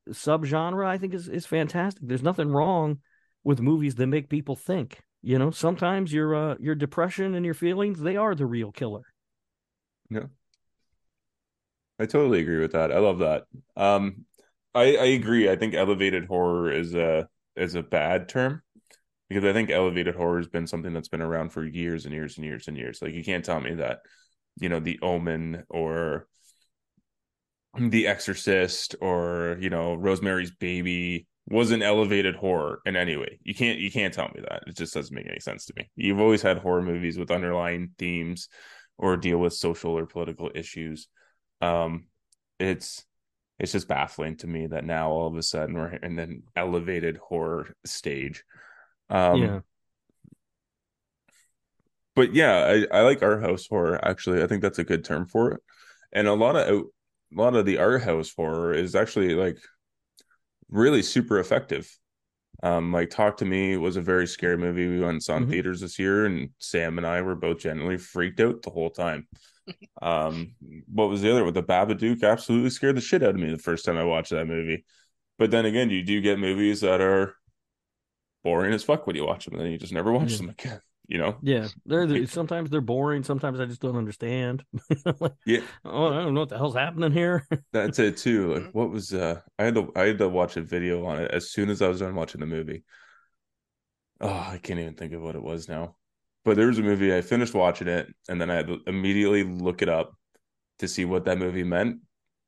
subgenre, 0.10 0.84
I 0.84 0.98
think 0.98 1.14
is 1.14 1.30
is 1.30 1.46
fantastic. 1.46 2.02
There's 2.04 2.24
nothing 2.24 2.50
wrong 2.50 3.02
with 3.44 3.62
movies 3.62 3.94
that 3.96 4.08
make 4.08 4.30
people 4.30 4.56
think. 4.56 5.04
You 5.22 5.38
know, 5.38 5.52
sometimes 5.52 6.12
your 6.12 6.34
uh, 6.34 6.56
your 6.60 6.74
depression 6.74 7.36
and 7.36 7.46
your 7.46 7.54
feelings 7.54 8.00
they 8.00 8.18
are 8.18 8.34
the 8.34 8.48
real 8.48 8.72
killer. 8.72 9.04
Yeah. 10.10 10.26
I 12.00 12.08
totally 12.08 12.40
agree 12.40 12.62
with 12.62 12.72
that. 12.72 12.92
I 12.92 12.98
love 12.98 13.20
that. 13.20 13.44
Um, 13.78 14.26
I 14.74 14.96
I 14.96 15.06
agree. 15.06 15.52
I 15.52 15.56
think 15.56 15.76
elevated 15.76 16.26
horror 16.26 16.72
is 16.72 16.96
a 16.96 17.30
is 17.56 17.76
a 17.76 17.84
bad 17.84 18.28
term 18.28 18.64
because 19.32 19.50
I 19.50 19.54
think 19.54 19.70
elevated 19.70 20.14
horror 20.16 20.38
has 20.40 20.50
been 20.50 20.68
something 20.68 20.92
that's 20.94 21.08
been 21.08 21.22
around 21.22 21.54
for 21.54 21.64
years 21.64 22.04
and 22.04 22.14
years 22.14 22.36
and 22.36 22.46
years 22.46 22.68
and 22.68 22.76
years. 22.76 23.02
Like 23.02 23.14
you 23.14 23.24
can't 23.24 23.46
tell 23.46 23.62
me 23.62 23.76
that, 23.76 24.00
you 24.60 24.68
know, 24.68 24.82
The 24.82 25.00
Omen 25.02 25.64
or 25.70 26.28
The 27.78 28.08
Exorcist 28.08 28.96
or 29.00 29.58
you 29.62 29.70
know 29.70 29.94
Rosemary's 29.94 30.52
Baby 30.52 31.28
was 31.48 31.72
an 31.72 31.82
elevated 31.82 32.36
horror 32.36 32.82
in 32.86 32.98
any 32.98 33.16
way. 33.16 33.40
You 33.42 33.56
can't 33.56 33.80
you 33.80 33.90
can't 33.90 34.14
tell 34.14 34.28
me 34.36 34.42
that. 34.42 34.64
It 34.68 34.76
just 34.76 34.94
doesn't 34.94 35.16
make 35.16 35.28
any 35.28 35.40
sense 35.40 35.66
to 35.68 35.74
me. 35.78 35.90
You've 35.96 36.20
always 36.20 36.42
had 36.42 36.58
horror 36.58 36.82
movies 36.82 37.18
with 37.18 37.32
underlying 37.32 37.92
themes 37.98 38.50
or 38.98 39.16
deal 39.16 39.38
with 39.38 39.54
social 39.54 39.98
or 39.98 40.06
political 40.06 40.52
issues. 40.54 41.08
Um, 41.62 42.08
it's 42.60 43.06
it's 43.60 43.72
just 43.72 43.88
baffling 43.88 44.36
to 44.38 44.48
me 44.48 44.68
that 44.68 44.84
now 44.84 45.10
all 45.12 45.28
of 45.28 45.38
a 45.38 45.44
sudden 45.44 45.76
we're 45.76 45.94
in 45.94 46.20
an 46.20 46.44
elevated 46.58 47.16
horror 47.16 47.74
stage. 47.86 48.44
Um, 49.12 49.42
yeah, 49.42 49.60
but 52.16 52.34
yeah, 52.34 52.86
I, 52.92 53.00
I 53.00 53.02
like 53.02 53.24
art 53.24 53.42
house 53.42 53.68
horror. 53.68 54.04
Actually, 54.06 54.44
I 54.44 54.48
think 54.48 54.62
that's 54.62 54.80
a 54.80 54.84
good 54.84 55.04
term 55.06 55.28
for 55.28 55.52
it. 55.52 55.62
And 56.12 56.28
a 56.28 56.34
lot 56.34 56.56
of 56.56 56.68
a 56.68 56.84
lot 57.32 57.56
of 57.56 57.66
the 57.66 57.78
art 57.80 58.04
house 58.04 58.34
horror 58.36 58.74
is 58.74 58.96
actually 58.96 59.34
like 59.36 59.58
really 60.70 61.02
super 61.02 61.40
effective. 61.40 61.90
Um, 62.64 62.94
like 62.94 63.10
Talk 63.10 63.38
to 63.38 63.46
Me 63.46 63.78
was 63.78 63.98
a 63.98 64.02
very 64.02 64.28
scary 64.28 64.58
movie. 64.58 64.88
We 64.88 65.00
went 65.00 65.12
and 65.14 65.24
saw 65.24 65.38
in 65.38 65.46
Mhm. 65.46 65.50
theaters 65.50 65.82
this 65.82 66.00
year, 66.00 66.26
and 66.26 66.52
Sam 66.60 66.98
and 66.98 67.08
I 67.08 67.22
were 67.22 67.36
both 67.36 67.60
genuinely 67.60 67.98
freaked 67.98 68.40
out 68.40 68.62
the 68.64 68.72
whole 68.72 68.92
time. 68.92 69.28
Um, 70.02 70.56
what 70.92 71.10
was 71.10 71.22
the 71.22 71.32
other 71.32 71.46
with 71.46 71.54
the 71.54 71.64
Babadook? 71.64 72.24
Absolutely 72.24 72.72
scared 72.72 72.98
the 72.98 73.02
shit 73.02 73.24
out 73.24 73.32
of 73.32 73.36
me 73.38 73.52
the 73.52 73.58
first 73.60 73.86
time 73.86 73.98
I 73.98 74.04
watched 74.04 74.32
that 74.32 74.48
movie. 74.48 74.86
But 75.38 75.52
then 75.52 75.66
again, 75.66 75.90
you 75.92 76.04
do 76.04 76.22
get 76.22 76.40
movies 76.40 76.82
that 76.82 77.02
are 77.02 77.36
boring 78.44 78.74
as 78.74 78.84
fuck 78.84 79.06
when 79.08 79.16
you 79.16 79.26
watch 79.26 79.46
them, 79.46 79.56
and 79.56 79.64
then 79.66 79.72
you 79.72 79.78
just 79.78 79.94
never 79.94 80.12
watch 80.12 80.32
Yeah. 80.32 80.38
them 80.38 80.50
again. 80.50 80.82
You 81.08 81.18
know? 81.18 81.38
yeah. 81.42 81.68
They're, 81.86 82.26
sometimes 82.28 82.70
they're 82.70 82.80
boring. 82.80 83.24
Sometimes 83.24 83.60
I 83.60 83.66
just 83.66 83.82
don't 83.82 83.98
understand. 83.98 84.64
like, 85.20 85.34
Yeah. 85.46 85.60
oh, 85.84 86.08
I 86.08 86.22
don't 86.24 86.34
know 86.34 86.40
what 86.42 86.50
the 86.50 86.58
hell's 86.58 86.76
happening 86.76 87.12
here. 87.12 87.46
That's 87.74 88.00
it 88.00 88.16
too. 88.18 88.54
Like, 88.54 88.72
what 88.74 88.90
was 88.90 89.14
uh? 89.14 89.42
I 89.60 89.66
had 89.66 89.76
to 89.76 89.92
I 89.96 90.04
had 90.08 90.18
to 90.20 90.30
watch 90.30 90.56
a 90.58 90.62
video 90.62 91.06
on 91.06 91.20
it 91.20 91.32
as 91.32 91.52
soon 91.52 91.70
as 91.70 91.82
I 91.82 91.88
was 91.90 92.00
done 92.00 92.16
watching 92.16 92.40
the 92.40 92.48
movie. 92.48 92.84
Oh, 94.22 94.30
I 94.30 94.60
can't 94.62 94.80
even 94.80 94.94
think 94.94 95.14
of 95.14 95.22
what 95.22 95.36
it 95.36 95.44
was 95.44 95.68
now. 95.68 95.96
But 96.46 96.56
there 96.56 96.68
was 96.68 96.80
a 96.80 96.84
movie 96.84 97.16
I 97.16 97.22
finished 97.22 97.54
watching 97.54 97.88
it, 97.88 98.08
and 98.30 98.40
then 98.40 98.50
I 98.50 98.56
had 98.56 98.68
to 98.68 98.80
immediately 98.88 99.44
look 99.44 99.82
it 99.82 99.90
up 99.90 100.16
to 100.80 100.88
see 100.88 101.06
what 101.06 101.26
that 101.26 101.38
movie 101.38 101.64
meant 101.64 102.00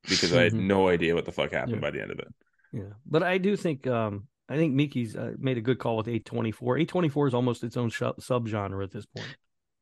because 0.08 0.34
I 0.34 0.44
had 0.44 0.54
no 0.54 0.88
idea 0.88 1.16
what 1.16 1.26
the 1.26 1.32
fuck 1.32 1.52
happened 1.52 1.76
Yeah. 1.76 1.82
by 1.82 1.92
the 1.92 2.02
end 2.02 2.12
of 2.12 2.20
it. 2.20 2.28
Yeah, 2.72 2.94
but 3.06 3.24
I 3.24 3.38
do 3.38 3.56
think 3.56 3.86
um 3.88 4.28
I 4.50 4.58
think 4.58 4.76
Meeki's 4.76 5.16
uh, 5.16 5.34
made 5.40 5.58
a 5.58 5.62
good 5.62 5.80
call 5.80 5.98
with 5.98 6.08
eight 6.08 6.26
twenty 6.26 6.52
four. 6.52 6.78
Eight 6.78 6.90
twenty 6.90 7.10
four 7.10 7.28
is 7.28 7.34
almost 7.34 7.64
its 7.64 7.78
own 7.78 7.90
sh- 7.90 8.02
subgenre 8.20 8.84
at 8.84 8.92
this 8.92 9.06
point. 9.06 9.36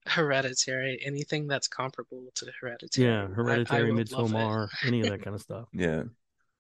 Hereditary, 0.08 1.00
anything 1.06 1.48
that's 1.48 1.68
comparable 1.68 2.24
to 2.36 2.52
Hereditary. 2.60 3.08
Yeah, 3.08 3.22
I- 3.22 3.26
I 3.26 3.34
Hereditary, 3.34 3.92
would 3.92 4.12
love. 4.12 4.32
Midsommar, 4.32 4.68
any 4.86 5.02
of 5.02 5.10
that 5.10 5.22
kind 5.24 5.36
of 5.36 5.42
stuff. 5.42 5.68
Yeah, 5.74 6.04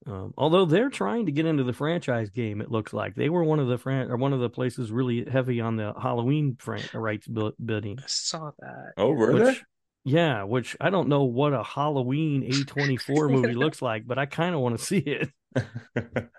Um, 0.05 0.33
although 0.37 0.65
they're 0.65 0.89
trying 0.89 1.25
to 1.27 1.31
get 1.31 1.45
into 1.45 1.63
the 1.63 1.73
franchise 1.73 2.29
game, 2.29 2.61
it 2.61 2.71
looks 2.71 2.93
like 2.93 3.15
they 3.15 3.29
were 3.29 3.43
one 3.43 3.59
of 3.59 3.67
the 3.67 3.77
fran- 3.77 4.09
or 4.11 4.17
one 4.17 4.33
of 4.33 4.39
the 4.39 4.49
places 4.49 4.91
really 4.91 5.25
heavy 5.29 5.59
on 5.61 5.75
the 5.75 5.93
Halloween 5.99 6.55
fran- 6.59 6.83
rights 6.93 7.27
bu- 7.27 7.53
bidding. 7.63 7.99
I 7.99 8.03
saw 8.07 8.51
that. 8.59 8.93
Oh, 8.97 9.11
were 9.11 9.33
Which, 9.33 9.63
yeah, 10.03 10.43
which 10.43 10.75
I 10.81 10.89
don't 10.89 11.09
know 11.09 11.23
what 11.23 11.53
a 11.53 11.63
Halloween 11.63 12.43
A 12.43 12.63
twenty 12.65 12.97
four 12.97 13.27
movie 13.35 13.53
looks 13.53 13.81
like, 13.81 14.05
but 14.07 14.17
I 14.19 14.25
kind 14.25 14.53
of 14.55 14.61
want 14.61 14.77
to 14.79 14.83
see 14.85 14.97
it. 14.99 15.29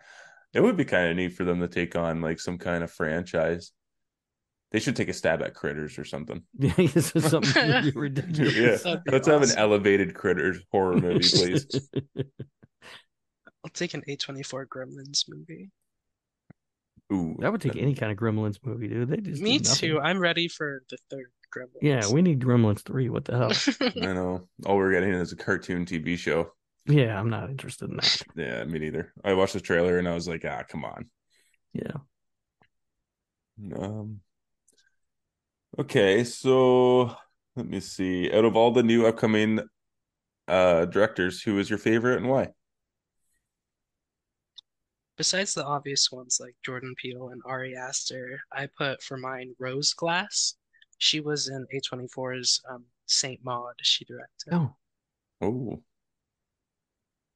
they? 0.53 0.59
it 0.59 0.63
would 0.63 0.77
be 0.77 0.85
kind 0.85 1.11
of 1.11 1.17
neat 1.17 1.31
for 1.35 1.45
them 1.45 1.61
to 1.61 1.69
take 1.69 1.97
on 1.97 2.21
like 2.21 2.41
some 2.41 2.59
kind 2.59 2.83
of 2.85 2.91
franchise. 2.91 3.73
They 4.71 4.81
should 4.81 4.97
take 4.97 5.11
a 5.11 5.13
stab 5.13 5.43
at 5.43 5.55
critters 5.55 5.99
or 5.99 6.05
something. 6.05 6.43
Yeah, 6.59 6.73
this 6.77 7.15
is 7.15 7.31
something 7.31 7.69
really 7.69 7.91
ridiculous. 7.95 8.85
Yeah, 8.85 8.95
That'd 8.95 9.13
let's 9.13 9.29
have 9.29 9.43
an 9.43 9.51
elevated 9.57 10.15
critters 10.15 10.59
horror 10.71 10.97
movie, 11.01 11.29
please. 11.29 11.67
I'll 13.65 13.71
take 13.75 13.95
an 13.95 14.03
A24 14.09 14.67
Gremlins 14.67 15.25
movie. 15.29 15.71
Ooh, 17.13 17.37
that 17.41 17.53
would 17.53 17.61
take 17.61 17.77
any 17.77 17.95
kind 17.95 18.11
of 18.11 18.17
Gremlins 18.17 18.59
movie, 18.65 18.89
dude. 18.89 19.09
They 19.11 19.19
just 19.19 19.43
Me 19.43 19.59
do 19.59 19.65
too. 19.75 20.01
I'm 20.01 20.19
ready 20.19 20.49
for 20.49 20.83
the 20.89 20.97
third 21.11 21.31
Gremlins. 21.55 21.83
Yeah, 21.83 22.11
we 22.11 22.23
need 22.23 22.41
Gremlins 22.41 22.81
three. 22.81 23.11
What 23.11 23.27
the 23.27 23.37
hell? 23.37 23.93
I 24.03 24.15
know. 24.15 24.49
All 24.65 24.77
we're 24.77 24.93
getting 24.93 25.13
is 25.13 25.33
a 25.33 25.37
cartoon 25.37 25.85
TV 25.85 26.17
show. 26.17 26.53
Yeah, 26.87 27.19
I'm 27.19 27.31
not 27.31 27.51
interested 27.51 27.91
in 27.91 27.97
that. 27.97 28.23
Yeah, 28.37 28.65
me 28.65 28.79
neither. 28.79 29.13
I 29.25 29.35
watched 29.35 29.55
the 29.55 29.61
trailer 29.61 29.99
and 29.99 30.09
I 30.09 30.15
was 30.15 30.29
like, 30.29 30.45
ah, 30.45 30.63
come 30.69 30.85
on. 30.85 31.09
Yeah. 31.73 31.99
Um. 33.77 34.21
Okay, 35.79 36.25
so 36.25 37.15
let 37.57 37.67
me 37.67 37.81
see. 37.81 38.31
Out 38.33 38.45
of 38.45 38.57
all 38.57 38.73
the 38.73 38.83
new 38.83 39.07
upcoming 39.07 39.61
uh 40.49 40.87
directors, 40.87 41.43
who 41.43 41.59
is 41.59 41.71
your 41.71 41.79
favorite 41.79 42.19
and 42.19 42.29
why? 42.29 42.51
Besides 45.17 45.55
the 45.55 45.65
obvious 45.65 46.13
ones 46.13 46.39
like 46.39 46.55
Jordan 46.63 46.95
Peele 46.97 47.29
and 47.31 47.41
Ari 47.47 47.75
Aster, 47.75 48.43
I 48.53 48.67
put 48.67 49.03
for 49.03 49.17
mine 49.17 49.55
Rose 49.59 49.95
Glass. 49.95 50.57
She 50.99 51.21
was 51.21 51.49
in 51.49 51.67
A24's 51.73 52.61
um, 52.69 52.85
Saint 53.07 53.43
Maud. 53.43 53.75
She 53.83 54.05
directed. 54.05 54.53
Oh, 54.53 54.77
Oh, 55.41 55.83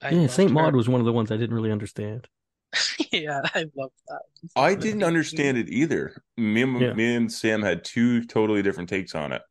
I 0.02 0.10
yeah. 0.10 0.26
Saint 0.26 0.52
Maud 0.52 0.72
her. 0.72 0.76
was 0.76 0.88
one 0.88 1.00
of 1.00 1.06
the 1.06 1.12
ones 1.12 1.30
I 1.30 1.36
didn't 1.36 1.54
really 1.54 1.72
understand. 1.72 2.28
Yeah, 3.12 3.40
I 3.54 3.66
love 3.76 3.92
that. 4.08 4.20
I 4.54 4.74
didn't 4.74 5.02
understand 5.04 5.56
it 5.56 5.68
either. 5.68 6.22
Me 6.36 6.62
and 6.62 6.80
Yeah. 6.80 6.92
me 6.92 7.14
and 7.14 7.32
Sam 7.32 7.62
had 7.62 7.84
two 7.84 8.24
totally 8.24 8.62
different 8.62 8.88
takes 8.88 9.14
on 9.14 9.32
it. 9.32 9.42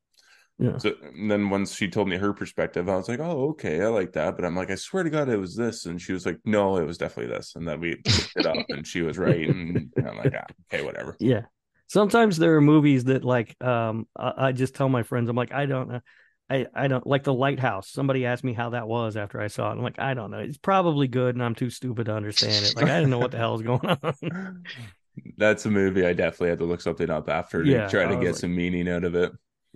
Yeah. 0.60 0.78
So 0.78 0.94
and 1.02 1.30
then 1.32 1.50
once 1.50 1.76
she 1.76 1.90
told 1.90 2.08
me 2.08 2.18
her 2.18 2.34
perspective, 2.34 2.90
I 2.90 2.96
was 2.96 3.10
like, 3.10 3.20
"Oh, 3.20 3.50
okay, 3.50 3.82
I 3.82 3.88
like 3.88 4.14
that." 4.14 4.36
But 4.36 4.46
I'm 4.46 4.56
like, 4.56 4.72
"I 4.72 4.76
swear 4.76 5.04
to 5.04 5.10
God, 5.10 5.30
it 5.30 5.38
was 5.38 5.56
this," 5.56 5.86
and 5.86 6.02
she 6.02 6.14
was 6.14 6.26
like, 6.26 6.40
"No, 6.46 6.78
it 6.78 6.86
was 6.86 6.98
definitely 6.98 7.34
this." 7.36 7.56
And 7.56 7.68
then 7.68 7.80
we 7.80 7.92
looked 7.92 8.34
it 8.38 8.46
up, 8.46 8.66
and 8.70 8.86
she 8.86 9.02
was 9.02 9.18
right. 9.18 9.50
And 9.50 9.92
I'm 9.98 10.18
like, 10.18 10.34
ah, 10.36 10.46
"Okay, 10.74 10.84
whatever." 10.84 11.16
Yeah. 11.20 11.44
Sometimes 11.88 12.38
there 12.38 12.56
are 12.56 12.62
movies 12.62 13.06
that 13.06 13.24
like 13.24 13.56
um 13.64 14.08
I, 14.18 14.48
I 14.48 14.52
just 14.52 14.76
tell 14.76 14.90
my 14.90 15.04
friends 15.04 15.30
I'm 15.30 15.36
like 15.36 15.54
I 15.54 15.66
don't 15.66 15.90
know 15.90 16.02
I 16.50 16.68
I 16.76 16.88
don't 16.88 17.06
like 17.08 17.24
the 17.24 17.34
Lighthouse. 17.34 17.90
Somebody 17.90 18.26
asked 18.26 18.44
me 18.44 18.54
how 18.54 18.70
that 18.72 18.88
was 18.88 19.18
after 19.18 19.42
I 19.42 19.48
saw 19.48 19.70
it. 19.70 19.74
I'm 19.74 19.82
like 19.82 20.00
I 20.00 20.14
don't 20.14 20.32
know. 20.32 20.40
It's 20.40 20.58
probably 20.58 21.08
good 21.08 21.36
and 21.36 21.44
I'm 21.44 21.56
too 21.56 21.70
stupid 21.70 22.06
to 22.06 22.14
understand 22.16 22.66
it. 22.66 22.76
Like 22.76 22.86
I 22.86 22.96
didn't 23.00 23.10
know 23.10 23.20
what 23.20 23.32
the 23.32 23.38
hell 23.38 23.56
is 23.56 23.62
going 23.64 23.80
on. 24.04 24.64
That's 25.38 25.66
a 25.66 25.72
movie 25.72 26.06
I 26.06 26.14
definitely 26.14 26.50
had 26.50 26.60
to 26.60 26.66
look 26.66 26.82
something 26.82 27.10
up 27.10 27.30
after 27.30 27.64
to 27.64 27.70
Yeah, 27.70 27.88
try 27.88 28.06
to 28.06 28.16
get 28.18 28.26
like- 28.34 28.36
some 28.36 28.56
meaning 28.56 28.88
out 28.90 29.04
of 29.04 29.16
it. 29.16 29.32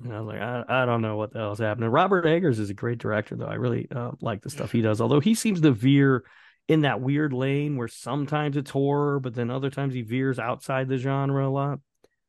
I 0.06 0.20
was 0.20 0.28
like 0.28 0.42
I 0.42 0.64
I 0.68 0.86
don't 0.86 1.02
know 1.02 1.18
what 1.18 1.34
the 1.34 1.40
hell 1.40 1.52
is 1.54 1.60
happening. 1.60 1.90
Robert 1.90 2.26
Eggers 2.26 2.60
is 2.60 2.70
a 2.70 2.74
great 2.74 3.00
director 3.00 3.36
though. 3.36 3.48
I 3.48 3.56
really 3.56 3.88
uh, 3.94 4.12
like 4.22 4.42
the 4.42 4.50
stuff 4.50 4.72
he 4.72 4.82
does. 4.82 5.02
Although 5.02 5.20
he 5.20 5.36
seems 5.36 5.60
to 5.62 5.72
veer 5.72 6.24
in 6.70 6.82
that 6.82 7.02
weird 7.02 7.34
lane 7.34 7.76
where 7.78 7.88
sometimes 7.88 8.56
it's 8.56 8.70
horror, 8.72 9.20
but 9.20 9.34
then 9.34 9.50
other 9.50 9.70
times 9.72 9.94
he 9.94 10.04
veers 10.04 10.38
outside 10.40 10.88
the 10.88 10.98
genre 10.98 11.46
a 11.46 11.50
lot. 11.50 11.80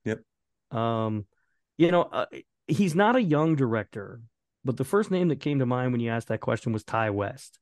Yep. 0.05 0.21
Um, 0.73 1.27
you 1.77 1.91
know, 1.93 2.03
uh, 2.03 2.27
he's 2.67 2.95
not 2.95 3.15
a 3.17 3.23
young 3.23 3.55
director, 3.55 4.23
but 4.65 4.77
the 4.77 4.85
first 4.85 5.11
name 5.11 5.29
that 5.29 5.41
came 5.41 5.59
to 5.59 5.67
mind 5.67 5.93
when 5.93 6.01
you 6.01 6.11
asked 6.11 6.29
that 6.29 6.41
question 6.41 6.73
was 6.73 6.85
Ti 6.85 7.11
West. 7.11 7.59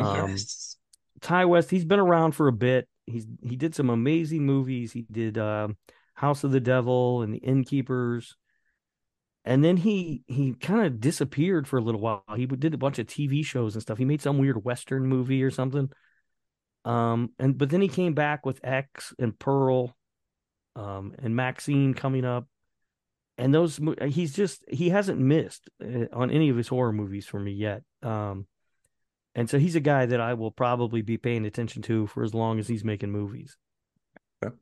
Um, 0.00 0.28
Yes. 0.28 0.76
Ti 1.20 1.44
West, 1.44 1.70
he's 1.70 1.84
been 1.84 2.00
around 2.00 2.32
for 2.32 2.48
a 2.48 2.52
bit. 2.52 2.88
He's 3.06 3.26
he 3.42 3.56
did 3.56 3.74
some 3.74 3.90
amazing 3.90 4.44
movies. 4.44 4.92
He 4.92 5.06
did 5.10 5.38
um, 5.38 5.76
House 6.14 6.44
of 6.44 6.50
the 6.52 6.60
Devil 6.60 7.22
and 7.22 7.32
The 7.34 7.38
Innkeepers, 7.38 8.36
and 9.44 9.64
then 9.64 9.76
he 9.76 10.22
he 10.26 10.54
kind 10.54 10.86
of 10.86 11.00
disappeared 11.00 11.66
for 11.68 11.78
a 11.78 11.82
little 11.82 12.00
while. 12.00 12.24
He 12.36 12.46
did 12.46 12.74
a 12.74 12.78
bunch 12.78 12.98
of 12.98 13.06
TV 13.06 13.44
shows 13.44 13.74
and 13.74 13.82
stuff. 13.82 13.98
He 13.98 14.04
made 14.04 14.22
some 14.22 14.38
weird 14.38 14.64
Western 14.64 15.06
movie 15.06 15.42
or 15.42 15.50
something. 15.50 15.90
Um, 16.84 17.30
and 17.38 17.56
but 17.56 17.70
then 17.70 17.80
he 17.80 17.88
came 17.88 18.14
back 18.14 18.44
with 18.44 18.60
X 18.64 19.14
and 19.18 19.38
Pearl, 19.38 19.96
um, 20.76 21.14
and 21.22 21.36
Maxine 21.36 21.94
coming 21.94 22.24
up, 22.24 22.46
and 23.42 23.52
those 23.52 23.80
he's 24.06 24.32
just 24.32 24.64
he 24.68 24.90
hasn't 24.90 25.18
missed 25.18 25.68
uh, 25.82 26.06
on 26.12 26.30
any 26.30 26.48
of 26.48 26.56
his 26.56 26.68
horror 26.68 26.92
movies 26.92 27.26
for 27.26 27.40
me 27.40 27.50
yet. 27.50 27.82
Um, 28.02 28.46
and 29.34 29.50
so 29.50 29.58
he's 29.58 29.74
a 29.74 29.80
guy 29.80 30.06
that 30.06 30.20
I 30.20 30.34
will 30.34 30.52
probably 30.52 31.02
be 31.02 31.18
paying 31.18 31.44
attention 31.44 31.82
to 31.82 32.06
for 32.06 32.22
as 32.22 32.34
long 32.34 32.60
as 32.60 32.68
he's 32.68 32.84
making 32.84 33.10
movies. 33.10 33.56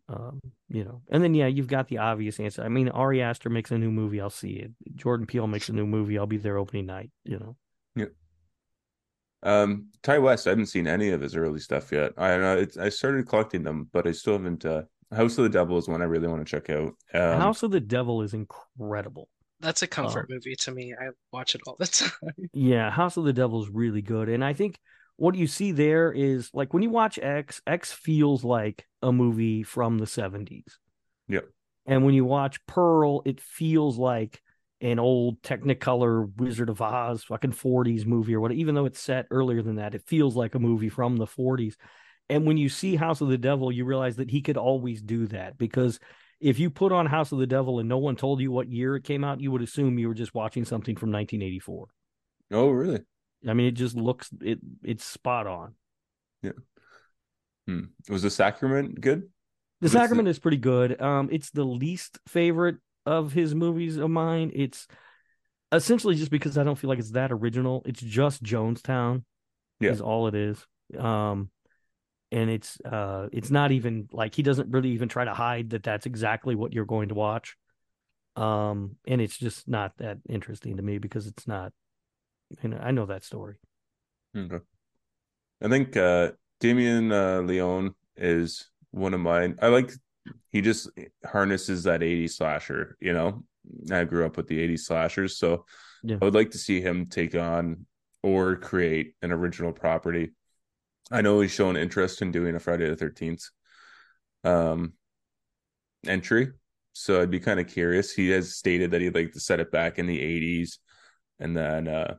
Um, 0.09 0.41
you 0.68 0.85
know, 0.85 1.03
and 1.11 1.22
then 1.22 1.35
yeah, 1.35 1.47
you've 1.47 1.66
got 1.66 1.89
the 1.89 1.99
obvious 1.99 2.41
answer. 2.41 2.62
I 2.62 2.68
mean, 2.68 2.89
Ari 2.89 3.20
Aster 3.20 3.51
makes 3.51 3.70
a 3.70 3.78
new 3.78 3.91
movie, 3.91 4.20
I'll 4.20 4.31
see 4.31 4.53
it. 4.53 4.70
Jordan 4.95 5.26
Peele 5.26 5.47
makes 5.47 5.68
a 5.68 5.74
new 5.74 5.87
movie, 5.87 6.18
I'll 6.18 6.26
be 6.26 6.39
there 6.39 6.57
opening 6.57 6.87
night. 6.87 7.11
You 7.24 7.39
know, 7.39 7.57
Yeah. 7.97 8.07
Um, 9.43 9.89
Ti 10.03 10.18
West, 10.18 10.47
I 10.47 10.51
haven't 10.51 10.66
seen 10.66 10.87
any 10.87 11.11
of 11.11 11.20
his 11.20 11.37
early 11.37 11.61
stuff 11.61 11.93
yet. 11.93 12.12
I 12.16 12.37
know 12.39 12.59
it's 12.59 12.78
I 12.78 12.89
started 12.89 13.28
collecting 13.28 13.62
them, 13.62 13.89
but 13.93 14.07
I 14.07 14.12
still 14.12 14.35
haven't. 14.35 14.64
Uh, 14.64 14.83
House 15.12 15.36
of 15.38 15.44
the 15.44 15.50
Devil 15.50 15.76
is 15.78 15.88
one 15.88 16.02
I 16.02 16.06
really 16.06 16.28
want 16.28 16.46
to 16.46 16.50
check 16.50 16.70
out. 16.70 16.94
Um, 17.14 17.40
House 17.40 17.62
of 17.62 17.70
the 17.70 17.80
Devil 17.80 18.22
is 18.22 18.32
incredible. 18.34 19.28
That's 19.61 19.82
a 19.82 19.86
comfort 19.86 20.26
Oh. 20.30 20.34
movie 20.34 20.56
to 20.56 20.70
me. 20.70 20.94
I 20.98 21.08
watch 21.32 21.54
it 21.54 21.61
all 21.66 21.76
the 21.78 21.86
time. 21.86 22.34
Yeah, 22.52 22.90
House 22.90 23.16
of 23.16 23.24
the 23.24 23.32
Devil 23.32 23.62
is 23.62 23.68
really 23.68 24.02
good, 24.02 24.28
and 24.28 24.44
I 24.44 24.52
think 24.52 24.78
what 25.16 25.34
you 25.34 25.46
see 25.46 25.72
there 25.72 26.11
is 26.12 26.48
like 26.54 26.72
when 26.72 26.82
you 26.82 26.90
watch 26.90 27.18
X, 27.20 27.61
X 27.66 27.92
feels 27.92 28.42
like 28.44 28.86
a 29.02 29.12
movie 29.12 29.62
from 29.62 29.98
the 29.98 30.06
seventies. 30.06 30.78
Yep. 31.28 31.46
And 31.86 32.04
when 32.04 32.14
you 32.14 32.24
watch 32.24 32.64
Pearl, 32.66 33.22
it 33.26 33.40
feels 33.40 33.98
like 33.98 34.40
an 34.80 34.98
old 34.98 35.42
Technicolor 35.42 36.30
Wizard 36.38 36.70
of 36.70 36.80
Oz 36.80 37.22
fucking 37.24 37.52
40s 37.52 38.06
movie 38.06 38.35
or 38.35 38.40
what 38.40 38.52
even 38.52 38.74
though 38.74 38.86
it's 38.86 39.01
set 39.01 39.26
earlier 39.30 39.60
than 39.62 39.74
that, 39.76 39.94
it 39.94 40.02
feels 40.06 40.36
like 40.36 40.55
a 40.55 40.59
movie 40.59 40.89
from 40.89 41.16
the 41.16 41.26
40s. 41.26 41.74
And 42.31 42.47
when 42.47 42.57
you 42.57 42.69
see 42.69 42.97
House 42.97 43.20
of 43.20 43.28
the 43.28 43.36
Devil, 43.39 43.70
you 43.73 43.85
realize 43.85 44.16
that 44.16 44.31
he 44.31 44.40
could 44.40 44.57
always 44.57 45.02
do 45.02 45.27
that 45.28 45.59
because 45.59 46.01
if 46.40 46.59
you 46.59 46.70
put 46.70 46.93
on 46.93 47.05
House 47.07 47.32
of 47.32 47.39
the 47.39 47.47
Devil 47.47 47.81
and 47.81 47.89
no 47.89 47.98
one 47.98 48.16
told 48.16 48.40
you 48.40 48.51
what 48.51 48.69
year 48.70 48.97
it 48.97 49.05
came 49.05 49.24
out, 49.24 49.40
you 49.40 49.51
would 49.51 49.61
assume 49.62 49.98
you 49.98 50.09
were 50.09 50.15
just 50.15 50.35
watching 50.35 50.65
something 50.65 50.97
from 50.97 51.11
1984. 51.12 51.89
oh, 52.52 52.70
really? 52.70 53.01
I 53.48 53.55
mean, 53.55 53.66
it 53.66 53.73
just 53.73 53.97
looks 53.97 54.31
it 54.43 54.59
it's 54.85 55.05
spot 55.05 55.47
on. 55.47 55.74
Yeah. 56.43 56.52
Hmm. 57.66 57.85
Was 58.09 58.23
the 58.23 58.31
Sacrament 58.31 59.01
good? 59.01 59.23
The 59.23 59.27
What's 59.86 59.93
the- 59.94 59.98
Sacrament 60.01 60.28
is 60.28 60.39
pretty 60.39 60.57
good. 60.59 61.01
Um, 61.01 61.28
it's 61.32 61.51
the 61.51 61.65
least 61.65 62.19
favorite 62.28 62.77
of 63.07 63.32
his 63.32 63.55
movies 63.55 63.97
of 63.97 64.11
mine. 64.11 64.51
It's 64.55 64.86
essentially 65.73 66.16
just 66.16 66.31
because 66.31 66.59
I 66.59 66.65
don't 66.65 66.77
feel 66.78 66.90
like 66.90 66.98
it's 66.98 67.12
that 67.12 67.32
original. 67.32 67.82
It's 67.86 68.01
just 68.01 68.43
Jonestown, 68.43 69.24
Yeah. 69.81 69.90
is 69.93 70.01
all 70.01 70.27
it 70.27 70.35
is. 70.35 70.66
Um, 70.98 71.48
and 72.32 72.51
it's 72.51 72.81
uh, 72.82 73.28
it's 73.32 73.51
not 73.51 73.73
even 73.73 74.09
like 74.12 74.35
he 74.35 74.43
doesn't 74.43 74.70
really 74.70 74.90
even 74.90 75.09
try 75.09 75.24
to 75.24 75.35
hide 75.35 75.70
that 75.70 75.82
that's 75.82 76.07
exactly 76.07 76.55
what 76.55 76.73
you're 76.73 76.85
going 76.85 77.09
to 77.09 77.15
watch. 77.15 77.57
Um, 78.36 78.97
and 79.07 79.20
it's 79.20 79.36
just 79.36 79.69
not 79.69 79.97
that 79.98 80.19
interesting 80.28 80.77
to 80.77 80.82
me 80.82 80.98
because 80.98 81.27
it's 81.27 81.47
not. 81.47 81.73
You 82.62 82.70
know, 82.70 82.78
I 82.78 82.90
know 82.90 83.07
that 83.07 83.24
story. 83.24 83.57
Okay. 84.36 84.59
I 85.62 85.69
think 85.69 85.97
uh 85.97 86.32
Damien 86.61 87.12
uh 87.12 87.40
Leone 87.40 87.94
is 88.16 88.69
one 88.90 89.15
of 89.15 89.20
mine. 89.20 89.57
I 89.61 89.69
like 89.69 89.93
he 90.52 90.61
just 90.61 90.90
harnesses 91.24 91.85
that 91.85 92.02
80 92.02 92.28
slasher, 92.28 92.97
you 93.01 93.12
know. 93.12 93.44
I 93.90 94.05
grew 94.05 94.24
up 94.24 94.36
with 94.36 94.47
the 94.48 94.61
80 94.61 94.77
slashers, 94.78 95.39
so 95.39 95.65
Yeah. 96.02 96.16
I 96.20 96.24
would 96.24 96.35
like 96.35 96.51
to 96.51 96.59
see 96.59 96.81
him 96.81 97.07
take 97.07 97.35
on 97.35 97.86
or 98.23 98.57
create 98.57 99.15
an 99.23 99.32
original 99.32 99.73
property. 99.73 100.32
I 101.11 101.23
know 101.23 101.41
he's 101.41 101.51
shown 101.51 101.77
interest 101.77 102.23
in 102.23 102.31
doing 102.32 102.55
a 102.55 102.61
Friday 102.61 102.89
the 102.89 102.97
13th 102.97 103.51
um 104.45 104.95
entry, 106.07 106.51
so 106.93 107.20
I'd 107.20 107.31
be 107.31 107.41
kind 107.41 107.61
of 107.61 107.69
curious. 107.69 108.12
He 108.12 108.31
has 108.31 108.55
stated 108.55 108.91
that 108.93 109.01
he'd 109.01 109.15
like 109.15 109.32
to 109.32 109.41
set 109.41 109.61
it 109.61 109.70
back 109.70 109.99
in 109.99 110.07
the 110.07 110.19
80s 110.19 110.78
and 111.39 111.57
then 111.57 111.89
uh 111.89 112.15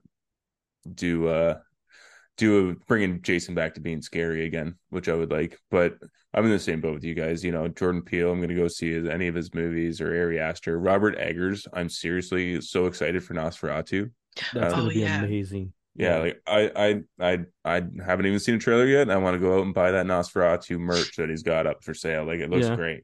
do 0.94 1.28
uh 1.28 1.60
do 2.38 2.70
a, 2.72 2.76
bringing 2.88 3.22
Jason 3.22 3.54
back 3.54 3.76
to 3.76 3.82
being 3.82 4.02
scary 4.02 4.46
again, 4.46 4.76
which 4.90 5.10
I 5.10 5.14
would 5.14 5.32
like. 5.32 5.60
But 5.70 5.98
I'm 6.34 6.46
in 6.46 6.52
the 6.52 6.60
same 6.60 6.82
boat 6.82 6.96
with 6.96 7.04
you 7.04 7.14
guys. 7.14 7.44
You 7.44 7.52
know, 7.52 7.68
Jordan 7.68 8.02
Peele. 8.02 8.32
I'm 8.32 8.40
going 8.40 8.50
to 8.50 8.56
go 8.56 8.68
see 8.68 8.92
his, 8.94 9.08
any 9.08 9.28
of 9.28 9.36
his 9.36 9.54
movies 9.54 10.02
or 10.02 10.08
Ari 10.08 10.40
Aster. 10.40 10.80
Robert 10.80 11.18
Eggers. 11.20 11.68
I'm 11.74 11.90
seriously 11.90 12.60
so 12.62 12.86
excited 12.88 13.24
for 13.24 13.34
Nosferatu. 13.36 14.10
That's 14.54 14.74
Oh, 14.74 14.78
going 14.78 14.90
to 14.90 14.94
be 14.96 15.02
yeah. 15.02 15.24
amazing. 15.24 15.74
Yeah, 15.96 16.18
like 16.20 16.42
I 16.48 16.72
I 16.76 17.02
I 17.34 17.40
I 17.66 17.82
haven't 18.06 18.26
even 18.26 18.40
seen 18.40 18.56
a 18.56 18.60
trailer 18.60 18.86
yet. 18.86 19.02
And 19.04 19.12
I 19.12 19.18
want 19.18 19.36
to 19.36 19.40
go 19.40 19.58
out 19.60 19.66
and 19.66 19.74
buy 19.74 19.92
that 19.92 20.06
Nosferatu 20.06 20.80
merch 20.80 21.16
that 21.18 21.30
he's 21.30 21.44
got 21.44 21.68
up 21.68 21.84
for 21.84 21.94
sale. 21.94 22.26
Like 22.26 22.40
it 22.40 22.50
looks 22.50 22.68
Yeah. 22.68 22.76
great. 22.76 23.04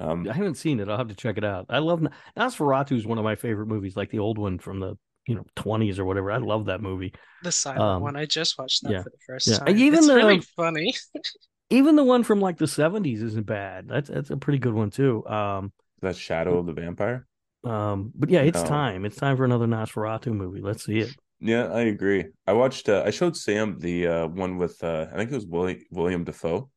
Um, 0.00 0.26
I 0.28 0.32
haven't 0.32 0.56
seen 0.56 0.80
it. 0.80 0.88
I'll 0.88 0.96
have 0.98 1.08
to 1.08 1.14
check 1.14 1.38
it 1.38 1.44
out. 1.44 1.66
I 1.68 1.78
love 1.78 2.04
Nosferatu 2.36 2.92
is 2.96 3.06
one 3.06 3.18
of 3.18 3.24
my 3.24 3.36
favorite 3.36 3.66
movies, 3.66 3.96
like 3.96 4.10
the 4.10 4.18
old 4.18 4.38
one 4.38 4.58
from 4.58 4.80
the 4.80 4.96
you 5.26 5.34
know 5.34 5.44
twenties 5.54 5.98
or 5.98 6.04
whatever. 6.04 6.30
I 6.32 6.38
love 6.38 6.66
that 6.66 6.80
movie. 6.80 7.12
The 7.42 7.52
silent 7.52 7.80
Um, 7.82 8.02
one. 8.02 8.16
I 8.16 8.24
just 8.26 8.58
watched 8.58 8.82
that 8.84 8.90
yeah. 8.92 9.02
for 9.02 9.10
the 9.10 9.18
first 9.26 9.46
Yeah. 9.48 9.58
time. 9.58 9.76
Even 9.76 9.98
it's 9.98 10.06
the- 10.08 10.14
really 10.16 10.40
funny. 10.40 10.94
Even 11.70 11.96
the 11.96 12.04
one 12.04 12.22
from 12.24 12.40
like 12.40 12.58
the 12.58 12.66
seventies 12.66 13.22
isn't 13.22 13.46
bad. 13.46 13.88
That's 13.88 14.08
that's 14.10 14.30
a 14.30 14.36
pretty 14.36 14.58
good 14.58 14.74
one 14.74 14.90
too. 14.90 15.26
Um, 15.26 15.72
That 16.02 16.16
Shadow 16.16 16.58
of 16.58 16.66
the 16.66 16.72
Vampire. 16.74 17.26
um, 17.64 18.12
but 18.14 18.28
yeah, 18.30 18.40
it's 18.42 18.62
No. 18.62 18.68
time. 18.68 19.04
It's 19.06 19.16
time 19.16 19.36
for 19.36 19.44
another 19.44 19.66
Nosferatu 19.66 20.32
movie. 20.32 20.60
Let's 20.60 20.84
see 20.84 20.98
it. 21.00 21.14
Yeah, 21.44 21.66
I 21.66 21.82
agree. 21.82 22.24
I 22.46 22.54
watched. 22.54 22.88
Uh, 22.88 23.02
I 23.04 23.10
showed 23.10 23.36
Sam 23.36 23.78
the 23.78 24.06
uh, 24.06 24.26
one 24.28 24.56
with. 24.56 24.82
Uh, 24.82 25.08
I 25.12 25.16
think 25.16 25.30
it 25.30 25.34
was 25.34 25.44
William 25.44 25.78
William 25.90 26.24
Defoe. 26.24 26.70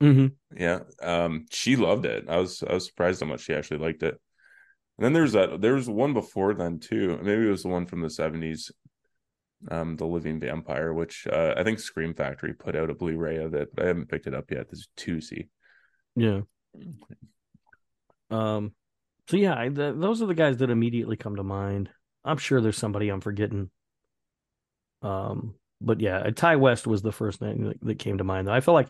hmm 0.00 0.28
Yeah. 0.56 0.80
Um. 1.02 1.44
She 1.50 1.76
loved 1.76 2.06
it. 2.06 2.24
I 2.26 2.38
was. 2.38 2.62
I 2.62 2.72
was 2.72 2.86
surprised 2.86 3.20
how 3.20 3.26
much 3.26 3.42
she 3.42 3.52
actually 3.52 3.78
liked 3.78 4.02
it. 4.02 4.18
And 4.96 5.04
then 5.04 5.12
there's 5.12 5.32
that. 5.32 5.60
There 5.60 5.74
was 5.74 5.90
one 5.90 6.14
before 6.14 6.54
then 6.54 6.78
too. 6.80 7.18
Maybe 7.22 7.46
it 7.46 7.50
was 7.50 7.62
the 7.62 7.68
one 7.68 7.84
from 7.84 8.00
the 8.00 8.08
seventies. 8.08 8.72
Um, 9.70 9.96
the 9.96 10.06
Living 10.06 10.40
Vampire, 10.40 10.94
which 10.94 11.26
uh, 11.30 11.54
I 11.56 11.62
think 11.62 11.78
Scream 11.78 12.14
Factory 12.14 12.54
put 12.54 12.76
out 12.76 12.90
a 12.90 12.94
Blu-ray 12.94 13.36
of 13.36 13.54
it, 13.54 13.68
but 13.74 13.84
I 13.84 13.88
haven't 13.88 14.08
picked 14.08 14.26
it 14.26 14.34
up 14.34 14.50
yet. 14.50 14.70
This 14.70 14.80
is 14.80 14.88
two 14.96 15.20
C. 15.20 15.48
Yeah. 16.14 16.40
Um. 18.30 18.72
So 19.28 19.36
yeah, 19.36 19.58
I, 19.58 19.68
th 19.68 19.94
those 19.96 20.22
are 20.22 20.26
the 20.26 20.34
guys 20.34 20.56
that 20.58 20.70
immediately 20.70 21.16
come 21.16 21.36
to 21.36 21.42
mind. 21.42 21.90
I'm 22.24 22.38
sure 22.38 22.62
there's 22.62 22.78
somebody 22.78 23.08
I'm 23.08 23.20
forgetting. 23.20 23.70
Um. 25.02 25.54
But 25.80 26.00
yeah, 26.00 26.18
uh, 26.18 26.30
Ti 26.30 26.56
West 26.56 26.86
was 26.86 27.02
the 27.02 27.12
first 27.12 27.42
name 27.42 27.64
that, 27.64 27.80
that 27.82 27.98
came 27.98 28.18
to 28.18 28.24
mind. 28.24 28.48
Though 28.48 28.52
I 28.52 28.60
felt 28.60 28.76
like 28.76 28.88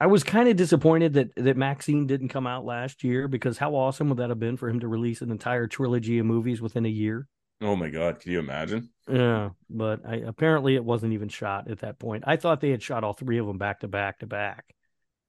I 0.00 0.06
was 0.06 0.24
kind 0.24 0.48
of 0.48 0.56
disappointed 0.56 1.14
that 1.14 1.34
that 1.36 1.56
Maxine 1.56 2.06
didn't 2.06 2.28
come 2.28 2.46
out 2.46 2.64
last 2.64 3.04
year 3.04 3.28
because 3.28 3.58
how 3.58 3.74
awesome 3.74 4.08
would 4.08 4.18
that 4.18 4.30
have 4.30 4.38
been 4.38 4.56
for 4.56 4.68
him 4.68 4.80
to 4.80 4.88
release 4.88 5.20
an 5.20 5.30
entire 5.30 5.66
trilogy 5.66 6.18
of 6.18 6.26
movies 6.26 6.62
within 6.62 6.86
a 6.86 6.90
year? 6.90 7.26
Oh 7.60 7.76
my 7.76 7.90
God! 7.90 8.20
Can 8.20 8.32
you 8.32 8.38
imagine? 8.38 8.88
Yeah, 9.06 9.50
but 9.68 10.00
I, 10.06 10.16
apparently 10.16 10.76
it 10.76 10.84
wasn't 10.84 11.12
even 11.12 11.28
shot 11.28 11.70
at 11.70 11.80
that 11.80 11.98
point. 11.98 12.24
I 12.26 12.36
thought 12.36 12.60
they 12.60 12.70
had 12.70 12.82
shot 12.82 13.04
all 13.04 13.12
three 13.12 13.38
of 13.38 13.46
them 13.46 13.58
back 13.58 13.80
to 13.80 13.88
back 13.88 14.20
to 14.20 14.26
back, 14.26 14.64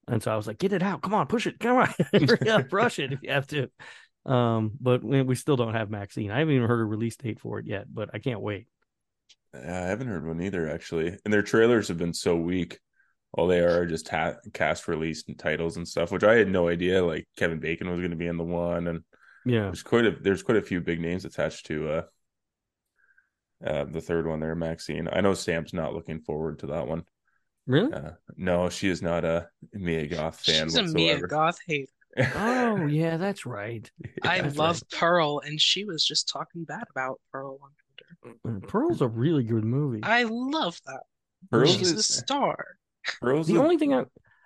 and 0.08 0.22
so 0.22 0.32
I 0.32 0.36
was 0.36 0.46
like, 0.46 0.58
"Get 0.58 0.72
it 0.72 0.82
out! 0.82 1.02
Come 1.02 1.12
on, 1.12 1.26
push 1.26 1.46
it! 1.46 1.60
Come 1.60 1.76
on, 1.76 1.94
hurry 2.12 2.48
up, 2.48 2.72
rush 2.72 2.98
it 2.98 3.12
if 3.12 3.22
you 3.22 3.30
have 3.30 3.46
to." 3.48 3.68
Um, 4.24 4.72
but 4.80 5.04
we, 5.04 5.20
we 5.20 5.34
still 5.34 5.56
don't 5.56 5.74
have 5.74 5.90
Maxine. 5.90 6.30
I 6.30 6.38
haven't 6.38 6.54
even 6.54 6.68
heard 6.68 6.80
a 6.80 6.84
release 6.84 7.16
date 7.16 7.40
for 7.40 7.58
it 7.58 7.66
yet, 7.66 7.92
but 7.92 8.10
I 8.14 8.18
can't 8.18 8.40
wait. 8.40 8.68
Yeah, 9.54 9.84
I 9.84 9.86
haven't 9.88 10.08
heard 10.08 10.26
one 10.26 10.40
either, 10.40 10.68
actually. 10.70 11.16
And 11.24 11.32
their 11.32 11.42
trailers 11.42 11.88
have 11.88 11.98
been 11.98 12.14
so 12.14 12.36
weak. 12.36 12.78
All 13.32 13.46
they 13.46 13.60
are 13.60 13.82
are 13.82 13.86
just 13.86 14.08
ha- 14.08 14.36
cast 14.52 14.88
release 14.88 15.24
and 15.26 15.38
titles 15.38 15.76
and 15.76 15.88
stuff, 15.88 16.12
which 16.12 16.24
I 16.24 16.34
had 16.34 16.48
no 16.48 16.68
idea. 16.68 17.04
Like 17.04 17.26
Kevin 17.36 17.60
Bacon 17.60 17.90
was 17.90 18.00
going 18.00 18.10
to 18.10 18.16
be 18.16 18.26
in 18.26 18.36
the 18.36 18.44
one, 18.44 18.88
and 18.88 19.04
Yeah, 19.44 19.64
there's 19.64 19.82
quite 19.82 20.06
a 20.06 20.10
there's 20.10 20.42
quite 20.42 20.58
a 20.58 20.62
few 20.62 20.80
big 20.80 21.00
names 21.00 21.24
attached 21.24 21.66
to 21.66 21.88
uh, 21.88 22.02
uh 23.64 23.84
the 23.84 24.00
third 24.00 24.26
one 24.26 24.40
there, 24.40 24.54
Maxine. 24.54 25.08
I 25.10 25.20
know 25.22 25.34
Sam's 25.34 25.72
not 25.72 25.94
looking 25.94 26.20
forward 26.20 26.58
to 26.60 26.66
that 26.68 26.86
one. 26.86 27.04
really? 27.66 27.92
Uh, 27.92 28.12
no, 28.36 28.68
she 28.68 28.88
is 28.88 29.02
not 29.02 29.24
a 29.24 29.48
Mia 29.72 30.06
Goth 30.08 30.40
fan 30.40 30.66
She's 30.66 30.76
a 30.76 30.82
Mia. 30.82 31.20
Goth 31.20 31.58
hater. 31.66 31.88
Oh 32.34 32.86
yeah, 32.86 33.16
that's 33.16 33.46
right. 33.46 33.90
I 34.22 34.42
That's 34.42 34.56
love 34.58 34.82
Pearl, 34.90 35.40
and 35.44 35.60
she 35.60 35.84
was 35.84 36.04
just 36.04 36.28
talking 36.28 36.64
bad 36.64 36.84
about 36.90 37.20
Pearl 37.32 37.58
on 37.62 37.70
Twitter. 37.70 37.81
Pearl's 38.68 39.00
a 39.00 39.08
really 39.08 39.42
good 39.44 39.64
movie. 39.64 40.00
I 40.02 40.24
love 40.24 40.80
that. 40.86 41.02
Pearl's 41.50 41.76
She's 41.76 41.92
a 41.92 41.96
is, 41.96 42.06
star. 42.06 42.56
Pearl's 43.20 43.46
The 43.46 43.56
a- 43.56 43.60
only 43.62 43.78
thing 43.78 43.94
I 43.94 44.04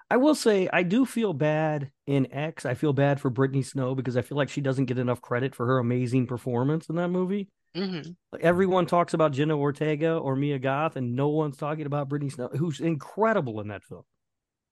I 0.08 0.18
will 0.18 0.36
say 0.36 0.68
I 0.72 0.84
do 0.84 1.04
feel 1.04 1.32
bad 1.32 1.90
in 2.06 2.32
X. 2.32 2.64
I 2.64 2.74
feel 2.74 2.92
bad 2.92 3.20
for 3.20 3.28
Brittany 3.28 3.62
Snow 3.62 3.94
because 3.96 4.16
I 4.16 4.22
feel 4.22 4.38
like 4.38 4.48
she 4.48 4.60
doesn't 4.60 4.84
get 4.84 4.98
enough 4.98 5.20
credit 5.20 5.54
for 5.54 5.66
her 5.66 5.78
amazing 5.78 6.26
performance 6.28 6.88
in 6.88 6.94
that 6.96 7.08
movie. 7.08 7.48
hmm 7.74 8.00
Everyone 8.40 8.86
talks 8.86 9.14
about 9.14 9.32
Jenna 9.32 9.58
Ortega 9.58 10.16
or 10.16 10.36
Mia 10.36 10.58
Goth, 10.60 10.94
and 10.96 11.16
no 11.16 11.28
one's 11.28 11.56
talking 11.56 11.86
about 11.86 12.08
Brittany 12.08 12.30
Snow, 12.30 12.48
who's 12.48 12.80
incredible 12.80 13.60
in 13.60 13.68
that 13.68 13.82
film. 13.82 14.04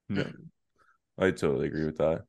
No, 0.09 0.27
I 1.19 1.31
totally 1.33 1.67
agree 1.67 1.85
with 1.87 1.99
that. 1.99 2.23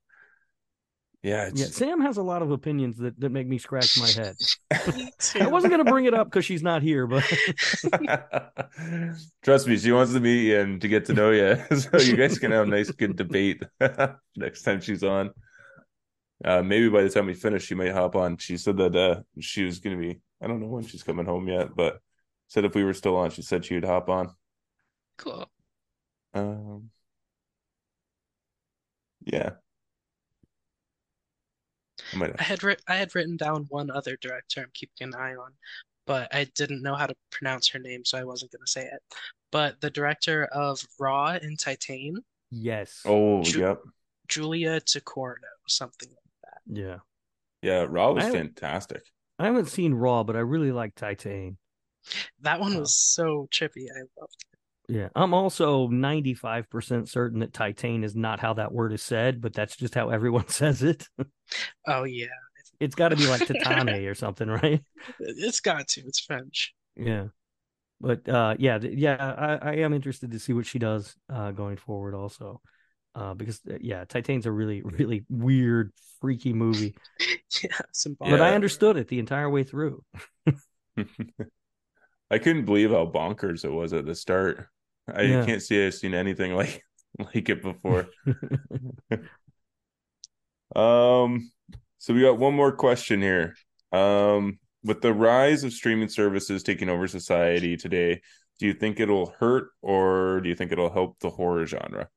Yeah, 1.25 1.47
it's, 1.47 1.59
Yeah, 1.59 1.67
Sam 1.67 2.01
has 2.01 2.17
a 2.17 2.21
lot 2.21 2.43
of 2.43 2.51
opinions 2.51 2.99
that, 2.99 3.19
that 3.19 3.31
make 3.31 3.47
me 3.47 3.57
scratch 3.57 3.97
my 3.97 4.07
head. 4.15 4.35
I 5.41 5.47
wasn't 5.47 5.73
going 5.73 5.83
to 5.83 5.91
bring 5.91 6.05
it 6.05 6.13
up 6.13 6.27
because 6.27 6.45
she's 6.45 6.61
not 6.61 6.83
here, 6.83 7.07
but 7.07 7.23
Trust 9.43 9.67
me, 9.67 9.75
she 9.75 9.91
wants 9.91 10.13
to 10.13 10.19
meet 10.19 10.43
you 10.49 10.59
and 10.59 10.79
to 10.81 10.87
get 10.87 11.05
to 11.05 11.13
know 11.13 11.31
you, 11.31 11.57
so 11.79 11.97
you 11.97 12.15
guys 12.15 12.37
can 12.37 12.51
have 12.51 12.67
a 12.67 12.69
nice, 12.69 12.91
good 12.91 13.15
debate 13.15 13.63
next 14.35 14.61
time 14.61 14.81
she's 14.81 15.03
on. 15.03 15.31
Uh, 16.43 16.61
maybe 16.61 16.89
by 16.89 17.01
the 17.01 17.09
time 17.09 17.25
we 17.25 17.33
finish, 17.33 17.65
she 17.65 17.73
might 17.73 17.91
hop 17.91 18.15
on. 18.15 18.37
She 18.37 18.55
said 18.55 18.77
that 18.77 18.95
uh, 18.95 19.21
she 19.39 19.63
was 19.63 19.79
going 19.79 19.99
to 19.99 20.01
be. 20.01 20.21
I 20.43 20.45
don't 20.45 20.59
know 20.59 20.67
when 20.67 20.85
she's 20.85 21.01
coming 21.01 21.25
home 21.25 21.47
yet, 21.47 21.75
but 21.75 22.01
said 22.49 22.65
if 22.65 22.75
we 22.75 22.83
were 22.83 22.93
still 22.93 23.17
on, 23.17 23.31
she 23.31 23.41
said 23.41 23.65
she 23.65 23.73
would 23.73 23.83
hop 23.83 24.09
on. 24.09 24.29
Cool. 25.17 25.49
Um, 26.35 26.91
yeah, 29.25 29.53
I 32.15 32.17
might. 32.17 32.35
I 32.39 32.43
had 32.43 32.63
writ 32.63 32.81
I 32.87 32.95
had 32.95 33.13
written 33.15 33.37
down 33.37 33.65
one 33.69 33.91
other 33.91 34.17
director 34.21 34.61
I'm 34.61 34.71
keeping 34.73 35.07
an 35.07 35.15
eye 35.15 35.35
on, 35.35 35.51
but 36.07 36.33
I 36.33 36.45
didn't 36.55 36.81
know 36.81 36.95
how 36.95 37.07
to 37.07 37.15
pronounce 37.31 37.67
her 37.69 37.79
name, 37.79 38.05
so 38.05 38.17
I 38.17 38.23
wasn't 38.23 38.51
going 38.51 38.65
to 38.65 38.71
say 38.71 38.83
it. 38.83 39.01
But 39.51 39.79
the 39.81 39.89
director 39.89 40.45
of 40.45 40.79
Raw 40.99 41.37
and 41.41 41.59
Titan, 41.59 42.23
yes. 42.51 43.01
Oh, 43.05 43.43
Ju- 43.43 43.59
yep, 43.59 43.81
Julia 44.27 44.79
Ducournau, 44.81 45.37
something. 45.67 46.09
Like 46.09 46.51
that. 46.65 46.81
Yeah. 46.81 46.97
yeah. 47.61 47.85
Raw 47.87 48.11
was 48.11 48.25
I- 48.25 48.31
fantastic. 48.31 49.03
I 49.37 49.45
haven't 49.47 49.67
seen 49.67 49.93
Raw, 49.93 50.23
but 50.23 50.37
I 50.37 50.39
really 50.39 50.71
like 50.71 50.95
Titan. 50.95 51.57
That 52.41 52.59
one 52.59 52.75
oh. 52.75 52.79
was 52.79 52.95
so 52.95 53.47
trippy. 53.51 53.87
I 53.93 54.03
loved 54.19 54.45
Yeah. 54.87 55.09
I'm 55.15 55.33
also 55.33 55.87
95% 55.87 57.09
certain 57.09 57.39
that 57.39 57.53
Titan 57.53 58.03
is 58.03 58.15
not 58.15 58.39
how 58.39 58.53
that 58.53 58.71
word 58.71 58.93
is 58.93 59.01
said, 59.01 59.41
but 59.41 59.53
that's 59.53 59.75
just 59.75 59.95
how 59.95 60.09
everyone 60.09 60.47
says 60.49 60.83
it. 60.83 61.07
it. 61.17 61.27
Oh 61.87 62.03
yeah, 62.03 62.27
It's 62.79 62.95
got 62.95 63.09
to 63.09 63.15
be 63.15 63.27
like 63.27 63.41
Titane 63.47 64.09
or 64.09 64.15
something, 64.15 64.47
right? 64.47 64.81
it's 65.19 65.59
got 65.59 65.87
to. 65.89 66.01
It's 66.01 66.19
French. 66.19 66.73
Yeah. 66.95 67.25
But 68.01 68.27
uh 68.27 68.55
yeah, 68.59 68.79
yeah, 68.81 69.15
I, 69.61 69.69
I 69.71 69.73
am 69.77 69.93
interested 69.93 70.31
to 70.31 70.39
see 70.39 70.53
what 70.53 70.65
she 70.65 70.79
does 70.79 71.15
uh 71.29 71.51
going 71.51 71.77
forward 71.77 72.13
also. 72.13 72.61
Uh 73.15 73.33
because 73.33 73.61
uh, 73.69 73.77
yeah, 73.79 74.03
Titan's 74.05 74.45
a 74.45 74.51
really 74.51 74.81
really 74.83 75.25
weird 75.29 75.93
freaky 76.21 76.53
movie. 76.53 76.95
Yeah, 77.63 77.79
symbolic. 77.93 78.31
But 78.31 78.41
I 78.41 78.53
understood 78.53 78.97
it 78.97 79.07
the 79.07 79.19
entire 79.19 79.49
way 79.49 79.63
through. 79.63 80.03
I 82.29 82.37
couldn't 82.39 82.65
believe 82.65 82.91
how 82.91 83.05
bonkers 83.05 83.65
it 83.65 83.71
was 83.71 83.93
at 83.93 84.05
the 84.05 84.15
start. 84.15 84.67
I 85.07 85.21
Yeah. 85.21 85.35
can't 85.35 85.61
say 85.61 85.85
I've 85.87 85.93
seen 85.93 86.13
anything 86.13 86.53
like 86.55 86.83
like 87.19 87.49
it 87.49 87.61
before. 87.61 88.09
Um, 90.75 91.51
so 91.97 92.13
we 92.13 92.21
got 92.21 92.37
one 92.37 92.53
more 92.53 92.71
question 92.71 93.21
here. 93.21 93.55
Um, 93.91 94.59
with 94.83 95.01
the 95.01 95.13
rise 95.13 95.63
of 95.63 95.73
streaming 95.73 96.09
services 96.09 96.63
taking 96.63 96.89
over 96.89 97.07
society 97.07 97.77
today, 97.77 98.21
do 98.59 98.67
you 98.67 98.73
think 98.73 98.99
it'll 98.99 99.31
hurt 99.39 99.69
or 99.81 100.41
do 100.41 100.49
you 100.49 100.55
think 100.55 100.71
it'll 100.71 100.91
help 100.91 101.19
the 101.19 101.29
horror 101.29 101.65
genre? 101.65 102.09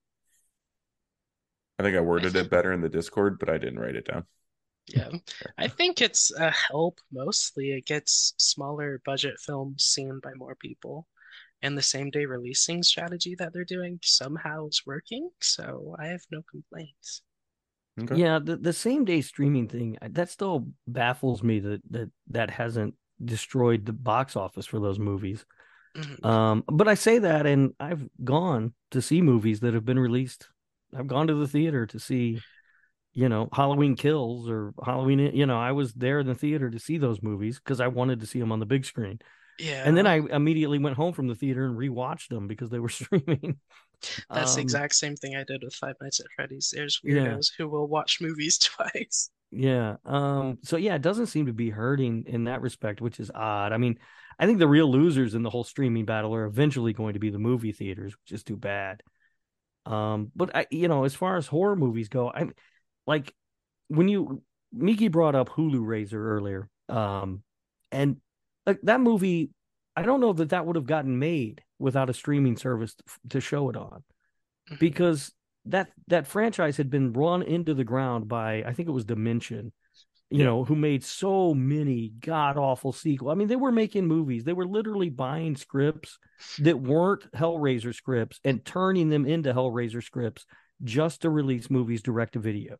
I 1.78 1.82
think 1.82 1.96
I 1.96 2.00
worded 2.00 2.36
it 2.36 2.50
better 2.50 2.72
in 2.72 2.80
the 2.82 2.88
Discord, 2.88 3.38
but 3.38 3.48
I 3.48 3.58
didn't 3.58 3.78
write 3.80 3.96
it 3.96 4.04
down. 4.06 4.26
Yeah, 4.86 5.10
I 5.58 5.68
think 5.68 6.00
it's 6.00 6.30
a 6.30 6.50
help 6.50 7.00
mostly. 7.12 7.72
It 7.72 7.84
gets 7.84 8.34
smaller 8.38 9.00
budget 9.04 9.38
films 9.38 9.84
seen 9.84 10.18
by 10.20 10.32
more 10.34 10.54
people, 10.56 11.06
and 11.62 11.76
the 11.76 11.82
same 11.82 12.10
day 12.10 12.26
releasing 12.26 12.82
strategy 12.82 13.34
that 13.38 13.52
they're 13.52 13.64
doing 13.64 13.98
somehow 14.02 14.66
is 14.66 14.82
working. 14.86 15.30
So 15.40 15.96
I 15.98 16.06
have 16.06 16.22
no 16.30 16.42
complaints. 16.50 17.22
Okay. 18.00 18.16
Yeah, 18.16 18.38
the, 18.38 18.56
the 18.56 18.72
same 18.72 19.04
day 19.04 19.20
streaming 19.20 19.66
thing 19.66 19.96
that 20.00 20.30
still 20.30 20.68
baffles 20.86 21.42
me 21.42 21.58
that 21.60 21.82
that 21.90 22.10
that 22.30 22.50
hasn't 22.50 22.94
destroyed 23.24 23.84
the 23.84 23.92
box 23.92 24.36
office 24.36 24.66
for 24.66 24.78
those 24.78 24.98
movies. 24.98 25.44
Mhm. 25.96 26.24
Um, 26.24 26.64
but 26.68 26.86
I 26.86 26.94
say 26.94 27.18
that, 27.18 27.46
and 27.46 27.74
I've 27.80 28.08
gone 28.22 28.74
to 28.92 29.02
see 29.02 29.20
movies 29.20 29.60
that 29.60 29.74
have 29.74 29.84
been 29.84 29.98
released. 29.98 30.48
I've 30.96 31.08
gone 31.08 31.26
to 31.26 31.34
the 31.34 31.48
theater 31.48 31.86
to 31.86 31.98
see, 31.98 32.40
you 33.14 33.28
know, 33.28 33.48
Halloween 33.52 33.96
Kills 33.96 34.48
or 34.48 34.74
Halloween. 34.84 35.18
You 35.18 35.46
know, 35.46 35.58
I 35.58 35.72
was 35.72 35.92
there 35.94 36.20
in 36.20 36.26
the 36.26 36.34
theater 36.34 36.70
to 36.70 36.78
see 36.78 36.98
those 36.98 37.22
movies 37.22 37.58
because 37.58 37.80
I 37.80 37.88
wanted 37.88 38.20
to 38.20 38.26
see 38.26 38.38
them 38.38 38.52
on 38.52 38.60
the 38.60 38.66
big 38.66 38.84
screen. 38.84 39.18
Yeah, 39.58 39.84
And 39.84 39.96
then 39.96 40.06
I 40.06 40.16
immediately 40.16 40.78
went 40.78 40.96
home 40.96 41.12
from 41.12 41.28
the 41.28 41.34
theater 41.34 41.64
and 41.64 41.76
rewatched 41.76 42.28
them 42.28 42.48
because 42.48 42.70
they 42.70 42.78
were 42.78 42.88
streaming. 42.90 43.58
that's 44.32 44.54
the 44.54 44.60
Um, 44.60 44.62
exact 44.62 44.94
same 44.94 45.16
thing 45.16 45.36
I 45.36 45.44
did 45.44 45.62
with 45.62 45.74
Five 45.74 45.96
Nights 46.00 46.20
at 46.20 46.26
Freddy's. 46.34 46.70
There's 46.74 47.00
Yeah. 47.02 47.40
weirdos 47.40 47.50
who 47.56 47.68
will 47.68 47.88
watch 47.88 48.20
movies 48.20 48.58
twice. 48.58 49.30
Yeah. 49.50 49.96
Um, 50.04 50.58
so 50.62 50.76
yeah, 50.76 50.94
it 50.94 51.02
doesn't 51.02 51.26
seem 51.26 51.46
to 51.46 51.52
be 51.52 51.70
hurting 51.70 52.24
in 52.26 52.44
that 52.44 52.60
respect, 52.60 53.00
which 53.00 53.18
is 53.18 53.30
odd. 53.34 53.72
I 53.72 53.78
mean, 53.78 53.98
I 54.38 54.46
think 54.46 54.58
the 54.58 54.68
real 54.68 54.90
losers 54.90 55.34
in 55.34 55.42
the 55.42 55.50
whole 55.50 55.64
streaming 55.64 56.04
battle 56.04 56.34
are 56.34 56.44
eventually 56.44 56.92
going 56.92 57.14
to 57.14 57.18
be 57.20 57.30
the 57.30 57.38
movie 57.38 57.72
theaters, 57.72 58.14
which 58.22 58.32
is 58.32 58.44
too 58.44 58.56
bad. 58.56 59.02
Um, 59.86 60.32
but 60.36 60.54
I, 60.56 60.66
you 60.70 60.88
know, 60.88 61.04
as 61.04 61.14
far 61.14 61.36
as 61.36 61.46
horror 61.46 61.76
movies 61.76 62.08
go, 62.08 62.30
I'm 62.30 62.54
like 63.06 63.34
when 63.88 64.08
you 64.08 64.42
Meeki 64.76 65.10
brought 65.12 65.34
up 65.34 65.50
Hellraiser 65.50 66.14
earlier, 66.14 66.70
um, 66.88 67.42
and 67.92 68.18
like 68.68 68.80
that 68.84 69.00
movie, 69.00 69.50
I 69.96 70.02
don't 70.02 70.20
know 70.20 70.32
that 70.34 70.50
that 70.50 70.64
would 70.66 70.76
have 70.76 70.86
gotten 70.86 71.18
made 71.18 71.62
without 71.80 72.10
a 72.10 72.14
streaming 72.14 72.56
service 72.56 72.94
to, 73.30 73.40
show 73.40 73.68
it 73.70 73.76
on, 73.76 74.04
Mhm. 74.70 74.78
because 74.78 75.32
that 75.64 75.90
that 76.06 76.26
franchise 76.26 76.76
had 76.76 76.88
been 76.90 77.12
run 77.12 77.42
into 77.42 77.74
the 77.74 77.84
ground 77.84 78.28
by 78.28 78.62
I 78.64 78.72
think 78.74 78.88
it 78.88 78.92
was 78.92 79.04
Dimension, 79.04 79.72
you 80.30 80.38
yeah. 80.38 80.44
know, 80.44 80.64
who 80.64 80.76
made 80.76 81.02
so 81.04 81.52
many 81.54 82.10
god 82.20 82.56
awful 82.56 82.92
sequels. 82.92 83.32
I 83.32 83.34
mean, 83.34 83.48
they 83.48 83.56
were 83.56 83.72
making 83.72 84.06
movies. 84.06 84.44
They 84.44 84.52
were 84.52 84.66
literally 84.66 85.10
buying 85.10 85.56
scripts 85.56 86.18
that 86.60 86.78
weren't 86.80 87.30
Hellraiser 87.32 87.94
scripts 87.94 88.38
and 88.44 88.64
turning 88.64 89.08
them 89.08 89.26
into 89.26 89.52
Hellraiser 89.52 90.02
scripts 90.02 90.46
just 90.84 91.22
to 91.22 91.30
release 91.30 91.70
movies 91.70 92.02
direct 92.02 92.34
to 92.34 92.38
video. 92.38 92.76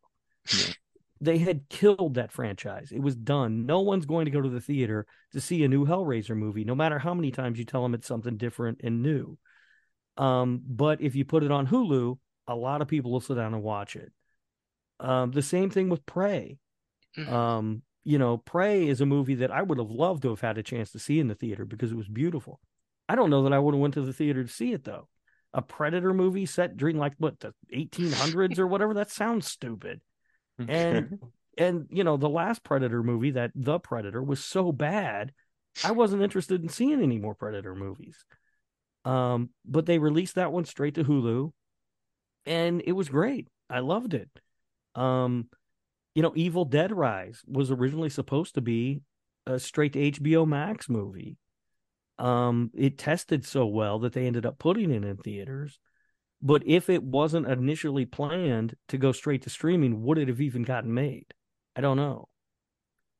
Yeah. 0.55 0.73
They 1.21 1.39
had 1.39 1.69
killed 1.69 2.15
that 2.15 2.33
franchise. 2.33 2.93
It 2.93 3.03
was 3.03 3.17
done. 3.17 3.67
No 3.67 3.81
one's 3.81 4.07
going 4.07 4.27
to 4.27 4.31
go 4.31 4.41
to 4.41 4.49
the 4.49 4.61
theater 4.61 5.07
to 5.33 5.41
see 5.41 5.65
a 5.65 5.69
new 5.69 5.85
Hellraiser 5.85 6.37
movie, 6.37 6.65
no 6.65 6.75
matter 6.75 6.99
how 6.99 7.15
many 7.15 7.31
times 7.31 7.59
you 7.59 7.65
tell 7.65 7.83
them 7.83 7.95
it's 7.95 8.07
something 8.07 8.37
different 8.37 8.81
and 8.85 9.03
new. 9.03 9.37
Um, 10.17 10.63
but 10.67 11.01
if 11.01 11.15
you 11.15 11.25
put 11.25 11.43
it 11.43 11.51
on 11.51 11.67
Hulu, 11.67 12.19
a 12.47 12.55
lot 12.55 12.83
of 12.83 12.89
people 12.89 13.11
will 13.11 13.21
sit 13.21 13.35
down 13.35 13.55
and 13.55 13.63
watch 13.63 13.97
it. 13.97 14.13
Um, 15.01 15.31
the 15.31 15.43
same 15.43 15.71
thing 15.71 15.89
with 15.89 16.07
Prey. 16.07 16.59
Mm-hmm. 17.17 17.33
Um, 17.33 17.83
you 18.05 18.19
know, 18.19 18.39
Prey 18.39 18.89
is 18.89 19.01
a 19.01 19.07
movie 19.07 19.37
that 19.37 19.51
I 19.51 19.63
would 19.63 19.79
have 19.79 19.91
loved 19.91 20.23
to 20.23 20.31
have 20.31 20.41
had 20.41 20.59
a 20.59 20.63
chance 20.63 20.93
to 20.93 20.99
see 20.99 21.21
in 21.21 21.29
the 21.29 21.35
theater 21.35 21.65
because 21.65 21.93
it 21.93 21.97
was 21.97 22.09
beautiful. 22.09 22.61
I 23.09 23.15
don't 23.15 23.31
know 23.31 23.43
that 23.45 23.53
I 23.53 23.59
would 23.59 23.75
have 23.75 23.81
went 23.81 23.95
to 23.95 24.03
the 24.03 24.13
theater 24.13 24.43
to 24.43 24.51
see 24.51 24.73
it 24.73 24.85
though. 24.85 25.09
A 25.55 25.63
Predator 25.63 26.13
movie 26.13 26.47
set 26.47 26.77
during 26.77 26.99
like 26.99 27.15
what 27.19 27.41
the 27.41 27.55
1800s 27.75 28.59
or 28.59 28.67
whatever 28.67 28.95
that 28.95 29.11
sounds 29.11 29.47
stupid. 29.47 30.01
And 30.67 31.19
and 31.59 31.87
you 31.91 32.05
know, 32.05 32.17
the 32.17 32.29
last 32.29 32.65
Predator 32.65 33.03
movie, 33.03 33.33
that 33.33 33.53
The 33.55 33.79
Predator 33.79 34.23
was 34.23 34.43
so 34.43 34.73
bad, 34.73 35.33
I 35.85 35.93
wasn't 35.93 36.23
interested 36.23 36.63
in 36.63 36.69
seeing 36.69 37.03
any 37.03 37.19
more 37.19 37.35
Predator 37.35 37.75
movies. 37.75 38.25
Um, 39.05 39.51
but 39.65 39.87
they 39.87 39.99
released 39.99 40.35
that 40.35 40.53
one 40.53 40.65
straight 40.65 40.95
to 40.97 41.05
Hulu, 41.05 41.53
and 42.47 42.83
it 42.85 42.93
was 42.93 43.09
great. 43.09 43.49
I 43.71 43.81
loved 43.81 44.15
it. 44.15 44.29
Um, 44.95 45.49
you 46.15 46.23
know, 46.23 46.33
Evil 46.35 46.65
Dead 46.65 46.93
Rise 46.93 47.43
was 47.47 47.71
originally 47.71 48.11
supposed 48.11 48.55
to 48.55 48.61
be 48.61 49.03
a 49.47 49.59
straight 49.59 49.93
to 49.93 50.13
HBO 50.13 50.47
Max 50.47 50.89
movie. 50.89 51.37
Um, 52.19 52.71
it 52.75 52.99
tested 52.99 53.47
so 53.47 53.67
well 53.67 54.01
that 54.01 54.13
they 54.13 54.27
ended 54.27 54.45
up 54.45 54.59
putting 54.59 54.91
it 54.91 55.05
in 55.05 55.17
theaters. 55.17 55.79
But 56.41 56.63
if 56.67 56.89
it 56.89 57.03
wasn't 57.03 57.49
initially 57.49 58.07
planned 58.07 58.75
to 58.89 58.99
go 58.99 59.13
straight 59.13 59.43
to 59.43 59.51
streaming, 59.51 60.03
would 60.03 60.19
it 60.19 60.29
have 60.29 60.41
even 60.41 60.63
gotten 60.63 60.95
made? 60.95 61.35
I 61.75 61.81
don't 61.81 61.97
know. 61.97 62.29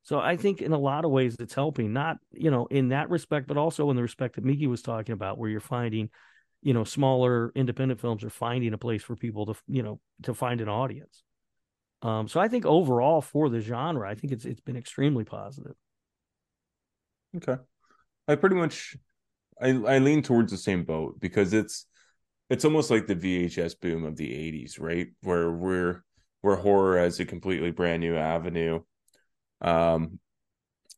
So 0.03 0.19
I 0.19 0.37
think 0.37 0.61
in 0.61 0.71
a 0.71 0.77
lot 0.77 1.05
of 1.05 1.11
ways 1.11 1.35
it's 1.39 1.53
helping, 1.53 1.93
not, 1.93 2.17
you 2.31 2.49
know, 2.49 2.65
in 2.67 2.89
that 2.89 3.09
respect, 3.09 3.47
but 3.47 3.57
also 3.57 3.89
in 3.89 3.95
the 3.95 4.01
respect 4.01 4.35
that 4.35 4.45
Meeki 4.45 4.67
was 4.67 4.81
talking 4.81 5.13
about, 5.13 5.37
where 5.37 5.49
you're 5.49 5.59
finding, 5.59 6.09
you 6.61 6.73
know, 6.73 6.83
smaller 6.83 7.51
independent 7.55 7.99
films 7.99 8.23
are 8.23 8.29
finding 8.29 8.73
a 8.73 8.77
place 8.77 9.03
for 9.03 9.15
people 9.15 9.45
to, 9.47 9.55
you 9.67 9.83
know, 9.83 9.99
to 10.23 10.33
find 10.33 10.61
an 10.61 10.69
audience. 10.69 11.23
Um, 12.01 12.29
so 12.29 12.39
I 12.39 12.47
think 12.47 12.65
overall 12.65 13.21
for 13.21 13.49
the 13.49 13.59
genre, 13.59 14.09
I 14.09 14.15
think 14.15 14.31
it's 14.31 14.45
it's 14.45 14.61
been 14.61 14.77
extremely 14.77 15.25
positive. 15.25 15.75
Okay. 17.35 17.57
I 18.27 18.35
pretty 18.35 18.55
much 18.55 18.95
I 19.61 19.69
I 19.69 19.99
lean 19.99 20.21
towards 20.21 20.51
the 20.51 20.57
same 20.57 20.85
boat 20.85 21.19
because 21.19 21.53
it's 21.53 21.85
it's 22.49 22.65
almost 22.65 22.89
like 22.89 23.07
the 23.07 23.15
VHS 23.15 23.79
boom 23.79 24.03
of 24.03 24.15
the 24.15 24.29
80s, 24.29 24.79
right? 24.79 25.07
Where 25.21 25.51
we're 25.51 26.03
where 26.41 26.55
horror 26.55 26.97
has 26.97 27.19
a 27.19 27.25
completely 27.25 27.71
brand 27.71 28.01
new 28.01 28.15
avenue 28.15 28.79
um, 29.61 30.19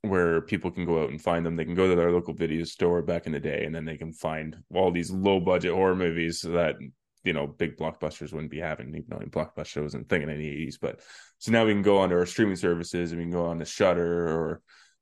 where 0.02 0.42
people 0.42 0.72
can 0.72 0.86
go 0.86 1.04
out 1.04 1.10
and 1.10 1.22
find 1.22 1.46
them. 1.46 1.56
They 1.56 1.66
can 1.66 1.76
go 1.76 1.90
to 1.90 1.96
their 1.96 2.12
local 2.12 2.34
video 2.34 2.64
store 2.64 3.02
back 3.02 3.26
in 3.26 3.32
the 3.32 3.40
day, 3.40 3.66
and 3.66 3.74
then 3.74 3.86
they 3.86 3.98
can 3.98 4.14
find 4.14 4.58
all 4.74 4.92
these 4.92 5.12
low 5.12 5.40
budget 5.40 5.74
horror 5.74 5.96
movies 5.96 6.42
that 6.42 6.76
you 7.24 7.34
know 7.34 7.48
big 7.48 7.78
blockbusters 7.78 8.32
wouldn't 8.32 8.52
be 8.52 8.60
having. 8.60 8.90
Even 8.90 9.06
though 9.10 9.18
blockbuster 9.18 9.84
wasn't 9.84 10.10
thing 10.10 10.22
in 10.22 10.30
the 10.30 10.34
eighties, 10.34 10.78
but 10.78 11.02
so 11.38 11.52
now 11.52 11.66
we 11.66 11.74
can 11.74 11.82
go 11.82 12.00
onto 12.00 12.16
our 12.16 12.26
streaming 12.26 12.56
services 12.56 13.12
and 13.12 13.20
we 13.20 13.26
can 13.26 13.32
go 13.32 13.46
on 13.46 13.60
to 13.60 13.66
Shudder 13.66 14.30
or 14.30 14.62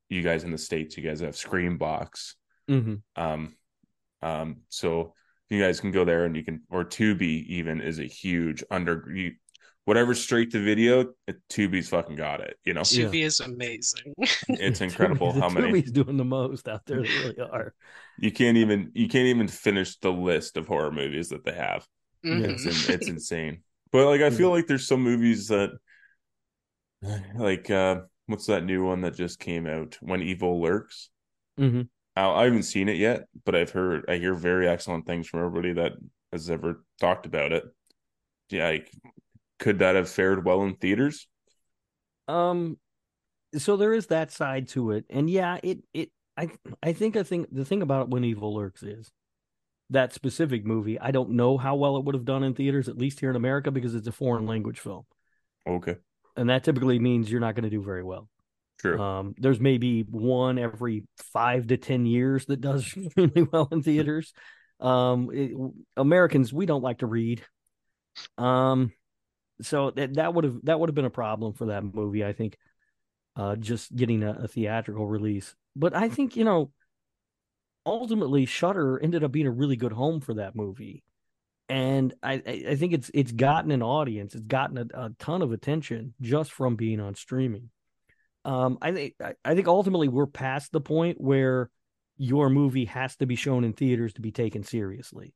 you 0.10 0.24
guys 0.24 0.44
in 0.44 0.52
the 0.52 0.58
states, 0.58 0.98
you 0.98 1.04
guys 1.04 1.20
have 1.20 1.36
Screambox. 1.36 2.34
Mm-hmm. 2.70 2.96
Um, 3.16 3.56
um, 4.22 4.58
so 4.70 5.14
you 5.50 5.62
guys 5.62 5.80
can 5.80 5.92
go 5.92 6.06
there 6.06 6.26
and 6.26 6.36
you 6.36 6.44
can 6.44 6.62
or 6.70 6.86
Tubi 6.86 7.46
even 7.48 7.82
is 7.82 8.00
a 8.00 8.06
huge 8.06 8.64
under 8.70 9.12
you, 9.14 9.34
whatever 9.86 10.14
straight 10.14 10.52
to 10.52 10.64
video, 10.64 11.06
Tubi's 11.50 11.90
fucking 11.90 12.16
got 12.16 12.42
it. 12.42 12.58
You 12.64 12.76
know, 12.76 12.82
Tubi 12.82 13.20
yeah. 13.20 13.26
is 13.26 13.40
amazing. 13.40 14.14
it's 14.48 14.82
incredible 14.82 15.34
Tubi, 15.34 15.40
how 15.40 15.50
many 15.50 15.82
Tubi's 15.82 15.92
doing 15.92 16.18
the 16.18 16.26
most 16.26 16.68
out 16.68 16.86
there. 16.86 17.02
They 17.02 17.10
really 17.10 17.40
are. 17.40 17.74
You 18.20 18.32
can't 18.32 18.58
even 18.58 18.92
you 18.94 19.08
can't 19.08 19.28
even 19.28 19.48
finish 19.48 19.98
the 19.98 20.12
list 20.12 20.58
of 20.58 20.68
horror 20.68 20.92
movies 20.92 21.30
that 21.30 21.44
they 21.44 21.54
have. 21.54 21.88
Mm-hmm. 22.26 22.68
It's 22.68 22.90
it's 22.90 23.08
insane. 23.08 23.64
But 23.92 24.06
like 24.06 24.22
I 24.22 24.30
feel 24.30 24.52
like 24.52 24.68
there's 24.68 24.88
some 24.88 25.02
movies 25.02 25.48
that 25.48 25.72
like 27.36 27.70
uh 27.72 28.02
what's 28.28 28.46
that 28.46 28.66
new 28.66 28.86
one 28.86 29.02
that 29.02 29.16
just 29.16 29.40
came 29.40 29.66
out? 29.66 29.98
When 30.02 30.22
Evil 30.22 30.62
Lurks. 30.62 31.10
Mm-hmm. 31.60 31.82
I, 32.15 32.44
haven't 32.44 32.64
seen 32.64 32.90
it 32.90 32.98
yet, 32.98 33.27
but 33.45 33.56
I've 33.56 33.72
heard 33.72 34.06
I 34.10 34.18
hear 34.18 34.34
very 34.34 34.68
excellent 34.68 35.06
things 35.06 35.27
from 35.27 35.40
everybody 35.40 35.73
that 35.73 35.94
has 36.31 36.49
ever 36.49 36.84
talked 36.99 37.26
about 37.26 37.53
it. 37.53 37.64
Yeah, 38.49 38.68
like 38.68 38.91
could 39.60 39.80
that 39.80 39.95
have 39.95 40.10
fared 40.10 40.45
well 40.45 40.64
in 40.64 40.76
theaters? 40.76 41.27
Um, 42.27 42.77
so 43.57 43.77
there 43.77 43.94
is 43.94 44.07
that 44.07 44.31
side 44.31 44.68
to 44.69 44.91
it, 44.91 45.06
and 45.10 45.30
yeah, 45.30 45.60
it 45.64 45.80
it 45.94 46.11
I 46.38 46.49
I 46.81 46.94
think 46.94 47.15
I 47.15 47.23
think 47.23 47.48
the 47.52 47.65
thing 47.65 47.81
about 47.81 48.10
When 48.10 48.23
Evil 48.23 48.56
Lurks 48.56 48.84
is 48.84 49.11
that 49.90 50.14
specific 50.14 50.65
movie. 50.65 50.99
I 50.99 51.11
don't 51.11 51.31
know 51.31 51.57
how 51.57 51.76
well 51.76 51.98
it 51.98 52.06
would 52.06 52.15
have 52.15 52.26
done 52.26 52.44
in 52.44 52.53
theaters, 52.53 52.88
at 52.88 52.98
least 52.98 53.19
here 53.19 53.30
in 53.30 53.36
America, 53.36 53.72
because 53.72 53.95
it's 53.95 54.07
a 54.07 54.11
foreign 54.11 54.45
language 54.45 54.80
film. 54.80 55.06
Okay, 55.68 55.95
and 56.36 56.49
that 56.49 56.64
typically 56.64 56.99
means 56.99 57.31
you're 57.31 57.41
not 57.41 57.56
going 57.56 57.64
to 57.64 57.69
do 57.69 57.84
very 57.84 58.03
well. 58.03 58.30
True. 58.80 59.00
Um, 59.00 59.36
there's 59.38 59.60
maybe 59.60 60.04
one 60.04 60.58
every 60.58 61.04
five 61.34 61.68
to 61.68 61.78
ten 61.78 62.06
years 62.06 62.46
that 62.46 62.62
does 62.62 62.96
really 63.18 63.44
well 63.44 63.68
in 63.72 63.84
theaters. 63.84 64.34
Um, 64.80 65.30
it, 65.34 65.52
Americans 65.98 66.54
we 66.54 66.66
don't 66.66 66.84
like 66.84 67.00
to 67.00 67.06
read. 67.06 67.44
Um, 68.38 68.94
so 69.62 69.92
that 69.92 70.16
that 70.16 70.34
would 70.34 70.46
have 70.46 70.60
that 70.64 70.80
would 70.80 70.90
have 70.90 70.96
been 70.96 71.06
a 71.06 71.10
problem 71.10 71.54
for 71.54 71.68
that 71.68 71.84
movie. 71.84 72.24
I 72.24 72.32
think, 72.32 72.58
uh, 73.36 73.58
just 73.58 73.94
getting 73.94 74.24
a, 74.24 74.32
a 74.44 74.48
theatrical 74.48 75.06
release. 75.06 75.54
But 75.76 75.94
I 75.94 76.08
think 76.08 76.38
you 76.38 76.46
know, 76.46 76.72
ultimately, 77.86 78.46
Shudder 78.46 78.98
ended 78.98 79.26
up 79.26 79.34
being 79.34 79.48
a 79.48 79.52
really 79.52 79.76
good 79.76 79.92
home 79.92 80.22
for 80.22 80.36
that 80.36 80.56
movie, 80.56 81.04
and 81.68 82.14
I 82.24 82.42
I 82.70 82.76
think 82.76 82.94
it's 82.94 83.12
it's 83.14 83.34
gotten 83.34 83.72
an 83.72 83.84
audience. 83.84 84.36
It's 84.36 84.46
gotten 84.46 84.78
a, 84.78 84.86
a 84.94 85.10
ton 85.20 85.42
of 85.42 85.52
attention 85.52 86.14
just 86.22 86.54
from 86.54 86.78
being 86.78 87.02
on 87.02 87.16
streaming. 87.16 87.72
Um, 88.45 88.78
I 88.82 88.91
think 88.91 89.16
I 89.44 89.56
think 89.56 89.68
ultimately 89.68 90.07
we're 90.07 90.26
past 90.26 90.72
the 90.72 90.82
point 90.82 91.20
where 91.20 91.70
your 92.18 92.49
movie 92.49 92.86
has 92.86 93.16
to 93.18 93.26
be 93.26 93.36
shown 93.36 93.64
in 93.64 93.74
theaters 93.74 94.14
to 94.14 94.22
be 94.22 94.32
taken 94.32 94.64
seriously. 94.64 95.34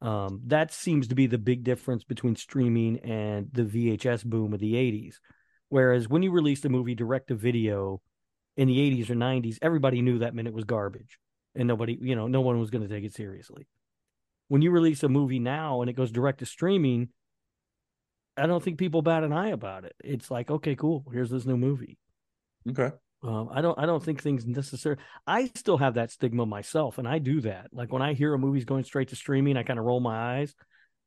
Um, 0.00 0.40
that 0.46 0.72
seems 0.72 1.08
to 1.08 1.14
be 1.14 1.28
the 1.28 1.38
big 1.38 1.62
difference 1.62 2.02
between 2.02 2.34
streaming 2.34 2.98
and 2.98 3.48
the 3.52 3.62
VHS 3.62 4.24
boom 4.24 4.52
of 4.52 4.58
the 4.58 4.74
80s. 4.74 5.16
Whereas 5.68 6.08
when 6.08 6.24
you 6.24 6.32
released 6.32 6.64
a 6.64 6.68
movie 6.68 6.96
direct 6.96 7.28
to 7.28 7.36
video 7.36 8.02
in 8.56 8.66
the 8.66 8.78
80s 8.78 9.10
or 9.10 9.14
90s, 9.14 9.58
everybody 9.62 10.02
knew 10.02 10.18
that 10.18 10.34
meant 10.34 10.48
it 10.48 10.54
was 10.54 10.64
garbage 10.64 11.18
and 11.54 11.68
nobody, 11.68 11.96
you 12.00 12.16
know, 12.16 12.26
no 12.26 12.40
one 12.40 12.58
was 12.58 12.70
going 12.70 12.86
to 12.86 12.92
take 12.92 13.04
it 13.04 13.14
seriously. 13.14 13.68
When 14.48 14.60
you 14.60 14.72
release 14.72 15.04
a 15.04 15.08
movie 15.08 15.38
now 15.38 15.82
and 15.82 15.88
it 15.88 15.94
goes 15.94 16.10
direct 16.10 16.40
to 16.40 16.46
streaming, 16.46 17.10
I 18.36 18.46
don't 18.46 18.62
think 18.62 18.78
people 18.78 19.02
bat 19.02 19.24
an 19.24 19.32
eye 19.32 19.50
about 19.50 19.84
it. 19.84 19.94
It's 20.02 20.30
like, 20.30 20.50
okay, 20.50 20.74
cool, 20.74 21.04
here's 21.12 21.30
this 21.30 21.46
new 21.46 21.56
movie. 21.56 21.96
Okay. 22.68 22.90
Um, 23.24 23.50
I 23.52 23.60
don't 23.60 23.78
I 23.78 23.86
don't 23.86 24.02
think 24.02 24.20
things 24.20 24.46
necessary. 24.46 24.96
I 25.26 25.50
still 25.54 25.78
have 25.78 25.94
that 25.94 26.10
stigma 26.10 26.44
myself, 26.44 26.98
and 26.98 27.06
I 27.06 27.18
do 27.18 27.40
that. 27.42 27.68
Like 27.72 27.92
when 27.92 28.02
I 28.02 28.14
hear 28.14 28.34
a 28.34 28.38
movie's 28.38 28.64
going 28.64 28.84
straight 28.84 29.08
to 29.08 29.16
streaming, 29.16 29.56
I 29.56 29.62
kind 29.62 29.78
of 29.78 29.84
roll 29.84 30.00
my 30.00 30.38
eyes. 30.38 30.54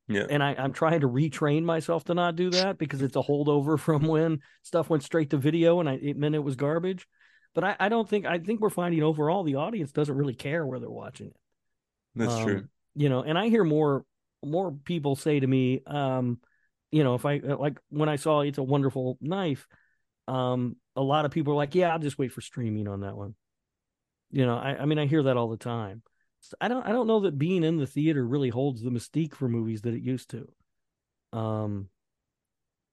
Yeah. 0.08 0.26
And 0.30 0.42
I, 0.42 0.54
I'm 0.56 0.72
trying 0.72 1.00
to 1.00 1.08
retrain 1.08 1.64
myself 1.64 2.04
to 2.04 2.14
not 2.14 2.36
do 2.36 2.50
that 2.50 2.78
because 2.78 3.02
it's 3.02 3.16
a 3.16 3.22
holdover 3.22 3.78
from 3.78 4.06
when 4.06 4.40
stuff 4.62 4.88
went 4.88 5.02
straight 5.02 5.30
to 5.30 5.36
video 5.36 5.80
and 5.80 5.88
I, 5.88 5.94
it 5.94 6.16
meant 6.16 6.34
it 6.34 6.44
was 6.44 6.56
garbage. 6.56 7.06
But 7.54 7.64
I, 7.64 7.76
I 7.80 7.88
don't 7.88 8.08
think 8.08 8.26
I 8.26 8.38
think 8.38 8.60
we're 8.60 8.70
finding 8.70 9.02
overall 9.02 9.42
the 9.42 9.56
audience 9.56 9.90
doesn't 9.90 10.14
really 10.14 10.34
care 10.34 10.64
where 10.64 10.78
they're 10.78 10.90
watching 10.90 11.28
it. 11.28 11.36
That's 12.14 12.34
um, 12.34 12.44
true. 12.44 12.64
You 12.94 13.08
know, 13.08 13.22
and 13.22 13.36
I 13.36 13.48
hear 13.48 13.64
more 13.64 14.04
more 14.44 14.72
people 14.72 15.16
say 15.16 15.40
to 15.40 15.46
me, 15.46 15.82
um, 15.86 16.38
you 16.90 17.02
know, 17.02 17.14
if 17.14 17.24
I 17.26 17.38
like 17.38 17.78
when 17.88 18.08
I 18.08 18.16
saw 18.16 18.40
It's 18.40 18.58
a 18.58 18.62
Wonderful 18.62 19.18
Knife, 19.20 19.66
um, 20.28 20.76
a 20.96 21.02
lot 21.02 21.24
of 21.24 21.30
people 21.30 21.52
are 21.52 21.56
like, 21.56 21.74
yeah, 21.74 21.92
I'll 21.92 21.98
just 21.98 22.18
wait 22.18 22.32
for 22.32 22.40
streaming 22.40 22.88
on 22.88 23.00
that 23.00 23.16
one. 23.16 23.34
You 24.30 24.46
know, 24.46 24.56
I, 24.56 24.76
I 24.82 24.84
mean, 24.86 24.98
I 24.98 25.06
hear 25.06 25.24
that 25.24 25.36
all 25.36 25.48
the 25.48 25.56
time. 25.56 26.02
I 26.60 26.68
don't, 26.68 26.86
I 26.86 26.92
don't 26.92 27.06
know 27.06 27.20
that 27.20 27.38
being 27.38 27.64
in 27.64 27.76
the 27.76 27.86
theater 27.86 28.26
really 28.26 28.50
holds 28.50 28.82
the 28.82 28.90
mystique 28.90 29.34
for 29.34 29.48
movies 29.48 29.82
that 29.82 29.94
it 29.94 30.02
used 30.02 30.30
to. 30.30 30.48
Um, 31.32 31.88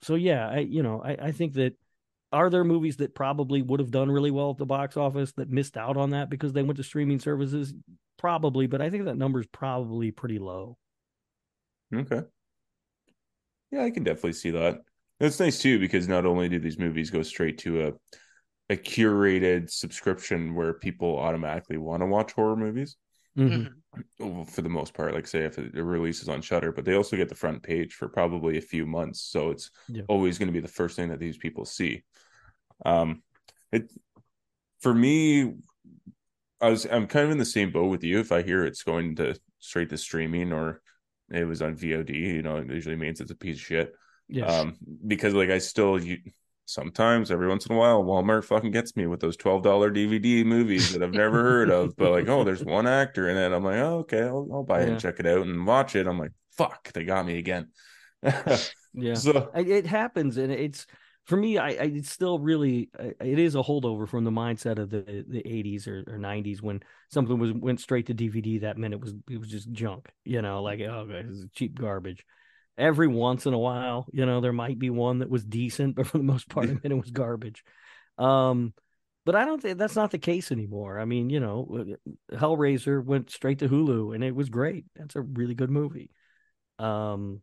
so 0.01 0.15
yeah, 0.15 0.49
I, 0.49 0.59
you 0.59 0.83
know, 0.83 1.01
I, 1.03 1.11
I 1.27 1.31
think 1.31 1.53
that 1.53 1.75
are 2.31 2.49
there 2.49 2.63
movies 2.63 2.97
that 2.97 3.13
probably 3.13 3.61
would 3.61 3.79
have 3.79 3.91
done 3.91 4.09
really 4.09 4.31
well 4.31 4.51
at 4.51 4.57
the 4.57 4.65
box 4.65 4.97
office 4.97 5.31
that 5.33 5.49
missed 5.49 5.77
out 5.77 5.97
on 5.97 6.11
that 6.11 6.29
because 6.29 6.51
they 6.51 6.63
went 6.63 6.77
to 6.77 6.83
streaming 6.83 7.19
services? 7.19 7.73
Probably, 8.17 8.67
but 8.67 8.81
I 8.81 8.89
think 8.89 9.05
that 9.05 9.17
number 9.17 9.39
is 9.39 9.47
probably 9.47 10.11
pretty 10.11 10.39
low. 10.39 10.77
Okay. 11.93 12.21
Yeah, 13.71 13.83
I 13.83 13.91
can 13.91 14.03
definitely 14.03 14.33
see 14.33 14.51
that. 14.51 14.81
That's 15.19 15.39
nice 15.39 15.61
too 15.61 15.79
because 15.79 16.07
not 16.07 16.25
only 16.25 16.49
do 16.49 16.59
these 16.59 16.79
movies 16.79 17.09
go 17.09 17.23
straight 17.23 17.57
to 17.59 17.87
a 17.87 17.91
a 18.69 18.77
curated 18.77 19.69
subscription 19.69 20.55
where 20.55 20.73
people 20.73 21.17
automatically 21.19 21.77
want 21.77 22.01
to 22.01 22.07
watch 22.07 22.31
horror 22.31 22.55
movies 22.55 22.95
Mhm. 23.37 23.73
Mhm. 24.19 24.49
for 24.49 24.61
the 24.61 24.69
most 24.69 24.93
part 24.93 25.13
like 25.13 25.27
say 25.27 25.43
if 25.43 25.57
it 25.59 25.73
releases 25.75 26.29
on 26.29 26.41
Shudder 26.41 26.71
but 26.71 26.85
they 26.85 26.95
also 26.95 27.17
get 27.17 27.29
the 27.29 27.35
front 27.35 27.61
page 27.61 27.93
for 27.93 28.07
probably 28.07 28.57
a 28.57 28.61
few 28.61 28.85
months 28.85 29.21
so 29.21 29.51
it's 29.51 29.69
Yeah. 29.89 30.03
always 30.07 30.37
going 30.39 30.47
to 30.47 30.53
be 30.53 30.61
the 30.61 30.67
first 30.67 30.95
thing 30.95 31.09
that 31.09 31.19
these 31.19 31.37
people 31.37 31.65
see 31.65 32.03
um 32.85 33.21
it 33.71 33.91
for 34.79 34.93
me 34.93 35.53
I 36.61 36.69
was 36.69 36.85
I'm 36.85 37.07
kind 37.07 37.25
of 37.25 37.31
in 37.31 37.37
the 37.37 37.45
same 37.45 37.71
boat 37.71 37.89
with 37.89 38.03
you 38.03 38.19
if 38.19 38.31
I 38.31 38.41
hear 38.41 38.65
it's 38.65 38.83
going 38.83 39.15
to 39.17 39.35
straight 39.59 39.89
to 39.89 39.97
streaming 39.97 40.53
or 40.53 40.81
it 41.29 41.45
was 41.45 41.61
on 41.61 41.75
VOD 41.75 42.09
you 42.13 42.41
know 42.41 42.57
it 42.57 42.69
usually 42.69 42.95
means 42.95 43.19
it's 43.19 43.31
a 43.31 43.35
piece 43.35 43.57
of 43.57 43.61
shit 43.63 43.93
Yes. 44.27 44.49
um 44.51 44.77
because 45.05 45.33
like 45.33 45.49
I 45.49 45.57
still 45.57 46.01
you 46.01 46.17
sometimes 46.65 47.29
every 47.29 47.47
once 47.47 47.65
in 47.65 47.75
a 47.75 47.77
while 47.77 48.03
Walmart 48.03 48.45
fucking 48.45 48.71
gets 48.71 48.95
me 48.95 49.05
with 49.05 49.19
those 49.19 49.35
$12 49.35 49.91
DVD 49.93 50.45
movies 50.45 50.93
that 50.93 51.03
I've 51.03 51.11
never 51.13 51.41
heard 51.43 51.69
of 51.69 51.95
but 51.97 52.11
like 52.11 52.29
oh 52.29 52.43
there's 52.43 52.63
one 52.63 52.87
actor 52.87 53.29
in 53.29 53.37
it 53.37 53.51
I'm 53.55 53.63
like 53.63 53.75
oh 53.77 53.99
okay 53.99 54.21
I'll, 54.23 54.47
I'll 54.51 54.63
buy 54.63 54.81
it 54.81 54.85
Yeah. 54.85 54.91
and 54.91 54.99
check 54.99 55.19
it 55.19 55.27
out 55.27 55.45
and 55.45 55.67
watch 55.67 55.95
it 55.95 56.07
I'm 56.07 56.17
like 56.19 56.31
fuck 56.57 56.91
they 56.93 57.03
got 57.03 57.25
me 57.25 57.37
again 57.37 57.67
yeah. 58.93 59.13
so 59.15 59.49
it 59.55 59.85
happens 59.85 60.37
and 60.37 60.51
it's 60.51 60.85
for 61.25 61.35
me 61.35 61.57
i, 61.57 61.69
I 61.69 61.83
it's 61.95 62.09
still 62.11 62.39
really 62.39 62.89
it 63.19 63.39
is 63.39 63.55
a 63.55 63.61
holdover 63.63 64.07
from 64.07 64.23
the 64.23 64.31
mindset 64.31 64.77
of 64.79 64.89
the 64.89 65.25
the 65.27 65.41
80s 65.43 65.87
or, 65.87 66.03
or 66.07 66.17
90s 66.17 66.61
when 66.61 66.81
something 67.11 67.37
was 67.37 67.51
went 67.53 67.81
straight 67.81 68.05
to 68.07 68.13
dvd 68.13 68.61
that 68.61 68.77
meant 68.77 68.93
it 68.93 69.01
was 69.01 69.13
it 69.29 69.37
was 69.37 69.49
just 69.49 69.71
junk 69.71 70.09
you 70.23 70.41
know 70.41 70.61
like 70.61 70.79
oh 70.81 71.05
this 71.07 71.25
is 71.25 71.45
cheap 71.53 71.77
garbage 71.77 72.23
every 72.77 73.07
once 73.07 73.45
in 73.45 73.53
a 73.53 73.59
while 73.59 74.07
you 74.11 74.25
know 74.25 74.41
there 74.41 74.53
might 74.53 74.79
be 74.79 74.89
one 74.89 75.19
that 75.19 75.29
was 75.29 75.45
decent 75.45 75.95
but 75.95 76.07
for 76.07 76.17
the 76.17 76.23
most 76.23 76.49
part 76.49 76.67
I 76.67 76.69
mean, 76.73 76.79
it 76.83 76.93
was 76.93 77.11
garbage. 77.11 77.63
Um 78.17 78.73
but 79.25 79.35
i 79.35 79.45
don't 79.45 79.61
think 79.61 79.77
that's 79.77 79.95
not 79.95 80.11
the 80.11 80.17
case 80.17 80.51
anymore. 80.51 80.99
I 80.99 81.05
mean 81.05 81.29
you 81.29 81.39
know 81.39 81.85
hellraiser 82.31 83.03
went 83.03 83.29
straight 83.29 83.59
to 83.59 83.69
hulu 83.69 84.15
and 84.15 84.23
it 84.23 84.35
was 84.35 84.49
great. 84.49 84.85
That's 84.95 85.15
a 85.15 85.21
really 85.21 85.55
good 85.55 85.71
movie. 85.71 86.09
Um 86.79 87.41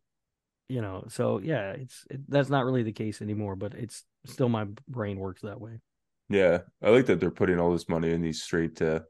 you 0.69 0.81
know 0.81 1.05
so 1.09 1.41
yeah 1.41 1.73
it's 1.73 2.05
it, 2.11 2.21
that's 2.29 2.49
not 2.49 2.65
really 2.65 2.85
the 2.85 2.93
case 2.93 3.21
anymore 3.21 3.57
but 3.57 3.75
it's 3.75 4.05
still 4.27 4.49
my 4.49 4.67
brain 4.89 5.19
works 5.19 5.43
that 5.43 5.61
way. 5.61 5.81
Yeah, 6.29 6.61
I 6.81 6.91
like 6.91 7.07
that 7.07 7.19
they're 7.19 7.31
putting 7.33 7.59
all 7.59 7.73
this 7.73 7.89
money 7.89 8.11
in 8.11 8.23
these 8.23 8.43
straight 8.43 8.81
uh 8.81 9.01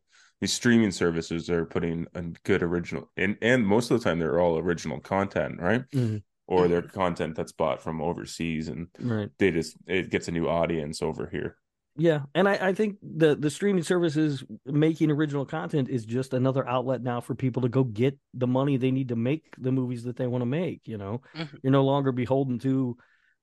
these 0.40 0.52
streaming 0.52 0.90
services 0.90 1.50
are 1.50 1.66
putting 1.66 2.06
a 2.14 2.22
good 2.44 2.62
original 2.62 3.10
and 3.16 3.36
and 3.42 3.66
most 3.66 3.90
of 3.90 3.98
the 3.98 4.04
time 4.04 4.18
they're 4.18 4.40
all 4.40 4.58
original 4.58 5.00
content, 5.00 5.60
right? 5.60 5.84
Mhm. 5.94 6.22
Or 6.46 6.66
they're 6.66 6.82
content 6.82 7.36
that's 7.36 7.52
bought 7.52 7.80
from 7.80 8.00
overseas 8.00 8.68
and 8.68 8.88
right 8.98 9.30
they 9.38 9.50
just 9.52 9.76
it 9.86 10.10
gets 10.10 10.28
a 10.28 10.32
new 10.32 10.48
audience 10.48 11.00
over 11.02 11.28
here. 11.30 11.56
yeah 11.96 12.20
and 12.34 12.48
I, 12.48 12.68
I 12.68 12.72
think 12.74 12.96
the 13.02 13.36
the 13.36 13.50
streaming 13.50 13.82
services 13.84 14.42
making 14.64 15.10
original 15.10 15.44
content 15.44 15.88
is 15.88 16.04
just 16.04 16.34
another 16.34 16.66
outlet 16.66 17.02
now 17.02 17.20
for 17.20 17.34
people 17.34 17.62
to 17.62 17.68
go 17.68 17.84
get 17.84 18.18
the 18.34 18.46
money 18.46 18.76
they 18.76 18.90
need 18.90 19.08
to 19.08 19.16
make 19.16 19.54
the 19.58 19.72
movies 19.72 20.04
that 20.04 20.16
they 20.16 20.26
want 20.26 20.42
to 20.42 20.46
make 20.46 20.80
you 20.86 20.98
know 20.98 21.20
Mhm. 21.36 21.58
you're 21.62 21.72
no 21.72 21.84
longer 21.84 22.12
beholden 22.12 22.58
to 22.60 22.96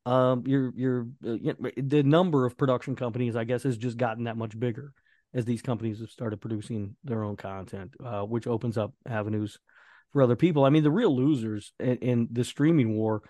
um 0.06 0.44
your 0.48 0.74
your 0.76 1.08
uh, 1.26 1.34
you 1.34 1.56
know, 1.60 1.70
the 1.78 2.04
number 2.04 2.46
of 2.46 2.58
production 2.58 2.96
companies 2.96 3.36
i 3.36 3.44
guess 3.44 3.64
has 3.64 3.78
just 3.78 3.98
gotten 3.98 4.24
that 4.26 4.38
much 4.38 4.58
bigger 4.60 4.94
as 5.38 5.46
these 5.46 5.62
companies 5.62 6.00
have 6.00 6.10
started 6.10 6.42
producing 6.42 6.96
their 7.04 7.24
own 7.24 7.38
content 7.38 7.94
uh, 8.04 8.24
which 8.24 8.48
opens 8.48 8.78
up 8.78 8.94
avenues 9.08 9.60
for 10.12 10.22
other 10.22 10.36
people. 10.36 10.66
I 10.66 10.70
mean 10.70 10.84
the 10.84 10.92
real 10.92 11.16
losers 11.16 11.74
in, 11.80 11.98
in 11.98 12.28
the 12.32 12.44
streaming 12.44 12.96
war 12.96 13.22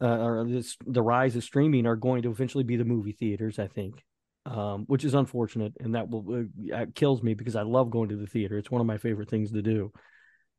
uh, 0.00 0.18
or 0.18 0.46
this 0.48 0.76
the 0.86 1.02
rise 1.02 1.34
of 1.36 1.42
streaming 1.42 1.86
are 1.86 1.96
going 1.96 2.22
to 2.22 2.30
eventually 2.30 2.64
be 2.64 2.76
the 2.76 2.84
movie 2.84 3.12
theaters 3.12 3.58
i 3.58 3.66
think 3.66 4.04
um, 4.46 4.84
which 4.86 5.04
is 5.04 5.12
unfortunate 5.12 5.74
and 5.80 5.94
that 5.94 6.08
will 6.08 6.46
uh, 6.72 6.86
kills 6.94 7.22
me 7.22 7.34
because 7.34 7.56
i 7.56 7.62
love 7.62 7.90
going 7.90 8.08
to 8.10 8.16
the 8.16 8.26
theater. 8.26 8.56
It's 8.56 8.70
one 8.70 8.80
of 8.80 8.86
my 8.86 8.98
favorite 8.98 9.28
things 9.28 9.52
to 9.52 9.62
do. 9.62 9.92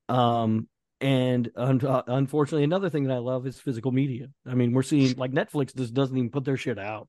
Um 0.10 0.68
and 1.02 1.50
un- 1.56 1.86
uh, 1.86 2.04
unfortunately 2.08 2.66
another 2.66 2.90
thing 2.90 3.06
that 3.06 3.14
i 3.14 3.20
love 3.20 3.48
is 3.48 3.60
physical 3.60 3.92
media. 3.92 4.28
I 4.46 4.56
mean 4.56 4.74
we're 4.74 4.84
seeing 4.84 5.16
like 5.16 5.32
netflix 5.32 5.76
just 5.76 5.94
doesn't 5.94 6.18
even 6.18 6.30
put 6.30 6.44
their 6.44 6.58
shit 6.58 6.78
out. 6.78 7.08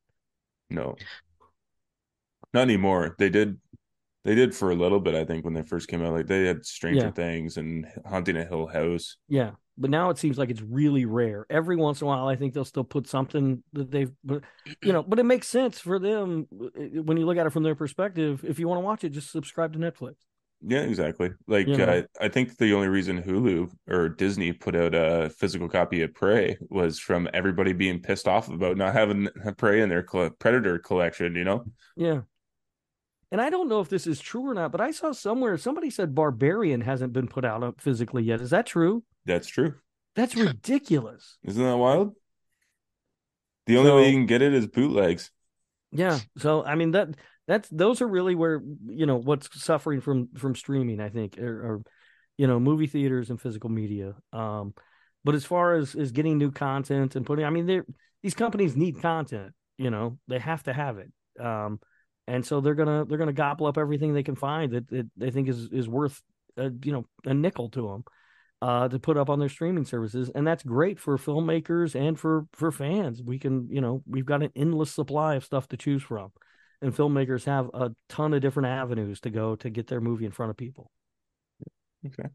No. 0.70 0.94
Not 2.54 2.62
anymore. 2.62 3.14
They 3.18 3.28
did 3.28 3.58
they 4.24 4.34
did 4.34 4.54
for 4.54 4.70
a 4.70 4.74
little 4.74 5.00
bit, 5.00 5.14
I 5.14 5.24
think, 5.24 5.44
when 5.44 5.54
they 5.54 5.62
first 5.62 5.88
came 5.88 6.04
out. 6.04 6.12
Like 6.12 6.26
they 6.26 6.44
had 6.44 6.64
Stranger 6.64 7.06
Yeah. 7.06 7.10
Things 7.12 7.56
and 7.56 7.86
Haunting 8.06 8.36
a 8.36 8.44
Hill 8.44 8.66
House. 8.66 9.16
yeah 9.28 9.52
but 9.78 9.88
now 9.88 10.10
it 10.10 10.18
seems 10.18 10.36
like 10.36 10.50
it's 10.50 10.60
really 10.60 11.06
rare 11.06 11.46
every 11.48 11.76
once 11.76 12.02
in 12.02 12.04
a 12.04 12.08
while 12.08 12.26
i 12.28 12.36
think 12.36 12.52
they'll 12.52 12.64
still 12.66 12.84
put 12.84 13.06
something 13.06 13.62
that 13.72 13.90
they've 13.90 14.10
but 14.22 14.42
you 14.82 14.92
know 14.92 15.02
but 15.02 15.18
it 15.18 15.22
makes 15.24 15.48
sense 15.48 15.78
for 15.78 15.98
them 15.98 16.46
uh, 16.52 17.00
when 17.02 17.16
you 17.16 17.24
look 17.24 17.38
at 17.38 17.46
it 17.46 17.50
from 17.50 17.62
their 17.62 17.76
perspective 17.76 18.44
if 18.46 18.58
you 18.58 18.68
want 18.68 18.76
to 18.78 18.84
watch 18.84 19.04
it 19.04 19.10
just 19.10 19.30
subscribe 19.30 19.72
to 19.72 19.78
netflix 19.78 20.16
Yeah, 20.60 20.82
exactly. 20.82 21.30
Like 21.46 21.66
You 21.66 21.78
know? 21.78 21.84
uh, 21.86 22.02
I 22.20 22.28
think 22.28 22.58
the 22.58 22.74
only 22.74 22.88
reason 22.88 23.22
Hulu 23.22 23.70
or 23.88 24.10
Disney 24.10 24.52
put 24.52 24.76
out 24.76 24.94
a 24.94 25.30
physical 25.38 25.68
copy 25.70 26.02
of 26.02 26.12
Prey 26.12 26.58
was 26.68 26.98
from 26.98 27.26
everybody 27.32 27.72
being 27.72 28.02
pissed 28.02 28.28
off 28.28 28.50
about 28.50 28.76
not 28.76 28.92
having 28.92 29.28
Prey 29.56 29.80
in 29.80 29.88
their 29.88 30.02
Predator 30.38 30.78
collection. 30.78 31.34
You 31.34 31.44
know? 31.44 31.64
Yeah. 31.96 32.20
And 33.32 33.40
I 33.40 33.48
don't 33.50 33.68
know 33.68 33.80
if 33.80 33.88
this 33.88 34.06
is 34.06 34.20
true 34.20 34.48
or 34.48 34.54
not, 34.54 34.72
but 34.72 34.80
I 34.80 34.90
saw 34.90 35.12
somewhere 35.12 35.56
somebody 35.56 35.90
said 35.90 36.14
Barbarian 36.14 36.80
hasn't 36.80 37.12
been 37.12 37.28
put 37.28 37.44
out 37.44 37.62
uh, 37.62 37.72
physically 37.78 38.24
yet. 38.24 38.40
Is 38.40 38.50
that 38.50 38.66
true? 38.66 39.04
That's 39.24 39.46
true. 39.46 39.74
That's 40.16 40.34
ridiculous. 40.48 41.38
Isn't 41.44 41.62
that 41.62 41.76
wild? 41.76 42.14
The 43.66 43.76
only 43.76 43.90
So- 43.90 43.96
way 43.96 44.06
you 44.10 44.16
can 44.16 44.26
get 44.26 44.42
it 44.42 44.52
is 44.54 44.66
bootlegs. 44.66 45.30
Yeah. 45.92 46.18
So 46.38 46.64
I 46.64 46.76
mean 46.76 46.92
that 46.92 47.16
that's 47.48 47.68
those 47.68 48.00
are 48.00 48.06
really 48.06 48.36
where 48.36 48.62
you 48.86 49.06
know 49.06 49.16
what's 49.16 49.48
suffering 49.60 50.00
from 50.00 50.28
from 50.36 50.54
streaming, 50.54 51.00
I 51.00 51.08
think, 51.08 51.36
or, 51.38 51.48
or 51.48 51.82
you 52.36 52.46
know, 52.46 52.60
movie 52.60 52.86
theaters 52.86 53.28
and 53.30 53.40
physical 53.40 53.70
media. 53.70 54.14
Um 54.32 54.74
but 55.24 55.34
as 55.34 55.44
far 55.44 55.74
as 55.74 55.94
as 55.96 56.12
getting 56.12 56.38
new 56.38 56.52
content 56.52 57.16
and 57.16 57.26
putting 57.26 57.44
I 57.44 57.50
mean 57.50 57.84
these 58.22 58.34
companies 58.34 58.76
need 58.76 59.02
content, 59.02 59.52
you 59.78 59.90
know, 59.90 60.18
they 60.28 60.38
have 60.38 60.62
to 60.64 60.72
have 60.72 60.98
it. 60.98 61.12
Um 61.44 61.80
and 62.26 62.44
so 62.44 62.60
they're 62.60 62.74
gonna 62.74 63.04
they're 63.04 63.18
gonna 63.18 63.32
gobble 63.32 63.66
up 63.66 63.78
everything 63.78 64.14
they 64.14 64.22
can 64.22 64.36
find 64.36 64.72
that, 64.72 64.88
that 64.88 65.10
they 65.16 65.30
think 65.30 65.48
is 65.48 65.68
is 65.72 65.88
worth 65.88 66.22
a, 66.56 66.70
you 66.84 66.92
know 66.92 67.04
a 67.24 67.34
nickel 67.34 67.68
to 67.70 67.88
them 67.88 68.04
uh, 68.62 68.88
to 68.88 68.98
put 68.98 69.16
up 69.16 69.30
on 69.30 69.38
their 69.38 69.48
streaming 69.48 69.84
services, 69.84 70.30
and 70.34 70.46
that's 70.46 70.62
great 70.62 70.98
for 70.98 71.16
filmmakers 71.16 71.98
and 71.98 72.18
for 72.18 72.46
for 72.52 72.70
fans. 72.70 73.22
We 73.22 73.38
can 73.38 73.68
you 73.70 73.80
know 73.80 74.02
we've 74.06 74.26
got 74.26 74.42
an 74.42 74.50
endless 74.54 74.92
supply 74.92 75.36
of 75.36 75.44
stuff 75.44 75.68
to 75.68 75.76
choose 75.76 76.02
from, 76.02 76.30
and 76.82 76.94
filmmakers 76.94 77.44
have 77.44 77.70
a 77.72 77.92
ton 78.08 78.34
of 78.34 78.42
different 78.42 78.68
avenues 78.68 79.20
to 79.20 79.30
go 79.30 79.56
to 79.56 79.70
get 79.70 79.86
their 79.86 80.00
movie 80.00 80.26
in 80.26 80.32
front 80.32 80.50
of 80.50 80.56
people. 80.56 80.90
Okay, 82.06 82.28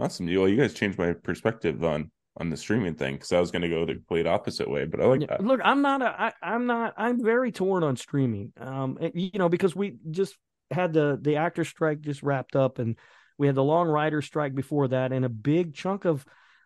awesome. 0.00 0.26
Well, 0.26 0.48
you 0.48 0.56
guys 0.56 0.74
changed 0.74 0.98
my 0.98 1.12
perspective 1.12 1.84
on 1.84 2.10
on 2.38 2.50
the 2.50 2.56
streaming 2.56 2.94
thing 2.94 3.14
because 3.14 3.32
I 3.32 3.40
was 3.40 3.50
going 3.50 3.62
to 3.62 3.68
go 3.68 3.84
the 3.84 3.94
complete 3.94 4.26
opposite 4.26 4.70
way, 4.70 4.84
but 4.86 5.00
I 5.00 5.06
like 5.06 5.20
Yeah, 5.20 5.26
that. 5.28 5.44
Look, 5.44 5.60
I'm 5.64 5.82
not 5.82 6.02
a, 6.02 6.06
I, 6.20 6.32
I'm 6.42 6.66
not 6.66 6.94
I'm 6.96 7.22
very 7.22 7.50
torn 7.52 7.82
on 7.82 7.96
streaming. 7.96 8.52
Um, 8.58 8.98
you 9.14 9.30
know, 9.34 9.48
because 9.48 9.74
we 9.74 9.96
just 10.10 10.36
had 10.70 10.92
the 10.92 11.18
the 11.20 11.36
actor 11.36 11.64
strike 11.64 12.00
just 12.00 12.22
wrapped 12.22 12.54
up, 12.56 12.78
and 12.78 12.96
we 13.38 13.46
had 13.46 13.56
the 13.56 13.64
long 13.64 13.88
writer 13.88 14.22
strike 14.22 14.54
before 14.54 14.88
that, 14.88 15.12
and 15.12 15.24
a 15.24 15.28
big 15.30 15.74
chunk 15.74 16.04
of 16.04 16.24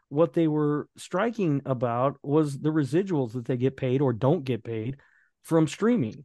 what 0.09 0.35
they 0.35 0.49
were 0.49 0.89
striking 0.97 1.63
about 1.65 2.19
was 2.23 2.59
the 2.59 2.69
residuals 2.71 3.33
that 3.33 3.47
they 3.47 3.57
get 3.57 3.77
paid 3.77 4.03
or 4.03 4.13
don't 4.13 4.45
get 4.45 4.63
paid 4.65 4.99
from 5.43 5.67
streaming. 5.67 6.25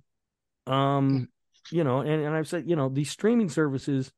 Um, 0.65 1.29
you 1.71 1.83
know, 1.83 1.99
and, 1.99 2.25
and 2.25 2.35
I've 2.35 2.47
said, 2.47 2.69
you 2.69 2.75
know, 2.75 2.89
these 2.89 3.09
streaming 3.11 3.49
services 3.49 4.11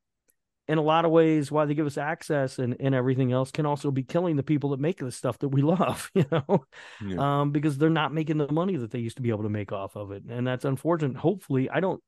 in 0.69 0.77
a 0.77 0.81
lot 0.81 1.03
of 1.03 1.11
ways, 1.11 1.51
why 1.51 1.65
they 1.65 1.73
give 1.73 1.87
us 1.87 1.97
access 1.97 2.59
and, 2.59 2.77
and 2.79 2.93
everything 2.93 3.31
else 3.31 3.49
can 3.51 3.65
also 3.65 3.89
be 3.91 4.03
killing 4.03 4.35
the 4.35 4.43
people 4.43 4.69
that 4.69 4.79
make 4.79 4.99
the 4.99 5.11
stuff 5.11 5.37
that 5.39 5.49
we 5.49 5.61
love, 5.75 6.09
you 6.13 6.23
know 6.31 6.63
Yeah. 7.01 7.41
um, 7.41 7.51
because 7.51 7.77
they're 7.77 7.89
not 7.89 8.13
making 8.13 8.37
the 8.37 8.51
money 8.51 8.77
that 8.77 8.91
they 8.91 8.99
used 8.99 9.17
to 9.17 9.23
be 9.23 9.29
able 9.31 9.43
to 9.43 9.49
make 9.49 9.71
off 9.71 9.95
of 9.97 10.11
it, 10.11 10.23
and 10.29 10.45
that's 10.47 10.65
unfortunate. 10.65 11.17
Hopefully, 11.17 11.69
I 11.69 11.79
don't. 11.81 12.01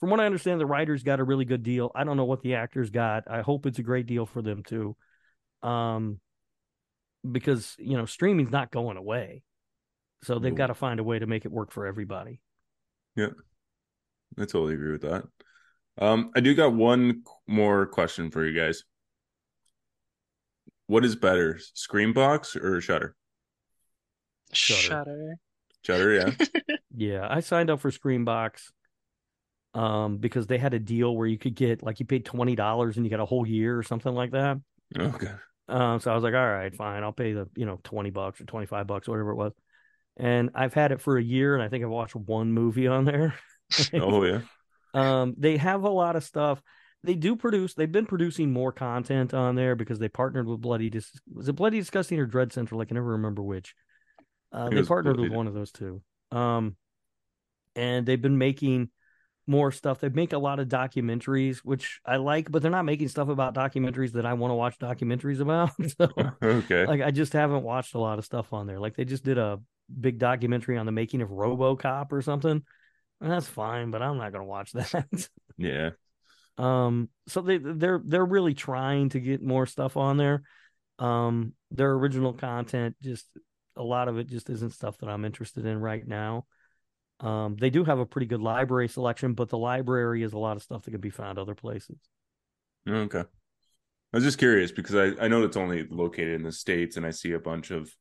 From 0.00 0.10
what 0.10 0.18
I 0.20 0.26
understand, 0.26 0.60
the 0.60 0.66
writers 0.66 1.02
got 1.02 1.20
a 1.20 1.24
really 1.24 1.44
good 1.44 1.62
deal. 1.62 1.92
I 1.94 2.04
don't 2.04 2.16
know 2.16 2.24
what 2.24 2.42
the 2.42 2.54
actors 2.56 2.90
got. 2.90 3.30
I 3.30 3.42
hope 3.42 3.64
it's 3.66 3.78
a 3.78 3.82
great 3.82 4.06
deal 4.06 4.26
for 4.26 4.42
them 4.42 4.62
too, 4.64 4.96
um, 5.62 6.18
because 7.30 7.76
you 7.78 7.96
know 7.96 8.06
streaming's 8.06 8.50
not 8.50 8.70
going 8.72 8.96
away, 8.96 9.42
so 10.24 10.38
they've 10.38 10.52
No. 10.52 10.56
got 10.58 10.66
to 10.68 10.74
find 10.74 10.98
a 11.00 11.04
way 11.04 11.18
to 11.18 11.26
make 11.26 11.44
it 11.44 11.52
work 11.52 11.70
for 11.70 11.86
everybody. 11.86 12.40
Yeah. 13.14 13.28
I 14.38 14.42
totally 14.46 14.74
agree 14.74 14.92
with 14.92 15.02
that. 15.02 15.24
Um, 16.00 16.30
I 16.34 16.40
do 16.40 16.54
got 16.54 16.72
one 16.72 17.22
more 17.46 17.86
question 17.86 18.30
for 18.30 18.44
you 18.46 18.58
guys. 18.58 18.84
What 20.86 21.04
is 21.04 21.14
better, 21.14 21.60
Screambox 21.76 22.56
or 22.56 22.80
Shudder? 22.80 23.14
Shudder. 24.52 25.36
Shudder, 25.84 26.12
yeah. 26.14 26.30
Yeah, 26.96 27.26
I 27.30 27.40
signed 27.40 27.70
up 27.70 27.80
for 27.80 27.90
Screambox 27.90 28.72
um, 29.74 30.18
because 30.18 30.46
they 30.48 30.58
had 30.58 30.74
a 30.74 30.78
deal 30.80 31.16
where 31.16 31.26
you 31.28 31.38
could 31.38 31.54
get 31.54 31.82
like 31.82 32.00
you 32.00 32.06
paid 32.06 32.24
twenty 32.24 32.56
dollars 32.56 32.96
and 32.96 33.06
you 33.06 33.10
got 33.10 33.20
a 33.20 33.24
whole 33.24 33.46
year 33.46 33.78
or 33.78 33.82
something 33.84 34.12
like 34.12 34.32
that. 34.32 34.58
okay. 34.98 35.32
Um, 35.68 36.00
so 36.00 36.10
I 36.10 36.14
was 36.16 36.24
like, 36.24 36.34
all 36.34 36.50
right, 36.50 36.74
fine, 36.74 37.04
I'll 37.04 37.12
pay 37.12 37.32
the 37.32 37.48
you 37.54 37.64
know 37.64 37.78
twenty 37.84 38.10
bucks 38.10 38.40
or 38.40 38.44
twenty 38.44 38.66
five 38.66 38.88
bucks, 38.88 39.06
or 39.06 39.12
whatever 39.12 39.30
it 39.30 39.36
was. 39.36 39.52
and 40.16 40.50
I've 40.54 40.74
had 40.74 40.90
it 40.92 41.00
for 41.00 41.16
a 41.16 41.22
year, 41.22 41.54
and 41.54 41.62
I 41.62 41.68
think 41.68 41.84
I've 41.84 41.90
watched 41.90 42.16
one 42.16 42.52
movie 42.52 42.88
on 42.88 43.04
there. 43.04 43.34
oh 43.94 44.24
yeah. 44.24 44.40
Um, 44.94 45.34
they 45.38 45.56
have 45.56 45.84
a 45.84 45.90
lot 45.90 46.16
of 46.16 46.24
stuff. 46.24 46.62
They 47.02 47.14
do 47.14 47.34
produce. 47.36 47.74
They've 47.74 47.90
been 47.90 48.06
producing 48.06 48.52
more 48.52 48.72
content 48.72 49.32
on 49.32 49.54
there 49.54 49.74
because 49.74 49.98
they 49.98 50.08
partnered 50.08 50.46
with 50.46 50.60
Bloody. 50.60 50.90
Dis- 50.90 51.18
was 51.32 51.48
it 51.48 51.54
Bloody 51.54 51.78
Disgusting 51.78 52.18
or 52.18 52.26
Dread 52.26 52.52
Central? 52.52 52.80
I 52.80 52.84
can 52.84 52.96
never 52.96 53.12
remember 53.12 53.42
which. 53.42 53.74
Uh, 54.52 54.68
they 54.68 54.82
partnered 54.82 55.18
with 55.18 55.32
one 55.32 55.46
of 55.46 55.54
those 55.54 55.70
two. 55.70 56.02
Um, 56.32 56.76
and 57.76 58.04
they've 58.04 58.20
been 58.20 58.38
making 58.38 58.90
more 59.46 59.72
stuff. 59.72 60.00
They 60.00 60.08
make 60.08 60.32
a 60.32 60.38
lot 60.38 60.60
of 60.60 60.68
documentaries, 60.68 61.58
which 61.58 62.00
I 62.04 62.16
like, 62.16 62.50
but 62.50 62.62
they're 62.62 62.70
not 62.70 62.84
making 62.84 63.08
stuff 63.08 63.28
about 63.28 63.54
documentaries 63.54 64.12
that 64.12 64.26
I 64.26 64.34
want 64.34 64.50
to 64.50 64.54
watch 64.54 64.78
documentaries 64.78 65.40
about. 65.40 65.70
so, 65.98 66.32
okay. 66.42 66.86
Like 66.86 67.02
I 67.02 67.10
just 67.10 67.32
haven't 67.32 67.62
watched 67.62 67.94
a 67.94 67.98
lot 67.98 68.18
of 68.18 68.24
stuff 68.24 68.52
on 68.52 68.66
there. 68.66 68.78
Like 68.78 68.96
they 68.96 69.04
just 69.04 69.24
did 69.24 69.38
a 69.38 69.60
big 70.00 70.18
documentary 70.18 70.78
on 70.78 70.86
the 70.86 70.92
making 70.92 71.22
of 71.22 71.30
RoboCop 71.30 72.12
or 72.12 72.22
something. 72.22 72.62
And 73.20 73.30
that's 73.30 73.46
fine, 73.46 73.90
but 73.90 74.02
I'm 74.02 74.16
not 74.16 74.32
going 74.32 74.42
to 74.42 74.48
watch 74.48 74.72
that. 74.72 75.28
yeah. 75.56 75.90
Um 76.58 77.08
so 77.26 77.40
they 77.40 77.58
they're 77.58 78.02
they're 78.04 78.24
really 78.24 78.54
trying 78.54 79.08
to 79.10 79.20
get 79.20 79.42
more 79.42 79.66
stuff 79.66 79.96
on 79.96 80.16
there. 80.16 80.42
Um 80.98 81.54
their 81.70 81.92
original 81.92 82.32
content 82.34 82.96
just 83.00 83.26
a 83.76 83.82
lot 83.82 84.08
of 84.08 84.18
it 84.18 84.28
just 84.28 84.50
isn't 84.50 84.70
stuff 84.74 84.98
that 84.98 85.08
I'm 85.08 85.24
interested 85.24 85.64
in 85.64 85.80
right 85.80 86.06
now. 86.06 86.46
Um, 87.20 87.56
they 87.56 87.70
do 87.70 87.84
have 87.84 87.98
a 87.98 88.06
pretty 88.06 88.26
good 88.26 88.40
library 88.40 88.88
selection, 88.88 89.34
but 89.34 89.48
the 89.48 89.58
library 89.58 90.22
is 90.22 90.32
a 90.32 90.38
lot 90.38 90.56
of 90.56 90.62
stuff 90.62 90.82
that 90.84 90.90
can 90.90 91.00
be 91.00 91.10
found 91.10 91.38
other 91.38 91.54
places. 91.54 91.98
Okay. 92.88 93.20
I 93.20 94.16
was 94.16 94.24
just 94.24 94.38
curious 94.38 94.72
because 94.72 94.94
I, 94.96 95.24
I 95.24 95.28
know 95.28 95.44
it's 95.44 95.56
only 95.56 95.86
located 95.88 96.34
in 96.34 96.42
the 96.42 96.52
States 96.52 96.96
and 96.96 97.06
I 97.06 97.10
see 97.10 97.32
a 97.32 97.38
bunch 97.38 97.70
of, 97.70 97.94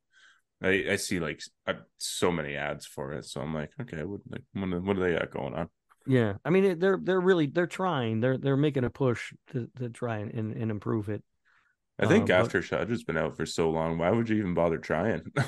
I, 0.62 0.86
I 0.92 0.96
see 0.98 1.20
like 1.20 1.42
I, 1.68 1.76
so 1.98 2.32
many 2.32 2.56
ads 2.56 2.86
for 2.86 3.14
it. 3.14 3.26
So 3.26 3.42
I'm 3.42 3.54
like, 3.54 3.72
okay, 3.82 4.04
what, 4.04 4.22
like, 4.30 4.42
what, 4.54 4.96
do 4.96 5.02
they 5.02 5.14
got 5.14 5.32
going 5.32 5.54
on? 5.54 5.70
Yeah. 6.06 6.34
I 6.44 6.50
mean, 6.50 6.80
they're, 6.80 7.00
they're 7.02 7.22
really, 7.22 7.48
they're 7.48 7.68
trying, 7.68 8.20
they're, 8.20 8.38
they're 8.38 8.58
making 8.58 8.84
a 8.84 8.90
push 8.90 9.34
to, 9.52 9.70
to 9.78 9.90
try 9.90 10.18
and, 10.18 10.34
and, 10.34 10.54
and 10.54 10.72
improve 10.72 11.10
it. 11.10 11.24
I 12.02 12.06
think 12.06 12.30
um, 12.30 12.46
Aftershock 12.46 12.90
has 12.90 13.04
been 13.04 13.18
out 13.18 13.36
for 13.36 13.46
so 13.46 13.70
long. 13.70 13.98
Why 13.98 14.10
would 14.10 14.30
you 14.30 14.38
even 14.38 14.54
bother 14.54 14.78
trying? 14.78 15.22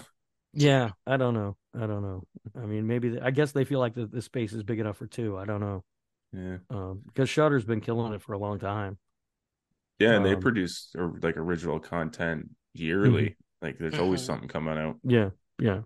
Yeah, 0.54 0.92
I 1.08 1.18
don't 1.18 1.34
know. 1.34 1.56
I 1.74 1.88
don't 1.88 2.02
know. 2.02 2.24
I 2.62 2.66
mean, 2.66 2.86
maybe 2.86 3.18
I 3.22 3.32
guess 3.32 3.54
they 3.54 3.64
feel 3.64 3.80
like 3.80 3.94
the, 3.94 4.06
the 4.06 4.22
space 4.22 4.52
is 4.52 4.64
big 4.64 4.80
enough 4.80 4.98
for 4.98 5.08
two. 5.08 5.38
I 5.38 5.46
don't 5.46 5.62
know. 5.62 5.84
Yeah, 6.34 6.58
um, 6.70 7.02
because 7.08 7.30
Shudder's 7.30 7.66
been 7.66 7.82
killing 7.82 8.14
it 8.14 8.22
for 8.22 8.34
a 8.34 8.38
long 8.38 8.60
time. 8.60 8.98
Yeah, 10.00 10.10
and 10.14 10.18
um, 10.18 10.24
they 10.24 10.36
produce 10.36 10.94
like 11.22 11.38
original 11.38 11.80
content 11.80 12.50
yearly. 12.74 13.38
Like 13.62 13.78
there's 13.78 14.00
always 14.00 14.22
mm-hmm. 14.22 14.28
something 14.28 14.50
coming 14.50 14.78
out. 14.78 14.98
Yeah, 15.04 15.30
yeah. 15.60 15.82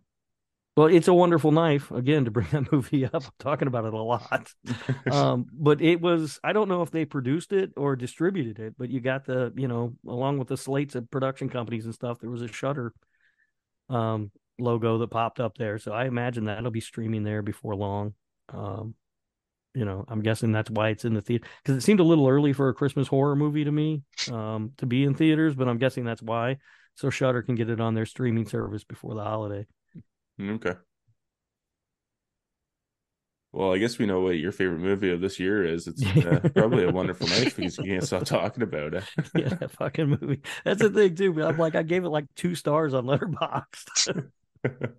Well, 0.77 0.88
it's 0.88 1.07
a 1.07 1.14
wonderful 1.14 1.52
knife. 1.52 1.89
Again, 1.91 2.26
to 2.26 2.31
bring 2.31 2.47
that 2.52 2.72
movie 2.72 3.06
up, 3.06 3.14
I'm 3.15 3.31
talking 3.39 3.68
about 3.68 3.85
it 3.85 3.93
a 3.93 4.02
lot. 4.02 4.53
um, 5.11 5.45
but 5.53 5.81
it 5.81 6.02
was 6.02 6.39
I 6.43 6.53
don't 6.53 6.69
know 6.69 6.81
if 6.81 6.91
they 6.91 7.06
produced 7.06 7.53
it 7.53 7.72
or 7.77 7.95
distributed 7.95 8.60
it, 8.60 8.76
but 8.77 8.89
you 8.89 8.99
got 8.99 9.26
the 9.26 9.53
you 9.56 9.68
know 9.68 9.93
along 10.07 10.39
with 10.39 10.47
the 10.47 10.57
slates 10.57 10.95
of 10.95 11.10
production 11.10 11.49
companies 11.49 11.85
and 11.85 11.93
stuff, 11.93 12.19
there 12.19 12.30
was 12.30 12.41
a 12.41 12.47
Shudder 12.47 12.93
um 13.89 14.31
logo 14.57 14.97
that 14.97 15.10
popped 15.10 15.39
up 15.39 15.57
there. 15.57 15.77
So 15.77 15.91
I 15.91 16.06
imagine 16.06 16.45
that'll 16.45 16.72
be 16.72 16.81
streaming 16.81 17.23
there 17.23 17.41
before 17.41 17.76
long. 17.76 18.14
Um, 18.49 18.95
you 19.73 19.84
know, 19.84 20.06
I'm 20.07 20.22
guessing 20.22 20.53
that's 20.53 20.72
why 20.72 20.89
it's 20.89 21.03
in 21.03 21.14
the 21.14 21.22
theater 21.22 21.45
because 21.64 21.77
it 21.77 21.85
seemed 21.85 21.99
a 21.99 22.03
little 22.03 22.27
early 22.27 22.53
for 22.53 22.69
a 22.69 22.73
Christmas 22.73 23.07
horror 23.07 23.35
movie 23.35 23.65
to 23.65 23.72
me 23.72 24.03
um, 24.31 24.72
to 24.77 24.85
be 24.85 25.03
in 25.03 25.14
theaters, 25.14 25.53
but 25.56 25.68
I'm 25.68 25.77
guessing 25.77 26.06
that's 26.06 26.22
why. 26.22 26.57
So 26.95 27.09
Shudder 27.09 27.41
can 27.41 27.55
get 27.55 27.69
it 27.69 27.81
on 27.81 27.93
their 27.93 28.05
streaming 28.05 28.47
service 28.47 28.84
before 28.84 29.15
the 29.15 29.23
holiday. 29.23 29.67
Okay. 30.41 30.73
Well, 33.55 33.73
I 33.73 33.77
guess 33.77 33.97
we 33.97 34.05
know 34.05 34.19
what 34.19 34.31
your 34.31 34.51
favorite 34.51 34.80
movie 34.81 35.11
of 35.11 35.22
this 35.22 35.39
year 35.39 35.63
is. 35.63 35.88
It's 35.88 36.05
uh, 36.05 36.41
probably 36.55 36.84
a 36.84 36.91
wonderful 36.91 37.27
knife 37.27 37.55
because 37.55 37.77
you 37.77 37.85
can't 37.85 38.03
stop 38.03 38.26
talking 38.26 38.63
about 38.63 38.95
it. 38.95 39.05
yeah, 39.35 39.47
that 39.47 39.72
fucking 39.72 40.09
movie. 40.09 40.41
That's 40.65 40.81
the 40.81 40.89
thing 40.89 41.15
too. 41.15 41.41
I'm 41.41 41.57
like, 41.57 41.73
I 41.73 41.84
gave 41.84 42.03
it 42.03 42.09
like 42.09 42.26
two 42.35 42.53
stars 42.53 42.93
on 42.93 43.05
Letterboxd. 43.05 44.30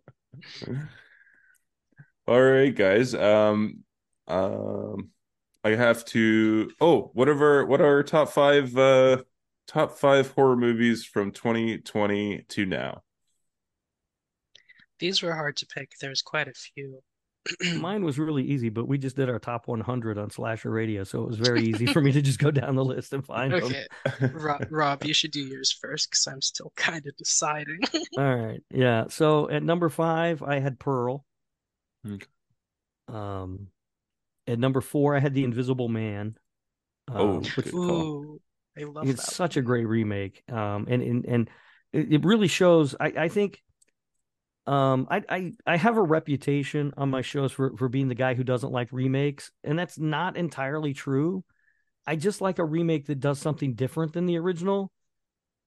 All 2.26 2.42
right, 2.42 2.74
guys. 2.74 3.14
Um, 3.14 3.84
um, 4.26 5.10
I 5.62 5.70
have 5.70 6.06
to. 6.06 6.70
Oh, 6.80 7.10
whatever. 7.12 7.66
What 7.66 7.82
are 7.82 7.86
our 7.86 8.02
top 8.02 8.30
five? 8.30 8.74
Uh, 8.74 9.18
top 9.66 9.92
five 9.92 10.30
horror 10.32 10.56
movies 10.56 11.04
from 11.04 11.32
2020 11.32 12.42
to 12.48 12.66
now. 12.66 13.02
These 14.98 15.22
were 15.22 15.34
hard 15.34 15.56
to 15.58 15.66
pick. 15.66 15.92
There's 16.00 16.22
quite 16.22 16.48
a 16.48 16.52
few. 16.52 17.00
Mine 17.80 18.04
was 18.04 18.18
really 18.18 18.44
easy, 18.44 18.70
but 18.70 18.88
we 18.88 18.98
just 18.98 19.16
did 19.16 19.28
our 19.28 19.38
top 19.38 19.68
100 19.68 20.18
on 20.18 20.30
Slasher 20.30 20.70
Radio, 20.70 21.04
so 21.04 21.22
it 21.22 21.28
was 21.28 21.38
very 21.38 21.62
easy 21.62 21.86
for 21.86 22.00
me 22.00 22.12
to 22.12 22.22
just 22.22 22.38
go 22.38 22.50
down 22.50 22.74
the 22.74 22.84
list 22.84 23.12
and 23.12 23.24
find 23.24 23.52
okay. 23.54 23.86
them. 24.18 24.32
Rob, 24.34 24.66
Rob, 24.70 25.04
you 25.04 25.14
should 25.14 25.30
do 25.30 25.40
yours 25.40 25.70
first 25.72 26.10
because 26.10 26.26
I'm 26.26 26.42
still 26.42 26.72
kind 26.76 27.06
of 27.06 27.16
deciding. 27.16 27.80
All 28.18 28.36
right, 28.36 28.62
yeah. 28.70 29.04
So 29.08 29.48
at 29.48 29.62
number 29.62 29.88
five, 29.88 30.42
I 30.42 30.58
had 30.58 30.78
Pearl. 30.78 31.24
Okay. 32.08 32.26
Um, 33.08 33.68
at 34.46 34.58
number 34.58 34.80
four, 34.80 35.16
I 35.16 35.20
had 35.20 35.34
The 35.34 35.44
Invisible 35.44 35.88
Man. 35.88 36.36
Um, 37.08 37.16
oh, 37.16 37.40
which, 37.56 37.72
Ooh, 37.72 38.40
I 38.78 38.84
love 38.84 39.08
it's 39.08 39.34
such 39.34 39.56
one. 39.56 39.62
a 39.62 39.66
great 39.66 39.86
remake. 39.86 40.42
Um, 40.50 40.86
and 40.88 41.02
and 41.02 41.24
and 41.26 41.50
it 41.92 42.24
really 42.24 42.48
shows. 42.48 42.94
I 42.98 43.06
I 43.16 43.28
think 43.28 43.62
um, 44.66 45.06
I, 45.10 45.22
I 45.28 45.52
I 45.66 45.76
have 45.76 45.96
a 45.96 46.02
reputation 46.02 46.92
on 46.96 47.10
my 47.10 47.22
shows 47.22 47.52
for 47.52 47.76
for 47.76 47.88
being 47.88 48.08
the 48.08 48.14
guy 48.14 48.34
who 48.34 48.44
doesn't 48.44 48.72
like 48.72 48.88
remakes, 48.92 49.50
and 49.62 49.78
that's 49.78 49.98
not 49.98 50.36
entirely 50.36 50.92
true. 50.92 51.44
I 52.06 52.16
just 52.16 52.40
like 52.40 52.58
a 52.58 52.64
remake 52.64 53.06
that 53.06 53.20
does 53.20 53.38
something 53.38 53.74
different 53.74 54.12
than 54.12 54.26
the 54.26 54.38
original. 54.38 54.92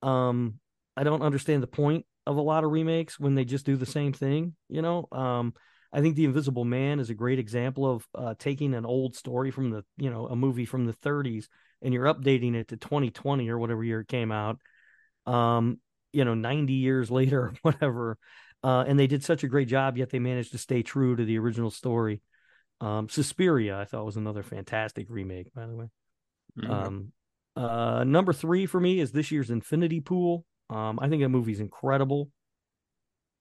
Um, 0.02 0.60
I 0.96 1.04
don't 1.04 1.22
understand 1.22 1.64
the 1.64 1.68
point 1.68 2.06
of 2.26 2.38
a 2.38 2.42
lot 2.42 2.64
of 2.64 2.72
remakes 2.72 3.20
when 3.20 3.36
they 3.36 3.46
just 3.46 3.66
do 3.66 3.76
the 3.76 3.86
same 3.86 4.14
thing. 4.14 4.56
You 4.68 4.82
know, 4.82 5.08
um, 5.12 5.54
I 5.92 6.02
think 6.02 6.16
The 6.16 6.26
Invisible 6.26 6.66
Man 6.66 7.00
is 7.00 7.10
a 7.10 7.16
great 7.16 7.40
example 7.40 7.90
of 7.90 8.08
uh, 8.14 8.36
taking 8.38 8.74
an 8.74 8.86
old 8.86 9.16
story 9.16 9.52
from 9.52 9.72
the 9.72 9.84
you 9.98 10.10
know 10.10 10.28
a 10.28 10.36
movie 10.36 10.66
from 10.66 10.86
the 10.86 10.94
30s 10.94 11.48
and 11.82 11.94
you're 11.94 12.14
updating 12.14 12.56
it 12.56 12.68
to 12.70 12.78
2020 12.78 13.50
or 13.50 13.58
whatever 13.58 13.84
year 13.84 14.02
it 14.02 14.08
came 14.08 14.32
out. 14.32 14.60
Um, 15.26 15.80
you 16.12 16.26
know, 16.26 16.34
90 16.34 16.74
years 16.74 17.10
later 17.12 17.42
or 17.42 17.54
whatever 17.62 18.18
uh, 18.64 18.84
and 18.88 19.00
they 19.00 19.08
did 19.08 19.24
such 19.24 19.44
a 19.44 19.48
great 19.48 19.68
job, 19.68 19.98
yet 19.98 20.10
they 20.10 20.20
managed 20.20 20.52
to 20.52 20.58
stay 20.58 20.84
true 20.84 21.16
to 21.16 21.24
the 21.24 21.38
original 21.38 21.72
story. 21.72 22.22
Um, 22.82 23.10
Suspiria, 23.10 23.78
I 23.78 23.86
thought 23.86 24.06
was 24.06 24.18
another 24.18 24.44
fantastic 24.44 25.08
remake, 25.10 25.54
by 25.54 25.66
the 25.66 25.76
way. 25.76 25.90
Mm-hmm. 26.60 26.72
Um, 26.72 27.12
uh, 27.56 28.04
number 28.04 28.34
three 28.34 28.66
for 28.66 28.80
me 28.80 29.00
is 29.00 29.12
this 29.12 29.32
year's 29.32 29.50
Infinity 29.50 30.02
Pool. 30.02 30.46
Um, 30.70 31.00
I 31.02 31.10
think 31.10 31.22
that 31.22 31.30
movie's 31.30 31.60
incredible. 31.60 32.30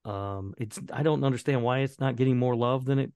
Um, 0.08 0.54
it's 0.56 0.80
I 0.92 1.02
don't 1.02 1.22
understand 1.22 1.62
why 1.62 1.80
it's 1.80 2.00
not 2.00 2.16
getting 2.16 2.38
more 2.38 2.56
love 2.56 2.84
than 2.84 2.98
it 2.98 3.12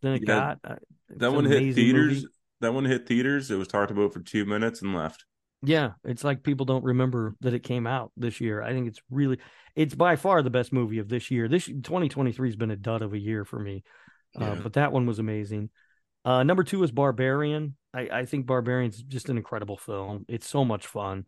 than 0.00 0.14
it 0.14 0.22
yeah, 0.26 0.56
got. 0.62 0.78
It's 1.10 1.18
that 1.20 1.32
one 1.32 1.44
hit 1.44 1.74
theaters. 1.74 2.22
Movie. 2.22 2.26
That 2.62 2.74
one 2.74 2.84
hit 2.84 3.06
theaters. 3.06 3.50
It 3.50 3.56
was 3.56 3.68
talked 3.68 3.90
about 3.90 4.14
for 4.14 4.20
two 4.20 4.46
minutes 4.46 4.80
and 4.80 4.94
left. 4.94 5.24
Yeah, 5.62 5.92
it's 6.04 6.24
like 6.24 6.42
people 6.42 6.64
don't 6.64 6.84
remember 6.84 7.36
that 7.40 7.52
it 7.52 7.62
came 7.62 7.86
out 7.86 8.12
this 8.16 8.40
year. 8.40 8.62
I 8.62 8.72
think 8.72 8.88
it's 8.88 9.00
really 9.10 9.38
it's 9.76 9.94
by 9.94 10.16
far 10.16 10.42
the 10.42 10.48
best 10.48 10.72
movie 10.72 11.00
of 11.00 11.08
this 11.08 11.30
year. 11.30 11.48
This 11.48 11.66
2023 11.66 12.48
has 12.48 12.56
been 12.56 12.70
a 12.70 12.76
dud 12.76 13.02
of 13.02 13.12
a 13.12 13.18
year 13.18 13.44
for 13.44 13.58
me. 13.58 13.84
Uh, 14.40 14.44
yeah. 14.44 14.50
Uh, 14.52 14.54
but 14.56 14.72
that 14.74 14.92
one 14.92 15.06
was 15.06 15.18
amazing. 15.18 15.68
Uh, 16.24 16.42
number 16.44 16.64
two 16.64 16.82
is 16.82 16.92
Barbarian. 16.92 17.76
I, 17.92 18.08
I 18.10 18.24
think 18.24 18.46
Barbarian's 18.46 19.02
just 19.02 19.28
an 19.28 19.36
incredible 19.36 19.76
film. 19.76 20.24
It's 20.28 20.48
so 20.48 20.64
much 20.64 20.86
fun. 20.86 21.26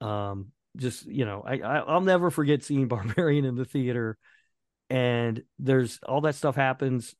Um, 0.00 0.52
just 0.76 1.06
you 1.06 1.24
know, 1.24 1.42
I, 1.46 1.58
I 1.58 1.78
I'll 1.78 2.00
never 2.00 2.30
forget 2.30 2.62
seeing 2.62 2.88
Barbarian 2.88 3.44
in 3.44 3.56
the 3.56 3.64
theater, 3.64 4.18
and 4.90 5.42
there's 5.58 5.98
all 6.06 6.22
that 6.22 6.34
stuff 6.34 6.56
happens 6.56 7.14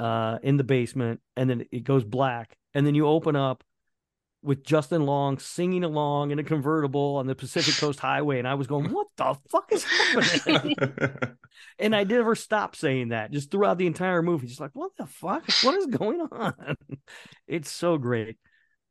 uh 0.00 0.38
in 0.42 0.56
the 0.56 0.64
basement, 0.64 1.20
and 1.36 1.48
then 1.48 1.64
it 1.70 1.84
goes 1.84 2.04
black, 2.04 2.56
and 2.74 2.86
then 2.86 2.94
you 2.94 3.06
open 3.06 3.36
up, 3.36 3.64
with 4.42 4.64
Justin 4.64 5.04
Long 5.04 5.38
singing 5.38 5.84
along 5.84 6.30
in 6.30 6.38
a 6.38 6.44
convertible 6.44 7.16
on 7.16 7.26
the 7.26 7.34
Pacific 7.34 7.74
Coast 7.78 8.00
Highway, 8.00 8.38
and 8.38 8.46
I 8.46 8.54
was 8.54 8.66
going, 8.66 8.90
"What 8.90 9.08
the 9.16 9.36
fuck 9.50 9.72
is 9.72 9.84
happening?" 9.84 10.76
and 11.78 11.94
I 11.94 12.04
never 12.04 12.34
stopped 12.34 12.76
saying 12.76 13.08
that 13.08 13.30
just 13.30 13.50
throughout 13.50 13.78
the 13.78 13.86
entire 13.86 14.22
movie, 14.22 14.46
just 14.46 14.60
like, 14.60 14.70
"What 14.74 14.92
the 14.96 15.06
fuck? 15.06 15.44
What 15.62 15.74
is 15.74 15.86
going 15.86 16.20
on?" 16.20 16.76
it's 17.46 17.70
so 17.70 17.98
great. 17.98 18.38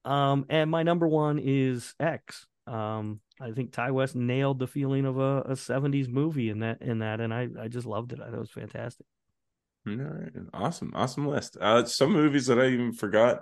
Um, 0.05 0.45
and 0.49 0.71
my 0.71 0.83
number 0.83 1.07
one 1.07 1.39
is 1.39 1.93
X. 1.99 2.45
Um, 2.67 3.21
I 3.39 3.51
think 3.51 3.73
Ti 3.73 3.91
West 3.91 4.15
nailed 4.15 4.59
the 4.59 4.67
feeling 4.67 5.05
of 5.05 5.17
a, 5.17 5.41
a, 5.41 5.53
'70s 5.53 6.09
movie 6.09 6.49
in 6.49 6.59
that 6.59 6.81
in 6.81 6.99
that, 6.99 7.21
and 7.21 7.33
I 7.33 7.47
I 7.59 7.67
just 7.67 7.87
loved 7.87 8.13
it. 8.13 8.19
I 8.19 8.25
thought 8.25 8.35
it 8.35 8.39
was 8.39 8.51
fantastic. 8.51 9.05
All 9.87 9.95
right, 9.95 10.31
awesome, 10.53 10.91
awesome 10.95 11.27
list. 11.27 11.57
Uh, 11.59 11.85
some 11.85 12.11
movies 12.11 12.47
that 12.47 12.59
I 12.59 12.67
even 12.67 12.91
forgot 12.91 13.41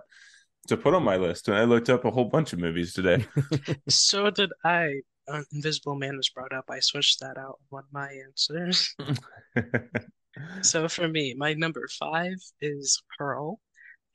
to 0.67 0.77
put 0.77 0.93
on 0.93 1.03
my 1.03 1.17
list, 1.17 1.47
and 1.47 1.57
I 1.57 1.63
looked 1.63 1.89
up 1.89 2.05
a 2.05 2.11
whole 2.11 2.25
bunch 2.25 2.53
of 2.53 2.59
movies 2.59 2.93
today. 2.93 3.25
so 3.89 4.29
did 4.29 4.51
I. 4.63 5.01
Uh, 5.27 5.41
Invisible 5.53 5.95
Man 5.95 6.17
was 6.17 6.29
brought 6.29 6.53
up. 6.53 6.65
I 6.69 6.79
switched 6.79 7.19
that 7.21 7.35
out 7.35 7.59
one 7.69 7.83
of 7.83 7.91
my 7.91 8.11
answers. 8.27 8.95
So 10.61 10.87
for 10.87 11.07
me, 11.07 11.33
my 11.37 11.53
number 11.53 11.87
five 11.87 12.35
is 12.59 13.01
Pearl, 13.17 13.59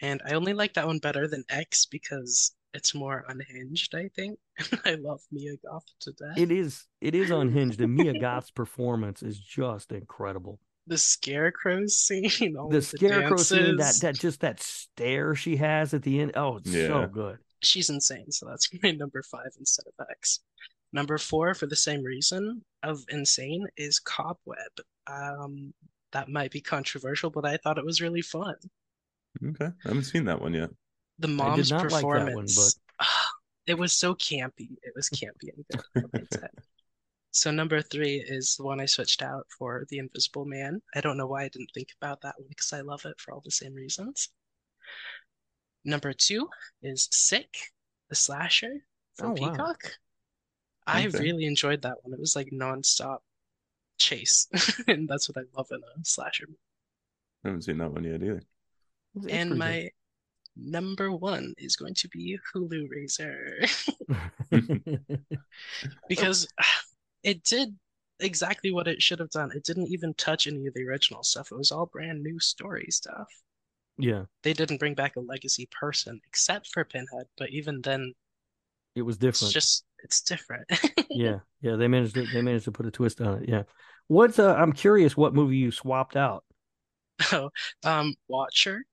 and 0.02 0.20
I 0.24 0.34
only 0.34 0.52
like 0.52 0.74
that 0.74 0.86
one 0.86 0.98
better 0.98 1.26
than 1.26 1.44
X 1.48 1.86
because 1.86 2.54
it's 2.74 2.94
more 2.94 3.24
unhinged, 3.28 3.94
I 3.94 4.08
think. 4.14 4.38
I 4.84 4.94
love 4.94 5.20
Mia 5.32 5.54
Goth 5.64 5.84
to 6.00 6.10
It 6.36 6.48
death. 6.48 6.50
is 6.50 6.86
it 7.00 7.14
is 7.14 7.30
unhinged, 7.30 7.80
and 7.80 7.94
Mia 7.94 8.18
Goth's 8.20 8.50
performance 8.50 9.22
is 9.22 9.38
just 9.38 9.92
incredible. 9.92 10.58
The 10.86 10.98
scarecrow 10.98 11.86
scene, 11.86 12.56
all 12.58 12.68
The 12.68 12.76
the 12.76 12.82
scarecrow 12.82 13.36
scene, 13.36 13.76
that 13.76 13.98
that 14.02 14.14
just 14.16 14.40
that 14.40 14.60
stare 14.60 15.34
she 15.34 15.56
has 15.56 15.94
at 15.94 16.02
the 16.02 16.20
end. 16.20 16.32
Oh, 16.36 16.56
it's 16.56 16.72
so 16.72 17.06
good. 17.06 17.38
She's 17.62 17.90
insane, 17.90 18.30
so 18.32 18.46
that's 18.46 18.68
my 18.82 18.90
number 18.92 19.22
five 19.22 19.50
instead 19.58 19.84
of 19.86 20.06
X. 20.10 20.40
Number 20.92 21.18
four, 21.18 21.54
for 21.54 21.66
the 21.66 21.76
same 21.76 22.02
reason 22.02 22.64
of 22.82 23.04
insane, 23.10 23.66
is 23.76 24.00
Cobweb. 24.00 24.80
Um, 25.06 25.72
that 26.12 26.28
might 26.28 26.50
be 26.50 26.60
controversial, 26.60 27.30
but 27.30 27.44
I 27.46 27.58
thought 27.58 27.78
it 27.78 27.84
was 27.84 28.00
really 28.00 28.22
fun. 28.22 28.54
Okay. 29.44 29.66
I 29.66 29.88
haven't 29.88 30.04
seen 30.04 30.24
that 30.24 30.40
one 30.40 30.54
yet. 30.54 30.70
The 31.20 31.28
I 31.38 31.50
did 31.50 31.68
mom's 31.68 31.70
not 31.70 31.88
like 31.88 32.10
that 32.12 32.32
one, 32.32 32.56
performance, 32.56 32.80
it 33.66 33.78
was 33.78 33.92
so 33.94 34.14
campy. 34.14 34.76
It 34.82 34.92
was 34.96 35.08
campy 35.08 35.54
and 35.54 35.64
good. 35.70 35.84
I'll 35.96 36.06
admit 36.06 36.28
that. 36.40 36.52
So 37.32 37.50
number 37.50 37.82
three 37.82 38.16
is 38.16 38.56
the 38.56 38.64
one 38.64 38.80
I 38.80 38.86
switched 38.86 39.22
out 39.22 39.46
for 39.56 39.86
The 39.88 39.98
Invisible 39.98 40.44
Man. 40.46 40.82
I 40.94 41.00
don't 41.00 41.16
know 41.16 41.26
why 41.28 41.44
I 41.44 41.48
didn't 41.48 41.70
think 41.74 41.90
about 42.00 42.22
that 42.22 42.34
one 42.38 42.48
because 42.48 42.72
I 42.72 42.80
love 42.80 43.04
it 43.06 43.20
for 43.20 43.32
all 43.32 43.42
the 43.44 43.50
same 43.52 43.74
reasons. 43.74 44.30
Number 45.84 46.12
two 46.12 46.48
is 46.82 47.08
Sick, 47.12 47.56
the 48.08 48.14
slasher 48.14 48.84
from 49.14 49.30
Oh, 49.30 49.32
wow. 49.34 49.52
Peacock. 49.52 49.98
I 50.86 51.06
Okay. 51.06 51.18
really 51.20 51.44
enjoyed 51.44 51.82
that 51.82 51.98
one. 52.02 52.12
It 52.14 52.20
was 52.20 52.34
like 52.36 52.48
nonstop 52.52 53.18
chase, 53.98 54.48
and 54.88 55.08
that's 55.08 55.28
what 55.28 55.38
I 55.38 55.42
love 55.56 55.68
in 55.70 55.80
a 55.82 56.04
slasher. 56.04 56.46
I 57.44 57.48
haven't 57.48 57.62
seen 57.62 57.78
that 57.78 57.92
one 57.92 58.04
yet 58.04 58.22
either. 58.22 58.42
It's- 59.16 59.26
it's 59.26 59.32
And 59.34 59.50
pretty 59.50 59.58
my 59.58 59.90
number 60.60 61.12
one 61.12 61.54
is 61.58 61.76
going 61.76 61.94
to 61.94 62.08
be 62.08 62.38
Hellraiser 62.54 63.68
because 66.08 66.46
it 67.22 67.42
did 67.44 67.76
exactly 68.20 68.70
what 68.70 68.88
it 68.88 69.02
should 69.02 69.18
have 69.18 69.30
done. 69.30 69.50
It 69.54 69.64
didn't 69.64 69.88
even 69.88 70.14
touch 70.14 70.46
any 70.46 70.66
of 70.66 70.74
the 70.74 70.84
original 70.86 71.22
stuff. 71.22 71.52
It 71.52 71.56
was 71.58 71.72
all 71.72 71.86
brand 71.86 72.22
new 72.22 72.38
story 72.38 72.86
stuff. 72.90 73.28
yeah, 73.98 74.24
They 74.42 74.52
didn't 74.52 74.76
bring 74.76 74.92
back 74.94 75.16
a 75.16 75.20
legacy 75.20 75.64
person 75.70 76.20
except 76.26 76.66
for 76.68 76.84
Pinhead, 76.84 77.28
but 77.38 77.48
even 77.48 77.80
then, 77.80 78.14
it 78.94 79.02
was 79.02 79.18
it's 79.28 79.40
different. 79.40 79.46
just 79.48 79.84
it's 80.02 80.20
different. 80.22 80.68
Yeah, 81.12 81.40
yeah, 81.60 81.76
they 81.76 81.88
managed 81.88 82.14
to 82.14 82.26
they 82.26 82.42
managed 82.42 82.66
to 82.66 82.72
put 82.72 82.86
a 82.86 82.90
twist 82.90 83.20
on 83.20 83.42
it. 83.42 83.48
Yeah. 83.48 83.64
What's 84.08 84.38
uh 84.38 84.54
I'm 84.54 84.72
curious 84.72 85.16
what 85.16 85.34
movie 85.34 85.56
you 85.56 85.70
swapped 85.70 86.16
out. 86.16 86.44
Oh, 87.32 87.50
um, 87.84 88.14
Watcher. 88.28 88.84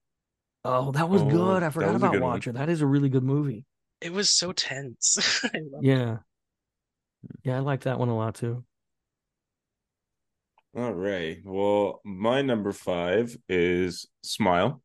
Oh, 0.64 0.92
that 0.92 1.08
was 1.08 1.22
Oh, 1.22 1.24
good. 1.24 1.62
I 1.62 1.70
forgot 1.70 1.96
about 1.96 2.18
good 2.18 2.22
one. 2.22 2.42
Watcher. 2.42 2.52
That 2.52 2.68
is 2.68 2.80
a 2.80 2.86
really 2.86 3.08
good 3.08 3.24
movie. 3.24 3.64
It 4.00 4.12
was 4.12 4.28
so 4.30 4.52
tense. 4.52 5.18
I 5.44 5.58
love 5.72 5.86
it. 5.90 6.04
Yeah. 6.04 6.18
Yeah, 7.42 7.56
I 7.56 7.60
like 7.60 7.80
that 7.82 7.98
one 7.98 8.08
a 8.08 8.16
lot 8.16 8.34
too. 8.36 8.64
All 10.76 10.92
right. 10.94 11.38
Well, 11.44 12.00
my 12.04 12.42
number 12.42 12.72
five 12.72 13.36
is 13.48 14.06
Smile. 14.22 14.82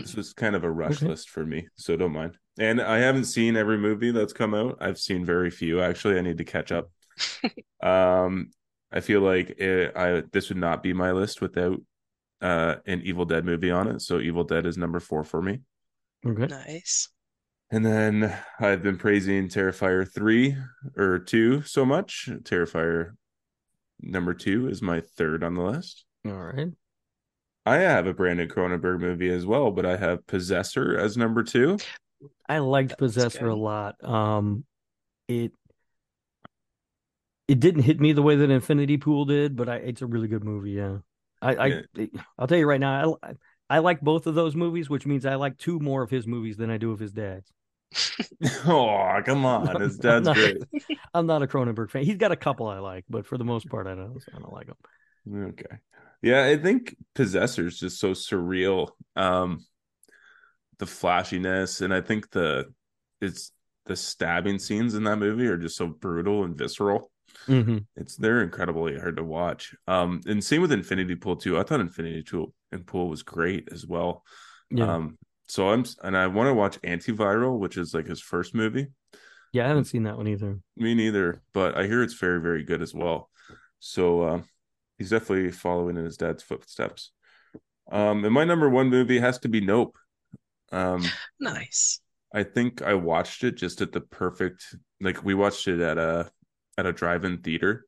This 0.00 0.14
was 0.16 0.32
kind 0.32 0.56
of 0.56 0.64
a 0.64 0.70
rush 0.70 1.04
Okay. 1.04 1.06
list 1.06 1.30
for 1.30 1.44
me, 1.46 1.68
so 1.76 1.96
don't 1.96 2.12
mind. 2.12 2.36
And 2.58 2.80
I 2.80 2.98
haven't 2.98 3.26
seen 3.26 3.56
every 3.56 3.78
movie 3.78 4.10
that's 4.10 4.32
come 4.32 4.54
out. 4.54 4.78
I've 4.80 4.98
seen 4.98 5.24
very 5.24 5.50
few 5.50 5.80
actually. 5.80 6.18
I 6.18 6.22
need 6.22 6.38
to 6.38 6.44
catch 6.44 6.72
up. 6.72 6.90
um, 7.82 8.50
I 8.92 9.00
feel 9.00 9.20
like 9.20 9.50
it, 9.50 9.96
I 9.96 10.22
this 10.32 10.48
would 10.50 10.58
not 10.58 10.82
be 10.82 10.92
my 10.92 11.12
list 11.12 11.40
without 11.40 11.80
uh 12.42 12.76
an 12.86 13.00
Evil 13.02 13.24
Dead 13.24 13.44
movie 13.44 13.70
on 13.70 13.88
it. 13.88 14.02
So 14.02 14.20
Evil 14.20 14.44
Dead 14.44 14.66
is 14.66 14.76
number 14.76 15.00
four 15.00 15.24
for 15.24 15.40
me. 15.40 15.60
Okay. 16.26 16.46
Nice. 16.46 17.08
And 17.70 17.86
then 17.86 18.36
I've 18.60 18.82
been 18.82 18.98
praising 18.98 19.48
Terrifier 19.48 20.06
3 20.06 20.56
or 20.96 21.18
2 21.20 21.62
so 21.62 21.86
much. 21.86 22.28
Terrifier 22.42 23.12
number 24.02 24.34
2 24.34 24.68
is 24.68 24.82
my 24.82 25.00
third 25.00 25.42
on 25.42 25.54
the 25.54 25.62
list. 25.62 26.04
All 26.26 26.32
right. 26.32 26.68
I 27.64 27.76
have 27.76 28.06
a 28.06 28.12
Brandon 28.12 28.48
Cronenberg 28.48 29.00
movie 29.00 29.30
as 29.30 29.46
well, 29.46 29.70
but 29.70 29.86
I 29.86 29.96
have 29.96 30.26
Possessor 30.26 30.98
as 30.98 31.16
number 31.16 31.42
2. 31.42 31.78
I 32.48 32.58
liked 32.58 32.90
That 32.90 33.00
was 33.00 33.14
Possessor 33.14 33.48
a 33.48 33.54
lot. 33.54 34.02
Um 34.04 34.64
it 35.28 35.52
it 37.48 37.58
didn't 37.58 37.82
hit 37.82 38.00
me 38.00 38.12
the 38.12 38.22
way 38.22 38.36
that 38.36 38.50
Infinity 38.50 38.98
Pool 38.98 39.24
did, 39.24 39.56
but 39.56 39.68
I 39.68 39.76
it's 39.76 40.02
a 40.02 40.06
really 40.06 40.28
good 40.28 40.44
movie, 40.44 40.72
yeah. 40.72 40.98
I 41.42 41.54
I 41.54 41.66
Yeah. 41.94 42.06
I'll 42.38 42.46
tell 42.46 42.58
you 42.58 42.66
right 42.66 42.80
now, 42.80 43.16
I 43.22 43.32
I 43.68 43.78
like 43.78 44.00
both 44.00 44.26
of 44.26 44.34
those 44.34 44.54
movies, 44.54 44.88
which 44.90 45.06
means 45.06 45.26
I 45.26 45.34
like 45.34 45.58
two 45.58 45.78
more 45.80 46.02
of 46.02 46.10
his 46.10 46.26
movies 46.26 46.56
than 46.56 46.70
I 46.70 46.76
do 46.78 46.92
of 46.92 46.98
his 47.00 47.12
dad's. 47.12 47.52
oh, 48.66 49.20
come 49.24 49.44
on. 49.44 49.80
His 49.80 49.96
I'm 50.04 50.22
dad's 50.22 50.26
not- 50.26 50.36
great. 50.36 50.56
I'm 51.14 51.26
not 51.26 51.42
a 51.42 51.46
Cronenberg 51.46 51.90
fan. 51.90 52.04
He's 52.04 52.16
got 52.16 52.32
a 52.32 52.36
couple 52.36 52.66
I 52.68 52.78
like, 52.78 53.04
but 53.10 53.26
for 53.26 53.36
the 53.38 53.44
most 53.44 53.68
part, 53.68 53.86
I 53.86 53.94
don't. 53.94 54.22
I 54.34 54.38
don't 54.38 54.52
like 54.52 54.68
him. 54.68 55.44
Okay. 55.50 55.76
Yeah, 56.22 56.44
I 56.44 56.56
think 56.56 56.96
Possessor 57.14 57.66
is 57.66 57.78
just 57.78 57.98
so 58.00 58.12
surreal. 58.12 58.88
Um 59.16 59.64
the 60.78 60.86
flashiness 60.86 61.80
and 61.80 61.94
I 61.94 62.00
think 62.00 62.30
the 62.30 62.72
it's 63.20 63.52
the 63.86 63.94
stabbing 63.94 64.58
scenes 64.58 64.94
in 64.94 65.04
that 65.04 65.16
movie 65.18 65.46
are 65.46 65.56
just 65.56 65.76
so 65.76 65.86
brutal 65.86 66.42
and 66.44 66.56
visceral. 66.58 67.11
Hmm 67.48 67.86
It's 67.96 68.16
they're 68.16 68.42
incredibly 68.42 68.98
hard 68.98 69.16
to 69.16 69.24
watch. 69.24 69.74
Um, 69.86 70.20
and 70.26 70.42
same 70.42 70.62
with 70.62 70.72
Infinity 70.72 71.16
Pool 71.16 71.36
too. 71.36 71.58
I 71.58 71.62
thought 71.62 71.80
Infinity 71.80 72.22
Pool 72.22 72.54
and 72.72 72.86
Pool 72.86 73.08
was 73.08 73.22
great 73.22 73.68
as 73.72 73.86
well. 73.86 74.24
Yeah, 74.70 74.84
Um, 74.86 75.18
so 75.48 75.70
I'm 75.70 75.84
and 76.02 76.16
I 76.16 76.26
want 76.28 76.48
to 76.48 76.54
watch 76.54 76.80
Antiviral, 76.82 77.58
which 77.58 77.76
is 77.76 77.94
like 77.94 78.06
his 78.06 78.20
first 78.20 78.54
movie. 78.54 78.88
yeah. 79.52 79.64
I 79.64 79.68
haven't 79.68 79.84
seen 79.84 80.04
that 80.04 80.16
one 80.16 80.28
either. 80.28 80.58
Me 80.76 80.94
neither, 80.94 81.42
but 81.52 81.76
I 81.76 81.86
hear 81.86 82.02
it's 82.02 82.14
very 82.14 82.40
very 82.40 82.62
good 82.64 82.80
as 82.82 82.94
well. 82.94 83.30
So 83.78 84.22
uh, 84.22 84.42
he's 84.98 85.10
definitely 85.10 85.50
following 85.52 85.96
in 85.96 86.04
his 86.04 86.16
dad's 86.16 86.42
footsteps. 86.42 87.12
Um, 87.92 88.24
and 88.24 88.34
my 88.34 88.44
number 88.44 88.68
one 88.70 88.90
movie 88.90 89.20
has 89.20 89.38
to 89.40 89.48
be 89.48 89.60
Nope. 89.60 89.96
Um, 90.72 91.18
Nice. 91.40 92.00
I 92.34 92.42
think 92.44 92.82
I 92.82 92.94
watched 92.94 93.44
it 93.44 93.56
just 93.56 93.80
at 93.80 93.92
the 93.92 94.00
perfect 94.00 94.74
like 95.00 95.22
we 95.24 95.34
watched 95.34 95.68
it 95.68 95.80
at 95.80 95.98
a 95.98 96.30
at 96.78 96.86
a 96.86 96.92
drive-in 96.92 97.38
theater. 97.38 97.86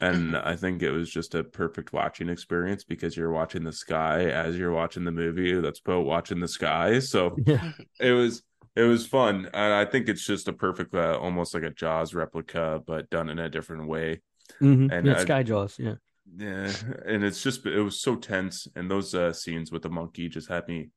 And 0.00 0.36
I 0.36 0.56
think 0.56 0.82
it 0.82 0.90
was 0.90 1.08
just 1.10 1.34
a 1.34 1.44
perfect 1.44 1.92
watching 1.92 2.28
experience 2.28 2.84
because 2.84 3.16
you're 3.16 3.30
watching 3.32 3.64
the 3.64 3.72
sky 3.72 4.24
as 4.24 4.58
you're 4.58 4.72
watching 4.72 5.04
the 5.04 5.12
movie 5.12 5.54
that's 5.60 5.80
about 5.80 6.04
watching 6.04 6.40
the 6.40 6.48
sky. 6.48 6.98
So 6.98 7.36
Yeah, 7.46 7.72
it 8.00 8.12
was 8.12 8.42
it 8.76 8.82
was 8.82 9.06
fun. 9.06 9.48
And 9.54 9.72
I 9.72 9.84
think 9.84 10.08
it's 10.08 10.26
just 10.26 10.48
a 10.48 10.52
perfect 10.52 10.94
uh, 10.94 11.18
almost 11.20 11.54
like 11.54 11.62
a 11.62 11.70
Jaws 11.70 12.12
replica 12.12 12.82
but 12.86 13.08
done 13.08 13.28
in 13.30 13.38
a 13.38 13.48
different 13.48 13.86
way. 13.88 14.20
Hmm 14.60 14.88
And 14.90 15.06
yeah. 15.06 15.14
I- 15.20 15.24
Skyjaws. 15.24 15.78
Yeah, 15.78 15.94
yeah 16.36 16.72
and 17.06 17.22
it's 17.24 17.42
just 17.42 17.64
it 17.66 17.80
was 17.82 18.00
so 18.00 18.16
tense. 18.16 18.66
And 18.76 18.90
those 18.90 19.14
uh, 19.14 19.32
scenes 19.32 19.70
with 19.72 19.82
the 19.82 19.90
monkey 19.90 20.28
just 20.28 20.48
had 20.48 20.66
me 20.68 20.90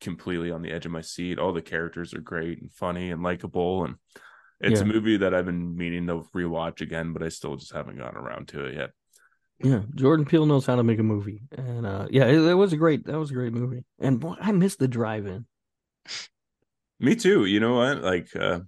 completely 0.00 0.50
on 0.50 0.62
the 0.62 0.72
edge 0.72 0.86
of 0.86 0.92
my 0.92 1.00
seat. 1.00 1.38
All 1.38 1.52
the 1.52 1.62
characters 1.62 2.14
are 2.14 2.20
great 2.20 2.60
and 2.60 2.72
funny 2.72 3.10
and 3.10 3.22
likable 3.22 3.84
and 3.84 3.96
it's 4.70 4.80
a 4.80 4.84
movie 4.84 5.16
that 5.18 5.34
I've 5.34 5.46
been 5.46 5.76
meaning 5.76 6.06
to 6.08 6.22
rewatch 6.34 6.80
again 6.80 7.12
but 7.12 7.22
I 7.22 7.28
still 7.28 7.56
just 7.56 7.72
haven't 7.72 7.98
gotten 7.98 8.18
around 8.18 8.48
to 8.48 8.64
it 8.66 8.74
yet 8.76 8.90
yeah. 9.62 9.82
Jordan 9.94 10.26
Peele 10.26 10.46
knows 10.46 10.66
how 10.66 10.74
to 10.76 10.82
make 10.82 10.98
a 10.98 11.02
movie, 11.04 11.42
and 11.52 11.86
uh, 11.86 12.06
yeah, 12.10 12.24
it, 12.26 12.38
it 12.40 12.54
was 12.54 12.72
a 12.72 12.76
great. 12.76 13.06
That 13.06 13.18
was 13.18 13.30
a 13.30 13.34
great 13.34 13.52
movie. 13.52 13.84
And 14.00 14.18
boy, 14.18 14.34
I 14.40 14.50
missed 14.52 14.80
the 14.80 14.88
drive-in. 14.88 15.46
me 17.00 17.14
too 17.16 17.44
you 17.44 17.60
know 17.60 17.74
what 17.74 18.02
like 18.02 18.34
uh 18.36 18.60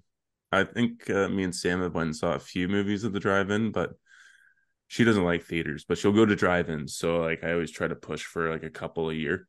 I 0.53 0.65
think 0.65 1.11
uh, 1.11 1.29
me 1.29 1.43
and 1.43 1.55
Sam 1.55 1.83
have 1.83 1.95
went 1.95 2.07
and 2.07 2.17
saw 2.17 2.35
a 2.35 2.39
few 2.39 2.69
movies 2.69 3.05
at 3.05 3.13
the 3.13 3.21
drive-in 3.21 3.73
but 3.73 3.91
she 4.89 5.05
doesn't 5.05 5.25
like 5.25 5.45
theaters 5.45 5.85
but 5.87 5.99
she'll 5.99 6.13
go 6.13 6.25
to 6.25 6.37
drive-ins 6.37 6.97
so 6.97 7.19
like 7.19 7.43
I 7.45 7.53
always 7.53 7.71
try 7.71 7.89
to 7.89 7.97
push 7.97 8.25
for 8.25 8.51
like 8.51 8.63
a 8.63 8.71
couple 8.71 9.11
a 9.11 9.15
year 9.15 9.49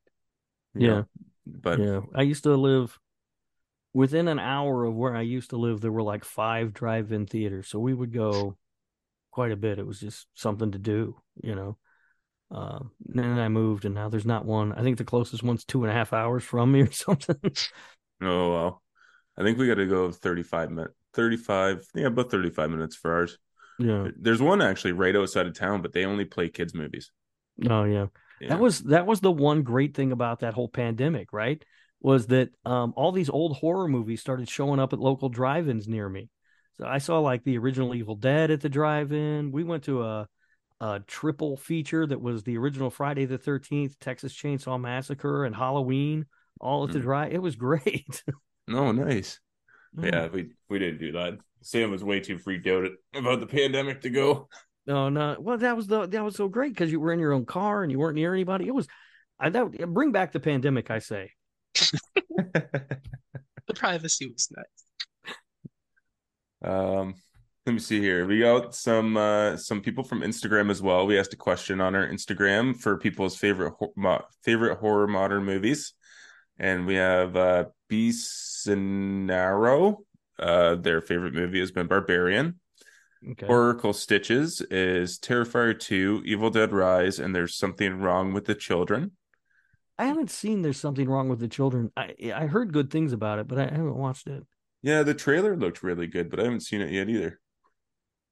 Yeah. 0.76 0.88
know? 0.88 1.06
but 1.46 1.80
yeah, 1.80 2.02
I 2.16 2.24
used 2.24 2.44
to 2.44 2.56
live 2.56 2.98
within 3.94 4.28
an 4.28 4.40
hour 4.40 4.86
of 4.86 4.96
where 4.96 5.16
I 5.16 5.22
used 5.22 5.52
to 5.52 5.58
live. 5.58 5.82
There 5.82 5.92
were 5.92 6.04
like 6.04 6.24
five 6.24 6.74
drive-in 6.74 7.26
theaters, 7.26 7.68
so 7.68 7.80
we 7.80 7.94
would 7.94 8.14
go 8.14 8.58
quite 9.32 9.52
a 9.52 9.58
bit. 9.58 9.80
It 9.80 9.88
was 9.88 10.00
just 10.00 10.28
something 10.36 10.72
to 10.72 10.80
do, 10.80 11.16
you 11.44 11.56
know. 11.56 11.78
Um, 12.50 12.92
and 13.08 13.20
then 13.20 13.40
I 13.40 13.50
moved, 13.50 13.86
and 13.86 13.96
now 13.96 14.08
there's 14.10 14.26
not 14.26 14.46
one. 14.46 14.72
I 14.72 14.82
think 14.82 14.98
the 14.98 15.04
closest 15.04 15.44
one's 15.44 15.66
two 15.66 15.84
and 15.84 15.92
a 15.92 15.96
half 15.96 16.14
hours 16.14 16.44
from 16.44 16.72
me 16.72 16.82
or 16.82 16.92
something. 16.92 17.36
Oh 18.22 18.52
well. 18.52 18.82
I 19.38 19.44
think 19.44 19.60
we 19.60 19.68
got 19.68 19.76
to 19.76 19.86
go 19.86 20.12
35 20.12 20.72
minutes. 20.72 20.94
35, 21.14 21.86
yeah, 21.94 22.08
about 22.08 22.32
35 22.32 22.70
minutes 22.72 22.96
for 22.96 23.14
ours. 23.14 23.38
yeah. 23.80 24.08
There's 24.20 24.42
one 24.42 24.62
actually 24.62 24.94
right 24.94 25.16
outside 25.16 25.46
of 25.46 25.58
town, 25.58 25.82
but 25.82 25.94
they 25.94 26.06
only 26.06 26.26
play 26.26 26.50
kids 26.50 26.74
movies. 26.74 27.12
Oh 27.70 27.84
yeah. 27.84 28.08
Yeah. 28.40 28.50
That 28.50 28.60
was 28.60 28.82
that 28.84 29.06
was 29.08 29.20
the 29.20 29.32
one 29.32 29.64
great 29.64 29.96
thing 29.96 30.12
about 30.12 30.40
that 30.40 30.54
whole 30.54 30.70
pandemic, 30.70 31.34
right? 31.34 31.64
Was 32.02 32.28
that 32.28 32.50
um 32.66 32.94
all 32.96 33.12
these 33.12 33.30
old 33.30 33.58
horror 33.58 33.88
movies 33.88 34.22
started 34.22 34.50
showing 34.50 34.80
up 34.80 34.94
at 34.94 35.00
local 35.00 35.30
drive-ins 35.30 35.88
near 35.88 36.08
me. 36.08 36.30
So 36.78 36.86
I 36.86 37.00
saw 37.00 37.20
like 37.20 37.44
the 37.44 37.58
original 37.58 37.96
Evil 37.96 38.16
Dead 38.16 38.52
at 38.52 38.62
the 38.62 38.70
drive-in. 38.70 39.52
We 39.52 39.64
went 39.64 39.84
to 39.86 40.04
a 40.04 40.28
a 40.80 41.00
triple 41.08 41.58
feature 41.58 42.06
that 42.06 42.22
was 42.22 42.44
the 42.44 42.56
original 42.58 42.92
Friday 42.92 43.26
the 43.26 43.40
13th, 43.40 43.98
Texas 44.00 44.32
Chainsaw 44.34 44.80
Massacre, 44.80 45.44
and 45.46 45.56
Halloween 45.56 46.28
all 46.62 46.84
at 46.84 46.92
the 46.92 47.00
Mm. 47.00 47.04
dry. 47.04 47.28
It 47.28 47.42
was 47.42 47.56
great. 47.56 48.24
Oh, 48.70 48.92
nice. 48.92 49.40
Mm. 49.98 50.12
Yeah, 50.12 50.28
we 50.28 50.50
we 50.70 50.78
didn't 50.78 51.00
do 51.00 51.14
that. 51.14 51.40
Sam 51.62 51.90
was 51.90 52.04
way 52.04 52.20
too 52.20 52.38
freaked 52.38 52.68
out 52.68 52.86
about 53.16 53.40
the 53.40 53.48
pandemic 53.48 54.02
to 54.02 54.10
go. 54.10 54.50
No, 54.86 55.10
no. 55.10 55.38
Well, 55.40 55.58
that 55.58 55.76
was 55.76 55.88
the 55.88 56.06
that 56.06 56.24
was 56.24 56.36
so 56.36 56.48
great 56.48 56.74
because 56.74 56.92
you 56.92 57.00
were 57.00 57.14
in 57.14 57.20
your 57.20 57.34
own 57.34 57.46
car 57.46 57.82
and 57.82 57.92
you 57.92 57.98
weren't 57.98 58.16
near 58.16 58.34
anybody. 58.34 58.68
It 58.68 58.76
was, 58.76 58.88
I 59.40 59.50
that 59.50 59.72
bring 59.94 60.12
back 60.12 60.32
the 60.34 60.40
pandemic. 60.40 60.92
I 60.92 61.00
say. 61.00 61.32
The 63.68 63.74
privacy 63.76 64.32
was 64.32 64.50
nice. 64.56 64.66
Um, 66.64 67.16
let 67.66 67.74
me 67.74 67.80
see 67.80 68.00
here. 68.00 68.26
We 68.26 68.40
got 68.40 68.74
some 68.74 69.18
uh 69.18 69.58
some 69.58 69.82
people 69.82 70.06
from 70.06 70.22
Instagram 70.22 70.72
as 70.72 70.82
well. 70.82 71.06
We 71.06 71.20
asked 71.20 71.34
a 71.34 71.38
question 71.38 71.82
on 71.82 71.94
our 71.96 72.08
Instagram 72.08 72.80
for 72.80 72.98
people's 72.98 73.36
favorite 73.36 73.74
ho- 73.78 73.92
mo- 73.98 74.24
favorite 74.44 74.80
horror 74.80 75.08
modern 75.08 75.44
movies, 75.44 75.94
and 76.58 76.86
we 76.86 76.96
have 76.96 77.36
uh 77.36 77.66
Bicenaro. 77.90 79.98
Uh, 80.40 80.76
their 80.76 81.02
favorite 81.02 81.34
movie 81.34 81.60
has 81.60 81.72
been 81.72 81.88
Barbarian. 81.88 82.60
Okay. 83.32 83.48
Oracle 83.48 83.94
Stitches 83.94 84.62
is 84.70 85.18
Terrifier 85.18 85.78
2, 85.78 86.22
Evil 86.26 86.52
Dead 86.52 86.72
Rise, 86.72 87.20
and 87.20 87.36
There's 87.36 87.56
Something 87.56 88.00
Wrong 88.00 88.34
with 88.34 88.46
the 88.46 88.54
Children. 88.54 89.14
I 90.00 90.06
haven't 90.06 90.30
seen. 90.32 90.62
There's 90.62 90.80
something 90.80 91.10
wrong 91.10 91.30
with 91.30 91.40
the 91.40 91.48
children. 91.48 91.92
I 91.98 92.14
I 92.34 92.46
heard 92.46 92.74
good 92.74 92.92
things 92.92 93.14
about 93.14 93.40
it, 93.40 93.48
but 93.48 93.58
I 93.58 93.64
haven't 93.64 93.96
watched 93.98 94.28
it. 94.28 94.44
Yeah, 94.84 95.04
the 95.04 95.14
trailer 95.14 95.56
looked 95.58 95.82
really 95.84 96.08
good, 96.08 96.30
but 96.30 96.40
I 96.40 96.44
haven't 96.44 96.62
seen 96.62 96.82
it 96.82 96.92
yet 96.92 97.10
either. 97.10 97.40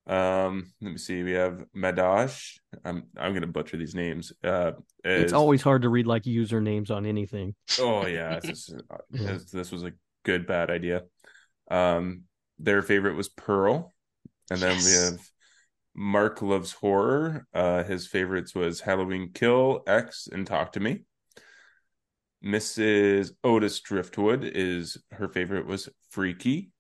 Um, 0.07 0.71
let 0.81 0.91
me 0.91 0.97
see. 0.99 1.23
We 1.23 1.31
have 1.31 1.65
Madash. 1.75 2.59
I'm 2.83 3.07
I'm 3.17 3.33
gonna 3.33 3.47
butcher 3.47 3.77
these 3.77 3.95
names. 3.95 4.31
Uh, 4.43 4.73
It's 5.03 5.33
always 5.33 5.63
hard 5.63 5.81
to 5.81 5.89
read 5.89 6.05
like 6.05 6.23
usernames 6.23 6.91
on 6.91 7.05
anything. 7.07 7.55
Oh 7.79 8.05
yeah, 8.05 8.39
this, 8.39 8.69
is- 8.69 8.81
this, 9.09 9.45
this 9.51 9.71
was 9.71 9.83
a 9.83 9.93
good 10.23 10.45
bad 10.45 10.69
idea. 10.69 11.03
Um, 11.71 12.23
their 12.59 12.83
favorite 12.83 13.15
was 13.15 13.29
Pearl, 13.29 13.93
and 14.51 14.59
then 14.59 14.77
we 14.77 14.91
have 14.91 15.19
Mark 15.95 16.43
loves 16.43 16.73
horror. 16.73 17.47
Uh, 17.53 17.83
his 17.83 18.05
favorites 18.05 18.53
was 18.53 18.81
Halloween 18.81 19.31
Kill, 19.33 19.81
X, 19.87 20.27
and 20.31 20.45
Talk 20.45 20.73
to 20.73 20.79
Me. 20.79 21.03
Mrs. 22.43 23.31
Otis 23.43 23.79
Driftwood 23.81 24.43
is 24.43 24.97
her 25.11 25.27
favorite 25.27 25.65
was 25.65 25.89
Freaky, 26.09 26.71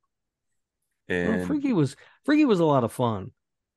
Well, 1.09 1.19
and 1.31 1.47
Freaky 1.47 1.73
was 1.73 1.95
Freaky 2.23 2.45
was 2.45 2.59
a 2.59 2.65
lot 2.65 2.83
of 2.83 2.91
fun. 2.91 3.31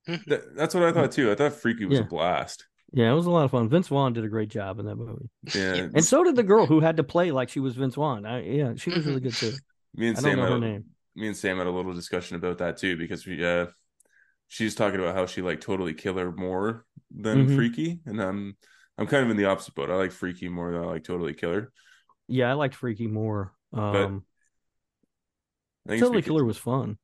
th- 0.07 0.41
that's 0.55 0.73
what 0.73 0.83
I 0.83 0.91
thought 0.91 1.11
too. 1.11 1.31
I 1.31 1.35
thought 1.35 1.53
Freaky 1.53 1.85
was 1.85 1.99
Yeah. 1.99 2.05
a 2.05 2.07
blast. 2.07 2.65
Yeah, 2.91 3.11
it 3.11 3.15
was 3.15 3.27
a 3.27 3.31
lot 3.31 3.45
of 3.45 3.51
fun. 3.51 3.69
Vince 3.69 3.87
Vaughn 3.87 4.13
did 4.13 4.23
a 4.25 4.29
great 4.29 4.49
job 4.49 4.79
in 4.79 4.85
that 4.87 4.95
movie, 4.95 5.29
Yeah, 5.53 5.87
and 5.93 6.03
so 6.03 6.23
did 6.23 6.35
the 6.35 6.43
girl 6.43 6.65
who 6.65 6.79
had 6.79 6.97
to 6.97 7.03
play 7.03 7.31
like 7.31 7.49
she 7.49 7.59
was 7.59 7.75
Vince 7.75 7.95
Vaughn. 7.95 8.25
I, 8.25 8.41
yeah, 8.41 8.73
she 8.75 8.89
was 8.89 9.05
really 9.05 9.21
good 9.21 9.35
too. 9.35 9.53
me 9.95 10.07
and 10.09 10.17
I 10.17 10.21
Sam 10.21 10.39
had 10.39 10.49
her 10.49 10.59
name. 10.59 10.85
me 11.15 11.27
and 11.27 11.37
Sam 11.37 11.57
had 11.57 11.67
a 11.67 11.71
little 11.71 11.93
discussion 11.93 12.35
about 12.35 12.57
that 12.59 12.77
too 12.77 12.97
because 12.97 13.25
we 13.27 13.43
uh 13.45 13.67
she's 14.47 14.73
talking 14.75 14.99
about 14.99 15.15
how 15.15 15.25
she 15.27 15.41
like 15.43 15.61
totally 15.61 15.93
killer 15.93 16.31
more 16.31 16.85
than 17.11 17.47
Mhm. 17.47 17.55
freaky 17.55 17.99
and 18.05 18.21
I'm 18.21 18.57
I'm 18.99 19.07
kind 19.07 19.23
of 19.23 19.31
in 19.31 19.37
the 19.37 19.45
opposite 19.45 19.73
boat. 19.75 19.89
I 19.89 19.95
like 19.95 20.11
freaky 20.11 20.49
more 20.49 20.71
than 20.71 20.83
I 20.83 20.85
like 20.85 21.03
totally 21.05 21.33
killer. 21.33 21.71
Yeah, 22.27 22.49
I 22.51 22.53
liked 22.53 22.75
Freaky 22.75 23.07
more. 23.07 23.53
Um, 23.73 24.23
I 25.87 25.91
think 25.91 26.01
Totally 26.01 26.21
Killer 26.21 26.45
was 26.45 26.57
fun. 26.57 26.97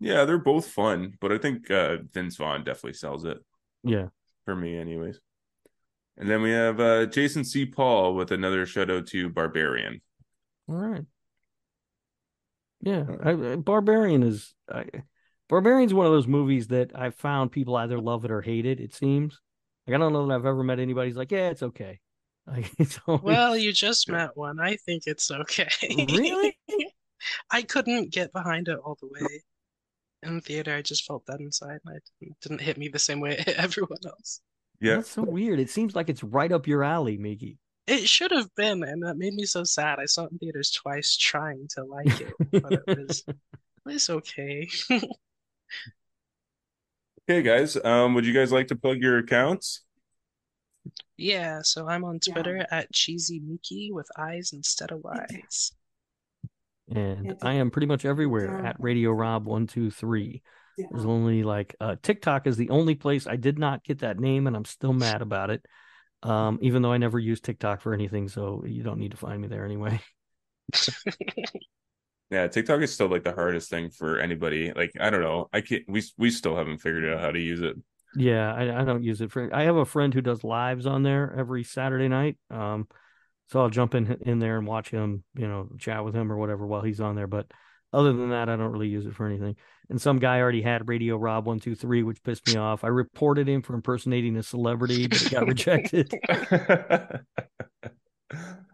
Yeah, 0.00 0.24
they're 0.24 0.38
both 0.38 0.66
fun, 0.68 1.14
but 1.20 1.30
I 1.30 1.38
think 1.38 1.70
uh 1.70 1.98
Vince 2.12 2.36
Vaughn 2.36 2.64
definitely 2.64 2.94
sells 2.94 3.24
it 3.24 3.38
Yeah. 3.84 4.08
for 4.44 4.56
me 4.56 4.76
anyways. 4.76 5.20
And 6.16 6.28
then 6.28 6.42
we 6.42 6.50
have 6.50 6.80
uh 6.80 7.06
Jason 7.06 7.44
C. 7.44 7.66
Paul 7.66 8.14
with 8.16 8.32
another 8.32 8.66
shout 8.66 8.90
out 8.90 9.06
to 9.08 9.28
Barbarian. 9.28 10.00
All 10.68 10.76
right. 10.76 11.04
Yeah, 12.80 13.04
I, 13.22 13.30
I- 13.30 13.56
Barbarian 13.56 14.22
is 14.22 14.54
I, 14.72 14.86
Barbarian's 15.48 15.94
one 15.94 16.06
of 16.06 16.12
those 16.12 16.26
movies 16.26 16.68
that 16.68 16.92
I 16.94 17.10
found 17.10 17.52
people 17.52 17.76
either 17.76 18.00
love 18.00 18.24
it 18.24 18.30
or 18.30 18.40
hate 18.42 18.66
it. 18.66 18.80
It 18.80 18.94
seems 18.94 19.40
like 19.88 19.94
I 19.94 19.98
don't 19.98 20.12
know 20.12 20.26
that 20.26 20.34
I've 20.34 20.46
ever 20.46 20.62
met 20.62 20.78
anybody 20.78 21.10
who's 21.10 21.16
like, 21.16 21.32
yeah, 21.32 21.50
it's 21.50 21.62
okay. 21.62 22.00
Like 22.48 22.70
it's 22.78 22.98
always, 23.06 23.24
Well, 23.24 23.58
you 23.58 23.74
just 23.74 24.08
met 24.08 24.34
one. 24.34 24.58
I 24.58 24.76
think 24.76 25.02
it's 25.06 25.30
okay. 25.30 25.68
really. 25.82 26.56
I 27.50 27.60
couldn't 27.60 28.10
get 28.10 28.32
behind 28.32 28.68
it 28.68 28.78
all 28.78 28.96
the 29.02 29.06
way. 29.06 29.42
In 30.22 30.36
the 30.36 30.40
theater, 30.40 30.74
I 30.74 30.80
just 30.80 31.04
felt 31.04 31.26
that 31.26 31.40
inside, 31.40 31.80
and 31.84 31.96
it 31.96 32.02
didn't, 32.18 32.40
didn't 32.40 32.60
hit 32.62 32.78
me 32.78 32.88
the 32.88 32.98
same 32.98 33.20
way 33.20 33.32
it 33.32 33.40
hit 33.46 33.58
everyone 33.58 33.98
else. 34.06 34.40
Yeah. 34.80 34.96
That's 34.96 35.10
so 35.10 35.24
weird. 35.24 35.60
It 35.60 35.68
seems 35.68 35.94
like 35.94 36.08
it's 36.08 36.24
right 36.24 36.50
up 36.50 36.66
your 36.66 36.82
alley, 36.82 37.18
Meeki. 37.18 37.58
It 37.86 38.08
should 38.08 38.30
have 38.30 38.54
been, 38.54 38.82
and 38.82 39.02
that 39.02 39.18
made 39.18 39.34
me 39.34 39.44
so 39.44 39.64
sad. 39.64 39.98
I 39.98 40.06
saw 40.06 40.24
it 40.24 40.32
in 40.32 40.38
theaters 40.38 40.70
twice 40.70 41.18
trying 41.18 41.68
to 41.74 41.84
like 41.84 42.20
it, 42.20 42.32
but 42.50 42.72
it 42.72 42.98
was 42.98 43.24
it's 43.86 44.08
okay. 44.08 44.68
Okay 47.28 47.42
guys, 47.42 47.76
um 47.84 48.14
would 48.14 48.24
you 48.24 48.32
guys 48.32 48.50
like 48.52 48.68
to 48.68 48.76
plug 48.76 49.02
your 49.02 49.18
accounts? 49.18 49.84
Yeah, 51.18 51.60
so 51.62 51.86
I'm 51.86 52.02
on 52.04 52.20
Twitter 52.20 52.66
at 52.70 52.90
Cheesy 52.90 53.38
Mickey 53.40 53.90
with 53.92 54.08
eyes 54.16 54.52
instead 54.54 54.92
of 54.92 55.00
Y's. 55.02 55.72
and 56.90 57.36
I 57.42 57.54
am 57.54 57.70
pretty 57.70 57.86
much 57.86 58.06
everywhere 58.06 58.64
at 58.64 58.76
Radio 58.80 59.10
Rob 59.10 59.44
one 59.44 59.66
two 59.66 59.90
three. 59.90 60.40
There's 60.78 61.04
only 61.04 61.42
like 61.42 61.76
uh, 61.80 61.96
TikTok 62.02 62.46
is 62.46 62.56
the 62.56 62.70
only 62.70 62.94
place 62.94 63.26
I 63.26 63.36
did 63.36 63.58
not 63.58 63.84
get 63.84 63.98
that 63.98 64.18
name, 64.18 64.46
and 64.46 64.56
I'm 64.56 64.64
still 64.64 64.94
mad 64.94 65.20
about 65.20 65.50
it. 65.50 65.66
Um, 66.22 66.58
even 66.62 66.80
though 66.80 66.92
I 66.92 66.98
never 66.98 67.18
use 67.18 67.40
TikTok 67.42 67.82
for 67.82 67.92
anything, 67.92 68.28
so 68.28 68.64
you 68.66 68.82
don't 68.82 68.98
need 68.98 69.10
to 69.10 69.16
find 69.18 69.42
me 69.42 69.48
there 69.48 69.66
anyway. 69.66 70.00
Yeah, 72.30 72.46
TikTok 72.46 72.82
is 72.82 72.92
still 72.92 73.08
like 73.08 73.24
the 73.24 73.32
hardest 73.32 73.70
thing 73.70 73.90
for 73.90 74.18
anybody. 74.18 74.72
Like, 74.74 74.92
I 75.00 75.10
don't 75.10 75.22
know. 75.22 75.48
I 75.52 75.62
can't 75.62 75.84
we 75.88 76.02
we 76.18 76.30
still 76.30 76.56
haven't 76.56 76.78
figured 76.78 77.10
out 77.10 77.20
how 77.20 77.30
to 77.30 77.40
use 77.40 77.60
it. 77.60 77.76
Yeah, 78.14 78.52
I, 78.52 78.82
I 78.82 78.84
don't 78.84 79.02
use 79.02 79.20
it 79.20 79.32
for. 79.32 79.54
I 79.54 79.64
have 79.64 79.76
a 79.76 79.84
friend 79.84 80.12
who 80.12 80.20
does 80.20 80.44
lives 80.44 80.86
on 80.86 81.02
there 81.02 81.34
every 81.36 81.64
Saturday 81.64 82.08
night. 82.08 82.36
Um, 82.50 82.88
so 83.48 83.60
I'll 83.60 83.70
jump 83.70 83.94
in 83.94 84.18
in 84.22 84.38
there 84.38 84.58
and 84.58 84.66
watch 84.66 84.90
him, 84.90 85.24
you 85.34 85.48
know, 85.48 85.70
chat 85.78 86.04
with 86.04 86.14
him 86.14 86.30
or 86.30 86.36
whatever 86.36 86.66
while 86.66 86.82
he's 86.82 87.00
on 87.00 87.16
there. 87.16 87.26
But 87.26 87.46
other 87.92 88.12
than 88.12 88.30
that, 88.30 88.50
I 88.50 88.56
don't 88.56 88.72
really 88.72 88.88
use 88.88 89.06
it 89.06 89.14
for 89.14 89.26
anything. 89.26 89.56
And 89.88 90.00
some 90.00 90.18
guy 90.18 90.40
already 90.40 90.60
had 90.60 90.88
Radio 90.88 91.16
Rob 91.16 91.46
one 91.46 91.60
two 91.60 91.74
three, 91.74 92.02
which 92.02 92.22
pissed 92.22 92.46
me 92.46 92.56
off. 92.56 92.84
I 92.84 92.88
reported 92.88 93.48
him 93.48 93.62
for 93.62 93.74
impersonating 93.74 94.36
a 94.36 94.42
celebrity, 94.42 95.06
but 95.06 95.22
it 95.22 95.30
got 95.30 95.46
rejected. 95.48 96.12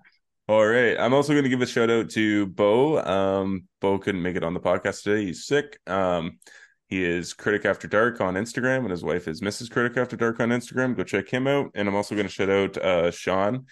All 0.47 0.67
right. 0.67 0.99
I'm 0.99 1.15
also 1.15 1.33
going 1.33 1.45
to 1.45 1.49
give 1.49 1.63
a 1.63 1.67
shout 1.67 1.91
out 1.91 2.11
to 2.11 2.47
Bo. 2.47 3.03
Um, 3.03 3.67
Bo 3.81 3.99
couldn't 3.99 4.23
make 4.23 4.37
it 4.37 4.45
on 4.45 4.53
the 4.53 4.61
podcast 4.61 5.03
today. 5.03 5.25
He's 5.25 5.47
sick. 5.47 5.79
Um, 5.87 6.39
he 6.89 7.03
is 7.03 7.33
Critic 7.33 7.65
After 7.65 7.89
Dark 7.89 8.21
on 8.21 8.35
Instagram, 8.35 8.81
and 8.81 8.91
his 8.91 9.03
wife 9.03 9.27
is 9.27 9.41
Mrs. 9.41 9.71
Critic 9.71 9.97
After 9.97 10.17
Dark 10.17 10.41
on 10.41 10.51
Instagram. 10.51 10.95
Go 10.95 11.03
check 11.03 11.31
him 11.31 11.47
out. 11.47 11.71
And 11.75 11.89
I'm 11.89 11.95
also 11.95 12.15
going 12.15 12.27
to 12.27 12.33
shout 12.33 12.51
out 12.51 12.77
uh, 12.77 13.11
Sean. 13.11 13.65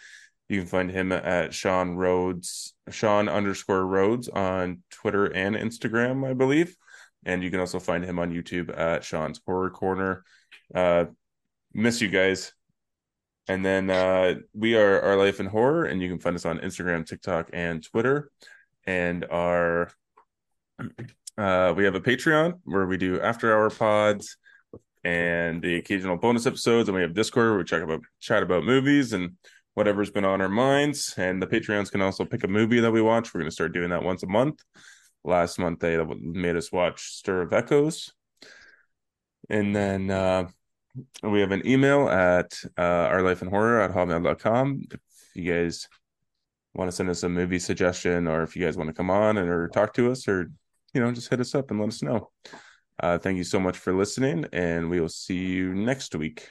You 0.49 0.61
can 0.61 0.69
find 0.69 0.90
him 0.90 1.12
at 1.12 1.53
Sean 1.53 1.94
Rhodes, 1.97 2.74
Sean 2.90 3.28
underscore 3.28 3.86
Rhodes 3.86 4.28
on 4.28 4.82
Twitter 4.90 5.27
and 5.27 5.55
Instagram, 5.55 6.27
I 6.28 6.32
believe. 6.32 6.74
And 7.24 7.43
you 7.43 7.51
can 7.51 7.61
also 7.61 7.81
find 7.81 8.03
him 8.03 8.19
on 8.19 8.32
YouTube 8.32 8.77
at 8.77 9.05
Sean's 9.05 9.40
Horror 9.47 9.70
Corner. 9.70 10.24
Uh, 10.74 11.05
miss 11.74 12.01
you 12.01 12.09
guys. 12.09 12.55
And 13.48 13.64
then 13.64 13.90
uh, 13.90 14.35
we 14.55 14.77
are 14.77 15.01
Our 15.01 15.16
Life 15.16 15.40
in 15.40 15.47
Horror, 15.47 15.86
and 15.86 16.01
you 16.01 16.09
can 16.09 16.19
find 16.19 16.36
us 16.36 16.47
on 16.47 16.59
Instagram, 16.60 17.05
TikTok, 17.05 17.51
and 17.52 17.82
Twitter. 17.82 18.31
And 18.86 19.24
our 19.31 19.90
uh, 21.39 21.74
we 21.77 21.85
have 21.85 21.94
a 21.94 22.01
Patreon 22.01 22.60
where 22.64 22.86
we 22.86 22.97
do 22.97 23.20
after 23.20 23.52
hour 23.52 23.70
pods 23.70 24.36
and 25.05 25.60
the 25.60 25.77
occasional 25.77 26.16
bonus 26.16 26.47
episodes, 26.47 26.89
and 26.89 26.94
we 26.94 27.02
have 27.02 27.14
Discord 27.14 27.51
where 27.51 27.59
we 27.59 27.64
chat 27.64 27.82
about 27.82 28.01
chat 28.20 28.43
about 28.43 28.64
movies 28.64 29.12
and 29.12 29.32
whatever's 29.74 30.10
been 30.10 30.24
on 30.24 30.40
our 30.40 30.48
minds. 30.48 31.14
And 31.16 31.43
the 31.43 31.47
Patreons 31.47 31.90
can 31.90 32.02
also 32.02 32.24
pick 32.24 32.44
a 32.44 32.48
movie 32.48 32.81
that 32.81 32.93
we 32.93 33.02
watch. 33.02 33.35
We're 33.35 33.40
going 33.40 33.51
to 33.51 33.55
start 33.55 33.73
doing 33.73 33.90
that 33.90 34.05
once 34.05 34.23
a 34.23 34.28
month. 34.28 34.60
Last 35.24 35.59
month 35.59 35.81
they 35.81 35.97
made 36.20 36.56
us 36.56 36.70
watch 36.70 37.12
Stir 37.14 37.43
of 37.43 37.52
Echoes, 37.52 38.12
and 39.51 39.74
then. 39.74 40.10
Uh, 40.10 40.48
we 41.23 41.40
have 41.40 41.52
an 41.52 41.66
email 41.66 42.09
at 42.09 42.52
uh, 42.78 42.82
our 42.82 43.23
life 43.23 43.43
in 43.43 43.48
horror 43.48 43.81
at 43.81 43.93
hotmail.com 43.93 44.82
if 44.90 45.01
you 45.35 45.52
guys 45.52 45.89
want 46.74 46.90
to 46.90 46.97
send 46.97 47.09
us 47.09 47.23
a 47.23 47.28
movie 47.28 47.59
suggestion 47.59 48.27
or 48.27 48.43
if 48.43 48.56
you 48.56 48.64
guys 48.64 48.77
want 48.77 48.89
to 48.89 48.94
come 48.94 49.10
on 49.10 49.39
and 49.39 49.48
or 49.48 49.69
talk 49.69 49.94
to 49.94 50.10
us 50.10 50.27
or 50.28 50.51
you 50.94 51.01
know 51.01 51.12
just 51.12 51.28
hit 51.28 51.40
us 51.40 51.55
up 51.55 51.70
and 51.70 51.81
let 51.81 51.89
us 51.89 52.02
know. 52.02 52.31
Uh, 53.01 53.19
thank 53.19 53.36
you 53.36 53.44
so 53.44 53.59
much 53.59 53.78
for 53.78 53.93
listening 53.93 54.44
and 54.52 54.89
we 54.89 55.01
will 55.01 55.09
see 55.09 55.47
you 55.47 55.74
next 55.74 56.14
week. 56.14 56.48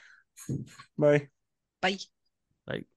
Bye. 0.97 1.27
Bye. 1.81 1.97
Like 2.67 2.87